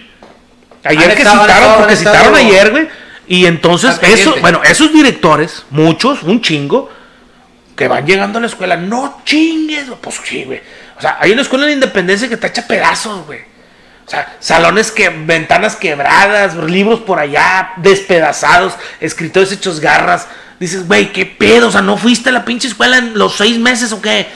Ayer 0.84 1.10
Han 1.10 1.16
que 1.16 1.22
estado, 1.22 1.42
citaron, 1.44 1.64
estado, 1.64 1.78
porque 1.80 1.94
estado- 1.94 2.16
citaron 2.16 2.36
ayer, 2.36 2.72
güey. 2.72 2.88
Y 3.28 3.46
entonces, 3.46 3.98
eso, 4.02 4.36
bueno, 4.42 4.62
esos 4.64 4.92
directores, 4.92 5.64
muchos, 5.70 6.24
un 6.24 6.42
chingo, 6.42 6.92
que 7.76 7.88
van 7.88 8.06
llegando 8.06 8.38
a 8.38 8.42
la 8.42 8.48
escuela, 8.48 8.76
no 8.76 9.22
chingues, 9.26 9.86
pues 10.02 10.20
sí, 10.26 10.44
güey. 10.44 10.62
O 10.98 11.02
sea, 11.02 11.18
hay 11.20 11.32
una 11.32 11.42
escuela 11.42 11.66
de 11.66 11.72
independencia 11.72 12.28
que 12.28 12.34
está 12.36 12.48
hecha 12.48 12.68
pedazos, 12.68 13.26
güey. 13.26 13.40
O 14.06 14.10
sea, 14.10 14.36
salones 14.40 14.92
que, 14.92 15.08
ventanas 15.10 15.78
quebradas, 15.78 16.56
libros 16.56 17.00
por 17.00 17.20
allá, 17.20 17.72
despedazados, 17.78 18.74
escritores 19.00 19.52
hechos 19.54 19.80
garras. 19.80 20.28
Dices, 20.60 20.86
güey, 20.86 21.12
qué 21.14 21.26
pedo, 21.26 21.70
o 21.70 21.72
sea, 21.72 21.82
no 21.82 21.98
fuiste 21.98 22.30
a 22.30 22.34
la 22.34 22.44
pinche 22.46 22.68
escuela 22.68 22.98
en 22.98 23.18
los 23.18 23.36
seis 23.38 23.58
meses 23.58 23.92
o 23.94 24.02
qué. 24.02 24.28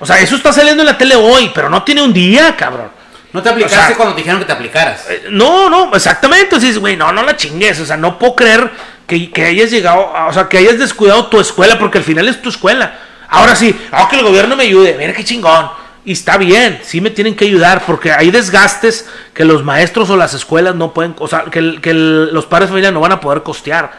O 0.00 0.06
sea, 0.06 0.18
eso 0.20 0.36
está 0.36 0.52
saliendo 0.52 0.82
en 0.82 0.86
la 0.86 0.96
tele 0.98 1.16
hoy, 1.16 1.50
pero 1.54 1.68
no 1.68 1.82
tiene 1.82 2.02
un 2.02 2.12
día, 2.12 2.54
cabrón. 2.56 2.90
No 3.32 3.42
te 3.42 3.48
aplicaste 3.50 3.76
o 3.78 3.86
sea- 3.88 3.96
cuando 3.96 4.14
te 4.14 4.20
dijeron 4.20 4.40
que 4.40 4.46
te 4.46 4.52
aplicaras. 4.52 5.04
Eh, 5.10 5.26
No, 5.30 5.68
no, 5.68 5.94
exactamente. 5.94 6.56
Dices, 6.58 6.78
güey, 6.78 6.96
no, 6.96 7.12
no 7.12 7.22
la 7.22 7.36
chingues. 7.36 7.78
O 7.80 7.86
sea, 7.86 7.96
no 7.96 8.18
puedo 8.18 8.36
creer 8.36 8.70
que, 9.06 9.30
que 9.30 9.44
hayas 9.44 9.70
llegado, 9.70 10.16
a- 10.16 10.26
o 10.28 10.32
sea, 10.32 10.48
que 10.48 10.58
hayas 10.58 10.78
descuidado 10.78 11.26
tu 11.26 11.38
escuela, 11.40 11.78
porque 11.78 11.98
al 11.98 12.04
final 12.04 12.26
es 12.28 12.40
tu 12.40 12.48
escuela. 12.48 12.98
Ahora 13.28 13.54
sí, 13.54 13.78
ah, 13.92 14.08
que 14.08 14.16
el 14.16 14.22
gobierno 14.24 14.56
me 14.56 14.62
ayude, 14.64 14.94
mira 14.98 15.12
qué 15.12 15.24
chingón. 15.24 15.68
Y 16.04 16.12
está 16.12 16.38
bien, 16.38 16.80
sí 16.82 17.02
me 17.02 17.10
tienen 17.10 17.36
que 17.36 17.44
ayudar, 17.44 17.82
porque 17.84 18.12
hay 18.12 18.30
desgastes 18.30 19.06
que 19.34 19.44
los 19.44 19.62
maestros 19.62 20.08
o 20.08 20.16
las 20.16 20.32
escuelas 20.32 20.74
no 20.74 20.94
pueden, 20.94 21.14
o 21.18 21.28
sea, 21.28 21.44
que, 21.50 21.58
el- 21.58 21.80
que 21.82 21.90
el- 21.90 22.32
los 22.32 22.46
padres 22.46 22.68
de 22.68 22.72
familia 22.72 22.90
no 22.92 23.00
van 23.00 23.12
a 23.12 23.20
poder 23.20 23.42
costear. 23.42 23.92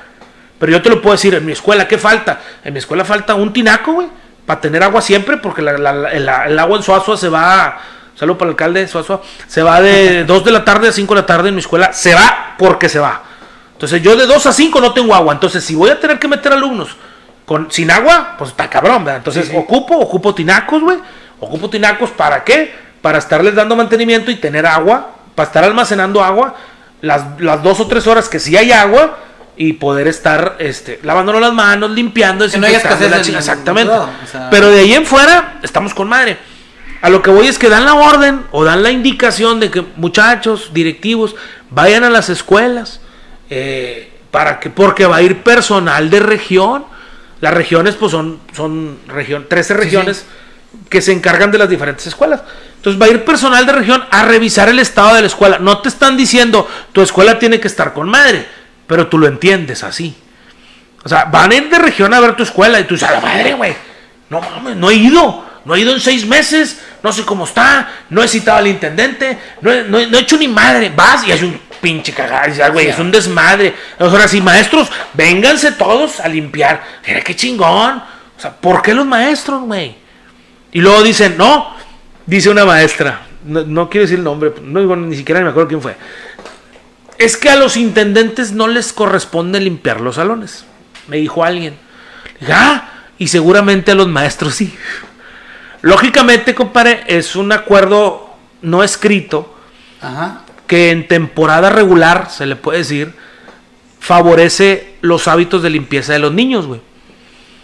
Pero 0.57 0.71
yo 0.71 0.81
te 0.81 0.89
lo 0.89 1.01
puedo 1.01 1.15
decir, 1.15 1.35
en 1.35 1.45
mi 1.45 1.51
escuela, 1.51 1.87
¿qué 1.87 1.99
falta? 1.99 2.41
En 2.63 2.73
mi 2.73 2.79
escuela 2.79 3.05
falta 3.05 3.35
un 3.35 3.53
tinaco, 3.53 3.93
güey, 3.93 4.07
para 4.49 4.61
tener 4.61 4.81
agua 4.81 4.99
siempre, 4.99 5.37
porque 5.37 5.61
la- 5.61 5.77
la- 5.77 5.93
la- 5.93 6.09
el, 6.47 6.57
agua 6.57 6.75
en 6.77 6.81
Suazua 6.81 7.15
se 7.17 7.29
va, 7.29 7.77
saludo 8.15 8.35
para 8.39 8.49
el 8.49 8.53
alcalde 8.53 8.79
de 8.79 8.87
Suazua, 8.87 9.21
se 9.45 9.61
va 9.61 9.79
de 9.79 10.23
2 10.25 10.43
de 10.43 10.49
la 10.49 10.65
tarde 10.65 10.87
a 10.87 10.91
5 10.91 11.13
de 11.13 11.21
la 11.21 11.27
tarde 11.27 11.49
en 11.49 11.53
mi 11.55 11.59
escuela, 11.61 11.93
se 11.93 12.15
va 12.15 12.55
porque 12.57 12.89
se 12.89 12.97
va. 12.97 13.21
Entonces 13.73 14.01
yo 14.01 14.15
de 14.15 14.25
2 14.25 14.43
a 14.47 14.51
5 14.51 14.81
no 14.81 14.91
tengo 14.91 15.13
agua, 15.13 15.33
entonces 15.35 15.63
si 15.63 15.75
voy 15.75 15.91
a 15.91 15.99
tener 15.99 16.17
que 16.17 16.27
meter 16.27 16.51
alumnos 16.51 16.97
con, 17.45 17.69
sin 17.71 17.91
agua, 17.91 18.33
pues 18.39 18.49
está 18.49 18.67
cabrón, 18.71 19.05
¿verdad? 19.05 19.17
Entonces 19.17 19.45
Sí, 19.45 19.51
sí. 19.51 19.55
ocupo, 19.57 19.95
ocupo 19.99 20.33
tinacos, 20.33 20.81
güey, 20.81 20.97
ocupo 21.39 21.69
tinacos, 21.69 22.09
¿para 22.09 22.43
qué? 22.43 22.73
Para 23.03 23.19
estarles 23.19 23.53
dando 23.53 23.75
mantenimiento 23.75 24.31
y 24.31 24.37
tener 24.37 24.65
agua, 24.65 25.11
para 25.35 25.45
estar 25.45 25.63
almacenando 25.63 26.23
agua 26.23 26.55
las, 27.01 27.39
las 27.39 27.61
dos 27.61 27.79
o 27.81 27.87
tres 27.87 28.07
horas 28.07 28.27
que 28.27 28.39
sí 28.39 28.57
hay 28.57 28.71
agua 28.71 29.15
y 29.61 29.73
poder 29.73 30.07
estar 30.07 30.55
este, 30.59 31.01
lavándonos 31.03 31.41
las 31.41 31.51
manos, 31.51 31.91
limpiando, 31.91 32.49
Que 32.49 32.57
no 32.57 32.65
escasez 32.65 33.11
la 33.11 33.17
en 33.17 33.35
Exactamente. 33.35 33.93
todo, 33.93 34.09
o 34.23 34.25
sea- 34.25 34.49
Pero 34.49 34.69
de 34.71 34.79
ahí 34.79 34.93
en 34.93 35.05
fuera 35.05 35.59
estamos 35.61 35.93
con 35.93 36.07
madre. 36.07 36.37
A 37.01 37.09
lo 37.09 37.21
que 37.21 37.29
voy 37.29 37.47
es 37.47 37.59
que 37.59 37.67
dan 37.67 37.83
la 37.83 37.93
orden 37.93 38.45
o 38.51 38.63
dan 38.63 38.83
la 38.83 38.89
indicación 38.89 39.59
de 39.59 39.69
que 39.69 39.83
muchachos, 39.97 40.69
directivos, 40.73 41.35
vayan 41.71 42.05
a 42.05 42.09
las 42.09 42.29
escuelas 42.29 43.01
eh, 43.49 44.13
para 44.31 44.61
que, 44.61 44.69
porque 44.69 45.05
va 45.05 45.17
a 45.17 45.21
ir 45.21 45.43
personal 45.43 46.09
de 46.09 46.21
región. 46.21 46.85
Las 47.41 47.53
regiones, 47.53 47.95
pues 47.95 48.13
son, 48.13 48.39
son 48.55 48.97
región, 49.07 49.45
13 49.49 49.73
regiones 49.73 50.25
que 50.89 51.01
se 51.01 51.11
encargan 51.11 51.51
de 51.51 51.57
las 51.57 51.69
diferentes 51.69 52.07
escuelas. 52.07 52.43
Entonces 52.77 53.01
va 53.01 53.07
a 53.07 53.09
ir 53.09 53.25
personal 53.25 53.65
de 53.65 53.73
región 53.73 54.05
a 54.09 54.23
revisar 54.23 54.69
el 54.69 54.79
estado 54.79 55.15
de 55.15 55.21
la 55.21 55.27
escuela. 55.27 55.59
No 55.59 55.79
te 55.79 55.89
están 55.89 56.15
diciendo 56.15 56.65
tu 56.93 57.01
escuela 57.01 57.39
tiene 57.39 57.59
que 57.59 57.67
estar 57.67 57.91
con 57.93 58.07
madre, 58.07 58.47
pero 58.89 59.07
tú 59.07 59.19
lo 59.19 59.27
entiendes 59.27 59.83
así. 59.83 60.15
O 61.03 61.07
sea, 61.07 61.25
van 61.25 61.51
a 61.51 61.55
ir 61.55 61.69
de 61.69 61.77
región 61.77 62.11
a 62.11 62.19
ver 62.19 62.35
tu 62.35 62.41
escuela 62.41 62.79
y 62.79 62.85
tú 62.85 62.95
dices, 62.95 63.07
a 63.07 63.21
madre, 63.21 63.53
güey. 63.53 63.75
No 64.31 64.41
mames, 64.41 64.75
no 64.75 64.89
he 64.89 64.95
ido. 64.95 65.45
No 65.63 65.75
he 65.75 65.81
ido 65.81 65.93
en 65.93 65.99
seis 65.99 66.25
meses. 66.25 66.81
No 67.03 67.13
sé 67.13 67.23
cómo 67.23 67.45
está. 67.45 67.87
No 68.09 68.23
he 68.23 68.27
citado 68.27 68.57
al 68.57 68.65
intendente. 68.65 69.37
No 69.61 69.71
he, 69.71 70.19
hecho 70.19 70.37
ni 70.37 70.47
madre. 70.47 70.91
Vas 70.95 71.23
y 71.23 71.31
es 71.31 71.43
un 71.43 71.61
pinche 71.79 72.11
cagada. 72.13 72.47
dices, 72.47 72.73
güey, 72.73 72.87
es 72.87 72.97
un 72.97 73.11
desmadre. 73.11 73.75
Ahora 73.99 74.27
sí, 74.27 74.41
maestros, 74.41 74.89
vénganse 75.13 75.73
todos 75.73 76.19
a 76.19 76.27
limpiar. 76.27 76.83
Mira 77.05 77.21
qué 77.21 77.35
chingón. 77.35 78.01
O 78.37 78.41
sea, 78.41 78.55
¿por 78.55 78.81
qué 78.81 78.95
los 78.95 79.05
maestros, 79.05 79.61
güey? 79.61 79.95
Y 80.71 80.81
luego 80.81 81.03
dicen, 81.03 81.37
no, 81.37 81.75
dice 82.25 82.49
una 82.49 82.65
maestra, 82.65 83.21
no, 83.45 83.63
no 83.63 83.89
quiero 83.89 84.05
decir 84.05 84.17
el 84.17 84.23
nombre, 84.23 84.51
no 84.63 84.79
digo 84.79 84.95
ni 84.95 85.15
siquiera 85.15 85.41
me 85.41 85.49
acuerdo 85.49 85.67
quién 85.67 85.81
fue. 85.81 85.95
Es 87.19 87.37
que 87.37 87.49
a 87.49 87.55
los 87.55 87.77
intendentes 87.77 88.53
no 88.53 88.67
les 88.67 88.91
corresponde 88.93 89.59
limpiar 89.59 90.01
los 90.01 90.15
salones, 90.15 90.65
me 91.07 91.17
dijo 91.17 91.43
alguien. 91.43 91.75
Ah, 92.49 92.89
y 93.17 93.27
seguramente 93.27 93.91
a 93.91 93.95
los 93.95 94.07
maestros 94.07 94.55
sí. 94.55 94.73
Lógicamente, 95.81 96.55
compadre, 96.55 97.03
es 97.07 97.35
un 97.35 97.51
acuerdo 97.51 98.29
no 98.61 98.83
escrito 98.83 99.53
Ajá. 100.01 100.41
que 100.65 100.91
en 100.91 101.07
temporada 101.07 101.69
regular, 101.69 102.29
se 102.31 102.45
le 102.45 102.55
puede 102.55 102.79
decir, 102.79 103.13
favorece 103.99 104.95
los 105.01 105.27
hábitos 105.27 105.61
de 105.61 105.69
limpieza 105.69 106.13
de 106.13 106.19
los 106.19 106.33
niños, 106.33 106.65
güey. 106.67 106.81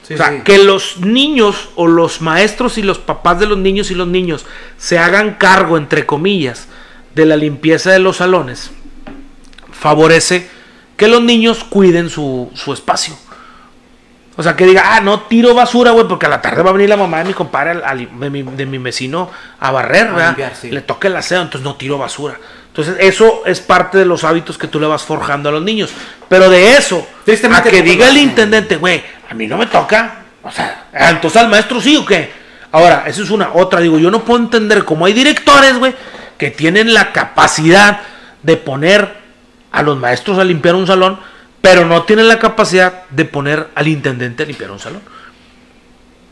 Sí, 0.03 0.14
O 0.14 0.18
sea, 0.18 0.30
sí. 0.32 0.41
que 0.43 0.60
los 0.60 0.97
niños 0.99 1.70
o 1.76 1.88
los 1.88 2.22
maestros 2.22 2.78
y 2.78 2.84
los 2.84 2.99
papás 2.99 3.39
de 3.39 3.47
los 3.47 3.58
niños 3.58 3.89
y 3.89 3.95
los 3.95 4.08
niños 4.08 4.45
se 4.78 4.99
hagan 4.99 5.36
cargo, 5.36 5.78
entre 5.78 6.06
comillas, 6.06 6.68
de 7.16 7.26
la 7.26 7.38
limpieza 7.38 7.91
de 7.91 7.99
los 7.99 8.18
salones, 8.18 8.72
favorece 9.86 10.49
que 10.97 11.07
los 11.07 11.21
niños 11.21 11.63
cuiden 11.63 12.09
su, 12.09 12.49
su 12.55 12.73
espacio. 12.73 13.15
O 14.36 14.41
sea, 14.41 14.55
que 14.55 14.65
diga, 14.65 14.95
ah, 14.95 14.99
no 14.99 15.21
tiro 15.21 15.53
basura, 15.53 15.91
güey, 15.91 16.07
porque 16.07 16.25
a 16.25 16.29
la 16.29 16.41
tarde 16.41 16.63
va 16.63 16.71
a 16.71 16.73
venir 16.73 16.89
la 16.89 16.97
mamá 16.97 17.19
de 17.19 17.25
mi 17.25 17.33
compadre, 17.33 17.69
al- 17.71 17.83
al- 17.86 18.19
de, 18.19 18.29
mi, 18.31 18.41
de 18.41 18.65
mi 18.65 18.79
vecino, 18.79 19.29
a 19.59 19.69
barrer, 19.71 20.07
¿verdad? 20.07 20.29
limpiar, 20.29 20.55
sí. 20.59 20.71
Le 20.71 20.81
toca 20.81 21.07
el 21.07 21.15
aseo, 21.15 21.41
entonces 21.43 21.63
no 21.63 21.75
tiro 21.75 21.99
basura. 21.99 22.36
Entonces, 22.67 22.95
eso 22.99 23.43
es 23.45 23.61
parte 23.61 23.99
de 23.99 24.05
los 24.05 24.23
hábitos 24.23 24.57
que 24.57 24.67
tú 24.67 24.79
le 24.79 24.88
vas 24.88 25.03
forjando 25.03 25.49
a 25.49 25.51
los 25.51 25.61
niños. 25.61 25.91
Pero 26.27 26.49
de 26.49 26.73
eso, 26.75 27.07
Tristemente 27.23 27.69
a 27.69 27.71
que 27.71 27.83
diga 27.83 28.09
el 28.09 28.17
intendente, 28.17 28.77
güey, 28.77 29.03
a 29.29 29.33
mí 29.36 29.45
no 29.45 29.57
me 29.57 29.67
toca. 29.67 30.23
O 30.43 30.51
sea, 30.51 30.88
entonces 30.91 31.39
al 31.41 31.47
maestro 31.49 31.79
sí 31.79 31.95
o 31.95 32.03
qué. 32.05 32.31
Ahora, 32.71 33.03
eso 33.07 33.21
es 33.23 33.29
una 33.29 33.51
otra. 33.53 33.79
Digo, 33.81 33.99
yo 33.99 34.09
no 34.09 34.25
puedo 34.25 34.41
entender 34.43 34.83
cómo 34.83 35.05
hay 35.05 35.13
directores, 35.13 35.77
güey, 35.77 35.93
que 36.38 36.49
tienen 36.51 36.93
la 36.93 37.13
capacidad 37.13 38.01
de 38.43 38.57
poner 38.57 39.24
a 39.76 39.84
los 39.84 39.97
maestros 39.97 40.39
a 40.39 40.43
limpiar 40.45 40.73
un 40.76 40.88
salón, 40.88 41.19
pero 41.61 41.86
no 41.86 42.03
tienen 42.03 42.28
la 42.28 42.39
capacidad 42.39 43.03
de 43.09 43.26
poner 43.26 43.67
al 43.76 43.88
intendente 43.88 44.43
a 44.43 44.45
limpiar 44.45 44.71
un 44.71 44.80
salón. 44.80 45.01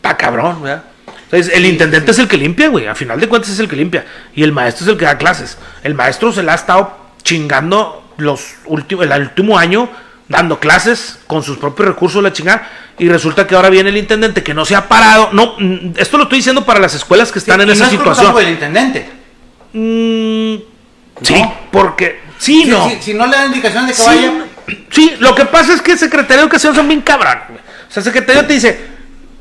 Pa' 0.01 0.15
cabrón, 0.17 0.61
¿verdad? 0.63 0.83
Entonces, 1.25 1.53
el 1.53 1.65
intendente 1.65 2.11
es 2.11 2.19
el 2.19 2.27
que 2.27 2.37
limpia, 2.37 2.69
güey. 2.69 2.87
A 2.87 2.95
final 2.95 3.19
de 3.19 3.27
cuentas 3.27 3.51
es 3.51 3.59
el 3.59 3.67
que 3.67 3.75
limpia. 3.75 4.05
Y 4.35 4.43
el 4.43 4.51
maestro 4.51 4.85
es 4.85 4.91
el 4.91 4.97
que 4.97 5.05
da 5.05 5.17
clases. 5.17 5.57
El 5.83 5.93
maestro 5.95 6.31
se 6.31 6.43
la 6.43 6.53
ha 6.53 6.55
estado 6.55 6.95
chingando 7.23 8.13
los 8.17 8.53
últimos, 8.65 9.05
el 9.05 9.21
último 9.21 9.57
año 9.57 9.89
dando 10.29 10.59
clases 10.59 11.19
con 11.27 11.43
sus 11.43 11.57
propios 11.57 11.89
recursos, 11.89 12.23
la 12.23 12.31
chingada, 12.31 12.69
y 12.97 13.09
resulta 13.09 13.45
que 13.45 13.55
ahora 13.55 13.69
viene 13.69 13.89
el 13.89 13.97
intendente 13.97 14.41
que 14.43 14.53
no 14.53 14.63
se 14.65 14.75
ha 14.75 14.87
parado. 14.87 15.29
No, 15.33 15.55
mm, 15.59 15.93
esto 15.97 16.17
lo 16.17 16.23
estoy 16.23 16.39
diciendo 16.39 16.63
para 16.63 16.79
las 16.79 16.93
escuelas 16.95 17.31
que 17.31 17.39
están 17.39 17.59
en 17.61 17.69
Y 17.69 17.71
esa 17.73 17.85
no 17.85 17.91
es 17.91 17.97
situación. 17.97 18.35
del 18.35 18.49
intendente. 18.49 19.09
Mm, 19.73 20.55
Sí, 21.21 21.35
No. 21.35 21.53
porque 21.71 22.19
sí, 22.37 22.63
Si, 22.63 22.69
no. 22.69 22.89
si- 22.89 23.01
si 23.01 23.13
no 23.13 23.25
le 23.27 23.35
dan 23.35 23.47
indicación 23.47 23.85
de 23.87 23.93
que 23.93 23.97
Sí, 24.01 24.05
vaya, 24.07 24.45
sí, 24.89 25.13
lo 25.19 25.33
que 25.35 25.45
pasa 25.45 25.73
es 25.73 25.81
que 25.81 25.93
el 25.93 25.99
secretario 25.99 26.37
de 26.37 26.41
Educación 26.43 26.75
son 26.75 26.87
bien 26.87 27.01
cabrón. 27.01 27.37
O 27.49 27.91
sea, 27.91 28.01
el 28.01 28.03
secretario 28.05 28.45
te 28.45 28.53
dice, 28.53 28.79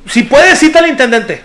si 0.08 0.22
puedes, 0.24 0.58
cita 0.58 0.78
al 0.80 0.88
intendente. 0.88 1.44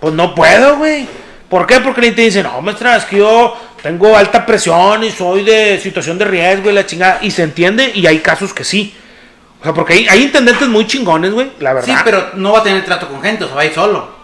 Pues 0.00 0.14
no 0.14 0.34
puedo, 0.34 0.76
güey. 0.78 1.06
¿Por 1.48 1.66
qué? 1.66 1.80
Porque 1.80 2.00
el 2.00 2.06
intendente 2.06 2.38
dice, 2.38 2.42
no, 2.42 2.60
maestra, 2.62 2.96
es 2.96 3.04
que 3.04 3.18
yo 3.18 3.56
tengo 3.82 4.16
alta 4.16 4.46
presión 4.46 5.02
y 5.04 5.10
soy 5.10 5.44
de 5.44 5.78
situación 5.82 6.16
de 6.16 6.24
riesgo 6.24 6.70
y 6.70 6.72
la 6.74 6.86
chingada. 6.86 7.18
Y 7.22 7.30
se 7.30 7.42
entiende 7.42 7.90
y 7.94 8.06
hay 8.06 8.20
casos 8.20 8.54
que 8.54 8.64
sí. 8.64 8.94
O 9.60 9.64
sea, 9.64 9.74
porque 9.74 9.92
hay, 9.94 10.08
hay 10.08 10.22
intendentes 10.22 10.68
muy 10.68 10.86
chingones, 10.86 11.32
güey, 11.32 11.50
la 11.58 11.74
verdad. 11.74 11.86
sí, 11.94 12.00
pero 12.04 12.30
no 12.34 12.52
va 12.52 12.60
a 12.60 12.62
tener 12.62 12.82
trato 12.84 13.08
con 13.08 13.20
gente, 13.20 13.44
o 13.44 13.46
sea, 13.48 13.56
va 13.56 13.62
a 13.62 13.66
ir 13.66 13.74
solo. 13.74 14.19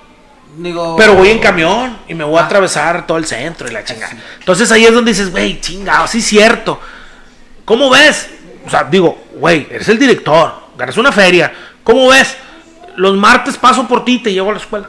Digo, 0.58 0.96
Pero 0.96 1.14
voy 1.14 1.28
en 1.30 1.38
camión 1.38 1.98
y 2.08 2.14
me 2.14 2.24
voy 2.24 2.38
a 2.38 2.42
Ah. 2.42 2.46
atravesar 2.46 3.06
todo 3.06 3.18
el 3.18 3.26
centro 3.26 3.68
y 3.68 3.72
la 3.72 3.84
chingada. 3.84 4.14
Entonces 4.38 4.70
ahí 4.72 4.84
es 4.84 4.92
donde 4.94 5.10
dices, 5.10 5.30
güey, 5.30 5.60
chingado, 5.60 6.06
sí 6.06 6.18
es 6.18 6.24
cierto. 6.26 6.80
¿Cómo 7.64 7.90
ves? 7.90 8.30
O 8.66 8.70
sea, 8.70 8.84
digo, 8.84 9.22
güey, 9.34 9.66
eres 9.70 9.88
el 9.88 9.98
director, 9.98 10.52
ganas 10.76 10.96
una 10.96 11.12
feria. 11.12 11.52
¿Cómo 11.84 12.08
ves? 12.08 12.36
Los 12.96 13.16
martes 13.16 13.56
paso 13.58 13.86
por 13.86 14.04
ti 14.04 14.14
y 14.14 14.18
te 14.22 14.32
llevo 14.32 14.50
a 14.50 14.54
la 14.54 14.58
escuela. 14.60 14.88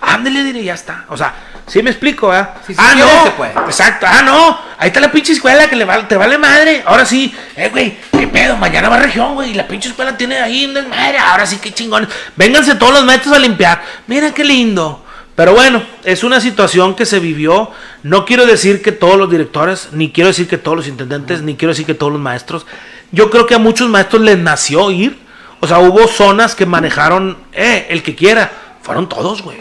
Ándale, 0.00 0.44
diré, 0.44 0.62
ya 0.62 0.74
está. 0.74 1.04
O 1.08 1.16
sea, 1.16 1.34
sí 1.66 1.82
me 1.82 1.90
explico, 1.90 2.28
¿verdad? 2.28 2.54
Ah, 2.76 2.94
no. 2.96 3.24
se 3.24 3.30
puede. 3.30 3.52
Exacto. 3.52 4.06
Ah, 4.08 4.22
no. 4.22 4.58
Ahí 4.78 4.88
está 4.88 5.00
la 5.00 5.10
pinche 5.10 5.32
escuela 5.32 5.68
que 5.68 5.76
le 5.76 5.86
te 6.08 6.16
vale 6.16 6.38
madre. 6.38 6.82
Ahora 6.86 7.06
sí. 7.06 7.34
Eh, 7.56 7.70
güey, 7.70 7.96
qué 8.12 8.26
pedo. 8.26 8.56
Mañana 8.56 8.88
va 8.88 8.96
a 8.96 9.00
región, 9.00 9.34
güey. 9.34 9.50
Y 9.50 9.54
la 9.54 9.66
pinche 9.66 9.88
escuela 9.88 10.16
tiene 10.16 10.38
ahí 10.38 10.66
un 10.66 10.74
desmadre. 10.74 11.18
Ahora 11.18 11.46
sí, 11.46 11.58
qué 11.58 11.72
chingón. 11.72 12.06
Vénganse 12.36 12.74
todos 12.74 12.92
los 12.92 13.04
maestros 13.04 13.34
a 13.34 13.38
limpiar. 13.38 13.82
Mira 14.06 14.32
qué 14.32 14.44
lindo. 14.44 15.02
Pero 15.34 15.52
bueno, 15.52 15.82
es 16.04 16.24
una 16.24 16.40
situación 16.40 16.94
que 16.94 17.04
se 17.04 17.18
vivió. 17.18 17.70
No 18.02 18.24
quiero 18.24 18.46
decir 18.46 18.82
que 18.82 18.92
todos 18.92 19.16
los 19.16 19.30
directores, 19.30 19.90
ni 19.92 20.10
quiero 20.10 20.28
decir 20.28 20.48
que 20.48 20.56
todos 20.56 20.76
los 20.76 20.88
intendentes, 20.88 21.42
ni 21.42 21.56
quiero 21.56 21.72
decir 21.72 21.84
que 21.84 21.94
todos 21.94 22.12
los 22.12 22.20
maestros. 22.20 22.66
Yo 23.12 23.30
creo 23.30 23.46
que 23.46 23.54
a 23.54 23.58
muchos 23.58 23.88
maestros 23.88 24.22
les 24.22 24.38
nació 24.38 24.90
ir. 24.90 25.18
O 25.60 25.66
sea, 25.66 25.78
hubo 25.78 26.06
zonas 26.06 26.54
que 26.54 26.66
manejaron, 26.66 27.38
eh, 27.52 27.86
el 27.90 28.02
que 28.02 28.14
quiera. 28.14 28.50
Fueron 28.82 29.08
todos, 29.08 29.42
güey. 29.42 29.58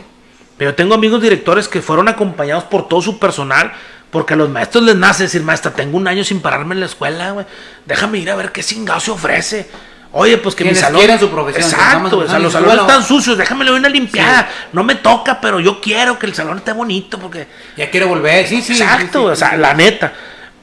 Pero 0.58 0.76
tengo 0.76 0.96
amigos 0.96 1.22
directores 1.22 1.68
que 1.68 1.82
fueron 1.82 2.08
acompañados 2.08 2.64
por 2.66 2.88
todo 2.88 3.02
su 3.02 3.20
personal. 3.20 3.74
Porque 4.12 4.34
a 4.34 4.38
los 4.38 4.50
maestros 4.50 4.84
les 4.86 4.96
nace 4.96 5.24
decir, 5.24 5.42
maestra, 5.42 5.74
tengo 5.74 5.98
un 5.98 6.08
año 6.08 6.24
sin 6.24 6.40
pararme 6.40 6.74
en 6.74 6.80
la 6.80 6.86
escuela, 6.86 7.32
güey. 7.32 7.46
Déjame 7.86 8.20
ir 8.20 8.30
a 8.30 8.36
ver 8.36 8.54
qué 8.54 8.64
chingado 8.64 9.00
se 9.02 9.12
ofrece. 9.12 9.68
Oye, 10.18 10.38
pues 10.38 10.56
que 10.56 10.64
mi 10.64 10.74
salón. 10.74 11.02
su 11.20 11.30
profesión, 11.30 11.66
Exacto, 11.66 12.20
o 12.20 12.28
sea, 12.28 12.40
los 12.40 12.54
salones 12.54 12.80
están 12.80 13.04
sucios, 13.04 13.38
déjame 13.38 13.66
le 13.66 13.72
doy 13.72 13.80
una 13.82 13.90
limpiada. 13.90 14.50
No 14.72 14.82
me 14.86 14.96
toca, 14.96 15.42
pero 15.42 15.60
yo 15.60 15.82
quiero 15.82 16.18
que 16.18 16.28
el 16.28 16.34
salón 16.34 16.60
esté 16.60 16.72
bonito 16.72 17.20
porque. 17.20 17.48
ya 17.76 17.92
quiere 17.92 18.06
volver. 18.06 18.48
Sí, 18.48 18.62
sí. 18.62 18.72
Exacto, 18.72 19.04
sí, 19.06 19.10
sí, 19.12 19.18
o 19.18 19.36
sea, 19.36 19.58
la 19.58 19.74
neta. 19.74 20.14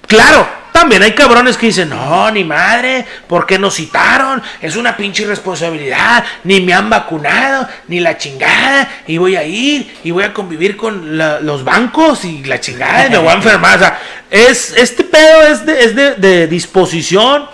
Claro, 0.07 0.49
también 0.73 1.03
hay 1.03 1.13
cabrones 1.13 1.57
que 1.57 1.67
dicen, 1.67 1.91
no, 1.91 2.31
ni 2.31 2.45
madre, 2.45 3.05
¿por 3.29 3.47
qué 3.47 3.59
nos 3.59 3.75
citaron? 3.75 4.43
Es 4.61 4.75
una 4.77 4.97
pinche 4.97 5.23
irresponsabilidad, 5.23 6.25
ni 6.45 6.61
me 6.61 6.73
han 6.73 6.89
vacunado, 6.91 7.69
ni 7.89 8.01
la 8.01 8.17
chingada, 8.19 8.89
y 9.07 9.19
voy 9.19 9.37
a 9.37 9.45
ir, 9.45 9.95
y 10.03 10.11
voy 10.11 10.25
a 10.25 10.33
convivir 10.33 10.77
con 10.77 11.17
la- 11.19 11.41
los 11.41 11.63
bancos, 11.63 12.25
y 12.25 12.43
la 12.45 12.59
chingada, 12.61 13.07
y 13.07 13.11
me 13.11 13.19
voy 13.19 13.29
a 13.29 13.35
enfermar. 13.35 13.77
O 13.77 13.79
sea, 13.81 13.99
es, 14.31 14.75
este 14.77 15.05
pedo 15.05 15.43
es 15.47 15.65
de, 15.67 15.85
es 15.85 15.95
de, 15.95 16.15
de 16.17 16.47
disposición, 16.49 17.47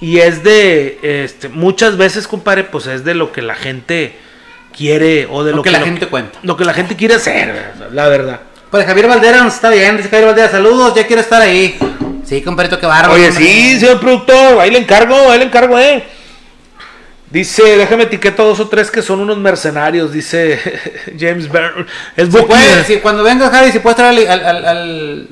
y 0.00 0.18
es 0.18 0.44
de, 0.44 1.24
este, 1.24 1.48
muchas 1.48 1.96
veces, 1.96 2.28
compadre, 2.28 2.64
pues 2.64 2.86
es 2.86 3.04
de 3.04 3.14
lo 3.14 3.32
que 3.32 3.42
la 3.42 3.54
gente 3.56 4.16
quiere, 4.76 5.26
o 5.30 5.42
de 5.42 5.50
Lo 5.50 5.56
lo, 5.58 5.62
que 5.64 5.70
la 5.70 5.80
gente 5.80 6.06
cuenta. 6.06 6.38
Lo 6.42 6.56
que 6.56 6.64
la 6.64 6.74
gente 6.74 6.94
quiere 6.94 7.14
hacer, 7.14 7.72
la 7.92 8.08
verdad. 8.08 8.40
Pues 8.70 8.86
Javier 8.86 9.08
Valdera 9.08 9.42
nos 9.42 9.54
está 9.54 9.70
viendo, 9.70 9.96
dice 9.96 10.10
Javier 10.10 10.26
Valdera, 10.26 10.50
saludos, 10.50 10.94
ya 10.94 11.06
quiero 11.06 11.22
estar 11.22 11.40
ahí. 11.42 11.76
Sí, 12.28 12.42
compadrito, 12.42 12.78
qué 12.78 12.84
bárbaro. 12.86 13.14
Oye, 13.14 13.28
hombre. 13.28 13.42
sí, 13.44 13.80
señor 13.80 14.00
productor, 14.00 14.60
ahí 14.60 14.70
le 14.70 14.78
encargo, 14.78 15.30
ahí 15.30 15.38
le 15.38 15.46
encargo, 15.46 15.78
eh. 15.78 16.04
Dice, 17.30 17.62
déjame 17.78 18.04
etiqueta 18.04 18.42
dos 18.42 18.60
o 18.60 18.68
tres 18.68 18.90
que 18.90 19.00
son 19.02 19.20
unos 19.20 19.38
mercenarios, 19.38 20.12
dice 20.12 20.58
James 21.18 21.50
Byrne. 21.50 21.86
Es 22.16 22.30
Si 22.30 22.42
puede- 22.42 22.84
si 22.84 22.96
cuando 22.98 23.22
venga 23.22 23.48
Javi, 23.50 23.72
si 23.72 23.78
puedes 23.78 23.96
traer 23.96 24.28
al, 24.30 24.44
al, 24.46 24.64
al, 24.66 25.28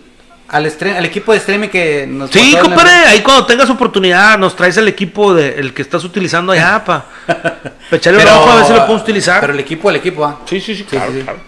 al, 0.48 1.04
equipo 1.04 1.32
de 1.32 1.38
streaming 1.38 1.68
que 1.68 2.06
nos 2.06 2.30
Sí, 2.30 2.56
compadre, 2.60 2.92
ahí 3.08 3.20
cuando 3.20 3.44
tengas 3.46 3.68
oportunidad 3.68 4.38
nos 4.38 4.56
traes 4.56 4.76
el 4.78 4.88
equipo 4.88 5.34
de, 5.34 5.58
el 5.58 5.74
que 5.74 5.82
estás 5.82 6.02
utilizando 6.04 6.52
allá 6.52 6.82
para 6.84 7.04
echarle 7.90 8.22
un 8.22 8.28
ojo 8.28 8.50
a 8.50 8.56
ver 8.56 8.64
si 8.66 8.72
lo 8.72 8.78
podemos 8.80 9.02
utilizar. 9.02 9.40
Pero 9.40 9.52
el 9.52 9.60
equipo, 9.60 9.90
el 9.90 9.96
equipo, 9.96 10.24
ah. 10.24 10.40
sí, 10.46 10.60
sí, 10.60 10.74
sí, 10.74 10.82
Sí, 10.88 10.96
claro, 10.96 11.12
sí, 11.12 11.18
sí. 11.18 11.24
claro. 11.24 11.38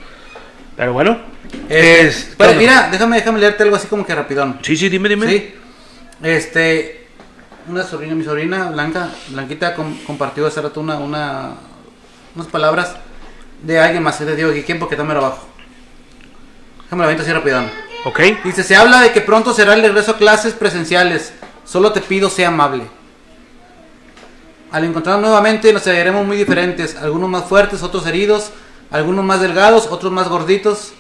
Pero 0.77 0.93
bueno, 0.93 1.19
Este, 1.69 2.01
es- 2.07 2.35
pues, 2.37 2.49
¿qué 2.51 2.55
onda? 2.57 2.59
mira, 2.61 2.89
déjame, 2.91 3.17
déjame 3.17 3.41
leerte 3.41 3.63
algo 3.63 3.77
así 3.77 3.87
como 3.89 4.05
que 4.07 4.15
rapidón. 4.15 4.59
Sí, 4.63 4.77
sí, 4.77 4.89
dime, 4.89 5.09
dime. 5.09 5.27
Sí. 5.27 5.55
Este, 6.23 7.07
una 7.69 7.85
sobrina, 7.85 8.15
mi 8.15 8.25
sobrina 8.25 8.71
Blanca, 8.71 9.11
Blanquita 9.29 9.75
com- 9.75 9.97
compartió 10.07 10.47
hace 10.47 10.61
rato 10.61 10.81
una, 10.81 10.97
una, 10.99 11.51
unas 12.35 12.47
palabras 12.49 12.97
de 13.63 13.79
alguien 13.79 14.03
más, 14.03 14.19
de 14.19 14.37
Diego 14.37 14.53
Guiquén, 14.53 14.79
porque 14.79 14.95
está 14.95 15.05
mero 15.05 15.21
abajo. 15.21 15.47
Déjame 16.85 17.05
la 17.15 17.23
así 17.23 17.33
rapidón. 17.33 17.71
Ok. 18.05 18.21
Dice, 18.45 18.63
se 18.63 18.77
habla 18.77 19.01
de 19.01 19.13
que 19.13 19.21
pronto 19.21 19.53
será 19.53 19.75
el 19.75 19.83
regreso 19.83 20.13
a 20.13 20.17
clases 20.17 20.55
presenciales. 20.55 21.33
Solo 21.65 21.93
te 21.93 22.01
pido, 22.01 22.31
sea 22.31 22.49
amable. 22.49 22.85
Al 24.71 24.85
encontrarnos 24.85 25.23
nuevamente 25.27 25.73
nos 25.73 25.87
hallaremos 25.87 26.27
muy 26.27 26.37
diferentes. 26.37 26.97
Algunos 26.97 27.29
más 27.29 27.45
fuertes, 27.45 27.83
otros 27.83 28.07
heridos. 28.07 28.53
Algunos 28.91 29.25
más 29.25 29.41
delgados, 29.41 29.89
otros 29.91 30.11
más 30.13 30.29
gorditos. 30.29 30.93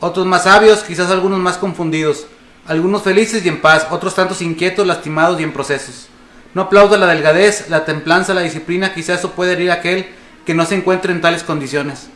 Otros 0.00 0.26
más 0.26 0.44
sabios, 0.44 0.82
quizás 0.82 1.10
algunos 1.10 1.38
más 1.38 1.58
confundidos. 1.58 2.26
Algunos 2.66 3.02
felices 3.02 3.44
y 3.44 3.48
en 3.48 3.60
paz. 3.60 3.86
Otros 3.90 4.14
tantos 4.14 4.40
inquietos, 4.42 4.86
lastimados 4.86 5.40
y 5.40 5.44
en 5.44 5.52
procesos. 5.52 6.08
No 6.54 6.62
aplaudo 6.62 6.96
la 6.96 7.06
delgadez, 7.06 7.68
la 7.68 7.84
templanza, 7.84 8.34
la 8.34 8.40
disciplina. 8.40 8.94
Quizás 8.94 9.18
eso 9.20 9.32
puede 9.32 9.52
herir 9.52 9.70
a 9.70 9.74
aquel 9.74 10.06
que 10.44 10.54
no 10.54 10.64
se 10.66 10.74
encuentre 10.74 11.12
en 11.12 11.20
tales 11.20 11.42
condiciones. 11.42 12.08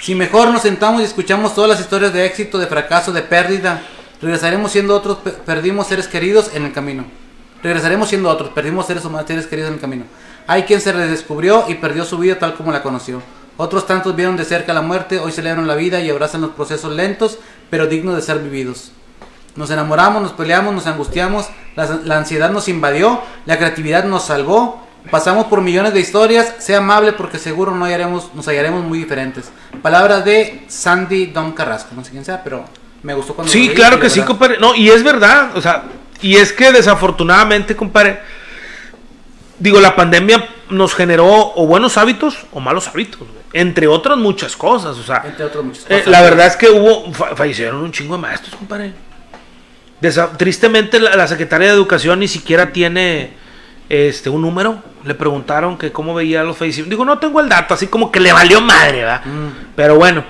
Si 0.00 0.14
mejor 0.14 0.48
nos 0.48 0.62
sentamos 0.62 1.00
y 1.02 1.04
escuchamos 1.04 1.54
todas 1.54 1.70
las 1.70 1.80
historias 1.80 2.12
de 2.12 2.24
éxito, 2.24 2.58
de 2.58 2.66
fracaso, 2.66 3.12
de 3.12 3.22
pérdida, 3.22 3.82
regresaremos 4.22 4.72
siendo 4.72 4.94
otros, 4.96 5.18
pe- 5.18 5.30
perdimos 5.32 5.88
seres 5.88 6.08
queridos 6.08 6.50
en 6.54 6.64
el 6.64 6.72
camino. 6.72 7.04
Regresaremos 7.62 8.08
siendo 8.08 8.30
otros, 8.30 8.50
perdimos 8.50 8.86
seres 8.86 9.04
humanos, 9.04 9.26
seres 9.28 9.46
queridos 9.46 9.68
en 9.68 9.74
el 9.74 9.80
camino. 9.80 10.04
Hay 10.46 10.62
quien 10.62 10.80
se 10.80 10.92
redescubrió 10.92 11.66
y 11.68 11.74
perdió 11.74 12.04
su 12.06 12.16
vida 12.16 12.38
tal 12.38 12.54
como 12.54 12.72
la 12.72 12.82
conoció. 12.82 13.22
Otros 13.60 13.86
tantos 13.86 14.16
vieron 14.16 14.38
de 14.38 14.46
cerca 14.46 14.72
la 14.72 14.80
muerte, 14.80 15.18
hoy 15.18 15.32
celebran 15.32 15.66
la 15.66 15.74
vida 15.74 16.00
y 16.00 16.08
abrazan 16.08 16.40
los 16.40 16.52
procesos 16.52 16.94
lentos, 16.94 17.38
pero 17.68 17.86
dignos 17.86 18.16
de 18.16 18.22
ser 18.22 18.38
vividos. 18.38 18.90
Nos 19.54 19.70
enamoramos, 19.70 20.22
nos 20.22 20.32
peleamos, 20.32 20.74
nos 20.74 20.86
angustiamos, 20.86 21.46
la, 21.76 22.00
la 22.06 22.16
ansiedad 22.16 22.50
nos 22.50 22.68
invadió, 22.68 23.20
la 23.44 23.58
creatividad 23.58 24.04
nos 24.04 24.24
salvó, 24.24 24.82
pasamos 25.10 25.44
por 25.48 25.60
millones 25.60 25.92
de 25.92 26.00
historias, 26.00 26.54
sea 26.58 26.78
amable 26.78 27.12
porque 27.12 27.36
seguro 27.36 27.74
no 27.74 27.84
hallaremos, 27.84 28.32
nos 28.32 28.48
hallaremos 28.48 28.82
muy 28.82 28.98
diferentes. 28.98 29.50
Palabras 29.82 30.24
de 30.24 30.64
Sandy 30.68 31.26
Don 31.26 31.52
Carrasco, 31.52 31.90
no 31.94 32.02
sé 32.02 32.12
quién 32.12 32.24
sea, 32.24 32.42
pero 32.42 32.64
me 33.02 33.12
gustó 33.12 33.34
cuando... 33.34 33.50
lo 33.50 33.52
Sí, 33.52 33.66
leí, 33.66 33.76
claro 33.76 34.00
que 34.00 34.08
sí, 34.08 34.22
compadre. 34.22 34.56
No, 34.58 34.74
y 34.74 34.88
es 34.88 35.02
verdad, 35.02 35.50
o 35.54 35.60
sea, 35.60 35.84
y 36.22 36.36
es 36.36 36.50
que 36.54 36.72
desafortunadamente, 36.72 37.76
compadre, 37.76 38.20
digo, 39.60 39.80
la 39.80 39.94
pandemia 39.94 40.48
nos 40.70 40.94
generó 40.94 41.26
o 41.54 41.66
buenos 41.66 41.96
hábitos 41.96 42.36
o 42.52 42.58
malos 42.60 42.88
hábitos, 42.88 43.20
güey. 43.20 43.30
entre 43.52 43.86
otras 43.86 44.18
muchas 44.18 44.56
cosas, 44.56 44.96
o 44.96 45.02
sea, 45.04 45.22
Entre 45.24 45.44
otras 45.44 45.62
muchas 45.64 45.84
eh, 45.84 45.88
cosas. 45.98 46.06
la 46.08 46.22
verdad 46.22 46.46
es 46.48 46.56
que 46.56 46.68
hubo, 46.68 47.12
fa- 47.12 47.36
fallecieron 47.36 47.80
un 47.82 47.92
chingo 47.92 48.16
de 48.16 48.22
maestros, 48.22 48.54
compadre. 48.56 48.92
Desa- 50.00 50.36
tristemente 50.36 50.98
la, 50.98 51.14
la 51.14 51.28
secretaria 51.28 51.68
de 51.68 51.74
Educación 51.74 52.20
ni 52.20 52.28
siquiera 52.28 52.72
tiene 52.72 53.34
este 53.88 54.30
un 54.30 54.42
número. 54.42 54.82
Le 55.04 55.14
preguntaron 55.14 55.76
que 55.78 55.92
cómo 55.92 56.14
veía 56.14 56.42
los 56.42 56.56
fallecimientos. 56.56 56.90
Digo, 56.90 57.04
no 57.04 57.18
tengo 57.18 57.40
el 57.40 57.48
dato, 57.48 57.74
así 57.74 57.86
como 57.86 58.10
que 58.10 58.20
le 58.20 58.32
valió 58.32 58.60
madre, 58.60 58.98
¿verdad? 59.00 59.24
Mm. 59.24 59.48
Pero 59.76 59.96
bueno, 59.96 60.24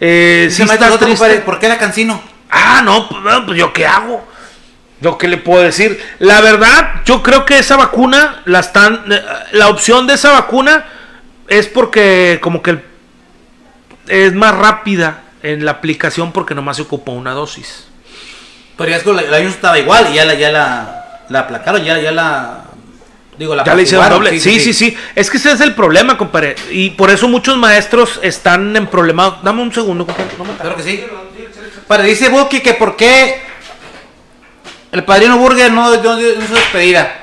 eh, 0.00 0.48
sí 0.50 0.62
está 0.62 0.90
compadre. 0.98 1.40
¿por 1.40 1.58
qué 1.58 1.68
la 1.68 1.78
cancino? 1.78 2.20
Ah, 2.50 2.82
no, 2.84 3.08
pues, 3.08 3.22
bueno, 3.22 3.46
pues 3.46 3.58
yo 3.58 3.72
qué 3.72 3.86
hago. 3.86 4.24
Yo 5.00 5.18
qué 5.18 5.28
le 5.28 5.36
puedo 5.36 5.62
decir. 5.62 6.00
La 6.18 6.40
verdad, 6.40 7.02
yo 7.04 7.22
creo 7.22 7.44
que 7.44 7.58
esa 7.58 7.76
vacuna 7.76 8.42
la 8.46 8.60
están, 8.60 9.04
eh, 9.12 9.22
la 9.52 9.68
opción 9.68 10.06
de 10.06 10.14
esa 10.14 10.32
vacuna 10.32 10.86
es 11.48 11.66
porque 11.66 12.38
como 12.42 12.62
que 12.62 12.78
es 14.08 14.32
más 14.34 14.54
rápida 14.56 15.22
en 15.42 15.64
la 15.64 15.72
aplicación 15.72 16.32
porque 16.32 16.54
nomás 16.54 16.76
se 16.76 16.82
ocupa 16.82 17.12
una 17.12 17.32
dosis. 17.32 17.86
Pero 18.76 18.90
ya 18.90 18.96
es 18.96 19.02
que 19.02 19.12
la, 19.12 19.22
la 19.22 19.38
estaba 19.38 19.78
igual 19.78 20.08
y 20.10 20.14
ya 20.14 20.24
la, 20.24 20.34
ya 20.34 20.50
la, 20.50 21.22
la 21.28 21.40
aplacaron, 21.40 21.82
ya, 21.82 21.98
ya 21.98 22.12
la... 22.12 22.62
Digo, 23.38 23.54
la 23.54 23.64
Ya 23.64 23.74
le 23.74 23.82
hicieron 23.82 24.08
doble. 24.08 24.40
Sí, 24.40 24.60
sí, 24.60 24.72
sí, 24.72 24.96
Es 25.14 25.30
que 25.30 25.36
ese 25.36 25.52
es 25.52 25.60
el 25.60 25.74
problema, 25.74 26.16
compadre. 26.16 26.56
Y 26.70 26.90
por 26.90 27.10
eso 27.10 27.28
muchos 27.28 27.58
maestros 27.58 28.18
están 28.22 28.74
en 28.74 28.86
problemas. 28.86 29.42
Dame 29.42 29.60
un 29.60 29.72
segundo, 29.72 30.06
compadre. 30.06 30.30
No 30.38 30.44
me 30.44 30.54
Claro 30.54 30.74
que 30.76 30.82
sí. 30.82 31.04
Padre, 31.86 32.08
dice 32.08 32.30
Buki 32.30 32.60
que 32.60 32.74
por 32.74 32.96
qué 32.96 33.42
el 34.96 35.04
padrino 35.04 35.36
Burger 35.36 35.70
no, 35.70 35.94
no, 35.94 36.16
no 36.16 36.20
hizo 36.20 36.54
despedida. 36.54 37.14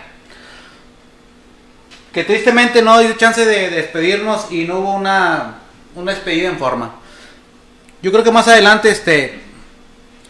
Que 2.14 2.24
tristemente 2.24 2.84
no 2.84 3.00
dio 3.00 3.14
chance 3.14 3.44
de, 3.44 3.70
de 3.72 3.78
despedirnos 3.78 4.52
y 4.52 4.66
no 4.66 4.80
hubo 4.80 4.94
una, 4.94 5.56
una 5.96 6.12
despedida 6.12 6.50
en 6.50 6.60
forma. 6.60 6.94
Yo 8.04 8.12
creo 8.12 8.24
que 8.24 8.32
más 8.32 8.48
adelante 8.48 8.90
este 8.90 9.42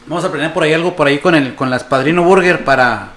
vamos 0.05 0.23
a 0.23 0.27
aprender 0.27 0.53
por 0.53 0.63
ahí 0.63 0.71
algo 0.71 0.95
por 0.95 1.07
ahí 1.07 1.19
con 1.19 1.35
el 1.35 1.53
con 1.55 1.69
las 1.69 1.83
Padrino 1.83 2.23
Burger 2.23 2.63
para 2.63 3.09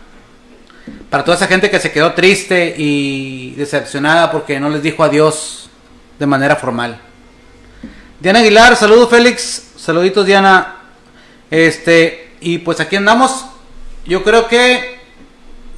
para 1.09 1.24
toda 1.24 1.36
esa 1.36 1.47
gente 1.47 1.70
que 1.70 1.78
se 1.78 1.93
quedó 1.93 2.12
triste 2.15 2.74
y 2.77 3.53
decepcionada 3.53 4.32
porque 4.32 4.59
no 4.59 4.70
les 4.70 4.82
dijo 4.82 5.05
adiós 5.05 5.70
de 6.19 6.27
manera 6.27 6.57
formal. 6.57 6.98
Diana 8.19 8.40
Aguilar, 8.40 8.74
saludos 8.74 9.09
Félix, 9.09 9.70
saluditos 9.77 10.27
Diana. 10.27 10.78
Este, 11.48 12.35
y 12.40 12.59
pues 12.59 12.81
aquí 12.81 12.97
andamos. 12.97 13.47
Yo 14.06 14.22
creo 14.22 14.46
que 14.48 14.96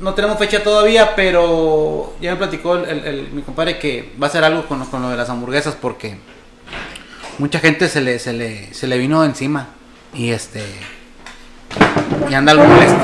no 0.00 0.14
tenemos 0.14 0.38
fecha 0.38 0.62
todavía, 0.62 1.16
pero 1.16 2.14
ya 2.20 2.30
me 2.32 2.36
platicó 2.36 2.76
el, 2.76 2.84
el- 2.88 3.04
el- 3.06 3.28
mi 3.32 3.42
compadre 3.42 3.78
que 3.78 4.12
va 4.20 4.26
a 4.26 4.30
hacer 4.30 4.44
algo 4.44 4.66
con, 4.66 4.78
lo- 4.78 4.90
con 4.90 5.02
lo 5.02 5.10
de 5.10 5.16
las 5.16 5.28
hamburguesas 5.30 5.74
porque 5.80 6.16
mucha 7.38 7.58
gente 7.60 7.88
se 7.88 8.00
le, 8.00 8.18
se 8.18 8.32
le, 8.32 8.72
se 8.74 8.86
le 8.86 8.98
vino 8.98 9.24
encima. 9.24 9.68
Y 10.14 10.30
este. 10.30 10.62
Y 12.30 12.34
anda 12.34 12.52
algo 12.52 12.64
molesto. 12.64 12.98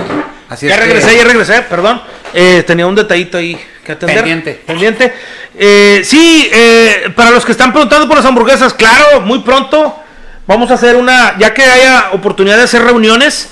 Así 0.48 0.66
Ya 0.68 0.74
es 0.74 0.80
que- 0.80 0.86
regresé, 0.86 1.16
ya 1.16 1.24
regresé, 1.24 1.62
perdón. 1.62 2.01
Eh, 2.32 2.62
tenía 2.66 2.86
un 2.86 2.94
detallito 2.94 3.38
ahí 3.38 3.59
que 3.84 3.92
atender. 3.92 4.16
Pendiente. 4.16 4.52
Pendiente. 4.66 5.14
Eh, 5.56 6.02
sí, 6.05 6.51
eh, 6.52 7.12
para 7.14 7.30
los 7.30 7.44
que 7.44 7.52
están 7.52 7.72
preguntando 7.72 8.06
por 8.09 8.16
las 8.16 8.26
hamburguesas, 8.26 8.74
claro, 8.74 9.20
muy 9.20 9.40
pronto 9.40 9.96
vamos 10.46 10.70
a 10.70 10.74
hacer 10.74 10.96
una, 10.96 11.38
ya 11.38 11.55
que 11.55 11.62
haya 11.62 12.10
oportunidad 12.12 12.56
de 12.56 12.64
hacer 12.64 12.82
reuniones, 12.82 13.51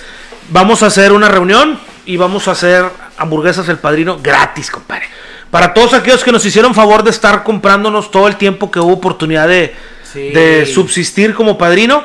vamos 0.50 0.82
a 0.82 0.86
hacer 0.86 1.12
una 1.12 1.28
reunión 1.28 1.78
y 2.06 2.16
vamos 2.16 2.48
a 2.48 2.52
hacer 2.52 2.84
hamburguesas 3.18 3.68
el 3.68 3.78
padrino 3.78 4.18
gratis, 4.22 4.70
compadre. 4.70 5.04
Para 5.50 5.74
todos 5.74 5.92
aquellos 5.94 6.24
que 6.24 6.32
nos 6.32 6.44
hicieron 6.46 6.74
favor 6.74 7.02
de 7.02 7.10
estar 7.10 7.44
comprándonos 7.44 8.10
todo 8.10 8.26
el 8.28 8.36
tiempo 8.36 8.70
que 8.70 8.80
hubo 8.80 8.92
oportunidad 8.94 9.46
de, 9.48 9.74
Sí. 10.12 10.30
de 10.30 10.66
subsistir 10.66 11.34
como 11.34 11.56
padrino. 11.58 12.04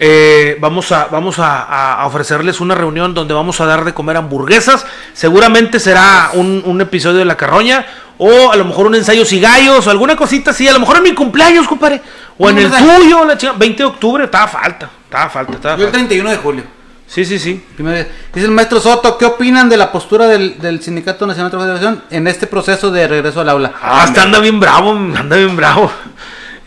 eh, 0.00 0.56
vamos 0.60 0.92
a, 0.92 1.06
vamos 1.06 1.36
a, 1.38 2.04
ofrecerles 2.06 2.60
una 2.60 2.76
reunión 2.76 3.14
donde 3.14 3.34
vamos 3.34 3.60
a 3.60 3.66
dar 3.66 3.84
de 3.84 3.92
comer 3.94 4.16
hamburguesas. 4.16 4.86
Seguramente 5.12 5.80
será 5.80 6.30
un, 6.34 6.62
un 6.64 6.80
episodio 6.80 7.18
de 7.18 7.24
La 7.24 7.36
Carroña. 7.36 7.84
O 8.20 8.50
a 8.52 8.56
lo 8.56 8.64
mejor 8.64 8.86
un 8.86 8.94
ensayo 8.96 9.24
cigallos 9.24 9.86
o 9.86 9.90
alguna 9.90 10.14
cosita 10.16 10.50
así. 10.52 10.66
A 10.68 10.72
lo 10.72 10.78
mejor 10.80 10.96
en 10.98 11.02
mi 11.04 11.14
cumpleaños, 11.14 11.66
compadre. 11.68 12.00
O 12.38 12.48
en 12.48 12.58
el 12.58 12.70
tuyo, 12.70 13.24
la 13.24 13.36
chinga- 13.36 13.54
20 13.58 13.78
de 13.78 13.84
octubre. 13.88 14.24
Estaba 14.24 14.46
falta. 14.48 14.88
Estaba 15.04 15.28
falta. 15.30 15.52
Estaba 15.54 15.76
Yo 15.76 15.86
el 15.86 15.90
falta. 15.92 15.98
31 15.98 16.30
de 16.30 16.36
julio. 16.36 16.64
Sí, 17.08 17.24
sí, 17.24 17.38
sí. 17.38 17.64
Primer 17.74 17.94
día. 17.94 18.08
Dice 18.34 18.46
el 18.46 18.52
maestro 18.52 18.80
Soto, 18.80 19.16
¿qué 19.16 19.24
opinan 19.24 19.68
de 19.68 19.76
la 19.78 19.90
postura 19.90 20.26
del, 20.28 20.58
del 20.60 20.82
Sindicato 20.82 21.26
Nacional 21.26 21.50
de 21.50 21.56
Trabajo 21.56 22.02
en 22.10 22.26
este 22.28 22.46
proceso 22.46 22.90
de 22.90 23.08
regreso 23.08 23.40
al 23.40 23.48
aula? 23.48 23.72
Ah, 23.82 24.02
hasta 24.02 24.22
anda 24.22 24.38
bien 24.40 24.60
bravo. 24.60 24.90
Anda 24.92 25.36
bien 25.36 25.56
bravo. 25.56 25.90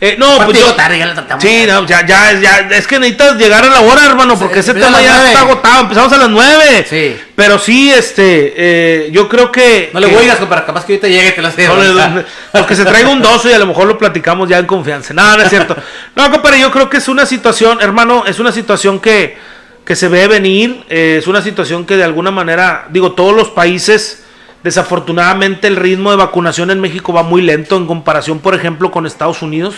Eh, 0.00 0.16
no, 0.18 0.26
pues 0.34 0.46
Partido 0.48 0.66
yo- 0.66 0.74
tarde, 0.74 0.98
ya 0.98 1.06
lo 1.06 1.14
tratamos. 1.14 1.44
Sí, 1.44 1.64
no, 1.64 1.86
ya, 1.86 2.04
ya, 2.04 2.32
ya, 2.40 2.58
es 2.76 2.88
que 2.88 2.98
necesitas 2.98 3.36
llegar 3.36 3.62
a 3.64 3.68
la 3.68 3.82
hora, 3.82 4.04
hermano, 4.04 4.36
porque 4.36 4.58
ese 4.58 4.74
tema 4.74 4.98
a 4.98 5.00
ya 5.00 5.28
está 5.28 5.42
agotado. 5.42 5.82
Empezamos 5.82 6.12
a 6.12 6.16
las 6.16 6.28
nueve. 6.28 6.84
Sí. 6.90 7.16
Pero 7.36 7.56
sí, 7.60 7.92
este, 7.92 8.52
eh, 8.56 9.10
yo 9.12 9.28
creo 9.28 9.52
que. 9.52 9.90
No 9.94 10.00
le 10.00 10.08
que- 10.08 10.16
oigas, 10.16 10.38
para 10.40 10.66
capaz 10.66 10.84
que 10.86 10.94
ahorita 10.94 11.06
llegue 11.06 11.28
y 11.28 11.32
te 11.36 11.40
las 11.42 11.56
no 11.56 11.76
le- 12.16 12.24
porque 12.50 12.74
se 12.74 12.84
traiga 12.84 13.10
un 13.10 13.22
doso 13.22 13.48
y 13.48 13.52
a 13.52 13.58
lo 13.60 13.66
mejor 13.66 13.86
lo 13.86 13.96
platicamos 13.96 14.48
ya 14.48 14.58
en 14.58 14.66
confianza. 14.66 15.14
No, 15.14 15.36
no 15.36 15.42
es 15.44 15.48
cierto. 15.48 15.76
No, 16.16 16.28
compadre, 16.32 16.58
yo 16.58 16.72
creo 16.72 16.90
que 16.90 16.96
es 16.96 17.06
una 17.06 17.24
situación, 17.24 17.78
hermano, 17.80 18.24
es 18.26 18.40
una 18.40 18.50
situación 18.50 18.98
que, 18.98 19.38
que 19.84 19.96
se 19.96 20.08
ve 20.08 20.28
venir. 20.28 20.84
eh, 20.88 21.16
es 21.18 21.26
una 21.26 21.42
situación 21.42 21.84
que 21.86 21.96
de 21.96 22.04
alguna 22.04 22.30
manera, 22.30 22.86
digo, 22.90 23.12
todos 23.12 23.34
los 23.34 23.48
países, 23.50 24.24
desafortunadamente 24.62 25.66
el 25.66 25.76
ritmo 25.76 26.10
de 26.10 26.16
vacunación 26.16 26.70
en 26.70 26.80
México 26.80 27.12
va 27.12 27.22
muy 27.22 27.42
lento 27.42 27.76
en 27.76 27.86
comparación, 27.86 28.38
por 28.38 28.54
ejemplo, 28.54 28.90
con 28.90 29.06
Estados 29.06 29.42
Unidos. 29.42 29.76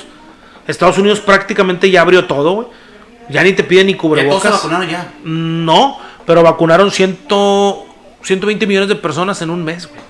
Estados 0.66 0.98
Unidos 0.98 1.20
prácticamente 1.20 1.90
ya 1.90 2.00
abrió 2.02 2.24
todo, 2.26 2.52
güey. 2.52 2.68
Ya 3.30 3.42
ni 3.42 3.52
te 3.52 3.64
piden 3.64 3.86
ni 3.86 3.92
Ya 3.94 3.98
todos 3.98 4.16
se 4.18 4.22
cubrebocas. 4.22 4.52
vacunaron 4.52 4.88
ya. 4.88 5.12
No, 5.24 5.98
pero 6.26 6.42
vacunaron 6.42 6.90
ciento, 6.90 7.86
120 8.22 8.66
millones 8.66 8.88
de 8.88 8.96
personas 8.96 9.40
en 9.42 9.50
un 9.50 9.64
mes, 9.64 9.86
güey. 9.88 10.00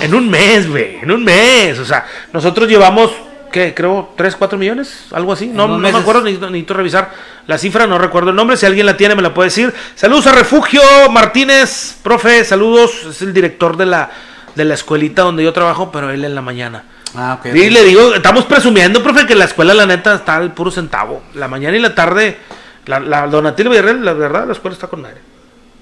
En 0.00 0.14
un 0.14 0.28
mes, 0.30 0.68
güey. 0.70 0.96
En 1.02 1.10
un 1.10 1.24
mes. 1.24 1.78
O 1.78 1.84
sea, 1.84 2.06
nosotros 2.32 2.68
llevamos, 2.68 3.10
¿qué? 3.52 3.74
Creo 3.74 4.12
3, 4.16 4.34
4 4.34 4.58
millones, 4.58 5.06
algo 5.12 5.32
así. 5.32 5.46
No, 5.46 5.68
no 5.68 5.78
me 5.78 5.90
acuerdo, 5.90 6.22
necesito, 6.22 6.50
necesito 6.50 6.74
revisar 6.74 7.12
la 7.46 7.58
cifra, 7.58 7.86
no 7.86 7.98
recuerdo 7.98 8.30
el 8.30 8.36
nombre. 8.36 8.56
Si 8.56 8.66
alguien 8.66 8.86
la 8.86 8.96
tiene, 8.96 9.14
me 9.14 9.22
la 9.22 9.32
puede 9.32 9.48
decir. 9.48 9.72
Saludos 9.94 10.26
a 10.26 10.32
Refugio 10.32 10.82
Martínez, 11.10 11.98
profe, 12.02 12.44
saludos. 12.44 13.04
Es 13.08 13.22
el 13.22 13.32
director 13.32 13.76
de 13.76 13.86
la, 13.86 14.10
de 14.56 14.64
la 14.64 14.74
escuelita 14.74 15.22
donde 15.22 15.44
yo 15.44 15.52
trabajo, 15.52 15.92
pero 15.92 16.10
él 16.10 16.24
en 16.24 16.34
la 16.34 16.42
mañana. 16.42 16.84
Ah, 17.14 17.38
ok. 17.38 17.54
Y 17.54 17.70
le 17.70 17.84
digo, 17.84 18.14
estamos 18.14 18.46
presumiendo, 18.46 19.02
profe, 19.02 19.26
que 19.26 19.34
la 19.34 19.44
escuela, 19.44 19.74
la 19.74 19.86
neta, 19.86 20.14
está 20.14 20.36
al 20.36 20.52
puro 20.52 20.70
centavo. 20.70 21.22
La 21.34 21.46
mañana 21.46 21.76
y 21.76 21.80
la 21.80 21.94
tarde, 21.94 22.38
la, 22.86 22.98
la 22.98 23.26
Donatil 23.28 23.68
Villarreal, 23.68 24.04
la 24.04 24.14
verdad, 24.14 24.46
la 24.46 24.52
escuela 24.52 24.74
está 24.74 24.88
con 24.88 25.02
madre. 25.02 25.20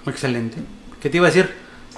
Excelente. 0.07 0.59
¿Qué 1.01 1.09
te 1.09 1.17
iba 1.17 1.29
a 1.29 1.31
decir? 1.31 1.55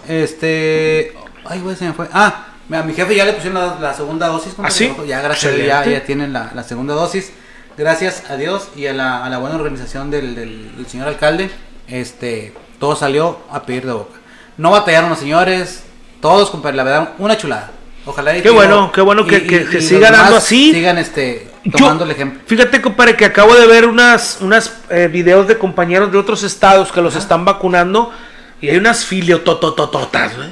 Este. 0.07 1.15
Ay, 1.45 1.61
güey, 1.61 1.75
se 1.77 1.87
me 1.87 1.93
fue. 1.93 2.09
Ah, 2.13 2.52
a 2.71 2.83
mi 2.83 2.95
jefe 2.95 3.15
ya 3.15 3.25
le 3.25 3.33
pusieron 3.35 3.61
la, 3.61 3.79
la 3.81 3.95
segunda 3.95 4.29
dosis. 4.29 4.55
¿Ah, 4.63 4.71
sí? 4.71 4.93
Ya, 5.07 5.21
gracias 5.21 5.57
ya, 5.59 5.85
ya 5.85 6.05
tienen 6.05 6.33
la, 6.33 6.51
la 6.55 6.63
segunda 6.63 6.95
dosis. 6.95 7.33
Gracias 7.77 8.25
a 8.31 8.37
Dios 8.37 8.69
y 8.77 8.87
a 8.87 8.93
la, 8.93 9.25
a 9.25 9.31
la 9.31 9.39
buena 9.39 9.57
organización 9.57 10.11
del, 10.11 10.35
del- 10.35 10.77
del 10.77 10.87
señor 10.87 11.09
alcalde. 11.09 11.51
Este. 11.89 12.53
Todo 12.79 12.97
salió 12.97 13.39
a 13.51 13.63
pedir 13.63 13.87
de 13.87 13.93
boca. 13.93 14.19
No 14.57 14.71
batallaron 14.71 15.11
los 15.11 15.19
señores. 15.19 15.85
Todos, 16.21 16.51
compadre, 16.51 16.77
la 16.77 16.85
verdad, 16.85 17.11
una 17.19 17.37
chulada. 17.37 17.71
Ojalá 18.05 18.37
y 18.37 18.43
Qué 18.43 18.51
bueno, 18.51 18.91
qué 18.93 19.01
bueno 19.01 19.25
que- 19.27 19.47
que- 19.47 19.65
que 19.67 19.75
los 19.77 19.85
siga 19.85 20.11
dando 20.11 20.37
así. 20.37 20.73
Sigan 20.73 20.99
este, 20.99 21.49
Yo- 21.65 21.79
tomando 21.79 22.05
el 22.05 22.11
ejemplo. 22.11 22.41
Fíjate, 22.47 22.81
compadre, 22.83 23.17
que 23.17 23.25
acabo 23.25 23.55
de 23.55 23.67
ver 23.67 23.87
unas, 23.87 24.39
unas 24.41 24.73
eh, 24.91 25.09
videos 25.11 25.47
de 25.47 25.57
compañeros 25.59 26.11
de 26.13 26.19
otros 26.19 26.43
estados 26.43 26.91
que 26.93 27.01
los 27.01 27.15
están 27.17 27.45
vacunando 27.45 28.13
y 28.61 28.69
hay 28.71 28.77
unas 28.77 29.05
filiotototototas, 29.05 30.37
güey, 30.37 30.49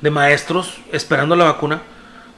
de 0.00 0.10
maestros 0.10 0.78
esperando 0.92 1.36
la 1.36 1.44
vacuna. 1.44 1.82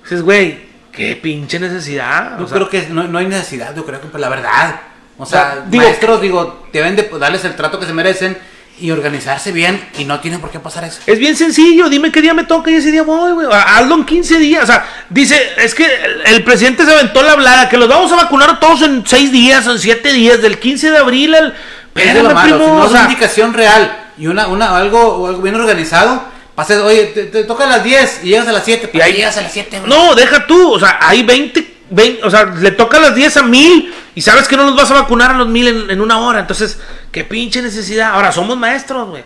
Dices, 0.02 0.22
güey, 0.22 0.60
qué 0.92 1.16
pinche 1.16 1.58
necesidad. 1.60 2.38
Yo 2.38 2.44
O 2.44 2.48
sea, 2.48 2.56
creo 2.56 2.68
que 2.68 2.86
no, 2.88 3.04
no 3.04 3.18
hay 3.18 3.26
necesidad, 3.26 3.74
yo 3.74 3.84
creo 3.84 4.00
que 4.00 4.18
la 4.18 4.28
verdad. 4.28 4.80
O 5.18 5.26
sea, 5.26 5.64
digo- 5.66 5.84
maestros, 5.84 6.20
digo, 6.20 6.66
deben 6.72 6.96
de 6.96 7.08
darles 7.18 7.44
el 7.44 7.54
trato 7.54 7.78
que 7.78 7.86
se 7.86 7.92
merecen 7.92 8.36
y 8.80 8.90
organizarse 8.90 9.52
bien 9.52 9.80
y 9.98 10.04
no 10.06 10.18
tienen 10.18 10.40
por 10.40 10.50
qué 10.50 10.58
pasar 10.58 10.82
eso. 10.84 11.00
Es 11.06 11.18
bien 11.18 11.36
sencillo, 11.36 11.88
dime 11.88 12.10
qué 12.10 12.20
día 12.20 12.34
me 12.34 12.44
toca 12.44 12.70
y 12.70 12.74
ese 12.74 12.90
día 12.90 13.02
voy, 13.04 13.32
güey. 13.32 13.46
Hazlo 13.52 13.94
en 13.96 14.04
15 14.04 14.38
días. 14.38 14.64
O 14.64 14.66
sea, 14.66 14.84
dice, 15.08 15.38
es 15.58 15.74
que 15.74 15.84
el, 15.84 16.22
el 16.34 16.42
presidente 16.42 16.84
se 16.84 16.92
aventó 16.92 17.22
la 17.22 17.32
hablada 17.32 17.68
que 17.68 17.76
los 17.76 17.88
vamos 17.88 18.10
a 18.10 18.16
vacunar 18.16 18.50
a 18.50 18.58
todos 18.60 18.82
en 18.82 19.04
6 19.06 19.30
días, 19.30 19.66
en 19.66 19.78
7 19.78 20.12
días, 20.12 20.42
del 20.42 20.58
15 20.58 20.90
de 20.90 20.98
abril 20.98 21.34
al. 21.34 21.54
Es 21.94 22.10
primo, 22.14 22.42
si 22.42 22.50
no 22.50 22.64
o 22.78 22.84
es 22.86 22.90
sea, 22.90 23.00
una 23.02 23.12
indicación 23.12 23.52
real 23.52 23.98
y 24.16 24.26
una, 24.26 24.48
una, 24.48 24.76
algo, 24.76 25.28
algo 25.28 25.42
bien 25.42 25.54
organizado, 25.54 26.24
pases, 26.54 26.78
oye, 26.80 27.06
te, 27.06 27.24
te 27.24 27.44
toca 27.44 27.64
a 27.64 27.68
las 27.68 27.84
10 27.84 28.20
y 28.24 28.28
llegas 28.28 28.48
a 28.48 28.52
las 28.52 28.64
7, 28.64 28.90
Y 28.92 29.00
ahí- 29.00 29.14
llegas 29.14 29.36
a 29.38 29.42
las 29.42 29.52
7, 29.52 29.78
güey. 29.80 29.88
No, 29.90 30.14
deja 30.14 30.46
tú, 30.46 30.72
o 30.72 30.78
sea, 30.78 30.98
hay 31.00 31.22
20, 31.22 31.74
20, 31.90 32.24
o 32.24 32.30
sea, 32.30 32.44
le 32.44 32.70
toca 32.72 32.98
a 32.98 33.00
las 33.00 33.14
10 33.14 33.36
a 33.38 33.42
1000 33.42 33.92
y 34.14 34.20
sabes 34.22 34.48
que 34.48 34.56
no 34.56 34.64
los 34.64 34.76
vas 34.76 34.90
a 34.90 34.94
vacunar 34.94 35.30
a 35.30 35.34
los 35.34 35.48
1000 35.48 35.68
en, 35.68 35.90
en 35.90 36.00
una 36.00 36.18
hora, 36.20 36.40
entonces, 36.40 36.78
qué 37.10 37.24
pinche 37.24 37.62
necesidad. 37.62 38.12
Ahora, 38.14 38.32
somos 38.32 38.56
maestros, 38.56 39.08
güey. 39.08 39.24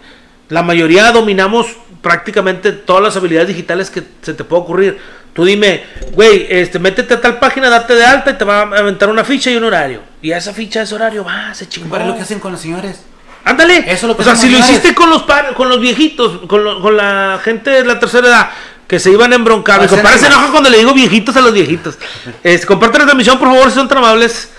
La 0.49 0.63
mayoría 0.63 1.11
dominamos 1.11 1.67
prácticamente 2.03 2.71
todas 2.73 3.03
las 3.03 3.17
habilidades 3.17 3.49
digitales 3.49 3.91
que 3.91 4.03
se 4.23 4.33
te 4.35 4.45
puede 4.45 4.63
ocurrir. 4.63 4.99
Tú 5.33 5.45
dime, 5.45 5.85
güey, 6.13 6.47
este, 6.49 6.79
métete 6.79 7.15
a 7.15 7.21
tal 7.21 7.39
página, 7.39 7.69
date 7.69 7.95
de 7.95 8.05
alta 8.05 8.31
y 8.31 8.35
te 8.39 8.45
va 8.45 8.61
a 8.61 8.63
aventar 8.63 9.09
una 9.11 9.25
ficha 9.25 9.51
y 9.51 9.57
un 9.57 9.65
horario. 9.65 10.01
Y 10.23 10.33
a 10.33 10.39
esa 10.39 10.55
ficha, 10.55 10.83
ese 10.83 10.95
horario, 10.95 11.25
va, 11.25 11.53
se 11.53 11.69
chingó. 11.69 11.85
Compadre, 11.89 12.07
lo 12.07 12.17
que 12.17 12.23
hacen 12.23 12.39
con 12.39 12.53
los 12.53 12.61
señores. 12.61 13.01
Ándale. 13.47 13.79
Eso 13.79 13.93
es 13.93 14.03
lo 14.03 14.17
que 14.17 14.23
o 14.23 14.25
sea, 14.25 14.37
si 14.37 14.51
lo 14.51 14.59
hiciste 14.59 14.95
con 14.95 15.09
los 15.09 15.23
par- 15.23 15.55
con 15.55 15.69
los 15.71 15.81
viejitos, 15.81 16.41
con, 16.47 16.63
lo- 16.65 16.81
con 16.83 16.97
la 16.97 17.41
gente 17.43 17.71
de 17.71 17.85
la 17.85 17.99
tercera 17.99 18.27
edad, 18.29 18.51
que 18.87 18.99
se 19.01 19.11
iban 19.11 19.33
a 19.33 19.37
embroncar. 19.37 19.81
Mi 19.81 19.87
compadre 19.89 20.19
se 20.19 20.27
enoja 20.27 20.51
cuando 20.51 20.69
le 20.69 20.79
digo 20.79 20.93
viejitos 20.93 21.35
a 21.37 21.41
los 21.41 21.53
viejitos. 21.53 21.97
Este, 22.43 22.67
comparte 22.67 22.99
la 22.99 23.05
transmisión, 23.05 23.39
por 23.39 23.49
favor, 23.49 23.69
si 23.71 23.77
son 23.77 23.89
tan 23.89 23.99
amables. 23.99 24.51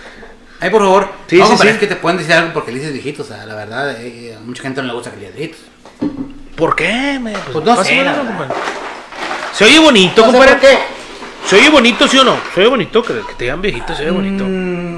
Ay, 0.59 0.69
por 0.72 0.81
favor. 0.81 1.09
Sí, 1.27 1.38
no, 1.38 1.47
sí, 1.47 1.57
sí. 1.61 1.68
es 1.68 1.77
que 1.77 1.85
te 1.88 1.95
pueden 1.97 2.18
decir 2.18 2.34
algo 2.34 2.53
porque 2.53 2.72
le 2.72 2.80
dices 2.80 2.93
viejitos. 2.93 3.30
O 3.30 3.34
sea, 3.34 3.45
la 3.45 3.53
verdad, 3.55 3.95
eh, 4.01 4.35
a 4.35 4.39
mucha 4.43 4.64
gente 4.64 4.81
no 4.81 4.88
le 4.88 4.93
gusta 4.93 5.11
que 5.11 5.18
le 5.18 5.31
digas 5.31 5.35
viejitos. 5.38 5.61
¿Por 6.55 6.76
qué? 6.76 7.19
me? 7.22 7.34
Pues 7.53 7.64
no 7.64 7.84
sé, 7.84 7.97
verdad. 7.97 8.18
compadre. 8.26 8.53
Se 9.53 9.65
oye 9.65 9.80
bonito, 9.80 10.26
No 10.26 10.31
compadre. 10.31 10.57
Se 11.45 11.55
oye 11.57 11.69
bonito, 11.69 12.07
¿sí 12.07 12.18
o 12.18 12.23
no? 12.23 12.38
Se 12.55 12.61
oye 12.61 12.69
bonito, 12.69 13.03
que, 13.03 13.14
que 13.14 13.34
te 13.38 13.43
digan 13.45 13.61
viejito, 13.61 13.95
se 13.95 14.01
oye 14.03 14.11
bonito. 14.11 14.43
Mm, 14.45 14.96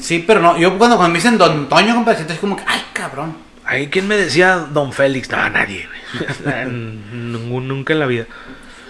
sí, 0.00 0.24
pero 0.26 0.40
no. 0.40 0.56
Yo 0.58 0.76
cuando, 0.78 0.96
cuando 0.96 1.12
me 1.12 1.18
dicen 1.18 1.38
Don 1.38 1.68
Toño, 1.68 1.94
compadre, 1.94 2.16
siento 2.18 2.32
así 2.32 2.40
como 2.40 2.56
que, 2.56 2.64
ay, 2.66 2.82
cabrón. 2.92 3.36
Ahí, 3.64 3.88
¿quién 3.88 4.06
me 4.06 4.16
decía 4.16 4.56
Don 4.70 4.92
Félix? 4.92 5.28
No, 5.30 5.48
nadie, 5.50 5.88
güey. 5.88 6.66
Ningún- 7.12 7.66
Nunca 7.68 7.92
en 7.92 7.98
la 8.00 8.06
vida. 8.06 8.26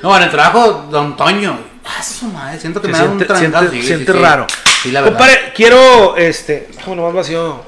No, 0.03 0.17
en 0.17 0.23
el 0.25 0.31
trabajo, 0.31 0.89
Don 0.91 1.17
Toño. 1.17 1.59
Ah, 1.85 2.03
su 2.03 2.27
madre, 2.27 2.59
siento 2.61 2.81
que 2.83 2.89
Se 2.89 2.93
me 2.93 2.99
da 2.99 3.05
un 3.05 3.19
trancazo. 3.19 3.39
siente- 3.71 3.71
sí, 3.81 3.87
siente 3.87 4.13
sí, 4.13 4.19
sí. 4.19 4.25
raro. 4.25 4.47
Sí, 4.83 4.91
la 4.91 5.01
verdad. 5.01 5.17
Compadre, 5.19 5.53
quiero, 5.55 6.17
este, 6.17 6.69
déjame 6.77 6.97
nomás 6.97 7.15
vacío 7.15 7.63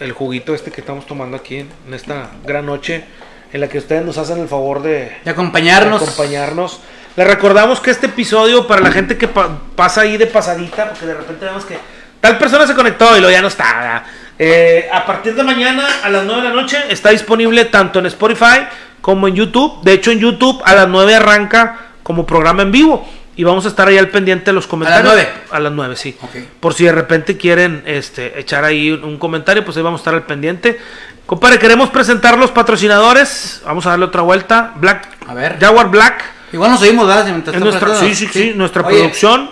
el 0.00 0.12
juguito 0.12 0.54
este 0.54 0.70
que 0.70 0.80
estamos 0.80 1.06
tomando 1.06 1.36
aquí 1.36 1.56
en, 1.56 1.68
en 1.86 1.94
esta 1.94 2.30
gran 2.44 2.64
noche. 2.66 3.04
en 3.52 3.60
la 3.60 3.68
que 3.68 3.78
ustedes 3.78 4.04
nos 4.04 4.18
hacen 4.18 4.38
el 4.38 4.48
favor 4.48 4.82
de, 4.82 4.90
De 4.90 5.12
de 5.24 5.30
acompañarnos. 5.30 6.02
acompañarnos. 6.02 6.80
Les 7.16 7.26
recordamos 7.26 7.80
que 7.80 7.90
este 7.90 8.06
episodio, 8.06 8.66
para 8.66 8.82
la 8.82 8.90
gente 8.90 9.16
que 9.16 9.28
pa- 9.28 9.60
pasa 9.76 10.02
ahí 10.02 10.16
de 10.18 10.26
pasadita, 10.26 10.90
porque 10.90 11.06
de 11.06 11.14
repente 11.14 11.44
vemos 11.46 11.64
que 11.64 11.78
tal 12.26 12.38
persona 12.38 12.66
se 12.66 12.74
conectó 12.74 13.16
y 13.16 13.20
luego 13.20 13.30
ya 13.30 13.40
no 13.40 13.46
está. 13.46 14.04
Eh, 14.36 14.88
a 14.92 15.06
partir 15.06 15.34
de 15.34 15.44
mañana 15.44 15.86
a 16.02 16.08
las 16.10 16.24
9 16.24 16.42
de 16.42 16.48
la 16.48 16.54
noche 16.54 16.76
está 16.88 17.10
disponible 17.10 17.66
tanto 17.66 18.00
en 18.00 18.06
Spotify 18.06 18.66
como 19.00 19.28
en 19.28 19.36
YouTube. 19.36 19.80
De 19.82 19.92
hecho, 19.92 20.10
en 20.10 20.18
YouTube 20.18 20.60
a 20.64 20.74
las 20.74 20.88
9 20.88 21.14
arranca 21.14 21.78
como 22.02 22.26
programa 22.26 22.62
en 22.62 22.72
vivo. 22.72 23.08
Y 23.36 23.44
vamos 23.44 23.64
a 23.66 23.68
estar 23.68 23.86
ahí 23.86 23.96
al 23.96 24.08
pendiente 24.08 24.46
de 24.46 24.54
los 24.54 24.66
comentarios. 24.66 25.12
9? 25.12 25.28
A 25.52 25.60
las 25.60 25.72
9, 25.72 25.94
sí. 25.94 26.16
Por 26.58 26.74
si 26.74 26.84
de 26.84 26.92
repente 26.92 27.36
quieren 27.36 27.84
este, 27.86 28.40
echar 28.40 28.64
ahí 28.64 28.90
un, 28.90 29.18
comentario, 29.18 29.64
pues 29.64 29.76
ahí 29.76 29.82
vamos 29.82 30.00
a 30.00 30.02
estar 30.02 30.14
al 30.14 30.24
pendiente. 30.24 30.80
Compadre, 31.26 31.58
queremos 31.60 31.90
presentar 31.90 32.38
los 32.38 32.50
patrocinadores. 32.50 33.62
Vamos 33.64 33.86
a 33.86 33.90
darle 33.90 34.06
otra 34.06 34.22
vuelta. 34.22 34.72
Black, 34.76 35.06
A 35.28 35.34
ver. 35.34 35.58
Jaguar 35.60 35.90
Black. 35.90 36.24
Igual 36.52 36.72
nos 36.72 36.82
oímos, 36.82 37.06
¿verdad? 37.06 37.28
Está 37.28 37.52
nuestra, 37.60 37.80
presentando. 37.80 38.16
sí, 38.16 38.26
sí, 38.26 38.28
sí, 38.32 38.52
nuestra 38.56 38.82
Oye, 38.84 38.98
producción. 38.98 39.50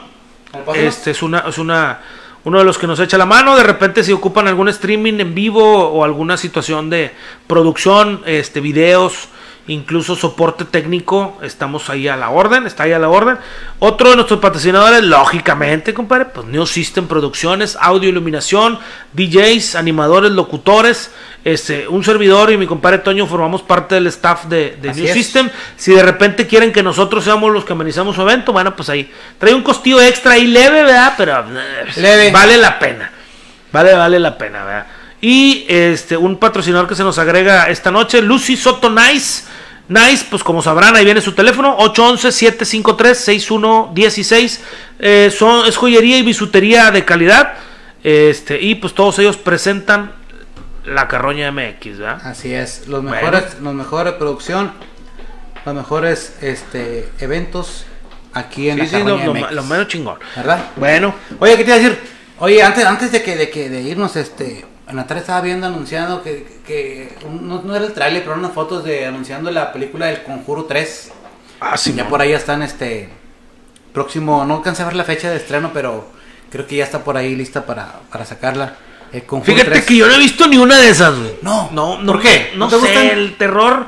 Este 0.74 1.10
es 1.10 1.22
una, 1.22 1.40
es 1.40 1.58
una, 1.58 2.00
uno 2.44 2.58
de 2.58 2.64
los 2.64 2.78
que 2.78 2.86
nos 2.86 3.00
echa 3.00 3.18
la 3.18 3.26
mano. 3.26 3.56
De 3.56 3.62
repente, 3.62 4.04
si 4.04 4.12
ocupan 4.12 4.48
algún 4.48 4.68
streaming 4.68 5.20
en 5.20 5.34
vivo 5.34 5.88
o 5.88 6.04
alguna 6.04 6.36
situación 6.36 6.90
de 6.90 7.12
producción, 7.46 8.22
este, 8.26 8.60
videos, 8.60 9.28
incluso 9.66 10.14
soporte 10.14 10.64
técnico, 10.64 11.38
estamos 11.42 11.88
ahí 11.88 12.06
a 12.06 12.16
la 12.16 12.30
orden, 12.30 12.66
está 12.66 12.82
ahí 12.82 12.92
a 12.92 12.98
la 12.98 13.08
orden. 13.08 13.38
Otro 13.78 14.10
de 14.10 14.16
nuestros 14.16 14.40
patrocinadores, 14.40 15.02
lógicamente, 15.02 15.94
compadre, 15.94 16.26
pues 16.26 16.46
New 16.46 16.66
System 16.66 17.06
Producciones, 17.06 17.76
audio, 17.80 18.08
iluminación, 18.08 18.78
DJs, 19.12 19.76
animadores, 19.76 20.32
locutores. 20.32 21.10
Este, 21.44 21.86
un 21.88 22.02
servidor 22.02 22.50
y 22.52 22.56
mi 22.56 22.66
compadre 22.66 22.98
Toño 22.98 23.26
formamos 23.26 23.60
parte 23.62 23.96
del 23.96 24.06
staff 24.06 24.44
de, 24.46 24.78
New 24.82 25.04
es. 25.04 25.12
System. 25.12 25.50
Si 25.76 25.94
de 25.94 26.02
repente 26.02 26.46
quieren 26.46 26.72
que 26.72 26.82
nosotros 26.82 27.24
seamos 27.24 27.52
los 27.52 27.64
que 27.64 27.72
amenizamos 27.72 28.16
su 28.16 28.22
evento, 28.22 28.52
bueno, 28.52 28.74
pues 28.74 28.88
ahí 28.88 29.10
trae 29.38 29.54
un 29.54 29.62
costillo 29.62 30.00
extra 30.00 30.32
ahí 30.32 30.46
leve, 30.46 30.82
¿verdad? 30.82 31.14
Pero 31.16 31.38
eh, 31.40 31.86
Leve. 31.96 32.30
vale 32.30 32.56
la 32.56 32.78
pena. 32.78 33.10
Vale, 33.72 33.94
vale 33.94 34.18
la 34.20 34.38
pena, 34.38 34.64
¿verdad? 34.64 34.86
Y 35.26 35.64
este, 35.70 36.18
un 36.18 36.36
patrocinador 36.36 36.86
que 36.86 36.94
se 36.94 37.02
nos 37.02 37.18
agrega 37.18 37.70
esta 37.70 37.90
noche, 37.90 38.20
Lucy 38.20 38.58
Soto 38.58 38.90
Nice. 38.90 39.44
Nice, 39.88 40.26
pues 40.28 40.44
como 40.44 40.60
sabrán, 40.60 40.96
ahí 40.96 41.04
viene 41.06 41.22
su 41.22 41.32
teléfono, 41.32 41.78
811-753-6116. 41.78 44.58
Eh, 44.98 45.32
son, 45.34 45.64
es 45.66 45.78
joyería 45.78 46.18
y 46.18 46.22
bisutería 46.22 46.90
de 46.90 47.06
calidad. 47.06 47.54
Este, 48.02 48.60
y 48.60 48.74
pues 48.74 48.92
todos 48.92 49.18
ellos 49.18 49.38
presentan 49.38 50.12
la 50.84 51.08
carroña 51.08 51.50
MX, 51.50 51.98
¿verdad? 52.00 52.20
Así 52.26 52.52
es, 52.52 52.86
los 52.86 53.02
Bueno. 53.02 53.16
mejores, 53.16 53.58
los 53.62 53.72
mejores 53.72 54.12
producción, 54.14 54.72
los 55.64 55.74
mejores 55.74 56.36
este 56.42 57.08
eventos 57.18 57.86
aquí 58.34 58.68
en 58.68 58.76
Sí, 58.76 58.82
la 58.82 58.88
sí, 58.88 58.92
Carroña 59.04 59.24
lo, 59.24 59.32
MX, 59.32 59.52
lo 59.52 59.62
menos 59.62 59.88
chingón. 59.88 60.18
¿verdad? 60.36 60.66
Bueno, 60.76 61.14
Oye, 61.38 61.56
¿qué 61.56 61.64
te 61.64 61.70
iba 61.70 61.76
a 61.76 61.78
decir? 61.78 61.98
Oye, 62.40 62.62
antes, 62.62 62.84
antes 62.84 63.10
de 63.10 63.22
que, 63.22 63.36
de 63.36 63.48
que 63.48 63.70
de 63.70 63.80
irnos, 63.80 64.16
este, 64.16 64.66
en 64.88 64.96
la 64.96 65.06
tarde 65.06 65.20
estaba 65.22 65.40
viendo 65.40 65.66
anunciando 65.66 66.22
que, 66.22 66.60
que 66.66 67.16
no, 67.42 67.62
no 67.62 67.74
era 67.74 67.84
el 67.86 67.92
tráiler, 67.92 68.22
pero 68.22 68.36
unas 68.36 68.52
fotos 68.52 68.84
de 68.84 69.06
anunciando 69.06 69.50
la 69.50 69.72
película 69.72 70.06
del 70.06 70.22
Conjuro 70.22 70.64
3. 70.64 71.12
ah, 71.60 71.76
sí, 71.76 71.94
ya 71.94 72.08
por 72.08 72.20
ahí 72.20 72.32
están, 72.32 72.62
este, 72.62 73.08
próximo, 73.92 74.44
no 74.44 74.56
alcancé 74.56 74.82
a 74.82 74.86
ver 74.86 74.96
la 74.96 75.04
fecha 75.04 75.30
de 75.30 75.36
estreno, 75.36 75.70
pero 75.72 76.08
creo 76.50 76.66
que 76.66 76.76
ya 76.76 76.84
está 76.84 77.02
por 77.04 77.16
ahí 77.16 77.34
lista 77.34 77.64
para, 77.64 78.00
para 78.10 78.24
sacarla. 78.24 78.76
El 79.12 79.22
Conjuro 79.24 79.52
Fíjate 79.54 79.70
3. 79.70 79.84
que 79.86 79.96
yo 79.96 80.06
no 80.08 80.14
he 80.14 80.18
visto 80.18 80.46
ni 80.48 80.56
una 80.58 80.76
de 80.78 80.88
esas, 80.88 81.16
güey. 81.16 81.36
No. 81.42 81.70
no, 81.72 81.98
no. 82.02 82.12
¿Por 82.12 82.20
qué? 82.22 82.52
No, 82.56 82.66
¿No 82.66 82.68
te 82.68 82.74
sé, 82.76 82.80
gustan? 82.80 83.06
el 83.06 83.36
terror. 83.36 83.86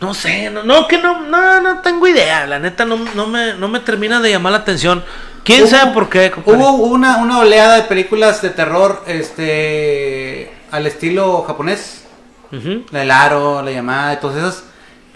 No 0.00 0.14
sé, 0.14 0.48
no, 0.48 0.62
no, 0.62 0.86
que 0.88 0.96
no, 0.96 1.26
no, 1.26 1.60
no 1.60 1.80
tengo 1.80 2.06
idea. 2.08 2.46
La 2.46 2.58
neta 2.58 2.84
no, 2.86 2.96
no, 3.14 3.26
me, 3.26 3.54
no 3.54 3.68
me 3.68 3.80
termina 3.80 4.20
de 4.20 4.30
llamar 4.30 4.52
la 4.52 4.58
atención. 4.58 5.04
¿Quién 5.44 5.64
Hubo- 5.64 5.68
sabe 5.70 5.92
por 5.92 6.08
qué? 6.08 6.30
compadre? 6.30 6.58
Hubo 6.58 6.70
una, 6.84 7.16
una 7.18 7.38
oleada 7.38 7.76
de 7.76 7.82
películas 7.82 8.42
de 8.42 8.50
terror, 8.50 9.02
este, 9.06 10.52
al 10.70 10.86
estilo 10.86 11.42
japonés. 11.46 12.04
Ujú. 12.52 12.84
La 12.90 13.00
del 13.00 13.10
aro, 13.10 13.62
la 13.62 13.70
llamada, 13.70 14.18
todas 14.20 14.36
esas. 14.36 14.64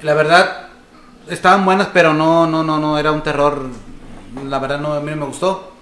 La 0.03 0.15
verdad, 0.15 0.69
estaban 1.29 1.65
buenas, 1.65 1.89
pero 1.93 2.15
no, 2.15 2.47
no, 2.47 2.63
no, 2.63 2.79
no, 2.79 2.99
era 2.99 3.13
un 3.13 3.23
terror. 3.23 3.69
La 4.49 4.59
verdad, 4.59 4.79
no, 4.81 4.95
a 4.95 5.01
mí 5.01 5.11
no 5.11 5.17
me 5.17 5.27
gustó. 5.27 5.73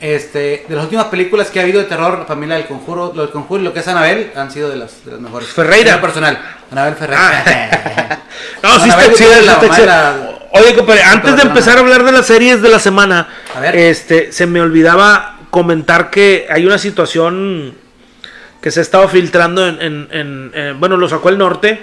Este, 0.00 0.64
de 0.68 0.74
las 0.76 0.84
últimas 0.84 1.06
películas 1.06 1.48
que 1.50 1.58
ha 1.58 1.62
habido 1.64 1.80
de 1.80 1.86
terror, 1.86 2.20
la 2.20 2.24
familia 2.24 2.54
del 2.56 2.66
conjuro, 2.68 3.12
lo 3.14 3.22
del 3.22 3.30
conjuro 3.32 3.60
y 3.60 3.64
lo 3.64 3.72
que 3.72 3.80
es 3.80 3.88
Anabel, 3.88 4.32
han 4.36 4.50
sido 4.52 4.68
de 4.70 4.76
las, 4.76 5.04
de 5.04 5.10
las 5.12 5.20
mejores. 5.20 5.48
Ferreira. 5.48 6.00
Personal. 6.00 6.38
Anabel 6.70 6.94
Ferreira. 6.94 7.44
No, 8.62 8.70
sí 8.80 8.88
está 8.88 9.00
Anabel 9.02 9.46
la 9.46 9.52
está 9.52 9.86
la- 9.86 10.37
Oye, 10.50 10.74
compadre, 10.74 11.02
antes 11.02 11.36
de 11.36 11.42
empezar 11.42 11.76
a 11.76 11.80
hablar 11.80 12.04
de 12.04 12.12
las 12.12 12.26
series 12.26 12.62
de 12.62 12.68
la 12.68 12.78
semana, 12.78 13.28
A 13.54 13.60
ver. 13.60 13.76
este, 13.76 14.32
se 14.32 14.46
me 14.46 14.60
olvidaba 14.60 15.38
comentar 15.50 16.10
que 16.10 16.46
hay 16.50 16.64
una 16.66 16.78
situación 16.78 17.74
que 18.62 18.70
se 18.70 18.80
ha 18.80 18.82
estado 18.82 19.08
filtrando 19.08 19.66
en, 19.66 19.80
en- 19.80 20.08
en- 20.10 20.50
en- 20.54 20.80
bueno, 20.80 20.96
lo 20.96 21.08
sacó 21.08 21.28
el 21.28 21.38
norte. 21.38 21.82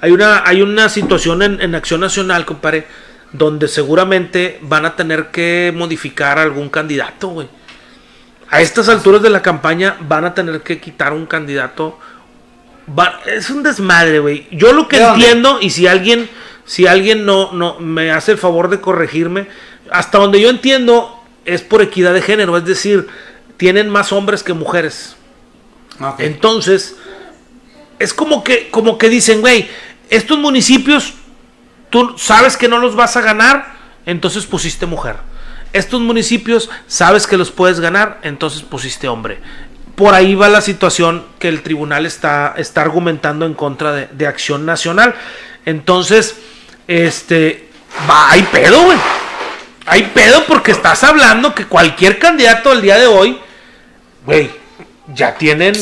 Hay 0.00 0.12
una, 0.12 0.42
hay 0.46 0.62
una 0.62 0.88
situación 0.88 1.42
en, 1.42 1.74
Acción 1.74 2.00
Nacional, 2.00 2.44
compadre, 2.44 2.86
donde 3.32 3.66
seguramente 3.66 4.58
van 4.62 4.86
a 4.86 4.94
tener 4.94 5.26
que 5.26 5.72
modificar 5.74 6.38
algún 6.38 6.68
candidato, 6.68 7.28
güey. 7.28 7.48
A 8.50 8.60
estas 8.60 8.88
alturas 8.88 9.20
de 9.22 9.30
la 9.30 9.42
campaña 9.42 9.96
van 10.00 10.24
a 10.24 10.32
tener 10.34 10.60
que 10.60 10.78
quitar 10.80 11.12
un 11.12 11.26
candidato. 11.26 11.98
Va- 12.96 13.20
es 13.26 13.50
un 13.50 13.64
desmadre, 13.64 14.20
güey. 14.20 14.46
Yo 14.52 14.72
lo 14.72 14.86
que 14.86 15.02
entiendo, 15.02 15.58
y 15.60 15.70
si 15.70 15.86
alguien, 15.88 16.28
si 16.66 16.86
alguien 16.86 17.24
no, 17.24 17.52
no 17.52 17.78
me 17.78 18.10
hace 18.10 18.32
el 18.32 18.38
favor 18.38 18.68
de 18.68 18.80
corregirme, 18.80 19.48
hasta 19.90 20.18
donde 20.18 20.40
yo 20.40 20.50
entiendo 20.50 21.22
es 21.44 21.62
por 21.62 21.80
equidad 21.80 22.12
de 22.12 22.20
género, 22.20 22.56
es 22.56 22.64
decir, 22.64 23.06
tienen 23.56 23.88
más 23.88 24.12
hombres 24.12 24.42
que 24.42 24.52
mujeres. 24.52 25.16
Entonces, 26.18 26.96
es 27.98 28.12
como 28.12 28.44
que, 28.44 28.68
como 28.70 28.98
que 28.98 29.08
dicen, 29.08 29.40
güey, 29.40 29.68
estos 30.10 30.38
municipios, 30.38 31.14
tú 31.88 32.14
sabes 32.18 32.56
que 32.56 32.68
no 32.68 32.78
los 32.78 32.96
vas 32.96 33.16
a 33.16 33.22
ganar, 33.22 33.76
entonces 34.04 34.44
pusiste 34.44 34.86
mujer. 34.86 35.16
Estos 35.72 36.00
municipios 36.00 36.68
sabes 36.86 37.26
que 37.26 37.36
los 37.36 37.50
puedes 37.50 37.80
ganar, 37.80 38.20
entonces 38.22 38.62
pusiste 38.62 39.08
hombre. 39.08 39.38
Por 39.94 40.14
ahí 40.14 40.34
va 40.34 40.48
la 40.48 40.60
situación 40.60 41.24
que 41.38 41.48
el 41.48 41.62
tribunal 41.62 42.04
está, 42.04 42.54
está 42.58 42.82
argumentando 42.82 43.46
en 43.46 43.54
contra 43.54 43.92
de, 43.92 44.08
de 44.08 44.26
Acción 44.26 44.66
Nacional. 44.66 45.14
Entonces, 45.64 46.36
este, 46.88 47.68
va, 48.08 48.30
hay 48.32 48.42
pedo, 48.42 48.82
güey. 48.84 48.98
Hay 49.86 50.02
pedo 50.14 50.44
porque 50.46 50.72
estás 50.72 51.04
hablando 51.04 51.54
que 51.54 51.64
cualquier 51.66 52.18
candidato 52.18 52.70
al 52.70 52.82
día 52.82 52.98
de 52.98 53.06
hoy, 53.06 53.38
güey, 54.24 54.50
ya 55.14 55.34
tienen 55.34 55.74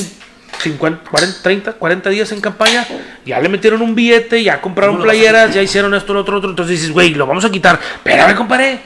50, 0.59 1.11
40, 1.11 1.43
30, 1.43 1.73
40 1.73 2.11
días 2.11 2.31
en 2.33 2.41
campaña, 2.41 2.87
ya 3.25 3.41
le 3.41 3.49
metieron 3.49 3.81
un 3.81 3.95
billete, 3.95 4.43
ya 4.43 4.61
compraron 4.61 4.97
¿Cómo 4.97 5.07
lo 5.07 5.09
vas 5.09 5.17
a 5.17 5.21
playeras, 5.21 5.55
ya 5.55 5.63
hicieron 5.63 5.95
esto, 5.95 6.13
lo 6.13 6.21
otro, 6.21 6.33
lo 6.33 6.39
otro. 6.39 6.51
Entonces 6.51 6.77
dices, 6.77 6.93
güey, 6.93 7.15
lo 7.15 7.27
vamos 7.27 7.45
a 7.47 7.51
quitar. 7.51 7.81
Espérame, 7.97 8.35
compadre. 8.37 8.79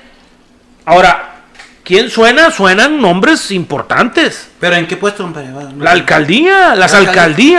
Ahora, 0.85 1.41
¿quién 1.83 2.09
suena? 2.11 2.51
Suenan 2.53 3.01
nombres 3.01 3.51
importantes. 3.51 4.49
Pero 4.61 4.77
¿en 4.77 4.87
qué 4.87 4.97
puesto, 4.97 5.25
compadre? 5.25 5.49
No- 5.49 5.83
La 5.85 5.91
alcaldía, 5.91 6.77
las 6.77 6.93
La 6.93 6.99
alcaldía. 6.99 7.09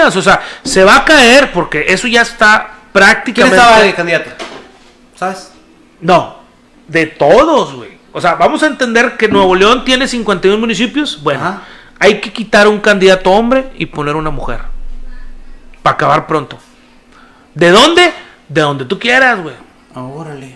alcaldías, 0.04 0.16
o 0.16 0.22
sea, 0.22 0.42
se 0.64 0.84
va 0.86 0.96
a 0.98 1.06
caer 1.06 1.52
porque 1.52 1.86
eso 1.90 2.08
ya 2.08 2.22
está 2.22 2.72
¿Quién 3.00 3.14
prácticamente. 3.16 3.58
estaba 3.58 3.80
de 3.82 3.94
candidato? 3.94 4.30
¿Sabes? 5.16 5.52
No, 6.02 6.38
de 6.88 7.06
todos, 7.08 7.74
güey. 7.76 7.98
O 8.12 8.20
sea, 8.22 8.36
vamos 8.36 8.64
a 8.64 8.68
entender 8.68 9.18
que 9.18 9.28
Nuevo 9.28 9.56
León 9.56 9.86
tiene 9.86 10.08
51 10.08 10.58
municipios. 10.58 11.22
Bueno, 11.22 11.42
Ajá. 11.42 11.62
hay 12.00 12.20
que 12.22 12.34
quitar 12.34 12.68
un 12.68 12.80
candidato 12.80 13.32
hombre 13.32 13.72
y 13.78 13.86
poner 13.86 14.16
una 14.16 14.30
mujer. 14.32 14.62
Para 15.84 15.94
acabar 15.96 16.26
pronto. 16.28 16.58
¿De 17.54 17.70
dónde? 17.70 18.12
De 18.48 18.62
donde 18.62 18.86
tú 18.86 18.98
quieras, 19.00 19.42
güey. 19.42 19.56
Ah, 19.94 20.02
órale. 20.04 20.56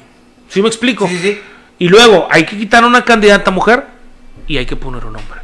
¿Sí 0.49 0.61
me 0.61 0.67
explico? 0.67 1.07
Sí, 1.07 1.17
sí. 1.19 1.41
Y 1.79 1.87
luego 1.89 2.27
hay 2.31 2.45
que 2.45 2.57
quitar 2.57 2.83
una 2.85 3.03
candidata 3.03 3.51
mujer 3.51 3.85
y 4.47 4.57
hay 4.57 4.65
que 4.65 4.75
poner 4.75 5.05
un 5.05 5.15
hombre. 5.15 5.41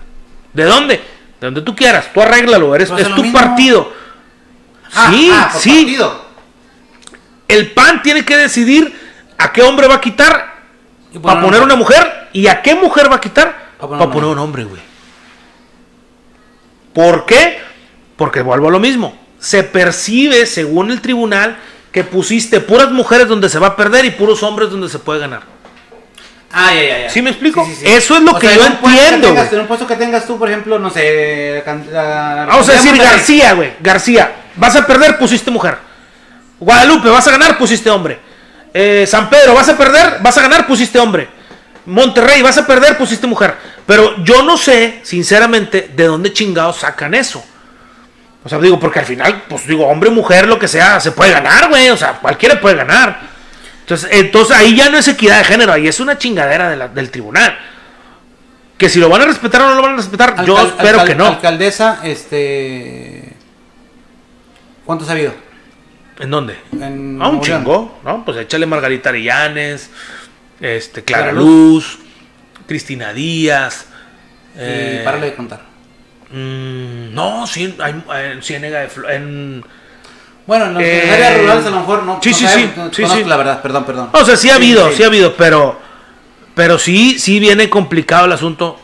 ¿De 0.53 0.63
dónde? 0.63 0.95
De 0.95 1.47
donde 1.47 1.61
tú 1.61 1.75
quieras. 1.75 2.09
Tú 2.13 2.21
arréglalo. 2.21 2.73
Eres, 2.75 2.89
Pues 2.89 3.05
es 3.07 3.15
tu 3.15 3.21
mismo. 3.21 3.37
partido. 3.37 3.91
Ah, 4.95 5.09
sí, 5.11 5.29
ah, 5.33 5.49
por 5.51 5.61
sí. 5.61 5.69
partido. 5.69 6.25
El 7.49 7.71
PAN 7.71 8.01
tiene 8.01 8.23
que 8.23 8.37
decidir 8.37 8.97
a 9.37 9.51
qué 9.51 9.61
hombre 9.61 9.87
va 9.87 9.95
a 9.95 10.01
quitar 10.01 10.53
para 11.21 11.41
poner 11.41 11.41
poner 11.41 11.61
una 11.63 11.75
mujer 11.75 12.29
y 12.31 12.47
a 12.47 12.61
qué 12.61 12.75
mujer 12.75 13.11
va 13.11 13.15
a 13.17 13.21
quitar 13.21 13.69
Pa' 13.79 13.87
para 13.89 13.99
poner 13.99 14.13
poner, 14.13 14.29
un 14.29 14.39
hombre, 14.39 14.63
güey. 14.65 14.81
¿Por 16.93 17.25
qué? 17.25 17.59
Porque 18.15 18.41
vuelvo 18.41 18.67
a 18.67 18.71
lo 18.71 18.79
mismo. 18.79 19.17
Se 19.39 19.63
percibe, 19.63 20.45
según 20.45 20.91
el 20.91 21.01
tribunal, 21.01 21.57
que 21.91 22.03
pusiste 22.03 22.59
puras 22.59 22.91
mujeres 22.91 23.27
donde 23.27 23.49
se 23.49 23.57
va 23.59 23.67
a 23.67 23.75
perder 23.75 24.05
y 24.05 24.11
puros 24.11 24.43
hombres 24.43 24.69
donde 24.69 24.89
se 24.89 24.99
puede 24.99 25.19
ganar. 25.19 25.41
Ah, 26.51 26.73
ya, 26.73 26.81
ya, 26.81 26.99
ya. 27.03 27.09
¿Sí 27.09 27.21
me 27.21 27.29
explico? 27.29 27.67
Eso 27.83 28.17
es 28.17 28.23
lo 28.23 28.37
que 28.37 28.47
yo 28.47 28.59
que 28.61 28.65
entiendo, 28.67 29.27
tengas- 29.29 29.45
güey. 29.45 29.53
En 29.55 29.59
un 29.61 29.67
puesto 29.67 29.87
que 29.87 29.95
tengas 29.95 30.25
tú, 30.25 30.37
por 30.37 30.49
ejemplo, 30.49 30.79
no 30.79 30.89
sé. 30.89 31.61
can- 31.63 31.85
la- 31.91 32.45
Vamos 32.47 32.67
a 32.69 32.71
decir 32.73 32.91
Monterrey. 32.91 33.11
García, 33.17 33.53
güey. 33.53 33.73
García. 33.79 34.35
Vas 34.55 34.75
a 34.75 34.85
perder, 34.85 35.17
pusiste 35.17 35.51
mujer. 35.51 35.77
Guadalupe, 36.59 37.09
vas 37.09 37.27
a 37.27 37.31
ganar, 37.31 37.57
pusiste 37.57 37.89
hombre. 37.89 38.19
Eh, 38.73 39.05
San 39.07 39.29
Pedro, 39.29 39.53
vas 39.53 39.69
a 39.69 39.77
perder, 39.77 40.17
vas 40.21 40.37
a 40.37 40.41
ganar, 40.41 40.67
pusiste 40.67 40.99
hombre. 40.99 41.27
Monterrey, 41.85 42.41
vas 42.41 42.57
a 42.57 42.67
perder, 42.67 42.97
pusiste 42.97 43.25
mujer. 43.25 43.55
Pero 43.85 44.23
yo 44.23 44.43
no 44.43 44.57
sé, 44.57 44.99
sinceramente, 45.03 45.91
de 45.95 46.05
dónde 46.05 46.31
chingados 46.33 46.77
sacan 46.77 47.13
eso. 47.15 47.43
O 48.43 48.47
sea, 48.49 48.59
digo, 48.59 48.79
porque 48.79 48.99
al 48.99 49.05
final, 49.05 49.43
pues 49.49 49.65
digo, 49.65 49.87
hombre, 49.87 50.09
mujer, 50.09 50.47
lo 50.47 50.59
que 50.59 50.67
sea, 50.67 50.99
se 50.99 51.11
puede 51.11 51.31
ganar, 51.31 51.69
güey. 51.69 51.89
O 51.89 51.97
sea, 51.97 52.13
cualquiera 52.13 52.59
puede 52.61 52.75
ganar. 52.75 53.19
Entonces, 53.81 54.09
entonces 54.13 54.55
ahí 54.55 54.75
ya 54.75 54.89
no 54.89 54.97
es 54.99 55.07
equidad 55.07 55.39
de 55.39 55.43
género, 55.45 55.73
ahí 55.73 55.87
es 55.87 55.99
una 55.99 56.17
chingadera 56.17 56.69
de 56.69 56.75
la- 56.75 56.87
del 56.87 57.09
tribunal. 57.09 57.57
Que 58.77 58.87
si 58.87 58.99
lo 58.99 59.09
van 59.09 59.23
a 59.23 59.25
respetar 59.25 59.61
o 59.63 59.69
no 59.69 59.75
lo 59.75 59.81
van 59.81 59.93
a 59.93 59.97
respetar, 59.97 60.45
yo 60.45 60.55
espero 60.67 60.99
que 61.05 61.15
no. 61.15 61.25
Alcaldesa, 61.27 61.99
este. 62.03 63.33
¿Cuántos 64.85 65.09
ha 65.09 65.13
habido? 65.13 65.33
¿En 66.19 66.29
dónde? 66.29 66.57
En 66.73 67.19
Ah, 67.21 67.29
un 67.29 67.41
chingo, 67.41 67.99
¿no? 68.03 68.25
Pues 68.25 68.37
échale 68.37 68.65
Margarita 68.65 69.09
Arellanes, 69.09 69.89
este, 70.59 71.03
Clara 71.03 71.29
Clara 71.31 71.39
Luz, 71.39 71.99
Cristina 72.67 73.13
Díaz. 73.13 73.85
Y 74.55 74.59
eh, 74.59 75.01
párale 75.05 75.27
de 75.27 75.35
contar. 75.35 75.61
mm, 76.31 77.13
no, 77.13 77.47
sí, 77.47 77.73
hay, 77.79 78.03
en 78.31 78.43
Ciénega 78.43 78.79
de 78.81 78.89
en 79.15 79.63
Bueno, 80.45 80.65
en 80.65 80.73
las 80.73 80.83
Eh, 80.83 81.11
áreas 81.13 81.41
rurales 81.41 81.65
a 81.65 81.69
lo 81.69 81.79
mejor 81.79 82.03
no. 82.03 82.19
sí, 82.21 82.31
no 82.31 82.35
sí, 82.35 82.43
sabemos, 82.45 82.73
sí, 82.73 82.79
no 82.81 82.89
sí, 82.93 83.01
conozco 83.03 83.23
sí. 83.23 83.29
la 83.29 83.37
verdad, 83.37 83.61
perdón, 83.61 83.85
perdón. 83.85 84.09
O 84.11 84.25
sea, 84.25 84.35
sí 84.35 84.49
ha 84.49 84.55
habido, 84.55 84.89
sí. 84.89 84.97
sí 84.97 85.03
ha 85.03 85.07
habido, 85.07 85.33
pero 85.35 85.79
pero 86.55 86.77
sí, 86.77 87.17
sí 87.19 87.39
viene 87.39 87.69
complicado 87.69 88.25
el 88.25 88.33
asunto. 88.33 88.77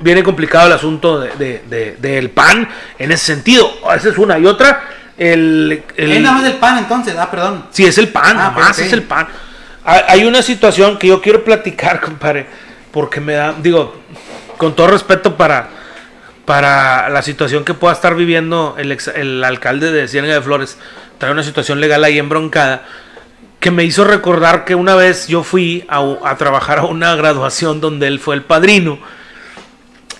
Viene 0.00 0.22
complicado 0.22 0.66
el 0.66 0.72
asunto 0.72 1.20
de, 1.20 1.30
de- 1.36 1.62
de- 1.68 1.96
del 1.96 2.30
PAN 2.30 2.68
en 2.98 3.12
ese 3.12 3.26
sentido. 3.26 3.70
Esa 3.94 4.08
es 4.08 4.18
una. 4.18 4.38
Y 4.38 4.46
otra, 4.46 4.82
el, 5.16 5.82
el- 5.96 6.12
Es 6.12 6.20
nada 6.20 6.34
más 6.36 6.44
del 6.44 6.54
pan 6.54 6.78
entonces, 6.78 7.14
ah, 7.18 7.30
perdón. 7.30 7.66
Sí, 7.70 7.84
es 7.84 7.98
el 7.98 8.08
pan, 8.08 8.24
Ah, 8.26 8.34
nada 8.34 8.50
más 8.50 8.78
es 8.78 8.92
el 8.92 9.02
pan. 9.02 9.28
Hay 9.84 10.24
una 10.24 10.40
situación 10.42 10.98
que 10.98 11.08
yo 11.08 11.20
quiero 11.20 11.44
platicar, 11.44 12.00
compadre, 12.02 12.46
porque 12.90 13.20
me 13.20 13.34
da, 13.34 13.54
digo, 13.60 14.00
con 14.56 14.74
todo 14.74 14.86
respeto 14.88 15.36
para, 15.36 15.68
para 16.44 17.08
la 17.10 17.22
situación 17.22 17.64
que 17.64 17.74
pueda 17.74 17.92
estar 17.94 18.14
viviendo 18.14 18.74
el, 18.78 18.92
ex- 18.92 19.08
el 19.14 19.42
alcalde 19.44 19.92
de 19.92 20.08
Ciénaga 20.08 20.34
de 20.34 20.42
Flores, 20.42 20.78
trae 21.18 21.32
una 21.32 21.42
situación 21.42 21.80
legal 21.80 22.02
ahí 22.04 22.18
embroncada, 22.18 22.82
que 23.60 23.70
me 23.70 23.84
hizo 23.84 24.04
recordar 24.04 24.64
que 24.64 24.74
una 24.74 24.94
vez 24.94 25.26
yo 25.26 25.42
fui 25.42 25.84
a 25.88 26.34
trabajar 26.36 26.78
a 26.80 26.84
una 26.84 27.14
graduación 27.16 27.80
donde 27.80 28.06
él 28.08 28.20
fue 28.20 28.34
el 28.34 28.42
padrino, 28.42 28.98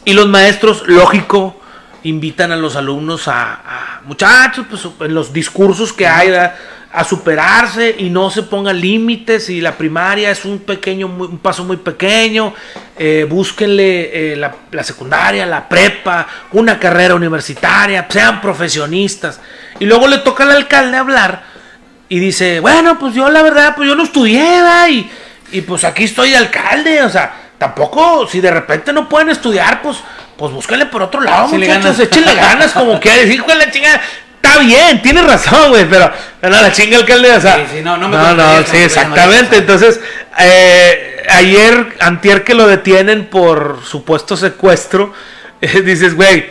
y 0.05 0.13
los 0.13 0.29
maestros, 0.29 0.83
lógico, 0.87 1.59
invitan 2.05 2.53
a 2.53 2.57
los 2.57 2.77
alumnos 2.77 3.29
a, 3.29 4.01
muchachos, 4.05 4.67
pues 4.69 4.87
en 5.01 5.15
los 5.15 5.33
discursos 5.33 5.93
que 5.93 6.07
hay, 6.07 6.33
a 6.95 7.03
superarse 7.03 7.97
y 7.99 8.09
no 8.09 8.31
se 8.31 8.45
pongan 8.45 8.81
límites 8.81 9.51
y 9.51 9.61
la 9.61 9.73
primaria 9.73 10.31
es 10.31 10.45
un 10.45 10.61
pequeño, 10.61 11.09
un 11.09 11.39
paso 11.39 11.65
muy 11.65 11.77
pequeño, 11.77 12.55
eh, 12.97 13.27
búsquenle 13.29 14.33
eh, 14.33 14.37
la, 14.37 14.85
secundaria, 14.85 15.45
la 15.45 15.69
prepa, 15.69 16.29
una 16.53 16.79
carrera 16.79 17.17
universitaria, 17.17 18.07
sean 18.09 18.41
profesionistas. 18.41 19.41
Y 19.81 19.87
luego 19.87 20.07
le 20.07 20.19
toca 20.19 20.45
al 20.45 20.53
alcalde 20.53 20.97
hablar 20.97 21.43
y 22.09 22.21
dice, 22.21 22.61
bueno, 22.61 22.97
pues 22.97 23.13
yo 23.13 23.29
la 23.29 23.43
verdad, 23.43 23.75
pues 23.75 23.89
yo 23.89 23.97
no 23.97 24.05
estudié. 24.05 24.47
Y, 24.91 25.11
y 25.51 25.61
pues 25.63 25.83
aquí 25.83 26.05
estoy 26.05 26.31
de 26.31 26.37
alcalde, 26.37 27.03
o 27.03 27.11
sea, 27.11 27.44
tampoco, 27.59 28.27
si 28.27 28.41
de 28.41 28.51
repente 28.51 28.93
no 28.93 29.09
pueden 29.09 29.31
estudiar, 29.31 29.83
pues, 29.83 29.99
pues 30.37 30.53
búsquenle 30.53 30.87
por 30.87 31.03
otro 31.03 31.21
lado, 31.21 31.47
Échenle 31.47 31.69
muchachos, 31.69 32.01
échenle 32.01 32.35
ganas, 32.35 32.73
como 32.73 33.01
quieras, 33.01 33.27
hijo 33.27 33.47
de 33.47 33.57
la 33.57 33.71
chingada. 33.71 34.01
Está 34.43 34.59
bien, 34.59 35.01
tiene 35.01 35.23
razón, 35.23 35.71
güey, 35.71 35.89
pero 35.89 36.13
pero 36.39 36.61
la 36.61 36.71
chinga 36.71 36.99
alcalde, 36.99 37.33
o 37.33 37.41
sea. 37.41 37.57
Sí, 37.57 37.77
sí, 37.77 37.83
no, 37.83 37.97
no 37.97 38.09
me 38.11 38.17
no, 38.17 38.31
sí, 38.31 38.37
no 38.37 38.73
me 38.73 38.85
exactamente. 38.85 39.57
Entonces, 39.57 39.99
eh, 40.39 41.25
ayer, 41.31 41.97
antier 42.01 42.45
que 42.45 42.55
lo 42.55 42.67
detienen 42.67 43.27
por 43.27 43.81
supuesto 43.83 44.37
secuestro, 44.37 45.15
eh, 45.63 45.81
dices, 45.85 46.15
güey, 46.15 46.51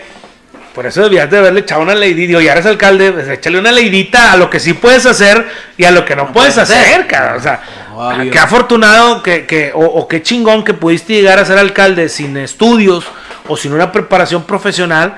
por 0.74 0.88
eso 0.88 1.04
debías 1.04 1.30
de 1.30 1.38
haberle 1.38 1.60
echado 1.60 1.82
una 1.82 1.94
leidita. 1.94 2.28
Digo, 2.28 2.42
ya 2.42 2.54
eres 2.54 2.66
alcalde, 2.66 3.12
pues 3.12 3.28
échale 3.28 3.60
una 3.60 3.72
leidita 3.72 4.32
a 4.32 4.38
lo 4.38 4.50
que 4.50 4.60
sí 4.60 4.74
puedes 4.74 5.06
hacer 5.06 5.48
y 5.78 5.86
a 5.86 5.92
lo 5.92 6.04
que 6.04 6.16
no, 6.16 6.34
puedes 6.34 6.56
puedes 6.56 6.72
hacer, 6.72 6.94
hacer. 6.96 7.08
cabrón. 7.08 7.38
O 7.38 7.42
sea, 7.42 7.62
Obvio. 7.96 8.32
qué 8.32 8.40
afortunado 8.40 9.22
que, 9.24 9.46
que- 9.46 9.72
o, 9.74 9.80
o 9.86 10.08
qué 10.08 10.22
chingón 10.22 10.64
que 10.64 10.74
pudiste 10.74 11.14
llegar 11.14 11.40
a 11.40 11.46
ser 11.46 11.58
alcalde 11.58 12.10
sin 12.10 12.36
estudios 12.38 13.06
o 13.48 13.58
sin 13.58 13.74
una 13.74 13.92
preparación 13.92 14.44
profesional. 14.44 15.18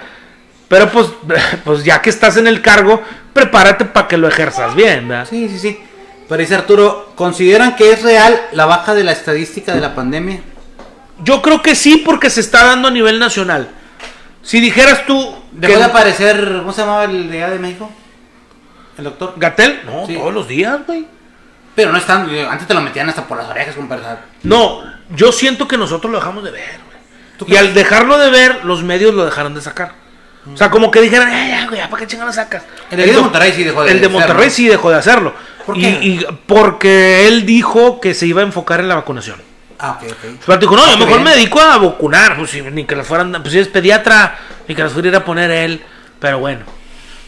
Pero 0.67 0.89
pues, 0.89 1.07
pues 1.63 1.83
ya 1.83 2.01
que 2.01 2.09
estás 2.09 2.37
en 2.37 2.47
el 2.47 2.61
cargo, 2.61 3.01
prepárate 3.33 3.85
para 3.85 4.07
que 4.07 4.17
lo 4.17 4.27
ejerzas 4.27 4.73
bien, 4.75 5.07
¿verdad? 5.07 5.27
Sí, 5.29 5.47
sí, 5.49 5.59
sí. 5.59 5.79
Pero 6.27 6.41
dice 6.41 6.55
Arturo, 6.55 7.11
¿consideran 7.15 7.75
que 7.75 7.91
es 7.91 8.01
real 8.01 8.39
la 8.51 8.65
baja 8.65 8.95
de 8.95 9.03
la 9.03 9.11
estadística 9.11 9.75
de 9.75 9.81
la 9.81 9.93
pandemia? 9.93 10.39
Yo 11.23 11.41
creo 11.41 11.61
que 11.61 11.75
sí, 11.75 11.97
porque 12.05 12.29
se 12.31 12.39
está 12.41 12.65
dando 12.65 12.87
a 12.87 12.91
nivel 12.91 13.19
nacional. 13.19 13.69
Si 14.41 14.59
dijeras 14.59 15.05
tú. 15.05 15.33
Dejó 15.51 15.73
que- 15.73 15.79
de 15.79 15.85
aparecer, 15.85 16.55
¿cómo 16.59 16.73
se 16.73 16.81
llamaba 16.81 17.03
el 17.05 17.31
allá 17.31 17.51
de 17.51 17.59
México? 17.59 17.91
El 18.97 19.03
doctor. 19.05 19.33
¿Gatel? 19.37 19.81
No, 19.85 20.07
Sí. 20.07 20.15
todos 20.15 20.33
los 20.33 20.47
días, 20.47 20.79
güey. 20.87 21.05
Pero 21.75 21.91
no 21.91 21.97
están, 21.97 22.29
antes 22.49 22.67
te 22.67 22.73
lo 22.73 22.81
metían 22.81 23.09
hasta 23.09 23.27
por 23.27 23.37
las 23.37 23.47
orejas, 23.47 23.75
compadre. 23.75 24.03
No, 24.43 24.83
yo 25.09 25.31
siento 25.31 25.67
que 25.67 25.77
nosotros 25.77 26.11
lo 26.11 26.19
dejamos 26.19 26.43
de 26.43 26.51
ver, 26.51 26.79
¿Tú 27.37 27.45
güey. 27.45 27.55
Y 27.55 27.57
al 27.57 27.73
dejarlo 27.73 28.17
de 28.17 28.29
ver, 28.29 28.63
los 28.63 28.83
medios 28.83 29.13
lo 29.13 29.25
dejaron 29.25 29.53
de 29.53 29.61
sacar. 29.61 30.05
O 30.53 30.55
sea, 30.55 30.69
como 30.69 30.91
que 30.91 31.01
dijeran, 31.01 31.27
ay, 31.27 31.49
ya, 31.49 31.65
güey, 31.65 31.79
¿ya 31.79 31.89
¿para 31.89 32.01
qué 32.01 32.07
chingados 32.07 32.35
lo 32.35 32.41
sacas? 32.41 32.63
El 32.91 32.97
de 32.97 33.17
Monterrey 33.19 33.51
sí 33.51 33.63
dejó 33.63 33.83
de 33.83 33.91
El 33.91 33.99
de 33.99 34.05
hacerlo. 34.05 34.19
Monterrey 34.19 34.49
sí 34.49 34.67
dejó 34.67 34.89
de 34.91 34.97
hacerlo. 34.97 35.33
¿Por 35.65 35.75
qué? 35.75 35.89
Y, 35.89 36.25
porque 36.45 37.27
él 37.27 37.45
dijo 37.45 37.99
que 37.99 38.13
se 38.13 38.27
iba 38.27 38.41
a 38.41 38.45
enfocar 38.45 38.79
en 38.79 38.87
la 38.87 38.95
vacunación. 38.95 39.41
Ah, 39.79 39.97
ok, 39.99 40.11
ok. 40.11 40.41
Pero 40.45 40.57
dijo, 40.59 40.75
no, 40.75 40.85
yo 40.85 40.91
qué 40.93 40.97
mejor 40.99 41.15
bien. 41.15 41.23
me 41.23 41.31
dedico 41.31 41.59
a 41.59 41.77
vacunar. 41.77 42.37
Pues 42.37 42.51
si, 42.51 42.61
ni 42.61 42.85
que 42.85 42.95
las 42.95 43.07
fueran, 43.07 43.31
pues 43.41 43.51
si 43.51 43.59
es 43.59 43.67
pediatra, 43.67 44.37
ni 44.67 44.75
que 44.75 44.83
las 44.83 44.93
fuera 44.93 45.17
a 45.17 45.21
a 45.21 45.25
poner 45.25 45.49
él. 45.49 45.83
Pero 46.19 46.39
bueno. 46.39 46.61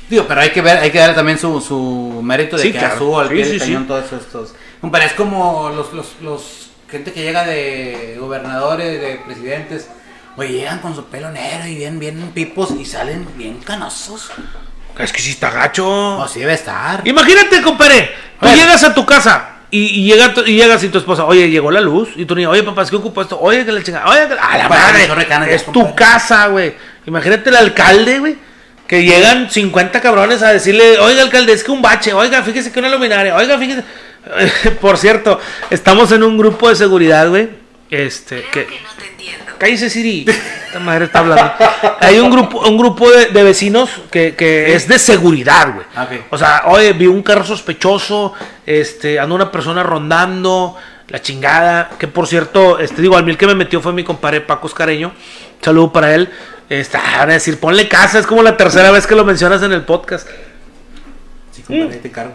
Digo, 0.09 0.25
pero 0.27 0.41
hay 0.41 0.51
que 0.51 0.61
ver, 0.61 0.77
hay 0.77 0.89
que 0.91 0.99
darle 0.99 1.15
también 1.15 1.37
su, 1.37 1.59
su 1.59 2.21
mérito 2.23 2.55
de 2.55 2.63
Sí, 2.63 2.71
que 2.71 2.79
claro. 2.79 3.19
al 3.19 3.27
Sí, 3.29 3.33
pie 3.35 3.43
sí, 3.45 3.51
del 3.51 3.59
cañón 3.59 3.87
todos 3.87 4.13
estos. 4.13 4.53
Compadre, 4.79 5.07
es 5.07 5.13
como 5.13 5.69
los, 5.75 5.91
los, 5.93 6.07
los 6.21 6.69
gente 6.89 7.11
que 7.11 7.21
llega 7.23 7.43
de 7.45 8.15
gobernadores, 8.19 9.01
de 9.01 9.19
presidentes. 9.25 9.89
Oye, 10.37 10.49
llegan 10.53 10.79
con 10.79 10.95
su 10.95 11.05
pelo 11.05 11.29
negro 11.31 11.67
y 11.67 11.75
bien, 11.75 11.99
bien 11.99 12.31
pipos 12.33 12.71
y 12.79 12.85
salen 12.85 13.27
bien 13.35 13.57
canosos. 13.59 14.29
Es 14.99 15.11
que 15.11 15.19
sí 15.21 15.31
está 15.31 15.49
gacho. 15.49 15.87
O 16.19 16.27
sí 16.27 16.39
debe 16.39 16.53
estar. 16.53 17.05
Imagínate, 17.07 17.61
compadre, 17.61 18.11
tú 18.39 18.47
llegas 18.47 18.83
a 18.83 18.93
tu 18.93 19.05
casa 19.05 19.55
y, 19.71 19.79
y 19.79 20.03
llega 20.05 20.33
tu- 20.33 20.41
y 20.45 20.55
llegas 20.55 20.81
y 20.83 20.89
tu 20.89 20.99
esposa, 20.99 21.25
oye, 21.25 21.49
llegó 21.49 21.69
la 21.71 21.81
luz, 21.81 22.09
y 22.15 22.25
tú 22.25 22.35
niño, 22.35 22.51
oye, 22.51 22.63
papá, 22.63 22.83
es 22.83 22.89
que 22.89 22.95
ocupo 22.95 23.21
esto, 23.21 23.37
oye, 23.39 23.65
que 23.65 23.71
la 23.71 23.83
chingada, 23.83 24.07
oye, 24.07 24.27
que 24.29 24.35
la, 24.35 24.41
a 24.43 24.57
la 24.57 24.69
madre, 24.69 25.53
es 25.53 25.65
tu 25.65 25.93
casa, 25.93 26.47
güey. 26.47 26.73
Imagínate 27.05 27.49
el 27.49 27.55
alcalde, 27.57 28.19
güey, 28.19 28.37
que 28.87 29.03
llegan 29.03 29.49
50 29.49 30.01
cabrones 30.01 30.41
a 30.41 30.53
decirle, 30.53 30.97
oiga, 30.99 31.21
alcalde, 31.21 31.53
es 31.53 31.63
que 31.63 31.71
un 31.71 31.81
bache, 31.81 32.13
oiga, 32.13 32.41
fíjese 32.43 32.71
que 32.71 32.79
una 32.79 32.89
luminaria, 32.89 33.35
oiga, 33.35 33.57
fíjese. 33.57 33.83
Por 34.81 34.97
cierto, 34.97 35.39
estamos 35.69 36.11
en 36.11 36.23
un 36.23 36.37
grupo 36.37 36.69
de 36.69 36.75
seguridad, 36.75 37.29
güey, 37.29 37.49
este, 37.89 38.45
Creo 38.51 38.67
que... 38.67 38.73
que 38.73 38.81
no 38.81 38.89
te 38.97 39.07
entiendo. 39.07 39.45
Cállese, 39.57 39.89
Siri. 39.89 40.25
Esta 40.27 40.79
madre 40.79 41.05
está 41.05 41.19
hablando. 41.19 41.51
Hay 41.99 42.19
un 42.19 42.29
grupo, 42.29 42.59
un 42.67 42.77
grupo 42.77 43.09
de, 43.09 43.27
de 43.27 43.43
vecinos 43.43 43.89
que, 44.11 44.35
que 44.35 44.75
es 44.75 44.87
de 44.87 44.99
seguridad, 44.99 45.73
güey. 45.73 45.85
Ok. 45.95 46.25
O 46.29 46.37
sea, 46.37 46.63
oye, 46.65 46.93
vi 46.93 47.07
un 47.07 47.23
carro 47.23 47.43
sospechoso, 47.43 48.33
este, 48.65 49.19
anda 49.19 49.33
una 49.33 49.51
persona 49.51 49.83
rondando, 49.83 50.77
la 51.07 51.21
chingada. 51.21 51.91
Que 51.97 52.07
por 52.07 52.27
cierto, 52.27 52.77
este, 52.79 53.01
digo, 53.01 53.17
al 53.17 53.23
mil 53.23 53.37
que 53.37 53.47
me 53.47 53.55
metió 53.55 53.81
fue 53.81 53.93
mi 53.93 54.03
compadre 54.03 54.41
Paco 54.41 54.67
Escareño. 54.67 55.13
Saludo 55.61 55.91
para 55.91 56.13
él. 56.13 56.29
Este, 56.69 56.97
ah, 56.97 57.19
van 57.19 57.29
a 57.29 57.33
decir, 57.33 57.59
ponle 57.59 57.87
casa, 57.87 58.19
es 58.19 58.27
como 58.27 58.43
la 58.43 58.57
tercera 58.57 58.91
vez 58.91 59.07
que 59.07 59.15
lo 59.15 59.23
mencionas 59.23 59.61
en 59.63 59.71
el 59.71 59.83
podcast. 59.83 60.27
Sí, 61.51 61.63
compadre, 61.63 61.97
te 61.97 62.11
cargo. 62.11 62.33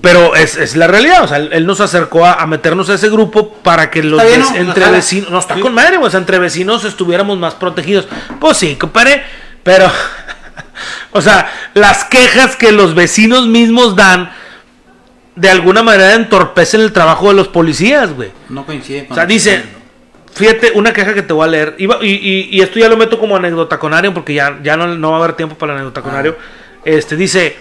Pero 0.00 0.34
es, 0.34 0.56
es 0.56 0.74
la 0.74 0.88
realidad, 0.88 1.22
o 1.22 1.28
sea, 1.28 1.36
él, 1.38 1.64
nos 1.64 1.80
acercó 1.80 2.26
a, 2.26 2.34
a 2.34 2.46
meternos 2.46 2.90
a 2.90 2.94
ese 2.94 3.08
grupo 3.08 3.52
para 3.62 3.88
que 3.88 4.02
los 4.02 4.20
Está 4.20 4.52
bien, 4.52 4.66
entre 4.66 4.90
vecinos, 4.90 5.30
no 5.30 5.38
está 5.38 5.54
Sí. 5.54 5.60
con 5.60 5.74
madre, 5.74 5.96
o 5.98 6.10
sea, 6.10 6.18
entre 6.18 6.40
vecinos 6.40 6.84
estuviéramos 6.84 7.38
más 7.38 7.54
protegidos. 7.54 8.08
Pues 8.40 8.56
sí, 8.56 8.74
compadre, 8.74 9.22
pero, 9.62 9.88
o 11.12 11.22
sea, 11.22 11.50
las 11.74 12.04
quejas 12.04 12.56
que 12.56 12.72
los 12.72 12.96
vecinos 12.96 13.46
mismos 13.46 13.94
dan, 13.94 14.32
de 15.36 15.50
alguna 15.50 15.84
manera 15.84 16.14
entorpecen 16.14 16.80
el 16.80 16.92
trabajo 16.92 17.28
de 17.28 17.34
los 17.34 17.46
policías, 17.48 18.12
güey. 18.12 18.32
No 18.48 18.66
coincide 18.66 19.06
con 19.06 19.12
O 19.12 19.14
sea, 19.14 19.24
dice, 19.26 19.62
fíjate, 20.36 20.72
una 20.74 20.92
queja 20.92 21.14
que 21.14 21.22
te 21.22 21.32
voy 21.32 21.44
a 21.44 21.50
leer, 21.50 21.74
Iba- 21.78 21.98
y, 22.02 22.10
y- 22.10 22.48
y 22.52 22.60
esto 22.60 22.78
ya 22.78 22.88
lo 22.88 22.96
meto 22.96 23.18
como 23.18 23.36
anécdota 23.36 23.78
conario, 23.78 24.14
porque 24.14 24.34
ya, 24.34 24.58
ya 24.62 24.76
no, 24.76 24.86
no 24.86 25.10
va 25.10 25.16
a 25.16 25.20
haber 25.20 25.34
tiempo 25.34 25.56
para 25.56 25.72
el 25.72 25.78
anécdota 25.78 26.02
conario. 26.02 26.36
Este, 26.84 27.16
dice, 27.16 27.56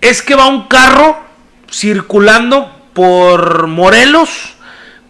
es 0.00 0.22
que 0.22 0.34
va 0.34 0.46
un 0.46 0.68
carro 0.68 1.18
circulando 1.70 2.70
por 2.92 3.66
Morelos 3.66 4.54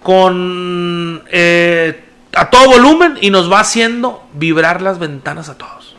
con 0.02 1.22
eh, 1.30 2.04
a 2.34 2.48
todo 2.50 2.66
volumen 2.70 3.18
y 3.20 3.30
nos 3.30 3.50
va 3.52 3.60
haciendo 3.60 4.24
vibrar 4.34 4.80
las 4.82 4.98
ventanas 4.98 5.48
a 5.48 5.58
todos. 5.58 5.96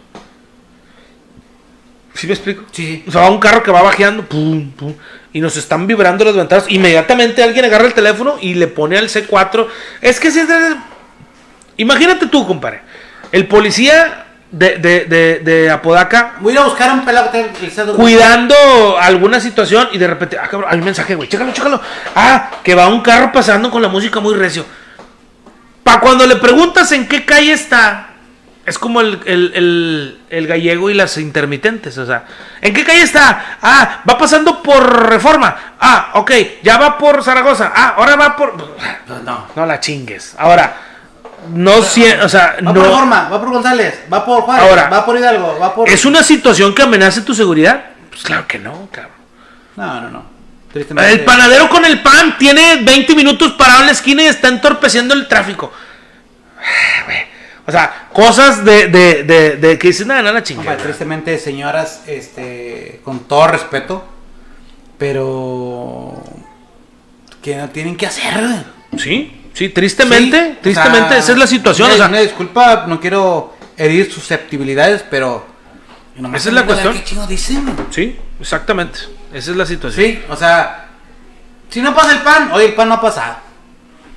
¿Sí 2.13 2.27
me 2.27 2.33
explico? 2.33 2.63
Sí. 2.71 3.03
O 3.07 3.11
sea, 3.11 3.21
va 3.21 3.29
un 3.29 3.39
carro 3.39 3.63
que 3.63 3.71
va 3.71 3.81
bajeando, 3.81 4.23
pum, 4.23 4.71
pum, 4.71 4.93
y 5.33 5.41
nos 5.41 5.57
están 5.57 5.87
vibrando 5.87 6.23
las 6.23 6.35
ventanas. 6.35 6.65
Inmediatamente 6.69 7.43
alguien 7.43 7.65
agarra 7.65 7.85
el 7.87 7.93
teléfono 7.93 8.37
y 8.39 8.53
le 8.53 8.67
pone 8.67 8.97
al 8.97 9.09
C4. 9.09 9.67
Es 10.01 10.19
que 10.19 10.31
si 10.31 10.39
es 10.39 10.47
de- 10.47 10.75
Imagínate 11.77 12.27
tú, 12.27 12.45
compadre. 12.47 12.81
El 13.31 13.47
policía 13.47 14.25
de, 14.51 14.77
de, 14.77 15.05
de, 15.05 15.39
de 15.39 15.69
Apodaca 15.71 16.35
Voy 16.39 16.51
a 16.51 16.53
ir 16.53 16.59
a 16.59 16.65
buscar 16.65 16.91
un 16.93 17.03
pelado 17.03 17.31
cuidando 17.95 18.55
alguna 18.99 19.39
situación 19.39 19.89
y 19.91 19.97
de 19.97 20.05
repente, 20.05 20.37
ah, 20.37 20.47
cabrón, 20.47 20.69
hay 20.71 20.77
un 20.77 20.85
mensaje, 20.85 21.15
güey, 21.15 21.27
chécalo, 21.27 21.51
chécalo. 21.51 21.81
Ah, 22.15 22.51
que 22.63 22.75
va 22.75 22.87
un 22.87 23.01
carro 23.01 23.31
pasando 23.31 23.71
con 23.71 23.81
la 23.81 23.87
música 23.87 24.19
muy 24.19 24.35
recio. 24.35 24.63
Pa' 25.83 25.99
cuando 25.99 26.27
le 26.27 26.35
preguntas 26.35 26.91
en 26.91 27.07
qué 27.07 27.25
calle 27.25 27.51
está, 27.53 28.12
es 28.65 28.79
como 28.79 29.01
el, 29.01 29.19
el- 29.25 29.51
el- 29.55 30.19
el 30.29 30.47
gallego 30.47 30.89
y 30.89 30.93
las 30.93 31.17
intermitentes, 31.17 31.97
o 31.97 32.05
sea, 32.05 32.23
¿en 32.61 32.73
qué 32.73 32.83
calle 32.83 33.01
está? 33.01 33.57
Ah, 33.61 34.01
va 34.09 34.17
pasando 34.17 34.63
por 34.63 35.09
Reforma. 35.09 35.55
Ah, 35.79 36.11
ok, 36.13 36.31
ya 36.63 36.77
va 36.77 36.97
por 36.97 37.21
Zaragoza. 37.23 37.71
Ah, 37.75 37.95
ahora 37.97 38.15
va 38.15 38.35
por... 38.35 38.55
No, 39.07 39.19
no. 39.23 39.47
No 39.55 39.65
la 39.65 39.79
chingues. 39.81 40.33
Ahora, 40.37 40.75
no 41.53 41.81
sie- 41.83 42.17
o 42.23 42.29
sea, 42.29 42.55
Va 42.57 42.61
no... 42.61 42.73
por 42.73 42.85
Forma, 42.89 43.27
va 43.29 43.39
por 43.39 43.49
González, 43.51 44.03
va 44.11 44.23
por 44.25 44.43
Juárez, 44.43 44.63
Ahora, 44.69 44.89
va 44.89 45.05
por 45.05 45.17
Hidalgo, 45.17 45.59
va 45.59 45.75
por... 45.75 45.89
¿Es 45.89 46.05
una 46.05 46.23
situación 46.23 46.73
que 46.73 46.83
amenace 46.83 47.21
tu 47.21 47.33
seguridad? 47.35 47.83
Pues 48.09 48.23
claro 48.23 48.47
que 48.47 48.59
no, 48.59 48.87
cabrón. 48.91 49.11
No, 49.75 50.01
no, 50.01 50.09
no. 50.09 50.25
Tristemente. 50.71 51.11
El 51.11 51.25
panadero 51.25 51.67
con 51.69 51.83
el 51.83 52.01
pan 52.01 52.37
tiene 52.37 52.77
20 52.81 53.13
minutos 53.15 53.51
parado 53.53 53.81
en 53.81 53.87
la 53.87 53.91
esquina 53.91 54.23
y 54.23 54.27
está 54.27 54.47
entorpeciendo 54.47 55.13
el 55.13 55.27
tráfico. 55.27 55.71
Ah, 56.59 57.03
güey. 57.05 57.32
O 57.65 57.71
sea, 57.71 58.09
cosas 58.11 58.65
de, 58.65 58.87
de, 58.87 59.23
de, 59.23 59.55
de 59.55 59.79
que 59.79 59.87
dicen, 59.87 60.07
nada, 60.09 60.21
nada, 60.21 60.33
la 60.33 60.43
chingada. 60.43 60.75
tristemente, 60.77 61.37
señoras, 61.39 62.01
este, 62.07 62.99
con 63.05 63.19
todo 63.21 63.47
respeto, 63.47 64.03
pero 64.97 66.21
que 67.41 67.55
no 67.55 67.69
tienen 67.69 67.95
que 67.95 68.05
hacer. 68.07 68.65
Sí, 68.97 69.49
sí, 69.53 69.69
tristemente, 69.69 70.37
Sí, 70.45 70.57
o 70.57 70.61
tristemente, 70.61 71.09
sea, 71.09 71.17
esa 71.19 71.31
es 71.31 71.37
la 71.37 71.47
situación. 71.47 71.85
Una, 71.87 71.95
o 71.95 71.97
sea, 71.97 72.07
una 72.07 72.19
disculpa, 72.19 72.85
no 72.87 72.99
quiero 72.99 73.53
herir 73.77 74.11
susceptibilidades, 74.11 75.03
pero 75.09 75.45
Esa 76.33 76.49
es 76.49 76.53
la 76.53 76.65
cuestión. 76.65 76.93
¿Qué 76.93 77.03
chingo 77.03 77.25
dicen? 77.27 77.65
sí, 77.91 78.17
exactamente. 78.39 78.99
Esa 79.33 79.51
es 79.51 79.57
la 79.57 79.65
situación. 79.65 80.05
Sí, 80.05 80.21
o 80.29 80.35
sea, 80.35 80.89
si 81.69 81.81
no 81.81 81.95
pasa 81.95 82.11
el 82.11 82.21
pan, 82.21 82.51
hoy 82.51 82.65
el 82.65 82.73
pan 82.75 82.89
no 82.89 82.95
ha 82.95 83.01
pasado. 83.01 83.37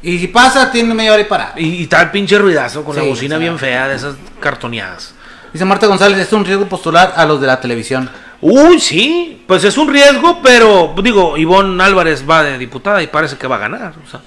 Y 0.06 0.20
si 0.20 0.28
pasa, 0.28 0.70
tiene 0.70 0.94
media 0.94 1.12
hora 1.12 1.22
y 1.22 1.24
para. 1.24 1.52
Y, 1.56 1.82
y 1.82 1.86
tal 1.88 2.12
pinche 2.12 2.38
ruidazo 2.38 2.84
con 2.84 2.94
la 2.94 3.02
bocina 3.02 3.38
bien 3.38 3.58
fea 3.58 3.88
de 3.88 3.96
esas 3.96 4.14
cartoneadas. 4.38 5.14
Dice 5.52 5.64
Marta 5.64 5.88
González, 5.88 6.16
es 6.18 6.32
un 6.32 6.44
riesgo 6.44 6.66
postular 6.66 7.14
a 7.16 7.26
los 7.26 7.40
de 7.40 7.48
la 7.48 7.60
televisión. 7.60 8.08
Uy, 8.40 8.78
sí, 8.78 9.42
pues 9.48 9.64
es 9.64 9.76
un 9.76 9.92
riesgo, 9.92 10.40
pero 10.44 10.94
digo, 11.02 11.36
Ivonne 11.36 11.82
Álvarez 11.82 12.24
va 12.28 12.44
de 12.44 12.56
diputada 12.56 13.02
y 13.02 13.08
parece 13.08 13.36
que 13.36 13.48
va 13.48 13.56
a 13.56 13.58
ganar. 13.58 13.94
o 14.06 14.08
sea. 14.08 14.20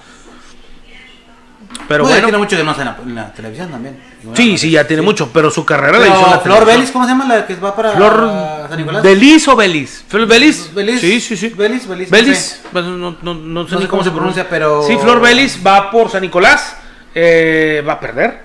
Pero 1.88 2.04
Bueno, 2.04 2.14
bueno, 2.14 2.26
tiene 2.26 2.38
mucho 2.38 2.56
que 2.56 2.62
no 2.64 2.70
está 2.70 2.82
en 2.82 2.88
la, 2.88 2.96
en 3.04 3.14
la 3.16 3.32
televisión 3.32 3.70
también. 3.70 3.98
Bueno, 4.22 4.36
sí, 4.36 4.56
sí, 4.58 4.70
ya 4.70 4.86
tiene 4.86 5.02
sí. 5.02 5.04
mucho, 5.06 5.30
pero 5.32 5.50
su 5.50 5.64
carrera 5.64 5.98
la 5.98 6.04
Pero 6.04 6.10
hizo 6.14 6.24
en 6.24 6.30
la 6.30 6.38
Flor 6.38 6.42
televisión. 6.58 6.76
Belis, 6.78 6.90
¿cómo 6.92 7.04
se 7.04 7.10
llama 7.10 7.24
la 7.26 7.46
que 7.46 7.54
va 7.56 7.74
para 7.74 7.92
Flor 7.92 8.30
San 8.68 8.78
Nicolás? 8.78 9.02
Belis 9.02 9.48
o 9.48 9.56
Belis. 9.56 10.04
Flor 10.08 10.26
Belis. 10.28 10.74
Belis. 10.74 11.00
Sí, 11.00 11.20
sí, 11.20 11.36
sí. 11.36 11.48
Belis, 11.48 11.88
Belis, 11.88 12.10
Belis. 12.10 12.60
no 12.64 12.70
Pues 12.72 12.84
No, 12.84 13.16
no, 13.22 13.34
no 13.34 13.68
sé 13.68 13.78
sé 13.78 13.88
cómo 13.88 14.04
se 14.04 14.10
pronuncia, 14.10 14.48
pero- 14.48 14.84
Sí, 14.86 14.96
Flor 14.98 15.20
Belis 15.20 15.58
va 15.66 15.90
por 15.90 16.10
San 16.10 16.22
Nicolás. 16.22 16.76
eh, 17.14 17.82
va 17.88 17.94
a 17.94 18.00
perder. 18.00 18.42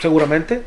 Seguramente. 0.00 0.62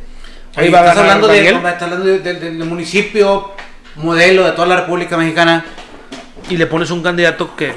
Ahí 0.55 0.69
va 0.69 0.79
a 0.79 0.81
estás 0.81 0.95
ganar 0.97 1.11
hablando, 1.17 1.27
de, 1.27 1.47
estás 1.47 1.81
hablando 1.81 2.05
de- 2.05 2.19
de- 2.19 2.33
del 2.39 2.65
municipio 2.65 3.53
modelo 3.95 4.43
de 4.43 4.51
toda 4.51 4.67
la 4.67 4.75
República 4.81 5.17
Mexicana. 5.17 5.65
Y 6.49 6.57
le 6.57 6.67
pones 6.67 6.91
un 6.91 7.01
candidato 7.01 7.55
que. 7.55 7.73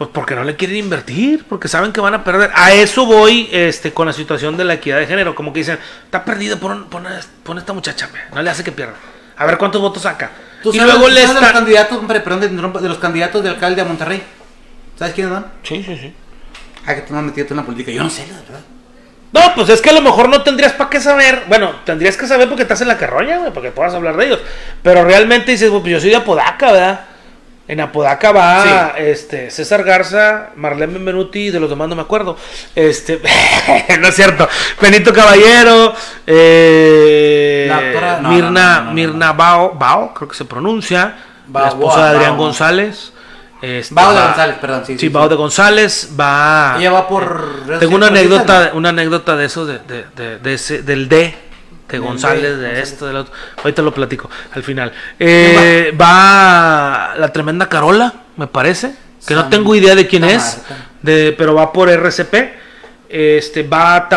Pues 0.00 0.08
porque 0.14 0.34
no 0.34 0.44
le 0.44 0.56
quieren 0.56 0.78
invertir, 0.78 1.44
porque 1.46 1.68
saben 1.68 1.92
que 1.92 2.00
van 2.00 2.14
a 2.14 2.24
perder. 2.24 2.50
A 2.54 2.72
eso 2.72 3.04
voy 3.04 3.50
este, 3.52 3.92
con 3.92 4.06
la 4.06 4.14
situación 4.14 4.56
de 4.56 4.64
la 4.64 4.72
equidad 4.72 4.98
de 4.98 5.06
género. 5.06 5.34
Como 5.34 5.52
que 5.52 5.58
dicen, 5.58 5.78
está 6.04 6.24
perdido, 6.24 6.58
pon, 6.58 6.88
pon, 6.88 7.58
esta 7.58 7.74
muchacha, 7.74 8.08
no 8.32 8.40
le 8.40 8.48
hace 8.48 8.64
que 8.64 8.72
pierda. 8.72 8.94
A 9.36 9.44
ver 9.44 9.58
cuántos 9.58 9.78
votos 9.78 10.04
saca. 10.04 10.30
¿Tú 10.62 10.70
Y 10.72 10.78
sabes, 10.78 10.94
luego 10.94 11.06
le 11.10 11.20
sabes 11.20 11.34
de 11.34 11.40
los 11.42 11.52
candidatos, 11.52 11.98
hombre, 11.98 12.20
perdón, 12.20 12.40
de, 12.40 12.48
de 12.48 12.88
los 12.88 12.96
candidatos 12.96 13.42
de 13.42 13.50
alcalde 13.50 13.82
a 13.82 13.84
Monterrey? 13.84 14.22
¿Sabes 14.98 15.12
quiénes 15.12 15.34
van? 15.34 15.52
Sí, 15.64 15.82
sí, 15.82 15.94
sí. 15.94 16.14
Ah, 16.86 16.94
que 16.94 17.02
tú 17.02 17.12
no 17.12 17.18
has 17.18 17.26
metido 17.26 17.48
tú 17.48 17.52
en 17.52 17.58
la 17.58 17.66
política. 17.66 17.92
Yo 17.92 18.02
no 18.02 18.08
sé, 18.08 18.26
la 18.26 18.40
verdad. 18.40 18.60
No, 19.32 19.54
pues 19.54 19.68
es 19.68 19.82
que 19.82 19.90
a 19.90 19.92
lo 19.92 20.00
mejor 20.00 20.30
no 20.30 20.42
tendrías 20.42 20.72
para 20.72 20.88
qué 20.88 20.98
saber. 20.98 21.44
Bueno, 21.46 21.72
tendrías 21.84 22.16
que 22.16 22.26
saber 22.26 22.48
porque 22.48 22.62
estás 22.62 22.80
en 22.80 22.88
la 22.88 22.96
carroña, 22.96 23.36
güey, 23.36 23.52
porque 23.52 23.70
puedas 23.70 23.92
hablar 23.92 24.16
de 24.16 24.28
ellos. 24.28 24.40
Pero 24.82 25.04
realmente 25.04 25.52
dices, 25.52 25.68
pues 25.70 25.84
yo 25.84 26.00
soy 26.00 26.08
de 26.08 26.16
Apodaca, 26.16 26.72
¿verdad? 26.72 27.09
En 27.70 27.78
Apodaca 27.80 28.32
va 28.32 28.94
este 28.98 29.48
César 29.52 29.84
Garza, 29.84 30.48
Marlene 30.56 30.94
Benvenuti, 30.94 31.50
de 31.50 31.60
los 31.60 31.70
demás 31.70 31.88
no 31.88 31.94
me 31.94 32.02
acuerdo. 32.02 32.36
Este, 32.74 33.20
no 34.00 34.08
es 34.08 34.14
cierto. 34.16 34.48
Benito 34.80 35.12
Caballero, 35.12 35.94
eh, 36.26 37.66
La 37.68 37.80
doctora- 37.80 38.18
no, 38.22 38.28
Mirna, 38.30 38.78
no, 38.80 38.84
no, 38.86 38.92
Mirna 38.92 39.32
Bao, 39.34 39.74
Bao, 39.74 40.12
creo 40.14 40.28
que 40.28 40.34
se 40.34 40.44
pronuncia. 40.44 41.14
Bao, 41.46 41.62
la 41.62 41.68
esposa 41.68 42.04
de 42.04 42.16
Adrián 42.16 42.32
Bao. 42.36 42.46
González. 42.46 43.12
Este, 43.62 43.94
Bao 43.94 44.14
de 44.14 44.20
González, 44.20 44.56
perdón, 44.60 44.82
sí, 44.86 44.92
Sí, 44.94 44.98
sí, 44.98 45.08
Bao 45.10 45.24
sí. 45.24 45.28
de 45.30 45.34
González 45.36 46.10
va. 46.18 46.74
Ella 46.78 46.90
va 46.90 47.06
por 47.06 47.66
redes 47.66 47.78
Tengo 47.80 47.94
una 47.94 48.06
anécdota, 48.08 48.70
una 48.74 48.88
anécdota 48.88 49.36
de 49.36 49.44
eso, 49.46 49.64
de, 49.66 49.78
de, 49.78 50.06
de- 50.16 50.38
de 50.38 50.54
ese- 50.54 50.82
del 50.82 51.08
D, 51.08 51.34
de 51.92 51.98
González, 51.98 52.58
de 52.58 52.80
esto, 52.80 53.06
del 53.06 53.16
otro. 53.16 53.32
Ahorita 53.58 53.82
lo 53.82 53.92
platico 53.94 54.28
al 54.52 54.62
final. 54.62 54.92
Eh, 55.18 55.94
va 56.00 57.14
la 57.18 57.32
tremenda 57.32 57.68
Carola, 57.68 58.12
me 58.36 58.46
parece, 58.46 58.94
que 59.26 59.34
no 59.34 59.48
tengo 59.48 59.74
idea 59.74 59.94
de 59.94 60.06
quién 60.06 60.24
es, 60.24 60.60
de, 61.02 61.34
pero 61.36 61.54
va 61.54 61.72
por 61.72 61.88
RCP. 61.90 62.58
Este 63.12 63.64
va 63.64 64.08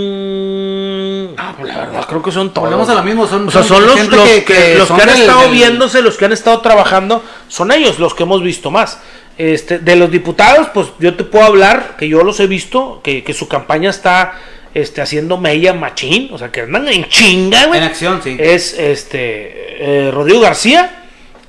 también. 0.00 1.34
Ah, 1.36 1.54
pues 1.58 1.68
la 1.72 1.78
verdad, 1.86 2.04
creo 2.08 2.22
que 2.22 2.32
son 2.32 2.52
todos. 2.52 2.68
Volvemos 2.68 2.88
a 2.88 2.94
lo 2.94 3.02
mismo, 3.02 3.26
son- 3.26 3.48
o 3.48 3.50
sea, 3.50 3.62
son 3.62 3.84
los, 3.86 3.94
que- 3.96 4.44
que, 4.44 4.44
que 4.44 4.74
los 4.78 4.88
son 4.88 4.96
que 4.96 5.02
han 5.02 5.08
del- 5.10 5.20
estado 5.22 5.42
del- 5.42 5.50
viéndose, 5.52 6.02
los 6.02 6.16
que 6.16 6.24
han 6.24 6.32
estado 6.32 6.60
trabajando, 6.60 7.22
son 7.48 7.72
ellos 7.72 7.98
los 7.98 8.14
que 8.14 8.22
hemos 8.22 8.42
visto 8.42 8.70
más. 8.70 9.00
Este, 9.38 9.78
de 9.78 9.96
los 9.96 10.10
diputados, 10.10 10.68
pues 10.74 10.88
yo 10.98 11.14
te 11.16 11.24
puedo 11.24 11.44
hablar, 11.46 11.96
que 11.98 12.08
yo 12.08 12.22
los 12.22 12.38
he 12.40 12.46
visto, 12.46 13.00
que, 13.02 13.24
que 13.24 13.32
su 13.32 13.48
campaña 13.48 13.88
está 13.90 14.34
este, 14.74 15.00
haciendo 15.02 15.36
mella 15.38 15.72
machín, 15.74 16.28
o 16.32 16.38
sea, 16.38 16.50
que 16.50 16.62
andan 16.62 16.88
en 16.88 17.04
chinga, 17.06 17.66
güey. 17.66 17.78
En 17.80 17.84
acción, 17.86 18.20
sí. 18.22 18.36
Es 18.38 18.78
este 18.78 20.06
eh, 20.06 20.10
Rodrigo 20.10 20.40
García, 20.40 21.04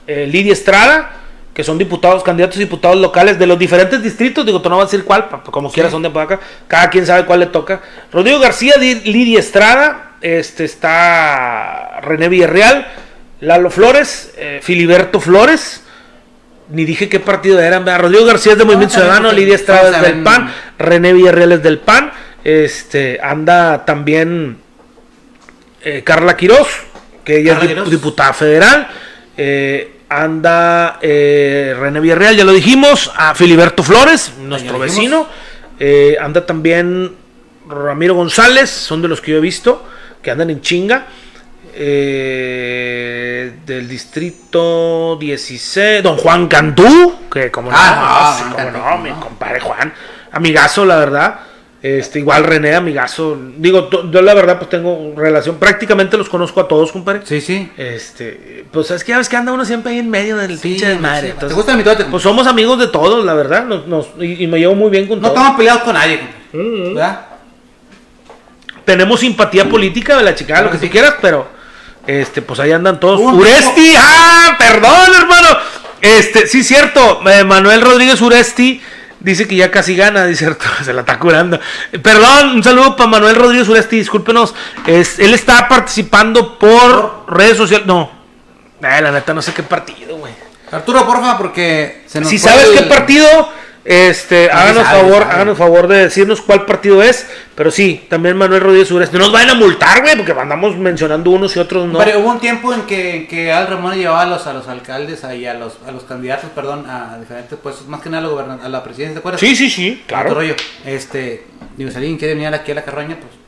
eh, 0.07 0.27
Lidia 0.30 0.53
Estrada, 0.53 1.18
que 1.53 1.64
son 1.64 1.77
diputados, 1.77 2.23
candidatos 2.23 2.56
a 2.57 2.60
diputados 2.60 2.98
locales 2.98 3.38
de 3.38 3.45
los 3.45 3.60
diferentes 3.60 4.02
distritos, 4.02 4.45
digo, 4.45 4.61
tú 4.61 4.69
no 4.69 4.77
vas 4.77 4.85
a 4.88 4.91
decir 4.91 5.06
cuál, 5.06 5.27
como 5.52 5.69
quieras 5.72 5.91
son 5.91 6.02
de 6.02 6.07
acá, 6.19 6.39
cada 6.68 6.89
quien 6.89 7.06
sabe 7.06 7.26
cuál 7.26 7.41
le 7.41 7.48
toca. 7.48 7.81
Rodrigo 8.11 8.39
García, 8.39 8.76
Di- 8.80 9.02
Lidia 9.02 9.39
Estrada, 9.39 10.14
este 10.22 10.64
está 10.64 11.99
René 12.02 12.30
Villarreal, 12.30 12.88
Lalo 13.41 13.69
Flores, 13.69 14.34
eh, 14.38 14.60
Filiberto 14.64 15.19
Flores, 15.19 15.84
ni 16.69 16.85
dije 16.85 17.10
qué 17.10 17.19
partido 17.19 17.60
eran, 17.60 17.84
¿verdad? 17.84 18.02
Rodrigo 18.03 18.26
García 18.26 18.53
es 18.53 18.57
de 18.57 18.64
Movimiento 18.65 18.93
Ciudadano, 18.95 19.31
Lidia 19.34 19.56
Estrada 19.56 19.98
es 19.98 20.02
del 20.03 20.23
PAN, 20.23 20.53
René 20.80 21.11
Villarreal 21.11 21.52
es 21.52 21.64
del 21.64 21.80
PAN, 21.80 22.11
este 22.43 23.19
anda 23.22 23.85
también 23.85 24.57
eh, 25.84 26.03
Carla 26.03 26.35
Quiroz, 26.38 26.68
que 27.23 27.38
ella 27.39 27.59
Carla 27.59 27.84
es 27.84 27.89
diputada 27.89 28.34
federal. 28.34 28.88
eh, 29.38 29.97
anda 30.09 30.99
eh, 31.01 31.73
René 31.80 31.99
Villarreal, 32.01 32.35
ya 32.35 32.43
lo 32.43 32.51
dijimos. 32.51 33.11
A 33.15 33.34
Filiberto 33.34 33.81
Flores, 33.84 34.34
nuestro 34.39 34.77
vecino. 34.80 35.27
eh, 35.80 36.18
anda 36.19 36.45
también 36.45 37.15
Ramiro 37.68 38.15
González, 38.15 38.69
son 38.69 39.01
de 39.01 39.07
los 39.07 39.22
que 39.22 39.31
yo 39.31 39.38
he 39.38 39.41
visto, 39.41 39.85
que 40.22 40.30
andan 40.31 40.49
en 40.49 40.61
chinga. 40.61 41.05
eh, 41.73 43.53
del 43.65 43.88
distrito 43.88 45.15
16, 45.19 46.03
don 46.03 46.18
Juan 46.18 46.47
Cantú, 46.47 47.15
que 47.31 47.49
como 47.49 47.72
no, 47.72 47.77
Ah, 47.80 48.35
sí, 48.38 48.43
no, 48.49 48.55
como 48.55 48.72
no, 48.72 48.97
mi 48.97 49.11
compadre 49.11 49.59
Juan, 49.61 49.93
amigazo, 50.31 50.85
la 50.85 50.97
verdad. 50.97 51.39
Este, 51.83 52.19
igual 52.19 52.43
René, 52.43 52.75
amigazo. 52.75 53.35
Digo, 53.57 53.89
yo 54.11 54.21
la 54.21 54.35
verdad, 54.35 54.57
pues 54.59 54.69
tengo 54.69 55.13
relación. 55.17 55.57
Prácticamente 55.57 56.15
los 56.15 56.29
conozco 56.29 56.61
a 56.61 56.67
todos, 56.67 56.91
compadre. 56.91 57.21
Sí, 57.25 57.41
sí. 57.41 57.71
Este, 57.75 58.65
pues 58.71 58.91
es 58.91 59.03
que 59.03 59.13
ya 59.13 59.17
ves 59.17 59.27
que 59.27 59.35
anda 59.35 59.51
uno 59.51 59.65
siempre 59.65 59.91
ahí 59.91 59.97
en 59.99 60.09
medio 60.09 60.37
del 60.37 60.57
Sí, 60.59 60.69
pinche 60.69 60.87
desmadre. 60.89 61.29
sí. 61.39 61.47
¿Te 61.47 61.53
gusta 61.53 61.75
mi 61.75 61.83
tote? 61.83 62.05
Pues 62.05 62.21
somos 62.21 62.45
amigos 62.45 62.77
de 62.77 62.87
todos, 62.87 63.25
la 63.25 63.33
verdad. 63.33 63.65
Nos, 63.65 63.87
nos- 63.87 64.09
y, 64.19 64.43
y 64.43 64.47
me 64.47 64.59
llevo 64.59 64.75
muy 64.75 64.91
bien 64.91 65.07
con 65.07 65.19
no 65.19 65.29
todos. 65.29 65.37
estamos 65.39 65.57
peleados 65.57 65.81
con 65.81 65.93
nadie, 65.95 66.19
compadre. 66.19 66.41
Mm. 66.53 66.93
¿verdad? 66.93 67.25
Tenemos 68.85 69.19
simpatía 69.19 69.69
política 69.69 70.17
de 70.17 70.23
la 70.23 70.35
chica, 70.35 70.61
lo 70.61 70.67
que 70.69 70.73
que 70.73 70.77
tú 70.81 70.85
sí. 70.85 70.91
quieras, 70.91 71.15
pero 71.21 71.47
este, 72.07 72.41
pues 72.41 72.59
ahí 72.59 72.71
andan 72.71 72.99
todos. 72.99 73.19
Uresti, 73.21 73.93
ah, 73.97 74.55
perdón, 74.57 75.15
hermano. 75.19 75.47
Este, 76.01 76.47
sí, 76.47 76.63
cierto. 76.63 77.21
eh, 77.29 77.43
Manuel 77.43 77.81
Rodríguez 77.81 78.19
Uresti 78.21 78.81
Dice 79.22 79.48
que 79.48 79.56
ya 79.56 79.69
casi 79.69 79.95
gana, 79.95 80.26
dice 80.27 80.45
Arturo, 80.45 80.72
se 80.84 80.93
la 80.93 81.02
está 81.02 81.19
curando. 81.19 81.60
Perdón, 82.02 82.56
un 82.56 82.64
saludo 82.64 82.95
para 82.95 83.10
Manuel 83.10 83.35
Rodríguez 83.35 83.69
Uresti, 83.69 83.98
discúlpenos. 83.98 84.53
Es, 84.85 85.19
él 85.19 85.34
está 85.34 85.68
participando 85.68 86.57
por 86.57 87.26
redes 87.27 87.57
sociales. 87.57 87.85
No, 87.85 88.11
eh, 88.81 89.02
la 89.02 89.11
neta 89.11 89.34
no 89.34 89.41
sé 89.41 89.53
qué 89.53 89.64
partido, 89.64 90.18
güey. 90.18 90.34
Arturo, 90.72 91.06
porfa, 91.06 91.38
porque 91.38 92.03
se 92.07 92.22
nos 92.22 92.30
Si 92.30 92.39
sabes 92.39 92.69
qué 92.69 92.84
partido, 92.84 93.27
este, 93.83 94.51
háganos 94.51 94.83
favor, 94.83 95.23
háganos 95.23 95.57
favor 95.57 95.87
de 95.87 95.97
decirnos 96.03 96.41
cuál 96.41 96.65
partido 96.65 97.01
es. 97.01 97.27
Pero 97.55 97.71
sí, 97.71 98.05
también 98.09 98.37
Manuel 98.37 98.61
Rodríguez 98.61 98.91
Uresti. 98.91 99.17
No 99.17 99.23
nos 99.23 99.31
vayan 99.31 99.51
a 99.51 99.55
multar, 99.55 100.01
güey, 100.01 100.15
porque 100.15 100.31
andamos 100.31 100.77
mencionando 100.77 101.31
unos 101.31 101.55
y 101.55 101.59
otros 101.59 101.87
no. 101.87 101.99
Pero 101.99 102.19
hubo 102.19 102.29
un 102.29 102.39
tiempo 102.39 102.73
en 102.73 102.83
que, 102.83 103.27
que 103.29 103.51
Al 103.51 103.67
Ramón 103.67 103.95
llevaba 103.95 104.21
a 104.21 104.25
los, 104.25 104.47
a 104.47 104.53
los 104.53 104.67
alcaldes 104.67 105.23
y 105.37 105.45
a 105.45 105.53
los, 105.53 105.77
a 105.87 105.91
los 105.91 106.03
candidatos, 106.03 106.49
perdón, 106.55 106.85
a 106.89 107.17
diferentes 107.19 107.57
puestos, 107.59 107.87
más 107.87 108.01
que 108.01 108.09
nada 108.09 108.27
a 108.27 108.47
la, 108.47 108.53
a 108.65 108.69
la 108.69 108.83
presidencia, 108.83 109.15
¿te 109.15 109.19
acuerdas? 109.19 109.39
Sí, 109.39 109.55
sí, 109.55 109.69
sí, 109.69 110.03
claro. 110.05 110.33
Rollo. 110.33 110.55
Este, 110.85 111.45
digo, 111.77 111.89
si 111.91 111.97
alguien 111.97 112.17
quiere 112.17 112.35
venir 112.35 112.53
aquí 112.53 112.71
a 112.71 112.75
la 112.75 112.83
carroña, 112.83 113.17
pues 113.19 113.41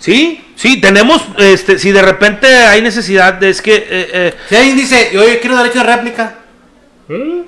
Sí, 0.00 0.42
sí, 0.56 0.80
tenemos, 0.80 1.22
este, 1.36 1.78
si 1.78 1.92
de 1.92 2.00
repente 2.00 2.46
hay 2.46 2.80
necesidad, 2.80 3.34
de, 3.34 3.50
es 3.50 3.60
que... 3.60 3.76
Eh, 3.76 3.86
eh, 3.90 4.34
si 4.48 4.56
alguien 4.56 4.76
dice, 4.76 5.10
yo 5.12 5.22
quiero 5.40 5.58
derecho 5.58 5.80
de 5.80 5.84
réplica. 5.84 6.38
¿Mm? 7.06 7.40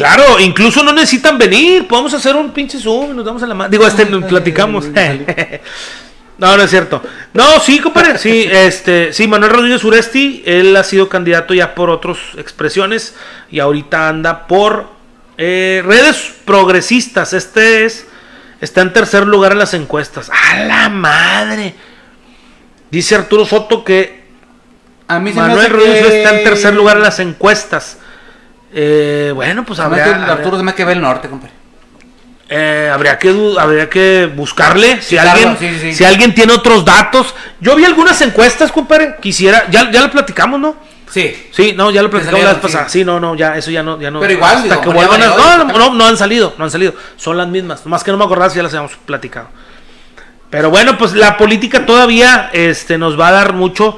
Claro, 0.00 0.40
incluso 0.40 0.82
no 0.82 0.92
necesitan 0.92 1.36
venir, 1.36 1.86
podemos 1.86 2.14
hacer 2.14 2.34
un 2.34 2.50
pinche 2.52 2.78
Zoom, 2.78 3.14
nos 3.14 3.24
damos 3.24 3.42
a 3.42 3.46
la 3.46 3.54
mano. 3.54 3.70
Digo, 3.70 3.86
este, 3.86 4.06
platicamos. 4.06 4.86
no, 6.38 6.56
no 6.56 6.62
es 6.62 6.70
cierto. 6.70 7.02
No, 7.34 7.60
sí, 7.60 7.78
compadre, 7.80 8.18
sí, 8.18 8.48
este, 8.50 9.12
sí, 9.12 9.28
Manuel 9.28 9.52
Rodríguez 9.52 9.84
Uresti, 9.84 10.42
él 10.46 10.74
ha 10.76 10.84
sido 10.84 11.08
candidato 11.08 11.54
ya 11.54 11.74
por 11.74 11.90
otras 11.90 12.18
expresiones 12.38 13.14
y 13.50 13.60
ahorita 13.60 14.08
anda 14.08 14.46
por 14.46 14.88
eh, 15.36 15.82
redes 15.84 16.32
progresistas. 16.44 17.32
Este 17.32 17.84
es 17.84 18.06
Está 18.60 18.82
en 18.82 18.92
tercer 18.92 19.26
lugar 19.26 19.52
en 19.52 19.58
las 19.58 19.72
encuestas. 19.74 20.30
¡A 20.30 20.58
la 20.64 20.88
madre! 20.90 21.74
Dice 22.90 23.14
Arturo 23.14 23.46
Soto 23.46 23.84
que 23.84 24.20
a 25.08 25.18
mí 25.18 25.32
Manuel 25.32 25.70
Rodríguez 25.70 26.06
está 26.06 26.38
en 26.38 26.44
tercer 26.44 26.74
lugar 26.74 26.98
en 26.98 27.04
las 27.04 27.18
encuestas. 27.20 27.98
Eh, 28.72 29.32
bueno, 29.34 29.64
pues 29.64 29.78
habría, 29.80 30.24
Arturo 30.26 30.56
se 30.56 30.62
me 30.62 30.74
que 30.74 30.84
ve 30.84 30.92
el 30.92 31.00
norte, 31.00 31.28
compadre. 31.28 31.54
Eh, 32.48 32.90
habría 32.92 33.16
que 33.16 33.54
habría 33.60 33.88
que 33.88 34.28
buscarle 34.34 35.00
si 35.00 35.16
alguien 35.16 35.56
si 35.94 36.04
alguien 36.04 36.34
tiene 36.34 36.52
otros 36.52 36.84
datos. 36.84 37.34
Yo 37.60 37.76
vi 37.76 37.84
algunas 37.84 38.20
encuestas, 38.22 38.72
compadre. 38.72 39.16
Quisiera, 39.20 39.66
ya, 39.70 39.90
ya 39.90 40.00
lo 40.00 40.10
platicamos, 40.10 40.58
¿no? 40.58 40.76
Sí. 41.08 41.48
Sí, 41.52 41.74
no, 41.76 41.90
ya 41.90 42.02
lo 42.02 42.10
platicamos 42.10 42.42
la 42.42 42.52
vez 42.52 42.58
pasada. 42.58 42.88
Sí, 42.88 43.04
no, 43.04 43.20
no, 43.20 43.34
ya, 43.34 43.56
eso 43.56 43.70
ya 43.70 43.82
no, 43.82 44.00
ya 44.00 44.10
no. 44.10 44.20
Pero 44.20 44.32
igual, 44.32 44.56
hasta 44.56 44.80
que 44.80 44.88
vuelvan 44.88 45.22
a... 45.22 45.26
no, 45.26 45.64
no, 45.64 45.94
no, 45.94 46.06
han 46.06 46.16
salido, 46.16 46.54
no 46.58 46.64
han 46.64 46.70
salido. 46.70 46.94
Son 47.16 47.36
las 47.36 47.48
mismas. 47.48 47.86
Más 47.86 48.02
que 48.02 48.10
no 48.10 48.16
me 48.16 48.24
acordaba 48.24 48.50
si 48.50 48.56
ya 48.56 48.62
las 48.62 48.72
habíamos 48.72 48.96
platicado. 48.96 49.48
Pero 50.50 50.70
bueno, 50.70 50.98
pues 50.98 51.12
la 51.12 51.36
política 51.36 51.86
todavía 51.86 52.50
este, 52.52 52.98
nos 52.98 53.18
va 53.18 53.28
a 53.28 53.32
dar 53.32 53.52
mucho. 53.52 53.96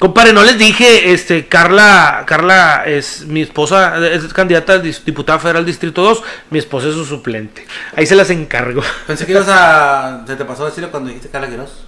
Compadre, 0.00 0.32
no 0.32 0.42
les 0.42 0.56
dije, 0.56 1.12
este, 1.12 1.46
Carla, 1.46 2.24
Carla 2.26 2.84
es 2.86 3.26
mi 3.26 3.42
esposa, 3.42 3.98
es 4.08 4.32
candidata 4.32 4.72
a 4.72 4.78
diputada 4.78 5.38
federal 5.38 5.66
Distrito 5.66 6.02
2, 6.02 6.22
mi 6.48 6.58
esposa 6.58 6.88
es 6.88 6.94
su 6.94 7.04
suplente. 7.04 7.66
Ahí 7.94 8.06
se 8.06 8.16
las 8.16 8.30
encargo. 8.30 8.80
Pensé 9.06 9.26
que 9.26 9.32
ibas 9.32 9.48
a, 9.50 10.24
se 10.26 10.36
te 10.36 10.46
pasó 10.46 10.62
a 10.62 10.70
decirlo 10.70 10.90
cuando 10.90 11.10
dijiste 11.10 11.28
Carla 11.28 11.48
Quiroz. 11.48 11.84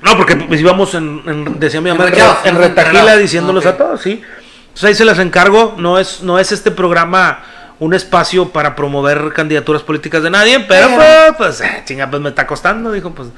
No, 0.00 0.16
porque 0.16 0.36
pues 0.36 0.58
íbamos 0.58 0.94
en, 0.94 1.60
decía 1.60 1.82
mi 1.82 1.90
mamá, 1.90 2.06
en, 2.44 2.56
retaquila 2.56 3.14
diciéndolos 3.18 3.66
a 3.66 3.76
todos, 3.76 4.00
sí. 4.00 4.22
Entonces 4.68 4.84
ahí 4.84 4.94
se 4.94 5.04
las 5.04 5.18
encargo, 5.18 5.74
no 5.76 5.98
es, 5.98 6.22
no 6.22 6.38
es 6.38 6.50
este 6.50 6.70
programa 6.70 7.40
un 7.78 7.92
espacio 7.92 8.48
para 8.48 8.74
promover 8.74 9.34
candidaturas 9.34 9.82
políticas 9.82 10.22
de 10.22 10.30
nadie, 10.30 10.60
pero, 10.60 10.88
pues, 10.96 11.34
pues 11.36 11.60
eh, 11.60 11.82
chinga, 11.84 12.08
pues 12.08 12.22
me 12.22 12.30
está 12.30 12.46
costando, 12.46 12.90
dijo, 12.90 13.10
pues. 13.10 13.28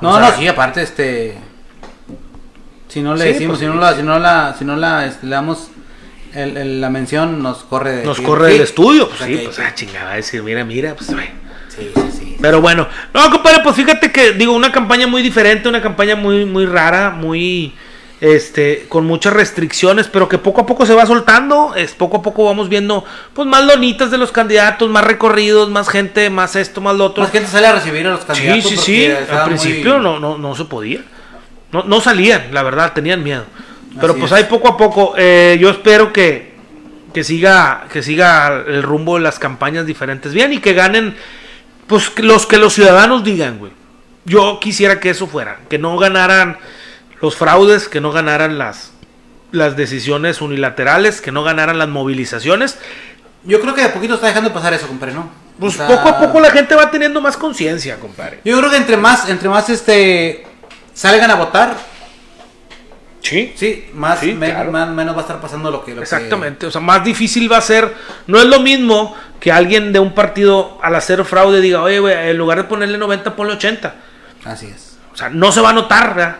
No, 0.00 0.20
no, 0.20 0.36
sí, 0.36 0.46
aparte, 0.46 0.82
este. 0.82 1.36
Si 2.94 3.02
no 3.02 3.16
le 3.16 3.24
decimos, 3.24 3.58
pues, 3.58 3.58
si 3.58 3.66
no 3.66 3.74
la, 3.74 3.96
si 3.96 4.02
no 4.04 4.18
la, 4.20 4.54
si 4.56 4.64
no 4.64 4.76
la, 4.76 5.04
este, 5.04 5.26
le 5.26 5.34
damos 5.34 5.66
el, 6.32 6.80
la 6.80 6.90
mención, 6.90 7.42
nos 7.42 7.64
corre 7.64 7.96
de, 7.96 8.04
Nos 8.04 8.20
corre 8.20 8.52
del 8.52 8.60
estudio, 8.60 9.08
pues, 9.08 9.20
sí, 9.20 9.40
pues, 9.44 9.58
ah, 9.58 9.74
chingada, 9.74 10.04
va 10.04 10.12
a 10.12 10.16
decir, 10.16 10.44
mira, 10.44 10.64
mira, 10.64 10.94
pues, 10.94 11.12
güey. 11.12 11.26
Sí, 11.76 11.90
sí, 11.92 12.02
sí. 12.16 12.36
Pero 12.40 12.60
bueno, 12.60 12.86
no, 13.12 13.30
compadre, 13.32 13.64
pues 13.64 13.74
fíjate 13.74 14.12
que, 14.12 14.34
digo, 14.34 14.52
una 14.52 14.70
campaña 14.70 15.08
muy 15.08 15.22
diferente, 15.22 15.68
una 15.68 15.82
campaña 15.82 16.14
muy, 16.14 16.44
muy 16.44 16.66
rara, 16.66 17.10
muy, 17.10 17.74
este, 18.20 18.86
con 18.88 19.06
muchas 19.06 19.32
restricciones, 19.32 20.06
pero 20.06 20.28
que 20.28 20.38
poco 20.38 20.60
a 20.60 20.66
poco 20.66 20.86
se 20.86 20.94
va 20.94 21.04
soltando, 21.04 21.74
es 21.74 21.94
poco 21.94 22.18
a 22.18 22.22
poco 22.22 22.44
vamos 22.44 22.68
viendo, 22.68 23.04
pues, 23.32 23.48
más 23.48 23.64
lonitas 23.64 24.12
de 24.12 24.18
los 24.18 24.30
candidatos, 24.30 24.88
más 24.88 25.02
recorridos, 25.02 25.68
más 25.68 25.88
gente, 25.88 26.30
más 26.30 26.54
esto, 26.54 26.80
más 26.80 26.94
lo 26.94 27.06
otro. 27.06 27.24
Más 27.24 27.32
gente 27.32 27.50
sale 27.50 27.66
a 27.66 27.72
recibir 27.72 28.06
a 28.06 28.10
los 28.10 28.24
candidatos. 28.24 28.62
Sí, 28.62 28.76
sí, 28.76 29.08
sí, 29.08 29.32
al 29.32 29.46
principio 29.46 29.98
no, 29.98 30.20
no, 30.20 30.38
no 30.38 30.54
se 30.54 30.66
podía, 30.66 31.00
no, 31.74 31.82
no 31.82 32.00
salían, 32.00 32.50
la 32.52 32.62
verdad, 32.62 32.92
tenían 32.92 33.24
miedo. 33.24 33.44
Pero 34.00 34.14
pues 34.14 34.30
ahí 34.30 34.44
poco 34.44 34.68
a 34.68 34.76
poco, 34.76 35.14
eh, 35.16 35.58
yo 35.60 35.70
espero 35.70 36.12
que, 36.12 36.54
que 37.12 37.24
siga, 37.24 37.86
que 37.92 38.00
siga 38.00 38.62
el 38.64 38.84
rumbo 38.84 39.16
de 39.16 39.22
las 39.22 39.40
campañas 39.40 39.84
diferentes 39.84 40.32
bien 40.32 40.52
y 40.52 40.58
que 40.58 40.72
ganen 40.72 41.16
pues 41.88 42.12
los 42.18 42.46
que 42.46 42.58
los 42.58 42.74
ciudadanos 42.74 43.24
digan, 43.24 43.58
güey. 43.58 43.72
Yo 44.24 44.60
quisiera 44.60 45.00
que 45.00 45.10
eso 45.10 45.26
fuera, 45.26 45.58
que 45.68 45.78
no 45.78 45.98
ganaran 45.98 46.58
los 47.20 47.34
fraudes, 47.34 47.88
que 47.88 48.00
no 48.00 48.12
ganaran 48.12 48.56
las, 48.56 48.92
las 49.50 49.76
decisiones 49.76 50.40
unilaterales, 50.40 51.20
que 51.20 51.32
no 51.32 51.42
ganaran 51.42 51.78
las 51.78 51.88
movilizaciones. 51.88 52.78
Yo 53.42 53.60
creo 53.60 53.74
que 53.74 53.82
de 53.82 53.88
poquito 53.88 54.14
está 54.14 54.28
dejando 54.28 54.52
pasar 54.52 54.72
eso, 54.74 54.86
compadre, 54.86 55.14
¿no? 55.14 55.28
Pues 55.58 55.76
poco 55.76 56.08
a 56.08 56.18
poco 56.20 56.38
la 56.38 56.50
gente 56.50 56.76
va 56.76 56.90
teniendo 56.90 57.20
más 57.20 57.36
conciencia, 57.36 57.98
compadre. 57.98 58.40
Yo 58.44 58.56
creo 58.58 58.70
que 58.70 58.76
entre 58.76 58.96
más, 58.96 59.28
entre 59.28 59.48
más 59.48 59.68
este 59.68 60.43
salgan 60.94 61.30
a 61.30 61.34
votar, 61.34 61.76
Sí. 63.24 63.54
Sí, 63.56 63.86
más, 63.94 64.22
menos 64.22 65.14
va 65.14 65.18
a 65.18 65.20
estar 65.22 65.40
pasando 65.40 65.70
lo 65.70 65.82
que... 65.82 65.92
Exactamente, 65.92 66.66
o 66.66 66.70
sea, 66.70 66.82
más 66.82 67.02
difícil 67.02 67.50
va 67.50 67.56
a 67.56 67.62
ser, 67.62 67.94
no 68.26 68.38
es 68.38 68.44
lo 68.44 68.60
mismo 68.60 69.16
que 69.40 69.50
alguien 69.50 69.94
de 69.94 69.98
un 69.98 70.12
partido 70.12 70.78
al 70.82 70.94
hacer 70.94 71.24
fraude 71.24 71.62
diga, 71.62 71.82
oye, 71.82 72.00
güey, 72.00 72.14
en 72.28 72.36
lugar 72.36 72.58
de 72.58 72.64
ponerle 72.64 72.98
90, 72.98 73.34
ponle 73.34 73.54
80. 73.54 73.94
Así 74.44 74.66
es. 74.66 74.98
O 75.10 75.16
sea, 75.16 75.30
no 75.30 75.52
se 75.52 75.62
va 75.62 75.70
a 75.70 75.72
notar, 75.72 76.14
¿verdad? 76.14 76.36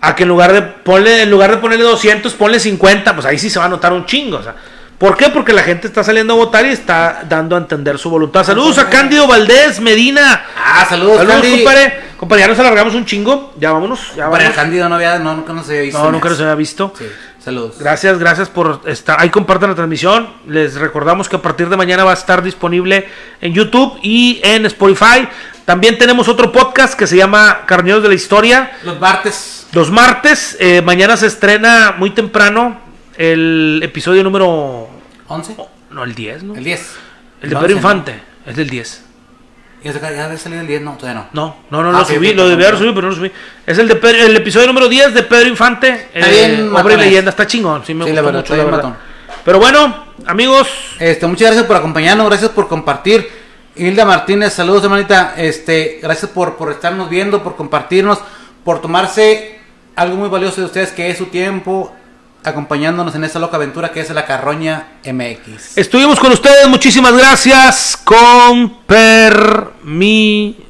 A 0.00 0.14
que 0.14 0.22
en 0.22 0.28
lugar 0.28 0.52
de, 0.52 0.62
ponle, 0.62 1.22
en 1.22 1.30
lugar 1.30 1.50
de 1.50 1.56
ponerle 1.56 1.84
200, 1.84 2.32
ponle 2.34 2.60
50, 2.60 3.14
pues 3.16 3.26
ahí 3.26 3.36
sí 3.36 3.50
se 3.50 3.58
va 3.58 3.64
a 3.64 3.68
notar 3.68 3.92
un 3.92 4.06
chingo, 4.06 4.38
o 4.38 4.42
sea... 4.42 4.54
¿Por 4.98 5.16
qué? 5.16 5.28
Porque 5.28 5.52
la 5.52 5.62
gente 5.62 5.86
está 5.86 6.02
saliendo 6.02 6.32
a 6.32 6.36
votar 6.36 6.66
y 6.66 6.70
está 6.70 7.22
dando 7.28 7.54
a 7.54 7.60
entender 7.60 7.98
su 7.98 8.10
voluntad. 8.10 8.42
Saludos 8.42 8.78
a 8.78 8.90
Cándido 8.90 9.28
Valdés, 9.28 9.80
Medina. 9.80 10.44
Ah, 10.56 10.84
saludos, 10.88 11.18
saludos, 11.18 11.46
compadre. 11.46 12.00
Compadre, 12.16 12.42
ya 12.42 12.48
nos 12.48 12.58
alargamos 12.58 12.94
un 12.96 13.04
chingo. 13.04 13.54
Ya 13.60 13.70
vámonos. 13.70 14.16
Ya 14.16 14.26
vámonos. 14.26 14.54
Cándido 14.54 14.88
no 14.88 14.96
había, 14.96 15.20
no, 15.20 15.36
nunca 15.36 15.52
nos 15.52 15.68
había 15.68 15.82
visto. 15.82 16.02
No, 16.02 16.10
nunca 16.10 16.28
nos 16.28 16.40
había 16.40 16.56
visto. 16.56 16.92
Sí, 16.98 17.04
saludos. 17.38 17.76
Gracias, 17.78 18.18
gracias 18.18 18.48
por 18.48 18.80
estar. 18.86 19.20
Ahí 19.20 19.30
compartan 19.30 19.70
la 19.70 19.76
transmisión. 19.76 20.30
Les 20.48 20.74
recordamos 20.74 21.28
que 21.28 21.36
a 21.36 21.42
partir 21.42 21.68
de 21.68 21.76
mañana 21.76 22.02
va 22.02 22.10
a 22.10 22.14
estar 22.14 22.42
disponible 22.42 23.08
en 23.40 23.54
YouTube 23.54 24.00
y 24.02 24.40
en 24.42 24.66
Spotify. 24.66 25.28
También 25.64 25.96
tenemos 25.96 26.26
otro 26.26 26.50
podcast 26.50 26.98
que 26.98 27.06
se 27.06 27.16
llama 27.16 27.60
Carneros 27.66 28.02
de 28.02 28.08
la 28.08 28.14
Historia. 28.16 28.72
Los 28.82 28.98
martes. 28.98 29.68
Los 29.70 29.92
martes. 29.92 30.56
Eh, 30.58 30.82
mañana 30.82 31.16
se 31.16 31.28
estrena 31.28 31.94
muy 31.96 32.10
temprano 32.10 32.87
el 33.18 33.80
episodio 33.82 34.22
número... 34.22 34.88
11. 35.26 35.56
no, 35.90 36.04
el 36.04 36.14
10, 36.14 36.42
¿no? 36.44 36.54
El 36.54 36.64
10. 36.64 36.96
El 37.42 37.50
de 37.50 37.56
Pedro 37.56 37.72
Infante, 37.72 38.14
es 38.46 38.56
del 38.56 38.70
10. 38.70 39.04
¿Y 39.82 39.88
ya 39.88 39.98
debe 39.98 40.38
salir 40.38 40.58
el 40.58 40.66
10? 40.66 40.82
No, 40.82 40.96
todavía 40.96 41.28
no. 41.32 41.56
No, 41.70 41.82
no, 41.82 41.92
no 41.92 41.98
ah, 41.98 42.00
lo 42.00 42.04
subí, 42.06 42.32
lo 42.32 42.48
debía 42.48 42.68
haber 42.68 42.78
subido, 42.78 42.94
pero 42.94 43.08
no 43.08 43.10
lo 43.10 43.16
subí. 43.16 43.30
Es 43.66 43.78
el, 43.78 43.88
de 43.88 44.24
el 44.24 44.36
episodio 44.36 44.68
número 44.68 44.88
10 44.88 45.14
de 45.14 45.22
Pedro 45.24 45.48
Infante, 45.48 46.08
eh, 46.14 46.70
Obra 46.72 46.94
y 46.94 46.96
Leyenda, 46.96 47.30
está 47.30 47.46
chingón, 47.46 47.84
sí 47.84 47.94
me 47.94 48.04
sí, 48.04 48.10
gustó 48.12 48.32
mucho, 48.32 48.56
la 48.56 48.64
verdad. 48.64 48.96
Pero 49.44 49.58
bueno, 49.58 50.06
amigos. 50.26 50.68
Este, 50.98 51.26
muchas 51.26 51.48
gracias 51.48 51.66
por 51.66 51.76
acompañarnos, 51.76 52.26
gracias 52.28 52.50
por 52.50 52.68
compartir. 52.68 53.28
Hilda 53.76 54.04
Martínez, 54.04 54.52
saludos 54.52 54.84
hermanita. 54.84 55.34
Este, 55.36 55.98
gracias 56.02 56.30
por, 56.30 56.56
por 56.56 56.72
estarnos 56.72 57.08
viendo, 57.08 57.42
por 57.42 57.54
compartirnos, 57.54 58.18
por 58.64 58.80
tomarse 58.80 59.60
algo 59.94 60.16
muy 60.16 60.28
valioso 60.28 60.60
de 60.60 60.66
ustedes 60.66 60.90
que 60.90 61.10
es 61.10 61.18
su 61.18 61.26
tiempo 61.26 61.94
acompañándonos 62.44 63.14
en 63.14 63.24
esta 63.24 63.38
loca 63.38 63.56
aventura 63.56 63.90
que 63.92 64.00
es 64.00 64.10
la 64.10 64.24
Carroña 64.24 64.98
MX. 65.04 65.76
Estuvimos 65.76 66.18
con 66.18 66.32
ustedes, 66.32 66.68
muchísimas 66.68 67.12
gracias. 67.12 67.96
Con 67.96 68.80
permiso. 68.86 70.64